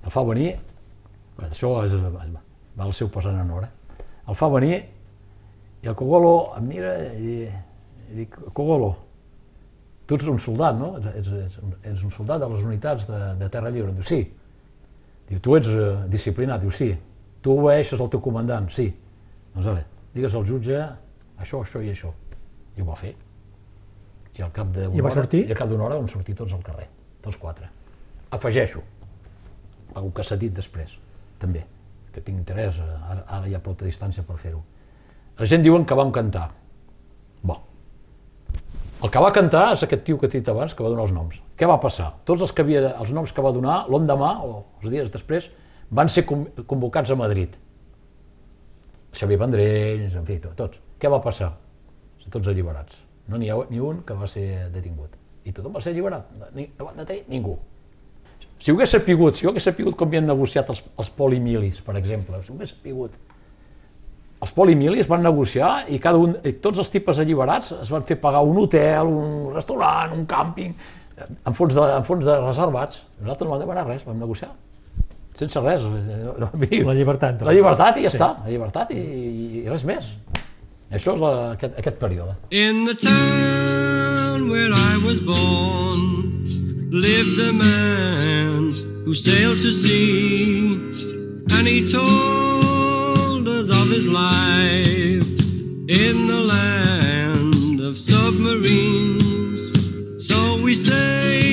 El 0.02 0.10
fa 0.10 0.24
venir, 0.26 0.56
això 1.46 1.76
és... 1.84 1.94
va 1.94 2.84
al 2.88 2.92
seu 2.96 3.06
pesant 3.12 3.38
en 3.38 3.54
hora. 3.54 3.70
El 4.26 4.34
fa 4.34 4.48
venir 4.50 4.80
i 5.84 5.86
el 5.86 5.94
Cogolo 5.94 6.54
em 6.58 6.66
mira 6.66 6.96
i, 7.14 7.44
i 8.10 8.24
dic, 8.24 8.34
Cogolo, 8.56 8.94
tu 10.06 10.18
ets 10.18 10.26
un 10.30 10.40
soldat, 10.42 10.76
no? 10.78 10.94
Ets, 11.00 11.30
ets, 11.30 11.58
ets 11.82 12.04
un 12.04 12.12
soldat 12.12 12.42
de 12.42 12.48
les 12.52 12.64
unitats 12.64 13.08
de, 13.08 13.20
de 13.40 13.48
Terra 13.52 13.72
Lliure. 13.72 13.94
Diu, 13.96 14.04
sí. 14.04 14.20
Diu, 15.28 15.40
tu 15.40 15.56
ets 15.56 15.70
uh, 15.72 16.04
disciplinat. 16.10 16.62
Diu, 16.64 16.72
sí. 16.74 16.90
Tu 17.44 17.52
obeeixes 17.52 18.00
al 18.00 18.10
teu 18.12 18.22
comandant. 18.24 18.68
Sí. 18.72 18.90
Doncs 19.54 19.70
ara, 19.70 19.84
digues 20.14 20.34
al 20.34 20.44
jutge 20.48 20.80
això, 21.38 21.62
això 21.62 21.82
i 21.82 21.92
això. 21.92 22.12
I 22.74 22.82
ho 22.82 22.88
va 22.88 22.98
fer. 22.98 23.14
I 24.34 24.42
al 24.42 24.50
cap 24.54 24.72
d'una 24.74 24.90
hora, 24.90 25.14
sortir? 25.14 25.44
i 25.46 25.54
al 25.54 25.58
cap 25.58 25.70
d'una 25.70 25.86
hora 25.86 26.00
vam 26.00 26.08
sortir 26.10 26.34
tots 26.34 26.52
al 26.56 26.62
carrer, 26.66 26.88
tots 27.22 27.38
quatre. 27.38 27.68
Afegeixo, 28.34 28.82
el 29.94 30.10
que 30.14 30.24
s'ha 30.26 30.38
dit 30.40 30.54
després, 30.54 30.96
també, 31.38 31.62
que 32.10 32.22
tinc 32.24 32.40
interès, 32.40 32.80
eh, 32.82 32.96
ara, 33.12 33.22
ara 33.36 33.46
hi 33.46 33.54
ha 33.54 33.60
prou 33.62 33.76
distància 33.78 34.24
per 34.26 34.36
fer-ho. 34.40 34.64
La 35.38 35.46
gent 35.50 35.62
diuen 35.62 35.86
que 35.86 35.94
vam 35.98 36.10
cantar. 36.14 36.48
El 39.04 39.10
que 39.12 39.20
va 39.20 39.32
cantar 39.36 39.66
és 39.74 39.82
aquest 39.84 40.04
tio 40.06 40.16
que 40.20 40.28
t'he 40.32 40.40
dit 40.40 40.48
abans, 40.48 40.72
que 40.72 40.82
va 40.84 40.88
donar 40.88 41.04
els 41.04 41.12
noms. 41.12 41.36
Què 41.60 41.66
va 41.68 41.76
passar? 41.82 42.06
Tots 42.24 42.40
els, 42.46 42.52
que 42.56 42.64
havia, 42.64 42.94
els 43.02 43.10
noms 43.12 43.34
que 43.36 43.42
va 43.44 43.50
donar, 43.52 43.82
l'endemà, 43.92 44.30
o 44.46 44.62
els 44.80 44.90
dies 44.94 45.10
després, 45.12 45.50
van 45.92 46.08
ser 46.08 46.24
convocats 46.24 47.12
a 47.12 47.16
Madrid. 47.20 47.58
Xavier 49.14 49.38
Vendrells, 49.42 50.16
en 50.16 50.24
fi, 50.26 50.38
to- 50.40 50.54
tots. 50.56 50.80
Què 50.98 51.10
va 51.12 51.20
passar? 51.22 51.52
Tots 52.30 52.48
alliberats. 52.48 52.96
No 53.28 53.36
n'hi 53.36 53.50
ha 53.52 53.58
ni 53.68 53.78
un 53.80 54.00
que 54.08 54.16
va 54.16 54.26
ser 54.26 54.70
detingut. 54.72 55.18
I 55.44 55.52
tothom 55.52 55.76
va 55.76 55.80
ser 55.84 55.92
alliberat. 55.92 56.32
Ni, 56.56 56.70
no 56.78 56.88
van 56.88 56.96
detenir 56.96 57.26
ningú. 57.28 57.58
Si 58.58 58.72
ho 58.72 58.74
hagués 58.78 58.94
sapigut, 58.96 59.36
si 59.36 59.44
jo 59.44 59.52
hagués 59.52 59.66
sapigut 59.68 59.96
com 60.00 60.08
havien 60.08 60.24
negociat 60.26 60.70
els, 60.72 60.80
els 60.96 61.10
polimilis, 61.12 61.82
per 61.84 61.98
exemple, 62.00 62.40
si 62.42 62.52
ho 62.52 62.56
hagués 62.56 62.72
sapigut, 62.72 63.20
els 64.44 64.52
polimilis 64.52 65.08
van 65.08 65.22
negociar 65.24 65.86
i 65.88 65.98
cada 66.02 66.18
un, 66.20 66.36
i 66.44 66.52
tots 66.64 66.78
els 66.82 66.90
tipus 66.92 67.18
alliberats 67.22 67.72
es 67.80 67.90
van 67.94 68.04
fer 68.04 68.18
pagar 68.20 68.42
un 68.44 68.58
hotel, 68.60 69.08
un 69.08 69.48
restaurant, 69.54 70.12
un 70.16 70.26
càmping, 70.28 70.74
eh, 71.16 71.28
en 71.48 71.54
fons 71.56 71.74
de, 71.74 71.80
en 71.96 72.04
fons 72.04 72.24
de 72.28 72.36
reservats. 72.44 73.02
Nosaltres 73.22 73.48
no 73.48 73.54
vam 73.56 73.64
demanar 73.64 73.86
res, 73.88 74.04
vam 74.04 74.18
negociar. 74.20 74.52
Sense 75.34 75.58
res. 75.64 75.82
eh, 75.82 76.20
No, 76.38 76.50
La 76.54 76.94
llibertat, 76.94 77.40
La 77.40 77.48
doncs. 77.48 77.54
llibertat 77.56 77.96
i 77.98 78.04
ja 78.04 78.10
Sí. 78.10 78.18
està, 78.20 78.28
la 78.44 78.50
llibertat 78.52 78.90
i, 78.94 78.98
i, 79.00 79.62
i 79.64 79.68
res 79.68 79.84
més. 79.88 80.12
Això 80.94 81.14
és 81.16 81.20
la, 81.20 81.30
aquest, 81.56 81.78
aquest 81.80 81.96
període. 81.98 82.36
In 82.52 82.84
the 82.86 82.94
town 82.94 84.48
where 84.50 84.70
I 84.70 84.94
was 85.06 85.18
born 85.20 86.44
lived 86.92 87.40
a 87.48 87.52
man 87.52 88.72
who 89.04 89.14
sailed 89.14 89.58
to 89.64 89.72
sea, 89.72 90.78
and 91.58 91.66
he 91.66 91.82
told 91.90 92.43
his 93.94 94.08
life 94.08 95.30
in 95.88 96.26
the 96.26 96.40
land 96.40 97.80
of 97.80 97.96
submarines. 97.96 99.62
So 100.18 100.60
we 100.60 100.74
sailed 100.74 101.43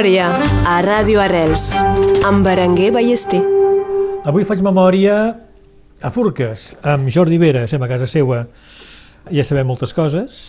Memòria 0.00 0.30
a 0.64 0.78
Ràdio 0.80 1.18
Arrels 1.20 1.74
amb 2.24 2.40
Berenguer 2.40 2.86
Ballester. 2.94 3.42
Avui 4.24 4.46
faig 4.48 4.62
memòria 4.64 5.16
a 6.00 6.10
Furques, 6.14 6.70
amb 6.88 7.10
Jordi 7.12 7.36
Vera, 7.36 7.66
estem 7.68 7.84
a 7.84 7.88
casa 7.90 8.08
seva. 8.08 8.38
Ja 9.28 9.44
sabem 9.44 9.68
moltes 9.68 9.92
coses. 9.92 10.40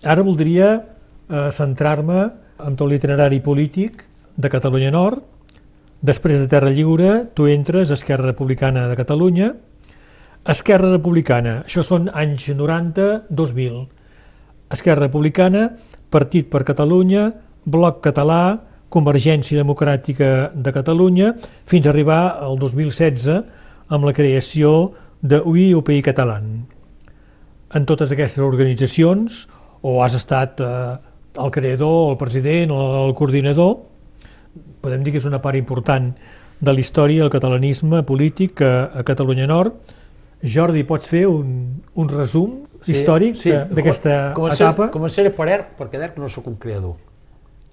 Ara 0.00 0.24
voldria 0.24 0.70
eh, 0.72 1.50
centrar-me 1.52 2.22
en 2.64 2.80
tot 2.80 2.88
l'itinerari 2.88 3.42
polític 3.44 4.06
de 4.40 4.48
Catalunya 4.48 4.88
Nord. 4.94 5.20
Després 6.00 6.40
de 6.40 6.48
Terra 6.48 6.72
Lliure, 6.72 7.26
tu 7.36 7.52
entres 7.52 7.92
a 7.92 8.00
Esquerra 8.00 8.30
Republicana 8.30 8.88
de 8.88 8.96
Catalunya. 8.96 9.52
Esquerra 10.48 10.94
Republicana, 10.96 11.58
això 11.68 11.84
són 11.84 12.08
anys 12.08 12.48
90-2000. 12.56 13.82
Esquerra 14.72 15.10
Republicana, 15.10 15.74
Partit 16.08 16.48
per 16.48 16.64
Catalunya, 16.64 17.34
Bloc 17.66 18.00
Català, 18.06 18.40
Convergència 18.88 19.58
Democràtica 19.58 20.52
de 20.54 20.72
Catalunya, 20.72 21.32
fins 21.66 21.86
a 21.86 21.90
arribar 21.90 22.20
al 22.40 22.56
2016 22.62 23.26
amb 23.90 24.06
la 24.06 24.14
creació 24.14 24.92
de 25.20 25.40
UI 25.42 25.72
UPI 25.74 26.00
Català. 26.06 26.38
En 27.74 27.84
totes 27.86 28.12
aquestes 28.14 28.38
organitzacions, 28.46 29.46
o 29.82 29.98
has 30.04 30.14
estat 30.14 30.60
eh, 30.62 30.96
el 31.42 31.50
creador, 31.52 32.12
el 32.12 32.16
president 32.20 32.70
o 32.72 32.80
el 33.08 33.14
coordinador, 33.18 33.80
podem 34.80 35.02
dir 35.02 35.12
que 35.12 35.20
és 35.20 35.26
una 35.28 35.42
part 35.42 35.58
important 35.58 36.12
de 36.62 36.72
la 36.72 36.80
història 36.80 37.24
del 37.24 37.30
catalanisme 37.34 38.00
polític 38.06 38.62
a, 38.64 38.70
a 38.94 39.04
Catalunya 39.04 39.48
Nord. 39.50 39.74
Jordi, 40.46 40.84
pots 40.86 41.08
fer 41.10 41.24
un, 41.28 41.82
un 41.96 42.08
resum 42.12 42.62
històric 42.86 43.36
de- 43.42 43.64
d'aquesta 43.74 44.16
etapa? 44.54 44.88
Començaré 44.94 45.32
per 45.34 45.48
ERC, 45.50 45.74
perquè 45.80 45.98
d'ERC 46.00 46.18
no 46.22 46.28
sóc 46.32 46.46
un 46.46 46.56
creador. 46.60 46.94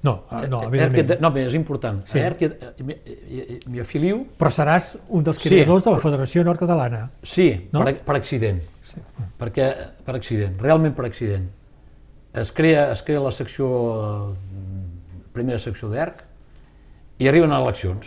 No, 0.04 0.26
ah, 0.30 0.42
no, 0.50 0.60
ERC, 0.64 0.68
evidentment. 0.68 1.22
no, 1.22 1.32
bé, 1.32 1.46
és 1.48 1.54
important. 1.56 2.02
Sí. 2.06 2.18
Sí. 2.18 2.20
ERC, 2.20 2.42
eh, 2.44 3.60
m'hi- 3.66 3.80
afilio, 3.80 4.26
Però 4.38 4.50
seràs 4.52 4.98
un 5.10 5.24
dels 5.24 5.38
Sí. 5.38 5.48
creadors 5.50 5.84
de 5.86 5.92
la 5.92 6.00
Federació 6.00 6.44
Nord-Catalana. 6.44 7.10
sí, 7.24 7.70
No? 7.72 7.84
per, 7.86 8.02
per 8.04 8.16
accident. 8.18 8.62
Sí. 8.84 9.00
Perquè, 9.40 9.70
per 10.06 10.16
accident, 10.16 10.60
realment 10.60 10.94
per 10.94 11.06
accident. 11.06 11.50
Es 12.34 12.52
crea, 12.52 12.92
es 12.92 13.02
crea 13.04 13.20
la 13.22 13.32
secció, 13.32 14.34
eh, 14.34 14.36
primera 15.32 15.58
secció 15.60 15.88
d'ERC, 15.90 16.24
i 17.20 17.28
arriben 17.28 17.52
a 17.52 17.62
eleccions. 17.62 18.06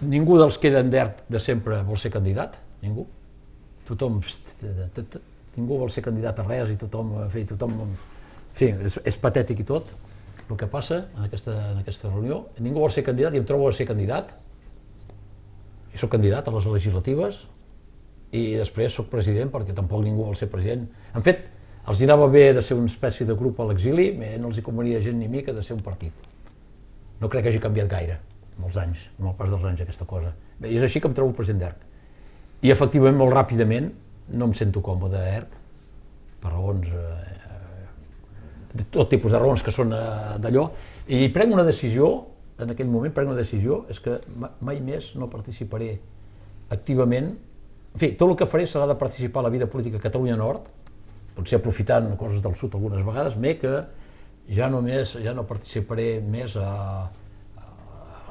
ningú 0.00 0.38
dels 0.38 0.58
que 0.58 0.68
eren 0.68 0.90
d'ERC 0.90 1.22
de 1.28 1.40
sempre 1.40 1.82
vol 1.82 1.96
ser 1.98 2.10
candidat, 2.10 2.56
ningú. 2.82 3.06
Tothom, 3.86 4.20
ningú 5.56 5.78
vol 5.78 5.90
ser 5.90 6.02
candidat 6.02 6.38
a 6.40 6.42
res 6.44 6.70
i 6.70 6.76
tothom, 6.76 7.22
en 7.22 7.30
fi, 7.30 7.44
tothom, 7.44 7.72
en 7.80 7.94
fi, 8.54 8.66
és, 8.84 9.00
és 9.04 9.16
patètic 9.18 9.60
i 9.60 9.64
tot, 9.64 9.84
el 10.50 10.58
que 10.60 10.68
passa 10.70 11.06
en 11.16 11.24
aquesta, 11.26 11.54
en 11.72 11.80
aquesta 11.82 12.10
reunió. 12.10 12.46
Ningú 12.62 12.82
vol 12.84 12.92
ser 12.94 13.04
candidat 13.06 13.34
i 13.34 13.42
em 13.42 13.46
trobo 13.48 13.68
a 13.68 13.74
ser 13.74 13.86
candidat, 13.88 14.32
i 15.92 15.98
sóc 15.98 16.12
candidat 16.12 16.46
a 16.46 16.54
les 16.54 16.68
legislatives, 16.70 17.44
i 18.36 18.56
després 18.58 18.94
sóc 18.94 19.08
president 19.10 19.50
perquè 19.52 19.74
tampoc 19.74 20.04
ningú 20.04 20.26
vol 20.26 20.36
ser 20.38 20.50
president. 20.52 20.86
En 21.16 21.24
fet, 21.26 21.46
els 21.86 22.00
anava 22.02 22.26
bé 22.28 22.50
de 22.52 22.62
ser 22.62 22.76
una 22.76 22.90
espècie 22.90 23.26
de 23.26 23.34
grup 23.38 23.60
a 23.60 23.68
l'exili, 23.68 24.08
eh, 24.20 24.36
no 24.42 24.50
els 24.50 24.58
hi 24.58 24.64
convenia 24.66 25.00
gent 25.02 25.18
ni 25.18 25.28
mica 25.30 25.54
de 25.54 25.62
ser 25.62 25.76
un 25.76 25.84
partit. 25.86 26.12
No 27.20 27.30
crec 27.32 27.46
que 27.46 27.52
hagi 27.52 27.62
canviat 27.62 27.88
gaire, 27.88 28.18
amb 28.56 28.66
els 28.68 28.76
anys, 28.82 29.06
amb 29.18 29.30
el 29.30 29.36
pas 29.38 29.52
dels 29.52 29.64
anys, 29.64 29.84
aquesta 29.84 30.06
cosa. 30.06 30.34
Bé, 30.58 30.72
és 30.74 30.82
així 30.82 31.00
que 31.00 31.08
em 31.08 31.14
trobo 31.14 31.32
president 31.36 31.62
d'ERC. 31.62 31.86
I 32.66 32.72
efectivament, 32.74 33.16
molt 33.16 33.32
ràpidament, 33.32 33.92
no 34.28 34.50
em 34.50 34.54
sento 34.58 34.82
còmode 34.82 35.16
a 35.20 35.30
ERC, 35.36 35.56
per 36.42 36.52
raons, 36.52 36.90
eh, 36.90 37.35
de 38.76 38.84
tot 38.92 39.08
tipus 39.12 39.32
de 39.32 39.40
raons 39.40 39.62
que 39.64 39.72
són 39.74 39.92
eh, 39.96 40.04
d'allò, 40.42 40.68
i 41.08 41.28
prenc 41.34 41.54
una 41.54 41.64
decisió, 41.66 42.10
en 42.60 42.72
aquell 42.72 42.88
moment 42.92 43.12
prenc 43.14 43.32
una 43.32 43.38
decisió, 43.38 43.84
és 43.92 44.00
que 44.02 44.18
ma- 44.36 44.52
mai 44.60 44.80
més 44.84 45.14
no 45.16 45.30
participaré 45.32 45.94
activament, 46.74 47.34
en 47.96 48.00
fi, 48.00 48.12
tot 48.18 48.28
el 48.28 48.36
que 48.36 48.48
faré 48.50 48.66
serà 48.68 48.88
de 48.90 48.96
participar 49.00 49.40
a 49.40 49.48
la 49.48 49.52
vida 49.54 49.68
política 49.72 49.96
a 50.00 50.04
Catalunya 50.04 50.36
Nord, 50.36 50.66
potser 51.36 51.60
aprofitant 51.60 52.10
coses 52.20 52.42
del 52.44 52.56
sud 52.56 52.74
algunes 52.76 53.04
vegades, 53.04 53.36
bé 53.40 53.54
que 53.60 53.72
ja 54.52 54.68
només, 54.72 55.16
ja 55.24 55.32
no 55.36 55.44
participaré 55.48 56.20
més 56.24 56.56
a, 56.60 56.70
a, 57.60 57.68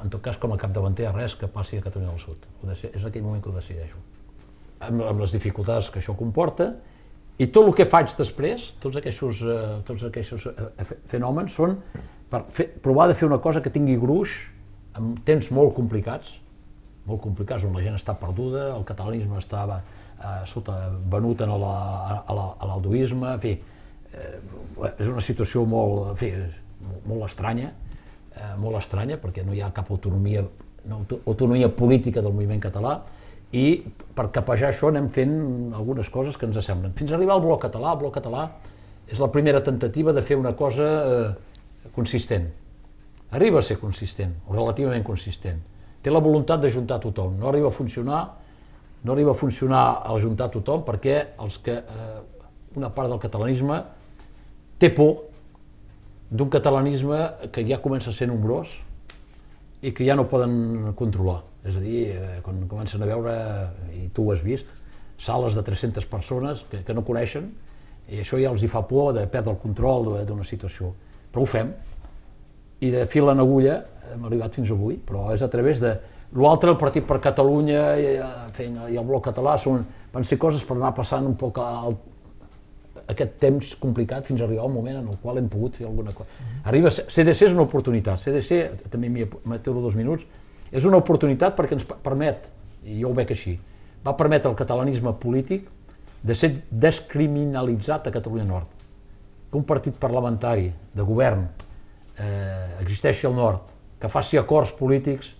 en 0.02 0.12
tot 0.12 0.22
cas 0.24 0.38
com 0.42 0.54
a 0.54 0.58
capdavanter 0.60 1.08
a 1.08 1.14
res 1.14 1.34
que 1.38 1.48
passi 1.50 1.78
a 1.78 1.84
Catalunya 1.84 2.14
del 2.14 2.22
Sud. 2.22 2.46
Ho 2.62 2.70
és 2.72 3.04
aquell 3.04 3.24
moment 3.26 3.42
que 3.44 3.50
ho 3.50 3.56
decideixo. 3.56 4.00
Amb, 4.80 5.02
amb 5.08 5.20
les 5.22 5.34
dificultats 5.36 5.90
que 5.90 6.00
això 6.02 6.16
comporta, 6.16 6.70
i 7.38 7.46
tot 7.52 7.66
el 7.68 7.74
que 7.76 7.84
faig 7.84 8.12
després, 8.16 8.70
tots 8.80 8.96
aquests, 8.96 9.42
eh, 9.42 9.82
tots 9.84 10.04
aquests 10.08 10.46
eh, 10.46 10.84
fe- 10.84 10.98
fenòmens, 11.12 11.52
són 11.52 11.76
per 12.30 12.44
fer, 12.50 12.68
provar 12.82 13.08
de 13.08 13.14
fer 13.14 13.28
una 13.28 13.38
cosa 13.38 13.60
que 13.62 13.70
tingui 13.70 13.96
gruix 14.00 14.32
en 14.96 15.14
temps 15.24 15.50
molt 15.52 15.74
complicats, 15.76 16.38
molt 17.06 17.20
complicats, 17.22 17.62
on 17.68 17.74
la 17.76 17.82
gent 17.84 17.94
està 17.94 18.14
perduda, 18.18 18.70
el 18.76 18.84
catalanisme 18.88 19.36
estava 19.38 19.80
eh, 19.82 20.46
sota, 20.48 20.78
venut 21.12 21.40
en 21.44 21.52
l'alduisme, 22.66 23.34
en 23.36 23.40
fi, 23.42 23.52
eh, 24.12 24.38
és 24.98 25.08
una 25.10 25.20
situació 25.24 25.64
molt, 25.68 26.10
en 26.14 26.16
fi, 26.20 26.32
molt, 27.06 27.26
estranya, 27.28 27.70
eh, 28.34 28.54
molt 28.60 28.80
estranya, 28.80 29.18
perquè 29.22 29.44
no 29.46 29.54
hi 29.54 29.60
ha 29.62 29.70
cap 29.76 29.90
autonomia, 29.92 30.42
no, 30.86 31.02
auto- 31.02 31.20
autonomia 31.26 31.68
política 31.68 32.22
del 32.22 32.32
moviment 32.32 32.60
català, 32.62 32.98
i 33.56 33.66
per 34.16 34.28
capejar 34.34 34.70
això 34.72 34.90
anem 34.90 35.08
fent 35.12 35.34
algunes 35.76 36.10
coses 36.12 36.36
que 36.36 36.48
ens 36.48 36.58
semblen. 36.64 36.92
Fins 36.98 37.12
a 37.12 37.16
arribar 37.16 37.36
al 37.36 37.44
bloc 37.44 37.62
català, 37.64 37.94
el 37.94 38.02
bloc 38.02 38.14
català 38.18 38.46
és 39.06 39.20
la 39.22 39.30
primera 39.32 39.62
tentativa 39.64 40.12
de 40.12 40.22
fer 40.22 40.36
una 40.36 40.52
cosa 40.58 40.86
eh, 40.86 41.90
consistent. 41.94 42.48
Arriba 43.36 43.60
a 43.60 43.64
ser 43.64 43.78
consistent, 43.80 44.34
o 44.46 44.54
relativament 44.54 45.04
consistent. 45.06 45.62
Té 46.02 46.12
la 46.12 46.22
voluntat 46.22 46.60
d'ajuntar 46.62 47.00
tothom. 47.02 47.38
No 47.40 47.48
arriba 47.50 47.70
a 47.72 47.74
funcionar, 47.74 48.20
no 49.02 49.14
arriba 49.14 49.32
a 49.32 49.38
funcionar 49.38 49.84
a 50.02 50.14
ajuntar 50.14 50.50
tothom 50.54 50.84
perquè 50.86 51.16
els 51.42 51.58
que, 51.62 51.78
eh, 51.80 52.20
una 52.76 52.90
part 52.92 53.10
del 53.10 53.22
catalanisme 53.22 53.80
té 54.78 54.90
por 54.92 55.24
d'un 56.30 56.50
catalanisme 56.50 57.50
que 57.54 57.64
ja 57.66 57.78
comença 57.82 58.10
a 58.10 58.12
ser 58.12 58.28
nombrós 58.28 58.74
i 59.82 59.92
que 59.94 60.04
ja 60.04 60.16
no 60.18 60.26
poden 60.28 60.92
controlar. 60.98 61.44
És 61.66 61.76
a 61.76 61.80
dir, 61.82 62.02
eh, 62.14 62.40
quan 62.44 62.60
comencen 62.70 63.02
a 63.02 63.06
veure, 63.08 63.34
i 63.96 64.08
tu 64.14 64.26
ho 64.28 64.32
has 64.32 64.42
vist, 64.44 64.74
sales 65.18 65.54
de 65.56 65.62
300 65.64 66.06
persones 66.06 66.62
que, 66.70 66.82
que 66.84 66.94
no 66.94 67.02
coneixen, 67.04 67.50
i 68.08 68.20
això 68.22 68.38
ja 68.38 68.52
els 68.52 68.62
hi 68.62 68.68
fa 68.70 68.84
por 68.86 69.12
de 69.16 69.24
perdre 69.26 69.54
el 69.56 69.58
control 69.58 70.12
d'una 70.28 70.44
situació. 70.46 70.92
Però 71.32 71.42
ho 71.42 71.48
fem, 71.50 71.72
i 72.80 72.90
de 72.92 73.06
fil 73.10 73.28
en 73.32 73.40
agulla 73.40 73.80
hem 74.12 74.26
arribat 74.28 74.54
fins 74.54 74.70
avui, 74.70 74.98
però 75.02 75.30
és 75.34 75.42
a 75.42 75.48
través 75.50 75.80
de... 75.82 75.94
L'altre, 76.36 76.72
el 76.74 76.76
Partit 76.76 77.06
per 77.06 77.16
Catalunya 77.22 77.82
i, 78.02 78.06
fi, 78.52 78.66
i 78.92 78.96
el 78.98 79.06
Bloc 79.06 79.24
Català 79.28 79.54
són, 79.58 79.84
van 80.12 80.24
ser 80.26 80.36
coses 80.42 80.64
per 80.66 80.74
anar 80.76 80.90
passant 80.94 81.24
un 81.24 81.36
poc 81.38 81.58
al, 81.62 81.94
aquest 83.06 83.36
temps 83.40 83.70
complicat 83.80 84.26
fins 84.26 84.42
a 84.42 84.44
arribar 84.48 84.64
a 84.64 84.68
un 84.68 84.74
moment 84.74 84.98
en 84.98 85.06
el 85.12 85.18
qual 85.22 85.38
hem 85.38 85.46
pogut 85.48 85.78
fer 85.78 85.86
alguna 85.86 86.12
cosa. 86.12 86.28
Arriba, 86.66 86.90
a 86.90 86.96
ser- 86.96 87.06
CDC 87.08 87.46
és 87.46 87.54
una 87.54 87.62
oportunitat, 87.64 88.20
CDC, 88.20 88.90
també 88.92 89.08
m'hi 89.08 89.26
m'aturo 89.46 89.80
dos 89.84 89.94
minuts, 89.96 90.26
és 90.72 90.84
una 90.84 91.00
oportunitat 91.02 91.56
perquè 91.56 91.76
ens 91.78 91.86
permet, 91.86 92.50
i 92.86 93.00
jo 93.00 93.10
ho 93.10 93.16
veig 93.16 93.30
així, 93.34 93.56
va 94.06 94.16
permetre 94.16 94.50
al 94.50 94.58
catalanisme 94.58 95.12
polític 95.20 95.68
de 96.26 96.34
ser 96.34 96.52
descriminalitzat 96.70 98.08
a 98.08 98.14
Catalunya 98.14 98.46
Nord. 98.46 98.70
Que 99.50 99.58
un 99.58 99.66
partit 99.66 99.96
parlamentari 99.98 100.70
de 100.94 101.06
govern 101.06 101.46
eh, 102.18 102.80
existeixi 102.82 103.26
al 103.26 103.36
nord, 103.36 103.72
que 104.00 104.10
faci 104.10 104.38
acords 104.40 104.72
polítics 104.76 105.32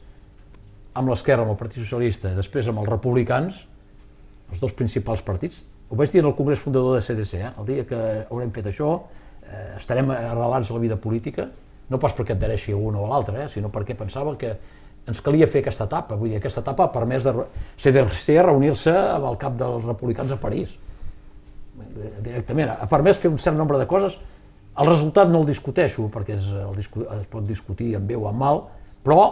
amb 0.96 1.10
l'esquerra, 1.10 1.44
amb 1.44 1.52
el 1.52 1.58
Partit 1.60 1.82
Socialista, 1.82 2.32
després 2.36 2.68
amb 2.70 2.80
els 2.80 2.88
republicans, 2.88 3.64
els 4.52 4.62
dos 4.62 4.72
principals 4.76 5.22
partits. 5.26 5.60
Ho 5.90 5.98
vaig 5.98 6.12
dir 6.12 6.22
en 6.22 6.30
el 6.30 6.36
Congrés 6.38 6.62
Fundador 6.62 6.96
de 6.96 7.04
CDC, 7.04 7.42
eh? 7.42 7.52
el 7.52 7.68
dia 7.68 7.84
que 7.86 8.00
haurem 8.30 8.52
fet 8.54 8.70
això, 8.70 8.94
eh, 9.42 9.76
estarem 9.76 10.10
arrelats 10.14 10.70
a 10.70 10.76
la 10.76 10.82
vida 10.82 10.96
política, 10.96 11.50
no 11.90 12.00
pas 12.02 12.14
perquè 12.16 12.34
adhereixi 12.34 12.74
un 12.74 12.96
o 12.98 13.04
l'altre, 13.10 13.44
eh? 13.44 13.50
sinó 13.52 13.70
perquè 13.74 13.94
pensava 13.98 14.34
que 14.40 14.56
ens 15.06 15.20
calia 15.22 15.46
fer 15.46 15.60
aquesta 15.62 15.84
etapa. 15.86 16.16
Vull 16.18 16.30
dir, 16.32 16.38
aquesta 16.40 16.60
etapa 16.64 16.84
ha 16.86 16.92
permès 16.92 17.24
de 17.28 17.32
CDC 17.78 18.40
reunir-se 18.42 18.92
amb 18.92 19.28
el 19.30 19.36
cap 19.38 19.56
dels 19.58 19.84
republicans 19.86 20.32
a 20.32 20.38
París 20.42 20.76
directament. 22.22 22.72
Ha 22.80 22.88
permès 22.90 23.18
fer 23.20 23.30
un 23.30 23.38
cert 23.40 23.56
nombre 23.56 23.78
de 23.78 23.86
coses. 23.90 24.18
El 24.76 24.88
resultat 24.90 25.30
no 25.32 25.40
el 25.40 25.46
discuteixo, 25.48 26.08
perquè 26.12 26.34
és, 26.36 26.48
el 26.52 26.74
discu 26.76 27.04
es 27.06 27.26
pot 27.32 27.44
discutir 27.48 27.94
en 27.96 28.06
bé 28.06 28.16
o 28.18 28.26
en 28.28 28.36
mal, 28.36 28.62
però 29.04 29.22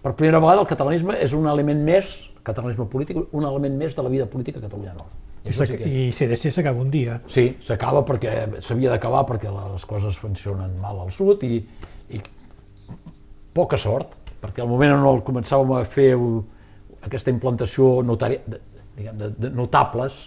per 0.00 0.14
primera 0.16 0.40
vegada 0.40 0.62
el 0.62 0.68
catalanisme 0.70 1.18
és 1.20 1.34
un 1.36 1.44
element 1.50 1.82
més, 1.84 2.14
catalanisme 2.46 2.86
polític, 2.88 3.18
un 3.36 3.44
element 3.44 3.76
més 3.76 3.96
de 3.96 4.02
la 4.06 4.08
vida 4.12 4.24
política 4.30 4.56
a 4.58 4.62
Catalunya 4.64 4.94
Nord. 4.96 5.18
I, 5.44 5.52
sí 5.52 5.66
que- 5.66 5.88
I 5.88 6.12
CDC 6.12 6.50
s'acaba 6.52 6.80
un 6.80 6.90
dia. 6.90 7.18
Sí, 7.28 7.56
s'acaba 7.64 8.00
perquè 8.04 8.60
s'havia 8.62 8.90
d'acabar 8.94 9.26
perquè 9.28 9.52
les 9.52 9.84
coses 9.88 10.16
funcionen 10.20 10.78
mal 10.80 10.98
al 11.00 11.12
sud 11.12 11.42
i, 11.44 11.60
i 12.16 12.20
poca 13.52 13.76
sort, 13.80 14.16
perquè 14.40 14.64
al 14.64 14.70
moment 14.70 14.96
en 14.96 15.06
el 15.06 15.22
començàvem 15.26 15.76
a 15.76 15.84
fer 15.88 16.10
aquesta 17.06 17.32
implantació 17.32 18.00
notari, 18.06 18.40
de, 18.46 18.60
diguem, 18.96 19.18
de, 19.20 19.30
de 19.36 19.50
notables, 19.56 20.20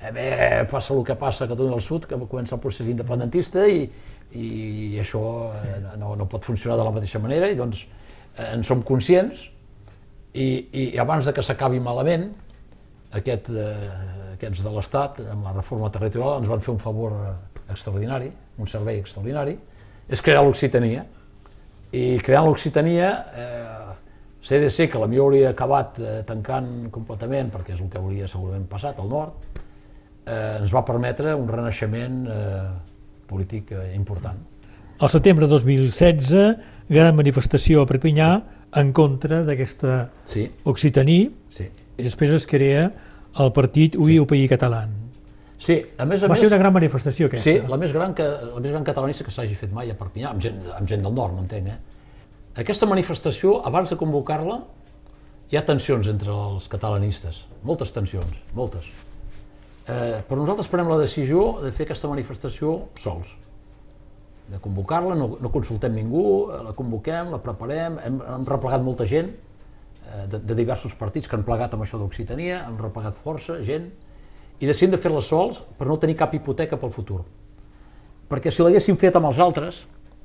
eh, 0.00 0.12
bé, 0.14 0.28
passa 0.70 0.94
el 0.94 1.04
que 1.06 1.16
passa 1.18 1.44
a 1.44 1.50
Catalunya 1.50 1.76
del 1.76 1.84
Sud, 1.84 2.06
que 2.06 2.18
comença 2.26 2.56
el 2.56 2.62
procés 2.62 2.88
independentista 2.90 3.66
i, 3.66 3.84
i 4.36 4.98
això 5.02 5.22
eh, 5.62 5.76
no, 5.98 6.14
no 6.18 6.28
pot 6.30 6.46
funcionar 6.46 6.78
de 6.78 6.86
la 6.86 6.94
mateixa 6.94 7.22
manera 7.22 7.50
i 7.50 7.58
doncs 7.58 7.84
eh, 7.86 8.52
en 8.52 8.64
som 8.66 8.82
conscients 8.86 9.46
i, 10.36 10.48
i 10.72 10.98
abans 11.00 11.24
de 11.24 11.32
que 11.32 11.44
s'acabi 11.44 11.80
malament, 11.80 12.28
aquest, 13.16 13.48
eh, 13.50 14.34
aquests 14.34 14.64
de 14.64 14.72
l'Estat, 14.74 15.20
amb 15.32 15.46
la 15.48 15.54
reforma 15.54 15.90
territorial, 15.92 16.42
ens 16.42 16.50
van 16.50 16.64
fer 16.64 16.74
un 16.74 16.82
favor 16.82 17.14
eh, 17.16 17.34
extraordinari, 17.72 18.28
un 18.60 18.68
servei 18.70 19.00
extraordinari, 19.00 19.56
és 20.12 20.22
crear 20.22 20.44
l'Occitania. 20.44 21.06
I 21.96 22.18
creant 22.24 22.46
l'Occitania, 22.46 23.10
eh, 23.32 23.94
CDC, 24.46 24.88
que 24.92 24.98
la 25.00 25.08
millor 25.10 25.30
hauria 25.30 25.50
acabat 25.50 26.00
eh, 26.00 26.18
tancant 26.26 26.90
completament, 26.94 27.48
perquè 27.54 27.74
és 27.74 27.80
el 27.80 27.88
que 27.90 27.98
hauria 27.98 28.28
segurament 28.30 28.66
passat 28.70 29.00
al 29.02 29.08
nord, 29.10 29.56
eh, 30.26 30.58
ens 30.60 30.74
va 30.74 30.84
permetre 30.86 31.34
un 31.34 31.48
renaixement 31.50 32.20
eh, 32.30 32.66
polític 33.26 33.72
eh, 33.72 33.88
important. 33.96 34.38
Al 34.96 35.12
setembre 35.12 35.48
de 35.48 35.52
2016, 35.52 36.36
gran 36.88 37.16
manifestació 37.16 37.82
a 37.82 37.88
Perpinyà 37.88 38.30
en 38.80 38.92
contra 38.96 39.42
d'aquesta 39.46 40.06
Sí, 40.30 40.46
Occitaní, 40.68 41.18
sí. 41.52 41.66
i 41.96 42.06
després 42.06 42.32
es 42.36 42.46
crea 42.48 42.86
el 43.36 43.52
partit 43.56 43.96
UI 43.96 44.20
UPI 44.22 44.46
català. 44.48 44.86
Sí, 45.58 45.78
a 45.96 46.04
més 46.04 46.22
a 46.22 46.28
Va 46.28 46.34
més... 46.34 46.42
ser 46.42 46.50
una 46.50 46.58
gran 46.60 46.74
manifestació 46.74 47.30
aquesta. 47.30 47.48
Sí, 47.48 47.60
la 47.70 47.78
més 47.80 47.92
gran, 47.96 48.12
que, 48.16 48.24
la 48.26 48.60
més 48.60 48.74
gran 48.74 48.84
catalanista 48.84 49.24
que 49.24 49.32
s'hagi 49.32 49.56
fet 49.56 49.72
mai 49.72 49.90
a 49.90 49.96
Perpinyà, 49.96 50.34
amb 50.34 50.42
gent, 50.44 50.58
amb 50.76 50.88
gent 50.90 51.04
del 51.06 51.14
nord, 51.16 51.36
m'entenc, 51.38 51.70
eh? 51.72 51.78
Aquesta 52.60 52.88
manifestació, 52.88 53.58
abans 53.68 53.92
de 53.92 53.96
convocar-la, 54.00 54.60
hi 55.52 55.58
ha 55.58 55.64
tensions 55.64 56.08
entre 56.12 56.32
els 56.32 56.68
catalanistes, 56.72 57.42
moltes 57.64 57.92
tensions, 57.94 58.38
moltes. 58.56 58.88
Eh, 59.86 60.22
però 60.26 60.40
nosaltres 60.40 60.68
prenem 60.72 60.90
la 60.90 61.00
decisió 61.00 61.60
de 61.62 61.72
fer 61.72 61.86
aquesta 61.86 62.08
manifestació 62.10 62.78
sols, 62.98 63.32
de 64.50 64.58
convocar-la, 64.62 65.14
no, 65.18 65.32
no 65.42 65.50
consultem 65.54 65.94
ningú, 65.94 66.24
eh, 66.50 66.62
la 66.66 66.72
convoquem, 66.76 67.30
la 67.32 67.40
preparem, 67.42 68.00
hem, 68.02 68.18
hem 68.34 68.48
replegat 68.48 68.82
molta 68.82 69.06
gent, 69.08 69.30
eh, 69.30 70.24
de, 70.32 70.40
de 70.42 70.58
diversos 70.58 70.96
partits 70.98 71.30
que 71.30 71.38
han 71.38 71.46
plegat 71.46 71.76
amb 71.76 71.86
això 71.86 72.00
d'Occitania, 72.02 72.64
han 72.66 72.80
replegat 72.82 73.18
força, 73.22 73.60
gent, 73.66 73.92
i 74.60 74.66
decidim 74.68 74.94
de 74.94 75.02
fer-la 75.02 75.20
sols 75.24 75.62
per 75.78 75.88
no 75.88 75.98
tenir 76.00 76.16
cap 76.16 76.34
hipoteca 76.34 76.78
pel 76.80 76.94
futur. 76.94 77.20
Perquè 78.30 78.50
si 78.50 78.64
l'haguéssim 78.64 78.96
fet 78.98 79.16
amb 79.16 79.30
els 79.30 79.38
altres, 79.42 79.84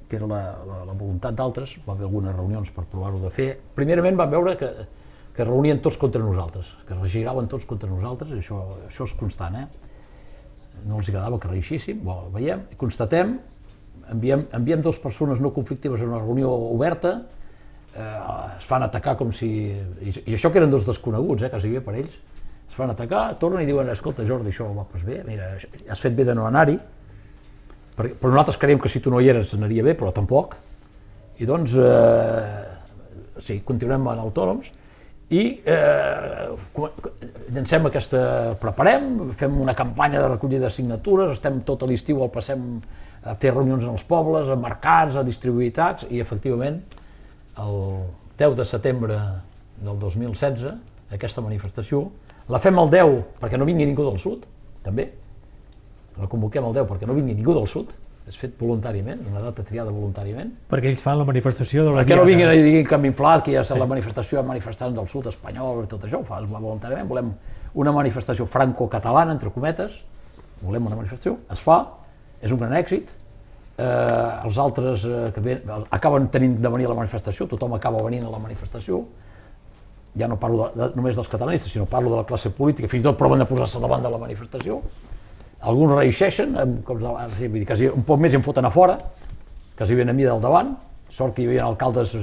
que 0.09 0.17
era 0.17 0.27
la, 0.27 0.41
la, 0.67 0.81
la 0.87 0.95
voluntat 0.95 1.35
d'altres, 1.37 1.77
va 1.85 1.93
haver 1.93 2.07
algunes 2.07 2.35
reunions 2.35 2.71
per 2.75 2.87
provar-ho 2.89 3.21
de 3.21 3.29
fer, 3.31 3.53
primerament 3.75 4.17
vam 4.19 4.33
veure 4.33 4.57
que 4.59 4.71
que 5.35 5.43
es 5.43 5.47
reunien 5.47 5.79
tots 5.81 5.97
contra 5.97 6.21
nosaltres, 6.21 6.73
que 6.87 6.95
es 6.95 7.11
giraven 7.13 7.47
tots 7.47 7.65
contra 7.67 7.89
nosaltres, 7.89 8.33
i 8.35 8.41
això, 8.41 8.59
això 8.87 9.07
és 9.07 9.13
constant, 9.19 9.55
eh? 9.61 9.67
No 10.87 10.99
els 10.99 11.11
agradava 11.11 11.39
que 11.39 11.51
reeixíssim, 11.51 12.01
bo, 12.03 12.25
veiem, 12.33 12.65
i 12.73 12.79
constatem, 12.79 13.37
enviem, 14.11 14.43
enviem 14.57 14.83
dues 14.83 14.99
persones 14.99 15.39
no 15.39 15.53
conflictives 15.55 16.03
a 16.03 16.09
una 16.09 16.19
reunió 16.19 16.51
oberta, 16.51 17.13
eh, 17.95 18.09
es 18.57 18.67
fan 18.67 18.83
atacar 18.83 19.15
com 19.19 19.31
si... 19.35 19.49
I, 19.71 20.15
i 20.25 20.35
això 20.35 20.51
que 20.51 20.59
eren 20.59 20.73
dos 20.73 20.87
desconeguts, 20.89 21.47
eh, 21.47 21.51
quasi 21.53 21.71
bé 21.71 21.83
per 21.85 21.95
ells, 22.01 22.19
es 22.72 22.76
fan 22.80 22.93
atacar, 22.93 23.34
tornen 23.35 23.65
i 23.65 23.68
diuen, 23.68 23.89
escolta 23.91 24.23
Jordi, 24.23 24.48
això 24.53 24.69
va, 24.72 24.85
doncs 24.88 25.03
bé, 25.03 25.18
mira, 25.27 25.49
has 25.91 25.99
fet 25.99 26.14
bé 26.15 26.23
de 26.23 26.35
no 26.38 26.45
anar-hi, 26.48 26.77
però 27.98 28.30
nosaltres 28.31 28.60
creiem 28.61 28.80
que 28.80 28.89
si 28.89 29.02
tu 29.03 29.11
no 29.11 29.19
hi 29.19 29.27
eres 29.27 29.52
anaria 29.57 29.84
bé, 29.84 29.91
però 29.99 30.14
tampoc, 30.15 30.56
i 31.43 31.48
doncs, 31.49 31.73
eh, 31.76 33.41
sí, 33.43 33.57
continuem 33.68 34.07
en 34.14 34.22
autònoms, 34.23 34.69
i 35.35 35.41
eh, 35.68 36.45
llancem 37.52 37.89
aquesta, 37.89 38.22
preparem, 38.61 39.10
fem 39.35 39.57
una 39.65 39.76
campanya 39.76 40.22
de 40.23 40.30
recollida 40.31 40.69
de 40.69 40.72
signatures, 40.72 41.34
estem 41.35 41.60
tot 41.68 41.84
l'estiu, 41.89 42.22
el 42.23 42.31
passem 42.31 42.69
a 43.27 43.35
fer 43.35 43.52
reunions 43.52 43.84
en 43.84 43.98
els 43.98 44.06
pobles, 44.07 44.48
a 44.48 44.56
mercats, 44.56 45.19
a 45.19 45.26
distribuir 45.27 45.73
tacs, 45.76 46.07
i 46.07 46.23
efectivament, 46.23 46.80
el 47.60 47.76
10 48.39 48.56
de 48.61 48.68
setembre 48.72 49.19
del 49.84 49.99
2016, 49.99 50.72
aquesta 51.11 51.43
manifestació, 51.43 52.06
la 52.52 52.60
fem 52.60 52.78
el 52.82 52.91
10 52.91 53.41
perquè 53.41 53.60
no 53.60 53.68
vingui 53.68 53.88
ningú 53.88 54.06
del 54.07 54.19
sud, 54.19 54.45
també, 54.84 55.07
la 56.19 56.28
convoquem 56.32 56.65
el 56.68 56.80
10 56.82 56.90
perquè 56.90 57.07
no 57.07 57.15
vingui 57.18 57.36
ningú 57.38 57.56
del 57.56 57.68
sud, 57.72 57.94
és 58.30 58.38
fet 58.38 58.53
voluntàriament, 58.60 59.23
una 59.32 59.41
data 59.41 59.64
triada 59.65 59.91
voluntàriament, 59.91 60.52
Perquè 60.69 60.91
ells 60.91 61.02
fan 61.03 61.18
la 61.19 61.26
manifestació 61.28 61.88
de 61.88 61.94
la 61.94 62.03
perquè 62.03 62.18
no 62.19 62.26
vinguin 62.28 62.52
i 62.53 62.61
diguin 62.61 62.86
que 62.88 62.95
hem 62.95 63.07
inflat, 63.10 63.45
que 63.48 63.56
ja 63.56 63.64
és 63.64 63.72
la 63.76 63.88
manifestació 63.90 64.41
de 64.41 64.48
manifestants 64.48 64.95
del 64.98 65.07
sud 65.10 65.32
espanyol, 65.32 65.82
i 65.84 65.90
tot 65.90 66.06
això, 66.06 66.22
ho 66.22 66.28
fa 66.28 66.41
voluntàriament, 66.44 67.10
volem 67.10 67.32
una 67.82 67.95
manifestació 67.95 68.45
franco-catalana, 68.45 69.34
entre 69.34 69.49
cometes, 69.56 70.03
volem 70.61 70.91
una 70.91 70.99
manifestació, 70.99 71.40
es 71.52 71.65
fa, 71.65 71.80
és 72.41 72.53
un 72.53 72.61
gran 72.61 72.76
èxit, 72.78 73.15
eh, 73.82 74.45
els 74.45 74.61
altres 74.61 75.06
eh, 75.07 75.23
que 75.34 75.44
ven, 75.44 75.65
acaben 75.90 76.30
tenint 76.34 76.60
de 76.61 76.69
venir 76.69 76.90
a 76.90 76.94
la 76.94 76.99
manifestació, 77.02 77.49
tothom 77.49 77.73
acaba 77.80 78.03
venint 78.06 78.28
a 78.28 78.32
la 78.34 78.41
manifestació, 78.44 79.02
ja 80.17 80.27
no 80.27 80.38
parlo 80.39 80.69
de, 80.73 80.81
de, 80.81 80.89
només 80.97 81.15
dels 81.15 81.29
catalanistes, 81.31 81.71
sinó 81.71 81.85
parlo 81.89 82.09
de 82.11 82.17
la 82.21 82.25
classe 82.27 82.49
política, 82.51 82.88
fins 82.91 83.03
i 83.03 83.07
tot 83.07 83.17
proven 83.19 83.39
de 83.39 83.45
posar-se 83.47 83.79
davant 83.79 84.03
de 84.03 84.09
la 84.11 84.19
manifestació, 84.19 84.81
alguns 85.61 85.93
reeixeixen, 85.95 86.55
em- 86.59 86.77
com, 86.83 86.99
sí, 87.38 87.47
vull 87.47 87.59
dir, 87.61 87.67
quasi 87.69 87.88
un 87.91 88.03
poc 88.07 88.19
més 88.19 88.33
i 88.33 88.39
em 88.39 88.43
foten 88.43 88.65
a 88.65 88.71
fora, 88.73 88.97
quasi 89.77 89.95
ben 89.95 90.09
a 90.09 90.13
mi 90.13 90.23
del 90.27 90.41
davant, 90.43 90.73
sort 91.09 91.35
que 91.35 91.43
hi 91.43 91.47
havia 91.47 91.63
alcaldes, 91.67 92.15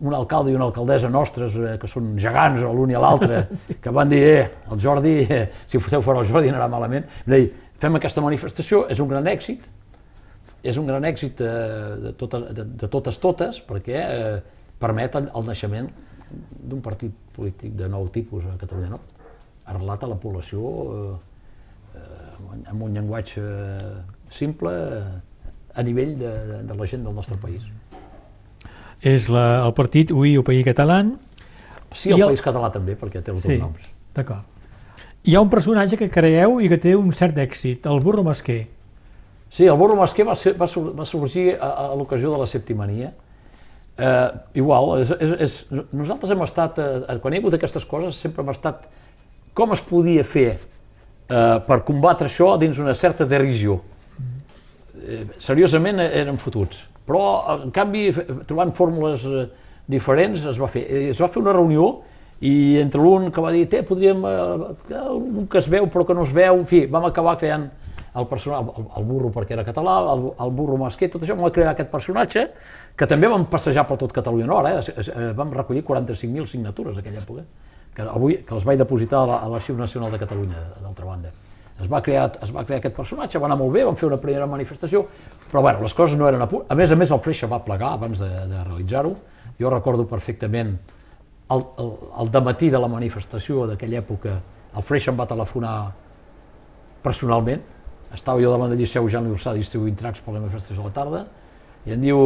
un 0.00 0.14
alcalde 0.14 0.50
i 0.50 0.54
una 0.56 0.66
alcaldessa 0.66 1.08
nostres, 1.08 1.54
eh, 1.54 1.76
que 1.80 1.88
són 1.88 2.14
gegants, 2.18 2.60
l'un 2.66 2.90
i 2.90 2.98
l'altre, 2.98 3.44
que 3.82 3.92
van 3.94 4.08
dir, 4.10 4.22
eh, 4.26 4.48
el 4.72 4.80
Jordi, 4.82 5.14
eh, 5.28 5.44
si 5.70 5.78
foteu 5.78 6.02
fora 6.02 6.20
el 6.24 6.28
Jordi 6.30 6.50
anarà 6.50 6.66
malament. 6.72 7.06
Dir, 7.30 7.44
fem 7.80 7.94
aquesta 8.00 8.20
manifestació, 8.24 8.86
és 8.90 8.98
un 9.00 9.08
gran 9.12 9.26
èxit, 9.30 9.62
és 10.66 10.76
un 10.76 10.86
gran 10.88 11.04
èxit 11.08 11.40
eh, 11.40 11.52
de, 12.08 12.12
totes, 12.18 12.48
de, 12.56 12.64
de 12.82 12.88
totes 12.90 13.18
totes, 13.22 13.60
perquè 13.64 14.00
eh, 14.02 14.38
permet 14.82 15.14
el 15.20 15.44
naixement 15.46 15.88
d'un 16.30 16.80
partit 16.80 17.12
polític 17.36 17.72
de 17.78 17.88
nou 17.88 18.08
tipus 18.08 18.44
a 18.46 18.56
Catalunya, 18.60 18.90
no? 18.90 19.00
arrelat 19.70 20.02
a 20.04 20.08
la 20.10 20.16
població 20.18 20.60
eh, 20.60 21.16
eh, 21.96 22.70
amb 22.72 22.82
un 22.82 22.94
llenguatge 22.94 23.42
simple 24.30 24.72
a 25.74 25.82
nivell 25.86 26.16
de, 26.18 26.30
de, 26.46 26.62
de 26.66 26.74
la 26.74 26.86
gent 26.90 27.04
del 27.06 27.14
nostre 27.14 27.36
país. 27.38 27.62
És 29.00 29.28
la, 29.32 29.62
el 29.64 29.72
partit 29.74 30.10
UI 30.12 30.34
o 30.40 30.42
País 30.44 30.64
Català. 30.66 31.00
Sí, 31.94 32.10
el, 32.12 32.20
el- 32.20 32.26
País 32.32 32.42
Català 32.44 32.70
també, 32.74 32.96
perquè 33.00 33.22
té 33.24 33.32
els 33.32 33.42
Sí, 33.46 33.56
dos 33.56 33.62
noms. 33.68 33.86
d'acord. 34.14 34.44
Hi 35.24 35.34
ha 35.36 35.40
un 35.44 35.50
personatge 35.52 35.96
que 36.00 36.08
creieu 36.12 36.60
i 36.64 36.68
que 36.68 36.78
té 36.80 36.94
un 36.96 37.10
cert 37.12 37.36
èxit, 37.38 37.86
el 37.86 38.00
burro 38.00 38.22
masquer. 38.24 38.66
Sí, 39.50 39.66
el 39.66 39.76
burro 39.76 39.96
masquer 39.98 40.24
va, 40.28 40.34
ser, 40.38 40.54
va, 40.58 40.66
sur- 40.70 40.92
va 40.96 41.04
sorgir 41.06 41.54
a, 41.60 41.70
a 41.90 41.94
l'ocasió 41.98 42.30
de 42.32 42.38
la 42.40 42.46
septimania. 42.46 43.12
Eh, 44.00 44.28
igual, 44.62 44.94
és, 45.02 45.10
és, 45.12 45.32
és, 45.44 45.54
nosaltres 45.92 46.30
hem 46.32 46.42
estat, 46.46 46.78
eh, 46.80 47.18
quan 47.20 47.34
hi 47.34 47.40
ha 47.40 47.42
hagut 47.42 47.56
aquestes 47.58 47.84
coses, 47.84 48.16
sempre 48.16 48.40
hem 48.40 48.52
estat 48.54 48.86
com 49.56 49.74
es 49.74 49.82
podia 49.84 50.24
fer 50.24 50.54
eh, 50.54 51.58
per 51.66 51.82
combatre 51.84 52.30
això 52.30 52.54
dins 52.60 52.78
una 52.80 52.94
certa 52.96 53.26
derisió. 53.28 53.80
Eh, 55.00 55.24
seriosament 55.42 56.00
eh, 56.00 56.08
eren 56.22 56.40
fotuts. 56.40 56.86
Però, 57.04 57.24
en 57.58 57.74
canvi, 57.74 58.08
trobant 58.48 58.72
fórmules 58.76 59.26
eh, 59.26 59.44
diferents, 59.90 60.46
es 60.48 60.60
va 60.60 60.70
fer. 60.70 60.86
Eh, 60.86 61.04
Es 61.10 61.20
va 61.20 61.28
fer 61.28 61.42
una 61.42 61.56
reunió 61.56 61.90
i 62.40 62.78
entre 62.80 63.02
l'un 63.04 63.28
que 63.34 63.44
va 63.44 63.52
dir, 63.52 63.66
té, 63.68 63.82
podríem, 63.84 64.24
eh, 64.24 65.00
un 65.12 65.44
que 65.50 65.60
es 65.60 65.68
veu 65.68 65.90
però 65.92 66.06
que 66.08 66.16
no 66.16 66.24
es 66.24 66.32
veu, 66.32 66.56
en 66.56 66.64
fi, 66.70 66.86
vam 66.88 67.04
acabar 67.10 67.36
creant 67.40 67.68
el 68.14 68.26
personatge, 68.26 68.72
el, 68.80 68.86
el 68.98 69.04
burro 69.06 69.30
perquè 69.34 69.54
era 69.54 69.64
català, 69.66 69.96
el, 70.14 70.24
el 70.44 70.54
burro 70.54 70.78
masquer, 70.80 71.10
tot 71.12 71.22
això, 71.22 71.36
vam 71.38 71.52
crear 71.54 71.74
aquest 71.74 71.90
personatge, 71.92 72.46
que 72.98 73.06
també 73.10 73.30
vam 73.30 73.46
passejar 73.50 73.86
per 73.86 73.98
tot 74.00 74.14
Catalunya 74.14 74.48
Nord, 74.50 74.70
eh? 74.70 75.04
Eh, 75.04 75.28
vam 75.38 75.52
recollir 75.54 75.84
45.000 75.86 76.48
signatures 76.50 76.98
aquella 76.98 77.22
època, 77.22 77.46
que 77.94 78.08
avui 78.08 78.40
que 78.46 78.56
les 78.56 78.66
vaig 78.66 78.82
depositar 78.82 79.22
a 79.36 79.46
l'Arxiu 79.50 79.78
Nacional 79.78 80.10
de 80.10 80.20
Catalunya, 80.22 80.66
d'altra 80.82 81.06
banda. 81.06 81.32
Es 81.80 81.88
va, 81.88 82.02
crear, 82.04 82.26
es 82.44 82.50
va 82.52 82.66
crear 82.66 82.80
aquest 82.82 82.96
personatge, 82.96 83.40
va 83.40 83.48
anar 83.48 83.56
molt 83.56 83.72
bé, 83.72 83.86
vam 83.88 83.96
fer 83.96 84.10
una 84.10 84.18
primera 84.20 84.46
manifestació, 84.50 85.06
però 85.48 85.62
bueno, 85.64 85.80
les 85.86 85.94
coses 85.96 86.18
no 86.18 86.28
eren 86.28 86.42
a 86.44 86.48
punt. 86.50 86.66
A 86.68 86.76
més 86.76 86.92
a 86.92 86.98
més, 86.98 87.10
el 87.14 87.22
Freixa 87.24 87.48
va 87.48 87.62
plegar 87.64 87.94
abans 87.94 88.20
de, 88.20 88.28
de 88.50 88.64
realitzar-ho. 88.66 89.14
Jo 89.60 89.72
recordo 89.72 90.04
perfectament 90.08 90.74
el, 91.50 91.64
el, 91.78 91.92
el 92.20 92.30
dematí 92.30 92.68
de 92.70 92.78
la 92.78 92.88
manifestació 92.90 93.64
d'aquella 93.70 94.02
època, 94.02 94.36
el 94.76 94.86
Freixa 94.86 95.10
em 95.12 95.18
va 95.18 95.26
telefonar 95.30 95.74
personalment, 97.02 97.64
estava 98.14 98.40
jo 98.42 98.50
davant 98.50 98.68
del 98.70 98.78
Liceu 98.78 99.08
Jean 99.08 99.24
Liursà 99.24 99.52
distribuint 99.54 99.96
tracts 99.96 100.20
per 100.24 100.34
la 100.34 100.40
manifestació 100.40 100.82
a 100.82 100.88
la 100.88 100.94
tarda, 100.94 101.26
i 101.86 101.92
em 101.94 102.00
diu, 102.00 102.18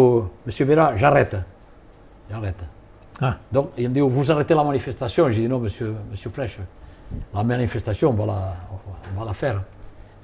Monsieur 0.47 0.66
Vera, 0.66 0.97
j'arrête, 0.97 1.36
j'arrête. 2.31 2.65
Ah, 3.20 3.39
Donc, 3.52 3.70
il 3.78 3.89
me 3.89 3.94
dit, 3.94 4.01
vous 4.01 4.31
arrêtez 4.32 4.55
la 4.55 4.65
manifestation 4.65 5.31
Je 5.31 5.40
dis, 5.40 5.48
non, 5.48 5.61
monsieur, 5.61 5.94
monsieur 6.11 6.31
Fraîche, 6.31 6.59
la 7.32 7.44
manifestation, 7.44 8.11
on 8.11 8.15
va 8.15 8.27
la, 8.27 8.55
on 9.15 9.20
va 9.20 9.27
la 9.27 9.32
faire. 9.32 9.62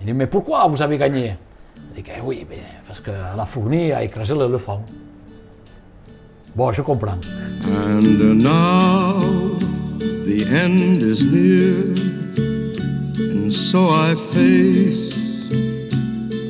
Il 0.00 0.06
dit, 0.06 0.12
mais 0.12 0.26
pourquoi 0.26 0.66
vous 0.66 0.82
avez 0.82 0.98
gagné 0.98 1.36
Je 1.96 2.00
dis, 2.02 2.10
oui, 2.24 2.44
mais 2.50 2.58
parce 2.86 3.00
qu'elle 3.00 3.14
a 3.38 3.46
fourni 3.46 3.92
à 3.92 4.02
écraser 4.02 4.34
l'éléphant. 4.34 4.82
Bon, 6.56 6.72
je 6.72 6.82
comprends. 6.82 7.18
And 7.64 8.42
now 8.42 9.20
the 10.00 10.44
end 10.52 11.00
is 11.02 11.22
near, 11.22 11.94
and 13.32 13.52
so 13.52 13.90
I 13.90 14.16
face 14.16 15.19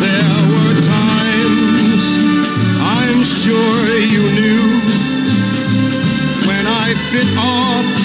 there 0.00 0.40
were 0.52 0.74
times 0.80 2.02
I'm 2.80 3.22
sure 3.24 3.88
you 4.14 4.22
knew 4.38 4.66
when 6.46 6.66
I 6.66 6.94
bit 7.12 7.28
off 7.38 8.01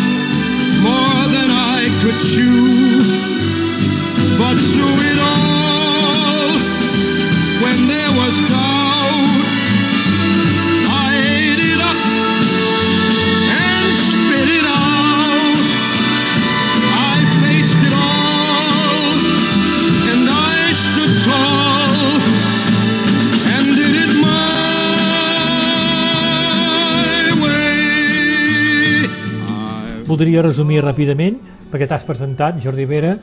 I 30.37 30.39
Voldria 30.39 30.51
resumir 30.53 30.83
ràpidament, 30.85 31.37
perquè 31.71 31.87
t'has 31.89 32.03
presentat, 32.05 32.59
Jordi 32.61 32.83
Vera, 32.85 33.15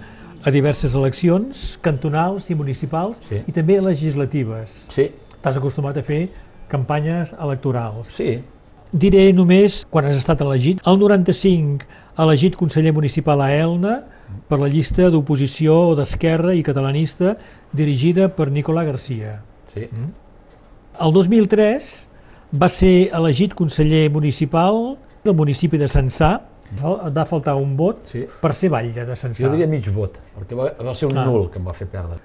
a 0.45 0.51
diverses 0.51 0.97
eleccions 0.99 1.77
cantonals 1.81 2.49
i 2.51 2.57
municipals 2.59 3.21
Sí. 3.29 3.39
i 3.47 3.53
també 3.53 3.77
legislatives. 3.81 4.89
Sí, 4.91 5.13
T'has 5.41 5.57
acostumat 5.59 5.97
a 5.97 6.03
fer 6.03 6.29
campanyes 6.69 7.35
electorals. 7.41 8.09
sí, 8.09 8.41
Diré 8.93 9.33
només 9.33 9.85
quan 9.91 10.05
has 10.07 10.17
estat 10.17 10.41
elegit. 10.41 10.81
El 10.87 10.99
95 10.99 11.85
elegit 12.19 12.57
conseller 12.57 12.93
municipal 12.93 13.41
a 13.43 13.53
Elna 13.53 14.05
per 14.49 14.59
la 14.59 14.69
llista 14.69 15.09
d'oposició 15.11 15.95
d'Esquerra 15.97 16.55
i 16.55 16.63
catalanista 16.63 17.37
dirigida 17.73 18.29
per 18.35 18.51
Nicolà 18.51 18.85
Garcia. 18.85 19.41
sí. 19.73 19.89
El 21.01 21.13
2003 21.13 22.09
va 22.61 22.69
ser 22.69 23.11
elegit 23.13 23.55
conseller 23.55 24.11
municipal 24.11 24.97
del 25.25 25.35
municipi 25.35 25.77
de 25.79 25.87
Censà. 25.89 26.41
Et 26.73 27.13
va 27.15 27.25
faltar 27.27 27.55
un 27.57 27.77
vot 27.77 27.99
Sí. 28.11 28.25
per 28.41 28.53
ser 28.55 28.71
batlle 28.71 29.05
de 29.07 29.13
Censà. 29.15 29.45
Jo 29.47 29.51
diria 29.53 29.67
mig 29.67 29.87
vot, 29.93 30.19
perquè 30.39 30.57
va, 30.57 30.73
va 30.85 30.95
ser 30.95 31.07
un 31.11 31.19
Ah. 31.19 31.25
nul 31.25 31.51
que 31.51 31.59
em 31.59 31.67
va 31.67 31.73
fer 31.73 31.87
perdre. 31.87 32.17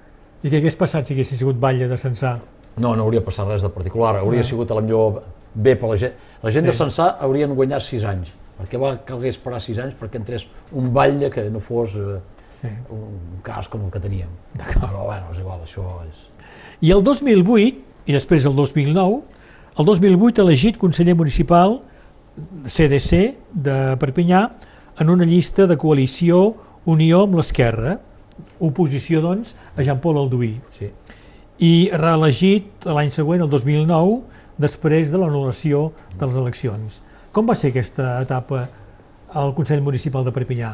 I 0.42 0.48
què 0.48 0.56
hagués 0.56 0.76
passat 0.76 1.06
si 1.06 1.12
haguessis 1.14 1.38
sigut 1.38 1.56
batlle 1.60 1.86
de 1.88 1.96
Censà? 1.96 2.38
No, 2.78 2.96
no 2.96 3.02
hauria 3.04 3.20
passat 3.22 3.46
res 3.46 3.62
de 3.62 3.68
particular, 3.68 4.16
hauria 4.16 4.42
sigut 4.42 4.70
a 4.70 4.74
la 4.74 4.80
millor 4.80 5.22
bé 5.54 5.76
per 5.76 5.88
la 5.90 5.96
gent. 5.96 6.12
La 6.42 6.50
gent 6.50 6.64
Sí. 6.64 6.70
de 6.70 6.72
Censà 6.84 7.16
haurien 7.20 7.54
guanyat 7.54 7.82
6 7.82 8.04
anys, 8.04 8.32
perquè 8.60 8.78
va 8.80 8.96
calgué 9.04 9.28
esperar 9.28 9.60
6 9.60 9.78
anys 9.78 9.94
perquè 9.94 10.16
entrés 10.16 10.46
un 10.72 10.92
batlle 10.92 11.28
que 11.30 11.50
no 11.50 11.60
fos 11.60 11.94
eh, 11.96 12.20
Sí. 12.54 12.68
un 12.90 13.40
cas 13.42 13.68
com 13.68 13.84
el 13.84 13.90
que 13.90 14.00
teníem. 14.00 14.28
Però 14.56 15.04
bueno, 15.04 15.26
és 15.32 15.38
igual, 15.38 15.60
això 15.64 15.84
és... 16.08 16.28
I 16.80 16.90
el 16.92 17.02
2008, 17.04 17.74
i 18.06 18.12
després 18.12 18.46
el 18.46 18.54
2009, 18.56 19.22
el 19.78 19.84
2008 19.84 20.42
elegit 20.42 20.78
conseller 20.78 21.14
municipal 21.14 21.82
CDC 22.66 23.20
de 23.52 23.76
Perpinyà 24.00 24.42
en 25.00 25.10
una 25.12 25.24
llista 25.28 25.66
de 25.66 25.78
coalició 25.80 26.54
Unió 26.88 27.24
amb 27.26 27.36
l'Esquerra, 27.36 27.98
oposició, 28.64 29.20
doncs, 29.20 29.52
a 29.76 29.84
Jean-Paul 29.84 30.22
Alduí. 30.22 30.54
Sí. 30.72 30.88
I 31.60 31.72
reelegit 31.92 32.86
l'any 32.88 33.10
següent, 33.12 33.44
el 33.44 33.50
2009, 33.52 34.20
després 34.60 35.12
de 35.12 35.20
l'anul·lació 35.20 35.90
de 36.16 36.28
les 36.28 36.38
eleccions. 36.40 37.00
Com 37.36 37.48
va 37.48 37.56
ser 37.56 37.70
aquesta 37.70 38.14
etapa 38.24 38.64
al 39.36 39.52
Consell 39.54 39.84
Municipal 39.84 40.24
de 40.24 40.32
Perpinyà? 40.34 40.72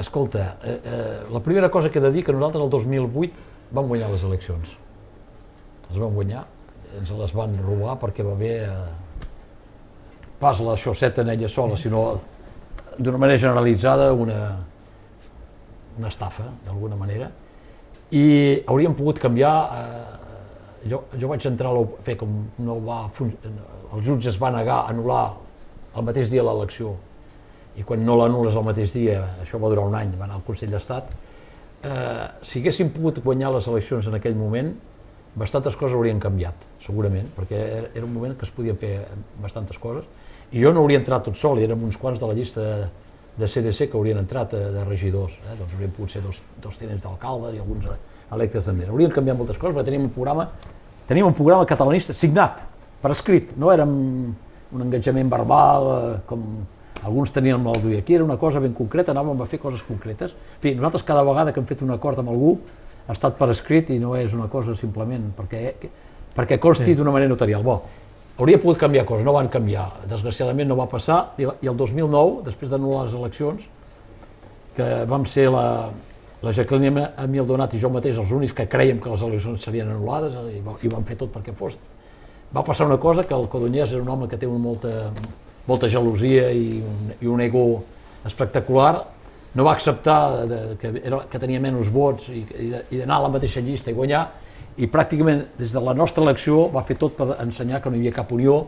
Escolta, 0.00 0.56
eh, 0.64 0.80
eh, 0.82 1.20
la 1.30 1.40
primera 1.40 1.70
cosa 1.70 1.90
que 1.90 2.00
he 2.00 2.02
de 2.02 2.10
dir 2.10 2.24
que 2.24 2.32
nosaltres 2.32 2.64
el 2.64 2.70
2008 2.70 3.30
vam 3.76 3.86
guanyar 3.86 4.10
les 4.10 4.24
eleccions. 4.26 4.72
Les 5.90 6.00
vam 6.00 6.16
guanyar, 6.16 6.42
ens 6.98 7.12
les 7.14 7.34
van 7.36 7.54
robar 7.62 8.00
perquè 8.00 8.26
va 8.26 8.34
haver 8.34 8.56
eh, 8.66 9.03
pas 10.40 10.60
la 10.60 10.76
xoceta 10.76 11.22
en 11.22 11.30
ella 11.30 11.48
sola, 11.48 11.76
sinó 11.76 12.20
d'una 12.98 13.18
manera 13.18 13.38
generalitzada 13.38 14.12
una, 14.12 14.56
una 15.98 16.08
estafa, 16.08 16.44
d'alguna 16.64 16.96
manera, 16.96 17.30
i 18.14 18.62
hauríem 18.66 18.94
pogut 18.94 19.18
canviar, 19.22 19.56
eh, 19.78 20.88
jo, 20.90 21.04
jo 21.18 21.28
vaig 21.30 21.46
entrar, 21.48 21.72
a 21.74 21.86
fer 22.06 22.16
com 22.20 22.34
no 22.58 22.78
va, 22.84 23.04
fun- 23.08 23.34
el 23.94 24.02
jutge 24.04 24.28
es 24.30 24.38
va 24.42 24.50
negar 24.54 24.84
anul·lar 24.90 25.24
el 25.96 26.02
mateix 26.06 26.30
dia 26.30 26.42
l'elecció, 26.42 26.94
i 27.78 27.82
quan 27.86 28.04
no 28.06 28.16
l'anul·les 28.18 28.54
el 28.58 28.66
mateix 28.66 28.92
dia, 28.94 29.20
això 29.42 29.58
va 29.62 29.70
durar 29.72 29.86
un 29.88 29.94
any, 29.98 30.12
va 30.18 30.26
anar 30.28 30.36
al 30.40 30.44
Consell 30.46 30.70
d'Estat, 30.70 31.14
eh, 31.84 32.26
si 32.42 32.60
haguéssim 32.60 32.90
pogut 32.94 33.18
guanyar 33.24 33.52
les 33.54 33.66
eleccions 33.70 34.06
en 34.10 34.14
aquell 34.18 34.34
moment, 34.38 34.74
bastantes 35.34 35.74
coses 35.76 35.96
haurien 35.96 36.20
canviat, 36.22 36.54
segurament, 36.84 37.26
perquè 37.34 37.58
era- 37.94 38.04
un 38.04 38.12
moment 38.14 38.36
que 38.38 38.44
es 38.46 38.50
podien 38.54 38.76
fer 38.78 39.06
bastantes 39.42 39.78
coses, 39.78 40.04
jo 40.54 40.72
no 40.72 40.84
hauria 40.84 41.00
entrat 41.02 41.26
tot 41.26 41.38
sol, 41.38 41.58
hi 41.58 41.66
érem 41.66 41.82
uns 41.84 41.98
quants 42.00 42.20
de 42.20 42.28
la 42.30 42.36
llista 42.36 42.66
de 43.36 43.48
CDC 43.48 43.88
que 43.90 43.98
haurien 43.98 44.20
entrat 44.20 44.54
eh, 44.54 44.62
de 44.74 44.84
regidors, 44.86 45.34
eh? 45.42 45.56
doncs 45.58 45.74
haurien 45.74 45.92
pogut 45.94 46.14
ser 46.14 46.22
dos, 46.22 46.40
dos 46.62 46.78
tinents 46.78 47.02
d'alcalde 47.02 47.54
i 47.56 47.58
alguns 47.62 47.88
eh, 47.90 47.98
electes 48.34 48.68
també. 48.70 48.86
Haurien 48.86 49.12
canviat 49.12 49.38
moltes 49.38 49.58
coses, 49.58 49.74
perquè 49.74 49.90
teníem 49.90 50.06
un 50.06 50.14
programa, 50.14 50.46
teníem 51.08 51.26
un 51.26 51.34
programa 51.34 51.66
catalanista 51.66 52.14
signat, 52.14 52.62
per 53.02 53.10
escrit, 53.12 53.56
no 53.60 53.72
érem 53.74 53.90
un 54.74 54.86
engatjament 54.86 55.32
verbal, 55.32 55.90
eh, 55.90 56.14
com 56.30 56.46
alguns 57.04 57.34
tenien 57.34 57.58
amb 57.58 57.68
l'Alduí. 57.68 57.98
Aquí 57.98 58.14
era 58.14 58.24
una 58.24 58.38
cosa 58.40 58.62
ben 58.62 58.72
concreta, 58.72 59.12
anàvem 59.12 59.42
a 59.42 59.50
fer 59.50 59.60
coses 59.60 59.82
concretes. 59.84 60.32
En 60.32 60.62
fi, 60.62 60.74
nosaltres 60.78 61.04
cada 61.04 61.26
vegada 61.26 61.52
que 61.52 61.60
hem 61.60 61.66
fet 61.68 61.82
un 61.84 61.92
acord 61.92 62.22
amb 62.22 62.32
algú 62.32 62.56
ha 63.04 63.12
estat 63.12 63.36
per 63.36 63.50
escrit 63.52 63.90
i 63.92 63.98
no 64.00 64.14
és 64.16 64.32
una 64.32 64.46
cosa 64.48 64.72
simplement 64.78 65.26
perquè, 65.36 65.74
perquè 66.36 66.58
consti 66.62 66.92
sí. 66.92 66.96
d'una 66.96 67.12
manera 67.12 67.34
notarial. 67.34 67.66
Bo, 67.66 67.82
hauria 68.38 68.58
pogut 68.58 68.78
canviar 68.80 69.04
coses, 69.06 69.24
no 69.24 69.32
van 69.36 69.48
canviar. 69.52 69.86
Desgraciadament 70.10 70.68
no 70.68 70.76
va 70.78 70.88
passar 70.90 71.20
i, 71.38 71.46
el 71.46 71.76
2009, 71.78 72.42
després 72.48 72.72
d'anul·lar 72.72 73.04
les 73.06 73.14
eleccions, 73.14 73.66
que 74.74 74.88
vam 75.06 75.22
ser 75.30 75.46
la, 75.54 75.66
la 76.42 76.52
Jacqueline 76.52 77.08
Emil 77.22 77.46
Donat 77.46 77.74
i 77.76 77.78
jo 77.82 77.90
mateix 77.94 78.18
els 78.18 78.32
únics 78.34 78.52
que 78.56 78.66
creiem 78.66 78.98
que 79.00 79.12
les 79.12 79.22
eleccions 79.22 79.62
serien 79.62 79.92
anul·lades 79.92 80.34
i, 80.50 80.58
i 80.58 80.90
vam 80.90 81.04
fer 81.06 81.16
tot 81.20 81.30
perquè 81.34 81.54
fos. 81.54 81.76
Va 82.54 82.62
passar 82.66 82.86
una 82.86 82.98
cosa, 83.02 83.22
que 83.26 83.34
el 83.34 83.46
Codonyès 83.50 83.92
era 83.94 84.02
un 84.02 84.08
home 84.10 84.28
que 84.30 84.38
té 84.38 84.46
una 84.50 84.58
molta, 84.62 85.10
molta 85.66 85.88
gelosia 85.90 86.50
i 86.54 86.80
un, 86.82 87.12
i 87.20 87.30
un 87.30 87.40
ego 87.42 87.64
espectacular, 88.26 89.04
no 89.54 89.62
va 89.66 89.72
acceptar 89.78 90.46
de, 90.50 90.58
que, 90.80 90.90
era, 91.04 91.20
que 91.30 91.38
tenia 91.38 91.60
menys 91.62 91.90
vots 91.94 92.26
i, 92.34 92.42
de- 92.50 92.82
i 92.90 92.98
d'anar 92.98 93.20
a 93.20 93.24
la 93.28 93.30
mateixa 93.36 93.62
llista 93.62 93.92
i 93.92 93.94
guanyar, 93.94 94.24
i 94.76 94.88
pràcticament 94.90 95.44
des 95.58 95.72
de 95.72 95.80
la 95.80 95.94
nostra 95.94 96.24
elecció 96.24 96.68
va 96.72 96.82
fer 96.82 96.96
tot 96.98 97.14
per 97.18 97.36
ensenyar 97.42 97.80
que 97.82 97.90
no 97.90 97.96
hi 97.96 98.02
havia 98.04 98.12
cap 98.16 98.32
unió, 98.34 98.64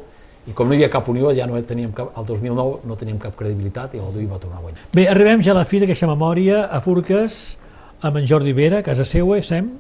i 0.47 0.53
com 0.55 0.69
no 0.69 0.75
hi 0.75 0.79
havia 0.79 0.91
cap 0.91 1.09
unió 1.11 1.33
ja 1.35 1.47
no 1.51 1.59
teníem 1.67 1.91
cap, 1.93 2.13
el 2.17 2.27
2009 2.29 2.87
no 2.87 2.97
teníem 2.97 3.19
cap 3.19 3.35
credibilitat 3.39 3.97
i 3.97 3.99
l'Alduí 4.03 4.29
va 4.31 4.39
tornar 4.39 4.61
a 4.61 4.63
guanyar. 4.63 4.85
Bé, 4.95 5.09
arribem 5.11 5.43
ja 5.43 5.51
a 5.57 5.59
la 5.59 5.65
fi 5.67 5.81
d'aquesta 5.83 6.07
memòria 6.07 6.67
a 6.71 6.81
Furques 6.85 7.59
amb 8.07 8.21
en 8.21 8.29
Jordi 8.31 8.53
Vera, 8.55 8.83
casa 8.87 9.05
seua, 9.05 9.41
Sem. 9.43 9.73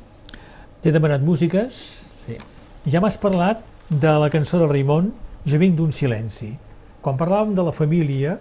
T'he 0.82 0.92
demanat 0.92 1.22
músiques. 1.22 1.78
Sí. 2.26 2.36
Ja 2.90 3.00
m'has 3.00 3.16
parlat 3.18 3.62
de 3.90 4.18
la 4.18 4.30
cançó 4.30 4.58
del 4.58 4.70
Raimon, 4.72 5.12
Jo 5.46 5.60
vinc 5.62 5.76
d'un 5.78 5.92
silenci. 5.94 6.48
Quan 7.00 7.14
parlàvem 7.14 7.52
de 7.54 7.62
la 7.62 7.70
família, 7.70 8.32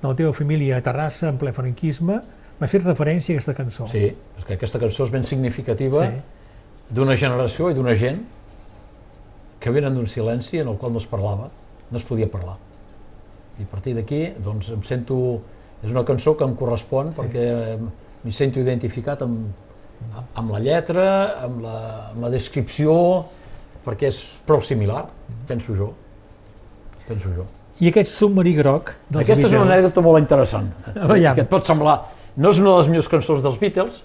de 0.00 0.08
la 0.08 0.14
teva 0.16 0.32
família 0.32 0.78
a 0.78 0.80
Terrassa, 0.80 1.28
en 1.28 1.36
ple 1.36 1.52
franquisme, 1.52 2.14
m'ha 2.56 2.68
fet 2.68 2.86
referència 2.86 3.34
a 3.34 3.36
aquesta 3.36 3.52
cançó. 3.58 3.88
Sí, 3.92 4.06
és 4.38 4.46
que 4.48 4.56
aquesta 4.56 4.80
cançó 4.80 5.04
és 5.04 5.12
ben 5.12 5.24
significativa 5.28 6.06
Sí. 6.06 6.39
D'una 6.90 7.16
generació 7.16 7.70
i 7.70 7.76
d'una 7.76 7.94
gent 7.98 8.20
que 9.60 9.70
venen 9.70 9.94
d'un 9.94 10.08
silenci 10.08 10.60
en 10.62 10.68
el 10.72 10.78
qual 10.80 10.92
no 10.92 11.00
es 11.02 11.06
parlava, 11.06 11.50
no 11.90 11.98
es 11.98 12.04
podia 12.06 12.28
parlar. 12.30 12.56
I 13.60 13.66
a 13.66 13.70
partir 13.70 13.94
d'aquí, 13.98 14.26
doncs, 14.42 14.72
em 14.74 14.84
sento... 14.86 15.40
És 15.80 15.88
una 15.88 16.02
cançó 16.04 16.34
que 16.36 16.44
em 16.44 16.52
correspon 16.60 17.08
sí. 17.08 17.16
perquè 17.16 17.44
m'hi 18.20 18.32
sento 18.36 18.60
identificat 18.60 19.22
amb, 19.24 19.46
amb 20.36 20.52
la 20.52 20.58
lletra, 20.60 21.06
amb 21.46 21.62
la, 21.64 21.76
amb 22.10 22.26
la 22.26 22.30
descripció, 22.34 22.92
perquè 23.86 24.10
és 24.10 24.18
prou 24.44 24.60
similar, 24.64 25.06
penso 25.48 25.76
jo. 25.78 25.88
Penso 27.06 27.32
jo. 27.32 27.46
I 27.80 27.88
aquest 27.88 28.12
submarí 28.12 28.52
groc 28.58 28.92
dels 29.08 29.22
Aquesta 29.22 29.46
és 29.46 29.54
una 29.54 29.62
Beatles. 29.62 29.72
anècdota 29.72 30.04
molt 30.04 30.20
interessant, 30.20 30.68
Veiem. 31.14 31.32
que 31.36 31.46
et 31.46 31.52
pot 31.52 31.68
semblar... 31.68 32.00
No 32.40 32.52
és 32.52 32.60
una 32.60 32.70
de 32.70 32.76
les 32.78 32.88
millors 32.92 33.08
cançons 33.10 33.40
dels 33.42 33.56
Beatles, 33.58 33.96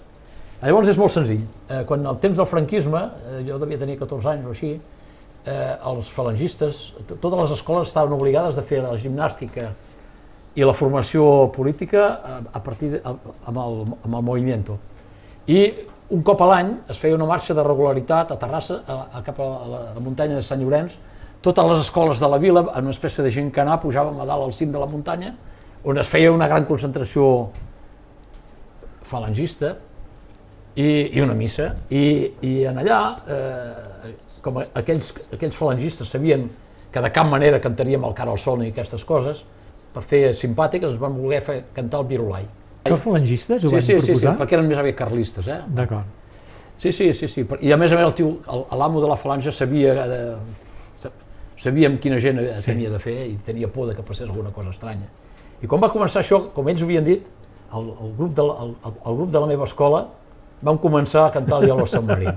llavors 0.62 0.88
és 0.88 0.98
molt 0.98 1.12
senzill. 1.12 1.42
Eh, 1.68 1.82
quan 1.88 2.06
al 2.06 2.20
temps 2.22 2.38
del 2.38 2.48
franquisme, 2.48 3.02
eh, 3.30 3.42
jo 3.46 3.58
devia 3.60 3.78
tenir 3.78 3.98
14 4.00 4.30
anys 4.32 4.46
o 4.46 4.54
així, 4.54 4.72
eh, 5.44 5.76
els 5.90 6.08
falangistes, 6.08 6.92
totes 7.20 7.38
les 7.38 7.50
escoles 7.58 7.88
estaven 7.88 8.12
obligades 8.12 8.58
a 8.58 8.62
fer 8.62 8.82
la 8.82 8.96
gimnàstica 8.96 9.72
i 10.56 10.64
la 10.64 10.72
formació 10.72 11.52
política 11.52 12.06
a, 12.06 12.40
a 12.52 12.62
partir 12.64 12.90
de, 12.94 13.00
a, 13.04 13.12
amb, 13.46 13.58
el, 13.58 13.82
amb 14.04 14.14
el 14.14 14.22
moviment. 14.22 14.64
I 15.46 15.60
un 16.10 16.22
cop 16.22 16.40
a 16.40 16.48
l'any 16.48 16.72
es 16.88 16.98
feia 16.98 17.14
una 17.14 17.26
marxa 17.28 17.54
de 17.54 17.62
regularitat 17.62 18.32
a 18.32 18.38
Terrassa, 18.40 18.80
a, 18.86 18.96
a 19.18 19.22
cap 19.26 19.38
a 19.42 19.44
la, 19.44 19.82
a 19.90 19.94
la 19.98 20.00
muntanya 20.00 20.40
de 20.40 20.42
Sant 20.42 20.62
Llorenç, 20.62 20.96
totes 21.42 21.68
les 21.68 21.84
escoles 21.84 22.18
de 22.18 22.28
la 22.32 22.38
vila, 22.42 22.64
en 22.74 22.88
una 22.88 22.94
espècie 22.96 23.22
de 23.22 23.30
gent 23.30 23.52
canà, 23.54 23.76
pujàvem 23.82 24.16
a 24.18 24.26
dalt 24.26 24.48
al 24.48 24.54
cim 24.56 24.72
de 24.72 24.80
la 24.80 24.88
muntanya, 24.88 25.34
on 25.84 26.00
es 26.00 26.08
feia 26.10 26.32
una 26.34 26.48
gran 26.50 26.64
concentració 26.66 27.50
falangista 29.06 29.76
i, 30.76 30.86
i 31.16 31.20
una 31.24 31.34
missa. 31.34 31.70
I, 31.90 32.32
i 32.44 32.54
en 32.68 32.78
allà, 32.82 33.00
eh, 33.32 34.12
com 34.44 34.60
aquells, 34.62 35.12
aquells 35.34 35.56
falangistes 35.58 36.08
sabien 36.12 36.46
que 36.92 37.02
de 37.02 37.10
cap 37.12 37.28
manera 37.28 37.60
cantaríem 37.60 38.04
el 38.08 38.14
cara 38.16 38.30
al 38.32 38.38
sol 38.40 38.60
ni 38.60 38.70
aquestes 38.72 39.04
coses, 39.04 39.42
per 39.92 40.02
fer 40.04 40.30
simpàtiques 40.36 40.92
ens 40.92 41.00
van 41.00 41.16
voler 41.16 41.40
fer 41.44 41.62
cantar 41.74 42.02
el 42.04 42.08
virulai. 42.10 42.44
Això 42.86 42.94
els 42.98 43.02
falangistes 43.02 43.64
ho 43.64 43.68
Sí, 43.70 43.74
van 43.74 43.82
sí, 43.82 43.94
sí, 43.94 44.00
sí, 44.00 44.06
proposar? 44.12 44.36
perquè 44.38 44.56
eren 44.58 44.68
més 44.70 44.78
aviat 44.78 44.96
carlistes, 45.00 45.48
eh? 45.50 45.60
D'acord. 45.74 46.04
Sí, 46.78 46.92
sí, 46.92 47.08
sí, 47.16 47.26
sí. 47.32 47.46
I 47.64 47.72
a 47.72 47.76
més 47.80 47.90
a 47.92 47.96
més 47.96 48.04
el 48.06 48.12
tio, 48.14 48.34
l'amo 48.76 49.00
de 49.00 49.08
la 49.08 49.16
falange 49.16 49.50
sabia, 49.52 49.94
eh, 50.04 50.34
sa- 51.00 51.10
sabia 51.58 51.88
amb 51.88 51.98
quina 52.00 52.20
gent 52.20 52.38
sí. 52.60 52.66
tenia 52.68 52.90
de 52.92 52.98
fer 53.00 53.16
i 53.30 53.38
tenia 53.46 53.66
por 53.72 53.88
de 53.88 53.96
que 53.96 54.02
passés 54.04 54.28
alguna 54.28 54.52
cosa 54.52 54.70
estranya. 54.70 55.08
I 55.62 55.66
quan 55.66 55.80
va 55.80 55.88
començar 55.88 56.20
això, 56.20 56.42
com 56.52 56.68
ells 56.68 56.82
havien 56.84 57.02
dit, 57.04 57.24
el, 57.72 57.88
el, 58.04 58.12
grup, 58.18 58.34
de 58.36 58.44
la, 58.44 58.54
el, 58.62 58.74
el 58.84 59.16
grup 59.16 59.30
de 59.32 59.40
la 59.40 59.46
meva 59.48 59.64
escola 59.64 60.04
vam 60.62 60.78
començar 60.80 61.26
a 61.26 61.30
cantar 61.30 61.58
el 61.60 61.68
Yellow 61.68 61.86
Submarine. 61.86 62.34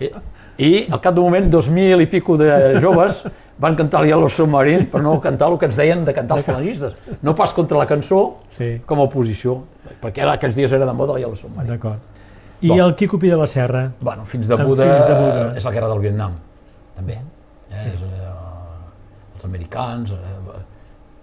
I, 0.00 0.10
I 0.58 0.70
al 0.92 1.00
cap 1.00 1.14
d'un 1.16 1.24
moment, 1.24 1.48
dos 1.50 1.68
mil 1.72 2.00
i 2.04 2.06
pico 2.06 2.36
de 2.36 2.78
joves 2.82 3.22
van 3.58 3.76
cantar 3.78 4.02
el 4.02 4.10
Yellow 4.10 4.28
Submarine 4.28 4.86
per 4.92 5.00
no 5.02 5.16
cantar 5.20 5.48
el 5.50 5.58
que 5.58 5.66
ens 5.70 5.76
deien 5.80 6.04
de 6.04 6.12
cantar 6.14 6.36
els 6.38 6.46
falangistes. 6.46 6.94
No 7.22 7.34
pas 7.34 7.52
contra 7.56 7.78
la 7.78 7.86
cançó, 7.86 8.36
Sí. 8.52 8.80
com 8.86 9.00
a 9.00 9.06
oposició, 9.08 9.62
perquè 10.02 10.22
ara 10.22 10.34
aquells 10.38 10.54
dies 10.54 10.72
era 10.72 10.86
de 10.86 10.92
moda 10.92 11.14
el 11.16 11.20
Yellow 11.24 11.36
Submarine. 11.36 11.72
D'acord. 11.72 11.98
I 12.62 12.68
Bon. 12.68 12.78
el 12.80 12.94
Quico 12.94 13.18
Pi 13.18 13.28
de 13.28 13.36
la 13.36 13.46
Serra? 13.46 13.90
Bueno, 14.00 14.24
fins 14.24 14.46
de 14.46 14.54
Buda, 14.54 14.84
Fills 14.84 15.08
de 15.08 15.14
Buda. 15.14 15.56
és 15.56 15.64
la 15.64 15.70
guerra 15.72 15.88
del 15.88 15.98
Vietnam, 15.98 16.32
també. 16.94 17.14
Eh? 17.14 17.78
Sí. 17.80 17.88
És, 17.88 18.02
eh, 18.02 18.28
els 19.34 19.44
americans... 19.44 20.12
Eh, 20.12 20.60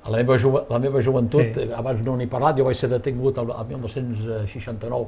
a 0.02 0.12
la 0.12 0.18
meva, 0.18 0.38
jo, 0.40 0.66
la 0.70 0.80
meva 0.80 1.02
joventut, 1.04 1.54
sí. 1.56 1.70
abans 1.76 2.02
no 2.02 2.16
n'he 2.18 2.26
parlat, 2.28 2.58
jo 2.58 2.64
vaig 2.66 2.76
ser 2.80 2.88
detingut 2.90 3.38
el, 3.38 3.50
el 3.52 3.66
1969 3.68 5.08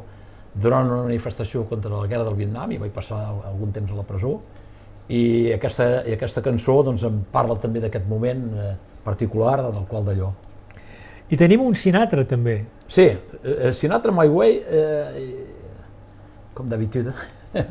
durant 0.54 0.90
una 0.90 1.04
manifestació 1.06 1.64
contra 1.70 1.94
la 1.94 2.08
guerra 2.08 2.26
del 2.28 2.36
Vietnam 2.36 2.72
i 2.74 2.80
vaig 2.82 2.92
passar 2.96 3.22
algun 3.48 3.72
temps 3.72 3.92
a 3.92 4.00
la 4.00 4.04
presó 4.08 4.36
i 5.12 5.52
aquesta, 5.56 5.88
i 6.08 6.16
aquesta 6.16 6.44
cançó 6.44 6.78
doncs, 6.88 7.04
em 7.08 7.22
parla 7.32 7.58
també 7.60 7.82
d'aquest 7.84 8.08
moment 8.08 8.44
eh, 8.56 8.74
particular 9.04 9.58
del 9.64 9.86
qual 9.90 10.06
d'allò. 10.08 10.32
I 11.32 11.40
tenim 11.40 11.64
un 11.64 11.76
Sinatra, 11.80 12.26
també. 12.28 12.58
Sí, 12.92 13.08
eh, 13.44 13.72
Sinatra 13.76 14.12
My 14.16 14.28
Way, 14.28 14.58
eh, 14.68 15.24
com 16.56 16.68
d'habitude, 16.72 17.14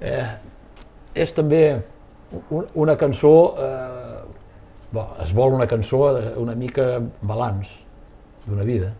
eh, 0.00 0.26
és 1.14 1.36
també 1.36 1.62
un, 2.48 2.66
una 2.80 2.96
cançó, 3.00 3.34
eh, 3.60 4.18
bo, 4.92 5.06
es 5.24 5.32
vol 5.36 5.56
una 5.56 5.68
cançó 5.68 6.02
eh, 6.16 6.34
una 6.40 6.56
mica 6.56 6.98
balanç 7.20 7.76
d'una 8.46 8.64
vida. 8.64 8.92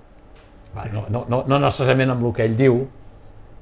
Va, 0.76 0.86
no, 0.92 1.06
no, 1.10 1.24
no, 1.28 1.42
no 1.48 1.58
necessàriament 1.58 2.12
amb 2.14 2.28
el 2.28 2.36
que 2.36 2.46
ell 2.46 2.56
diu, 2.58 2.82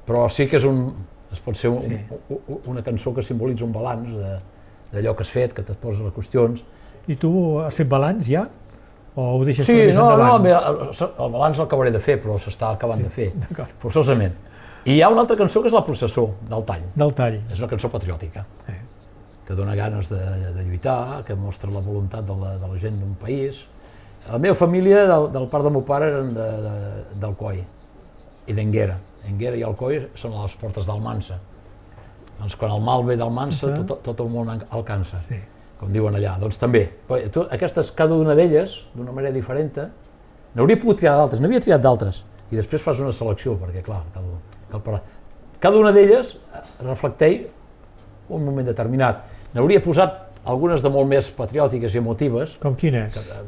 però 0.09 0.25
sí 0.33 0.47
que 0.49 0.57
és 0.57 0.65
un, 0.65 0.87
es 1.31 1.39
pot 1.45 1.55
ser 1.55 1.69
un, 1.69 1.83
Sí. 1.85 1.93
un, 2.09 2.39
un, 2.47 2.61
una 2.73 2.81
cançó 2.83 3.13
que 3.13 3.21
simbolitza 3.21 3.63
un 3.67 3.71
balanç 3.75 4.09
de- 4.17 4.39
d'allò 4.91 5.13
que 5.15 5.21
has 5.21 5.29
fet, 5.29 5.53
que 5.53 5.61
et 5.61 5.77
poses 5.77 6.01
les 6.01 6.13
qüestions, 6.15 6.63
I 7.09 7.15
tu 7.17 7.29
has 7.61 7.75
fet 7.77 7.87
balanç 7.89 8.27
ja? 8.29 8.47
O 9.15 9.23
ho 9.39 9.45
deixes 9.45 9.65
Sí, 9.65 9.73
més 9.73 9.95
no, 9.97 10.03
no, 10.05 10.11
endavant? 10.17 10.43
bé, 10.43 10.51
el, 10.53 10.77
el 11.25 11.31
balanç 11.33 11.57
l'acabaré 11.61 11.91
de 11.91 11.99
fer, 11.99 12.19
però 12.21 12.35
s'està 12.41 12.73
acabant 12.75 12.99
sí, 13.01 13.03
de 13.03 13.09
fer, 13.09 13.67
forçosament. 13.81 14.33
I 14.85 14.93
hi 14.95 15.01
ha 15.01 15.09
una 15.09 15.21
altra 15.25 15.35
cançó 15.37 15.61
que 15.61 15.67
és 15.67 15.73
La 15.73 15.81
processó, 15.83 16.27
del 16.49 16.63
Tall. 16.65 16.83
Del 16.95 17.13
tall. 17.13 17.39
És 17.51 17.59
una 17.59 17.67
cançó 17.67 17.89
patriòtica, 17.89 18.45
Sí. 18.67 18.73
que 19.47 19.53
dona 19.57 19.75
ganes 19.75 20.09
de, 20.09 20.19
de 20.53 20.63
lluitar, 20.63 21.23
que 21.25 21.35
mostra 21.35 21.69
la 21.71 21.81
voluntat 21.81 22.23
de 22.25 22.35
la, 22.37 22.55
de 22.57 22.67
la 22.67 22.77
gent 22.77 22.99
d'un 23.01 23.15
país. 23.15 23.65
La 24.29 24.37
meva 24.37 24.55
família, 24.55 25.05
del, 25.09 25.31
del 25.33 25.47
part 25.49 25.63
del 25.65 25.73
meu 25.73 25.81
pare, 25.83 26.05
eren 26.13 26.33
de, 26.33 26.47
de, 26.67 26.73
d'Alcoi 27.19 27.63
i 28.47 28.53
d'Enguera. 28.53 28.99
Enguera 29.27 29.55
i 29.57 29.63
Alcoi 29.63 30.07
són 30.15 30.33
a 30.33 30.43
les 30.43 30.55
portes 30.55 30.85
d'Almansa. 30.87 31.39
Doncs 32.39 32.55
quan 32.55 32.71
el 32.71 32.81
mal 32.81 33.03
ve 33.03 33.17
d'Almansa, 33.17 33.75
Sí. 33.75 33.83
tot, 33.83 34.01
tot 34.03 34.19
el 34.21 34.29
món 34.29 34.49
alcança 34.71 35.19
Sí. 35.21 35.35
com 35.79 35.91
diuen 35.91 36.13
allà. 36.15 36.37
Doncs 36.39 36.57
també, 36.57 36.85
to- 37.31 37.47
aquestes, 37.51 37.91
cada 37.91 38.15
una 38.15 38.33
d'elles, 38.35 38.85
d'una 38.95 39.11
manera 39.11 39.33
diferent, 39.33 39.91
n'hauria 40.55 40.77
pogut 40.79 40.97
triar 40.97 41.15
d'altres, 41.17 41.41
n'havia 41.41 41.59
triat 41.59 41.81
d'altres, 41.81 42.25
i 42.51 42.55
després 42.55 42.81
fas 42.81 42.99
una 42.99 43.11
selecció, 43.11 43.57
perquè 43.59 43.81
clar, 43.83 44.03
cal, 44.13 44.23
cal 44.71 44.81
parar. 44.81 45.01
Cada 45.59 45.77
una 45.77 45.91
d'elles 45.91 46.35
eh, 46.35 46.61
reflecteix 46.83 47.47
un 48.29 48.45
moment 48.45 48.65
determinat. 48.65 49.23
N'hauria 49.53 49.81
posat 49.83 50.29
algunes 50.45 50.81
de 50.81 50.89
molt 50.89 51.07
més 51.09 51.29
patriòtiques 51.31 51.93
i 51.93 51.97
emotives, 51.97 52.57
Com 52.57 52.75
quines? 52.75 53.41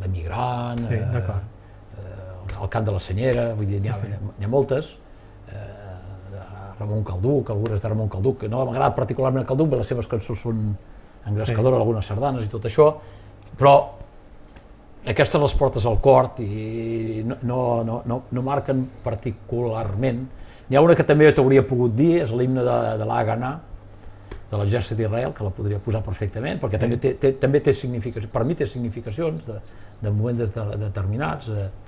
l'emigrant, 0.00 0.78
Sí, 0.78 0.94
eh, 0.94 1.06
d'acord. 1.12 1.38
eh, 1.38 1.55
el 2.62 2.70
cant 2.72 2.86
de 2.86 2.94
la 2.94 3.02
senyera, 3.02 3.48
vull 3.58 3.68
dir, 3.68 3.80
n'hi 3.82 3.90
ha, 3.92 3.94
Sí, 3.98 4.06
sí. 4.10 4.44
ha 4.44 4.48
moltes, 4.48 4.96
eh, 5.52 5.60
Ramon 6.78 7.04
Calduc, 7.04 7.50
algunes 7.50 7.82
de 7.82 7.88
Ramon 7.88 8.08
Calduc, 8.08 8.40
que 8.40 8.48
no 8.48 8.64
m'agrada 8.66 8.94
particularment 8.94 9.46
Calduc, 9.46 9.70
perquè 9.70 9.84
les 9.84 9.92
seves 9.94 10.08
cançons 10.10 10.40
són 10.40 10.64
engrescadores, 11.26 11.78
algunes 11.80 12.06
sardanes 12.06 12.44
i 12.44 12.50
tot 12.52 12.66
això, 12.68 12.90
però 13.56 13.76
aquestes 15.06 15.40
les 15.40 15.54
portes 15.54 15.86
al 15.86 16.00
cor 16.02 16.32
i 16.42 17.22
no, 17.24 17.38
no, 17.42 18.02
no, 18.06 18.22
no, 18.30 18.42
marquen 18.42 18.84
particularment. 19.04 20.26
N'hi 20.68 20.76
ha 20.76 20.82
una 20.82 20.96
que 20.98 21.06
també 21.06 21.30
t'hauria 21.32 21.62
pogut 21.66 21.94
dir, 21.94 22.22
és 22.24 22.34
l'himne 22.34 22.64
de, 22.66 22.76
de 23.00 23.06
l'Haganà, 23.06 23.52
de 24.50 24.60
l'exèrcit 24.60 24.98
d'Israel, 24.98 25.32
que 25.34 25.46
la 25.46 25.52
podria 25.54 25.78
posar 25.82 26.02
perfectament, 26.06 26.60
perquè 26.62 26.78
sí. 26.78 26.82
també, 26.82 26.98
té, 27.02 27.14
té, 27.22 27.32
també 27.38 27.62
té 27.62 27.74
significacions, 27.74 28.30
per 28.32 28.44
mi 28.46 28.54
té 28.58 28.66
significacions 28.70 29.46
de, 29.46 29.58
de 30.02 30.12
moments 30.14 30.42
de, 30.42 30.66
determinats, 30.82 31.50
de, 31.50 31.66
de, 31.66 31.85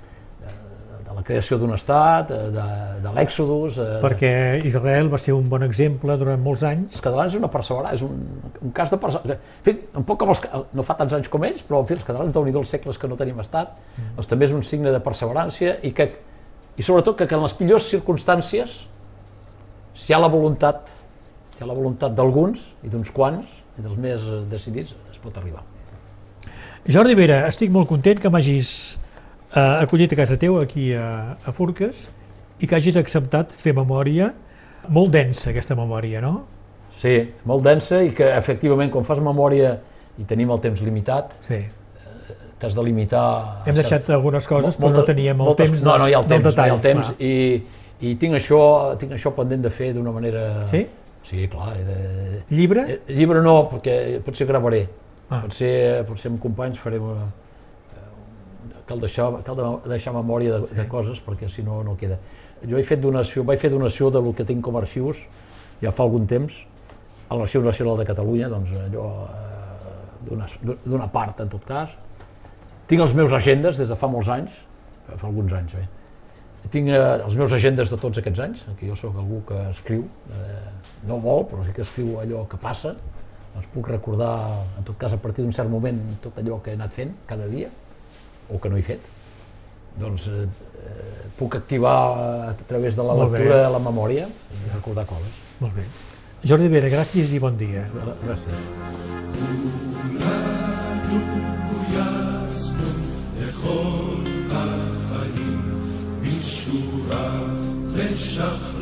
de 1.09 1.15
la 1.17 1.23
creació 1.25 1.57
d'un 1.57 1.71
estat, 1.73 2.29
de, 2.29 2.51
de, 2.53 2.63
de 3.01 3.11
l'èxodus... 3.15 3.79
eh, 3.81 3.97
Perquè 4.03 4.29
Israel 4.69 5.07
va 5.09 5.17
ser 5.17 5.33
un 5.33 5.47
bon 5.49 5.63
exemple 5.65 6.13
durant 6.21 6.37
molts 6.45 6.61
anys. 6.69 6.91
els 6.93 7.01
catalans 7.01 7.33
és 7.33 7.39
una 7.39 7.49
perseverança, 7.49 7.95
és 7.97 8.03
un, 8.05 8.19
un 8.61 8.73
cas 8.77 8.91
de 8.93 8.99
perseverança. 9.01 9.39
En 9.57 9.65
fi, 9.65 9.73
un 9.97 10.05
poc 10.05 10.19
com 10.21 10.29
els, 10.35 10.43
no 10.77 10.85
fa 10.85 10.93
tants 10.99 11.15
anys 11.17 11.31
com 11.33 11.47
ells, 11.49 11.63
però 11.65 11.81
en 11.81 11.89
fi, 11.89 11.97
els 11.97 12.05
catalans, 12.05 12.29
déu 12.35 12.45
nhi 12.45 12.53
els 12.61 12.69
segles 12.75 13.01
que 13.01 13.09
no 13.09 13.17
tenim 13.17 13.41
estat, 13.41 13.73
Mm. 13.97 14.13
doncs 14.19 14.29
també 14.29 14.45
és 14.45 14.53
un 14.53 14.61
signe 14.63 14.93
de 14.93 14.99
perseverància 15.03 15.79
i, 15.83 15.91
que, 15.97 16.05
i 16.77 16.85
sobretot 16.85 17.17
que, 17.17 17.25
que 17.27 17.35
en 17.35 17.41
les 17.43 17.57
millors 17.59 17.89
circumstàncies, 17.89 18.77
si 19.97 20.11
hi 20.11 20.15
ha 20.15 20.19
la 20.21 20.29
voluntat, 20.29 20.93
si 21.55 21.59
hi 21.59 21.65
ha 21.65 21.67
la 21.67 21.75
voluntat 21.75 22.13
d'alguns 22.15 22.67
i 22.85 22.93
d'uns 22.93 23.09
quants, 23.11 23.49
i 23.79 23.81
dels 23.81 23.97
més 23.97 24.21
eh, 24.29 24.43
decidits, 24.51 24.93
es 25.11 25.17
pot 25.19 25.35
arribar. 25.41 25.65
Jordi 26.87 27.15
Vera, 27.17 27.41
estic 27.49 27.73
molt 27.73 27.89
content 27.89 28.21
que 28.21 28.29
m'hagis 28.31 28.98
eh, 29.55 29.83
acollit 29.83 30.13
a 30.13 30.19
casa 30.19 30.37
teu, 30.37 30.59
aquí 30.61 30.91
a, 30.93 31.35
a 31.45 31.51
Furques, 31.55 32.07
i 32.59 32.67
que 32.67 32.75
hagis 32.75 32.97
acceptat 32.99 33.53
fer 33.55 33.73
memòria. 33.77 34.31
Molt 34.89 35.11
densa, 35.13 35.49
aquesta 35.51 35.75
memòria, 35.75 36.21
no? 36.23 36.45
Sí, 36.99 37.17
molt 37.47 37.63
densa 37.63 38.01
i 38.03 38.09
que 38.15 38.27
efectivament 38.35 38.91
quan 38.91 39.05
fas 39.07 39.19
memòria 39.23 39.77
i 40.19 40.25
tenim 40.27 40.49
el 40.51 40.59
temps 40.63 40.81
limitat, 40.83 41.35
Sí. 41.45 41.61
t'has 42.59 42.75
de 42.75 42.83
limitar... 42.83 43.61
Hem 43.65 43.75
cert- 43.75 43.81
deixat 43.83 44.09
algunes 44.11 44.47
coses, 44.47 44.75
Mol- 44.79 44.91
però 44.91 44.99
no 44.99 45.05
teníem 45.07 45.37
el 45.39 45.45
moltes- 45.47 45.69
temps 45.69 45.83
no, 45.85 45.97
no 45.97 46.07
hi 46.09 46.13
ha 46.13 46.19
el 46.19 46.27
temps, 46.27 46.43
detall. 46.43 46.67
hi 46.67 46.71
ha 46.71 46.75
el 46.75 46.81
temps 46.83 47.05
clar. 47.07 47.21
i, 47.23 47.63
i 48.09 48.15
tinc, 48.19 48.35
això, 48.35 48.59
tinc 48.99 49.13
això 49.15 49.31
pendent 49.35 49.63
de 49.63 49.71
fer 49.71 49.93
d'una 49.95 50.11
manera... 50.11 50.65
Sí? 50.67 50.81
Sí, 51.29 51.47
clar. 51.51 51.75
De... 51.87 52.41
Llibre? 52.51 52.83
Eh, 52.97 52.99
llibre 53.15 53.39
no, 53.45 53.69
perquè 53.71 54.19
potser 54.25 54.47
gravaré. 54.49 54.81
Ah. 55.29 55.39
Potser, 55.45 56.03
potser 56.09 56.31
amb 56.33 56.41
companys 56.43 56.79
farem 56.83 57.03
una... 57.13 57.29
Cal 58.89 58.99
deixar, 58.99 59.27
cal 59.45 59.55
de- 59.55 59.89
deixar 59.91 60.13
memòria 60.15 60.57
de, 60.57 60.65
sí. 60.71 60.75
de 60.79 60.87
coses 60.89 61.19
perquè 61.21 61.47
si 61.51 61.61
no, 61.65 61.83
no 61.85 61.93
queda. 61.99 62.17
Jo 62.65 62.79
he 62.79 62.83
fet 62.83 62.99
donació, 63.03 63.43
vaig 63.45 63.61
fer 63.61 63.69
donació 63.71 64.09
del 64.11 64.31
que 64.35 64.43
tinc 64.49 64.63
com 64.65 64.75
a 64.75 64.81
arxius 64.81 65.21
ja 65.81 65.91
fa 65.95 66.03
algun 66.07 66.25
temps 66.27 66.63
a 67.29 67.37
l'Arxiu 67.37 67.61
Nacional 67.61 67.99
de 68.01 68.05
Catalunya, 68.09 68.49
doncs 68.49 68.71
allò 68.73 69.05
eh, 69.29 70.79
d'una- 70.85 71.07
part 71.13 71.39
en 71.45 71.49
tot 71.53 71.63
cas. 71.65 71.93
Tinc 72.89 73.01
els 73.05 73.13
meus 73.13 73.31
agendes 73.37 73.77
des 73.77 73.87
de 73.87 73.95
fa 73.95 74.07
molts 74.09 74.27
anys, 74.33 74.55
fa 75.15 75.27
alguns 75.27 75.53
anys 75.53 75.75
bé. 75.77 75.85
Tinc 76.73 76.89
eh, 76.89 76.97
els 77.23 77.35
meus 77.37 77.53
agendes 77.53 77.89
de 77.93 77.97
tots 78.01 78.17
aquests 78.17 78.41
anys, 78.43 78.63
que 78.79 78.89
jo 78.89 78.95
sóc 78.97 79.15
algú 79.21 79.43
que 79.47 79.59
escriu, 79.69 80.07
eh, 80.33 80.57
no 81.07 81.19
molt, 81.21 81.51
però 81.53 81.63
sí 81.63 81.71
que 81.71 81.85
escriu 81.85 82.17
allò 82.19 82.41
que 82.49 82.57
passa, 82.57 82.95
doncs 83.53 83.69
puc 83.73 83.87
recordar, 83.93 84.33
en 84.81 84.83
tot 84.89 84.97
cas 84.97 85.13
a 85.13 85.21
partir 85.21 85.45
d'un 85.45 85.53
cert 85.55 85.69
moment, 85.69 86.01
tot 86.25 86.41
allò 86.41 86.57
que 86.65 86.73
he 86.73 86.77
anat 86.79 86.91
fent 86.97 87.13
cada 87.29 87.47
dia, 87.47 87.69
o 88.50 88.60
que 88.60 88.72
no 88.72 88.78
he 88.78 88.82
fet. 88.82 89.04
Doncs 90.00 90.26
eh, 90.28 90.44
eh, 90.44 90.48
puc 91.38 91.54
activar 91.56 91.96
a 92.50 92.54
través 92.66 92.96
de 92.96 93.06
la 93.06 93.14
Molt 93.14 93.32
bé. 93.32 93.44
lectura 93.44 93.70
la 93.70 93.82
memòria 93.82 94.26
i 94.26 94.74
recordar 94.74 95.06
coses. 95.06 95.40
Molt 95.60 95.74
bé. 95.78 95.86
Jordi 96.44 96.68
Vera, 96.68 96.90
gràcies 96.92 97.32
i 97.32 97.40
bon 97.40 97.56
dia. 97.56 97.86
Gràcies. 98.26 99.74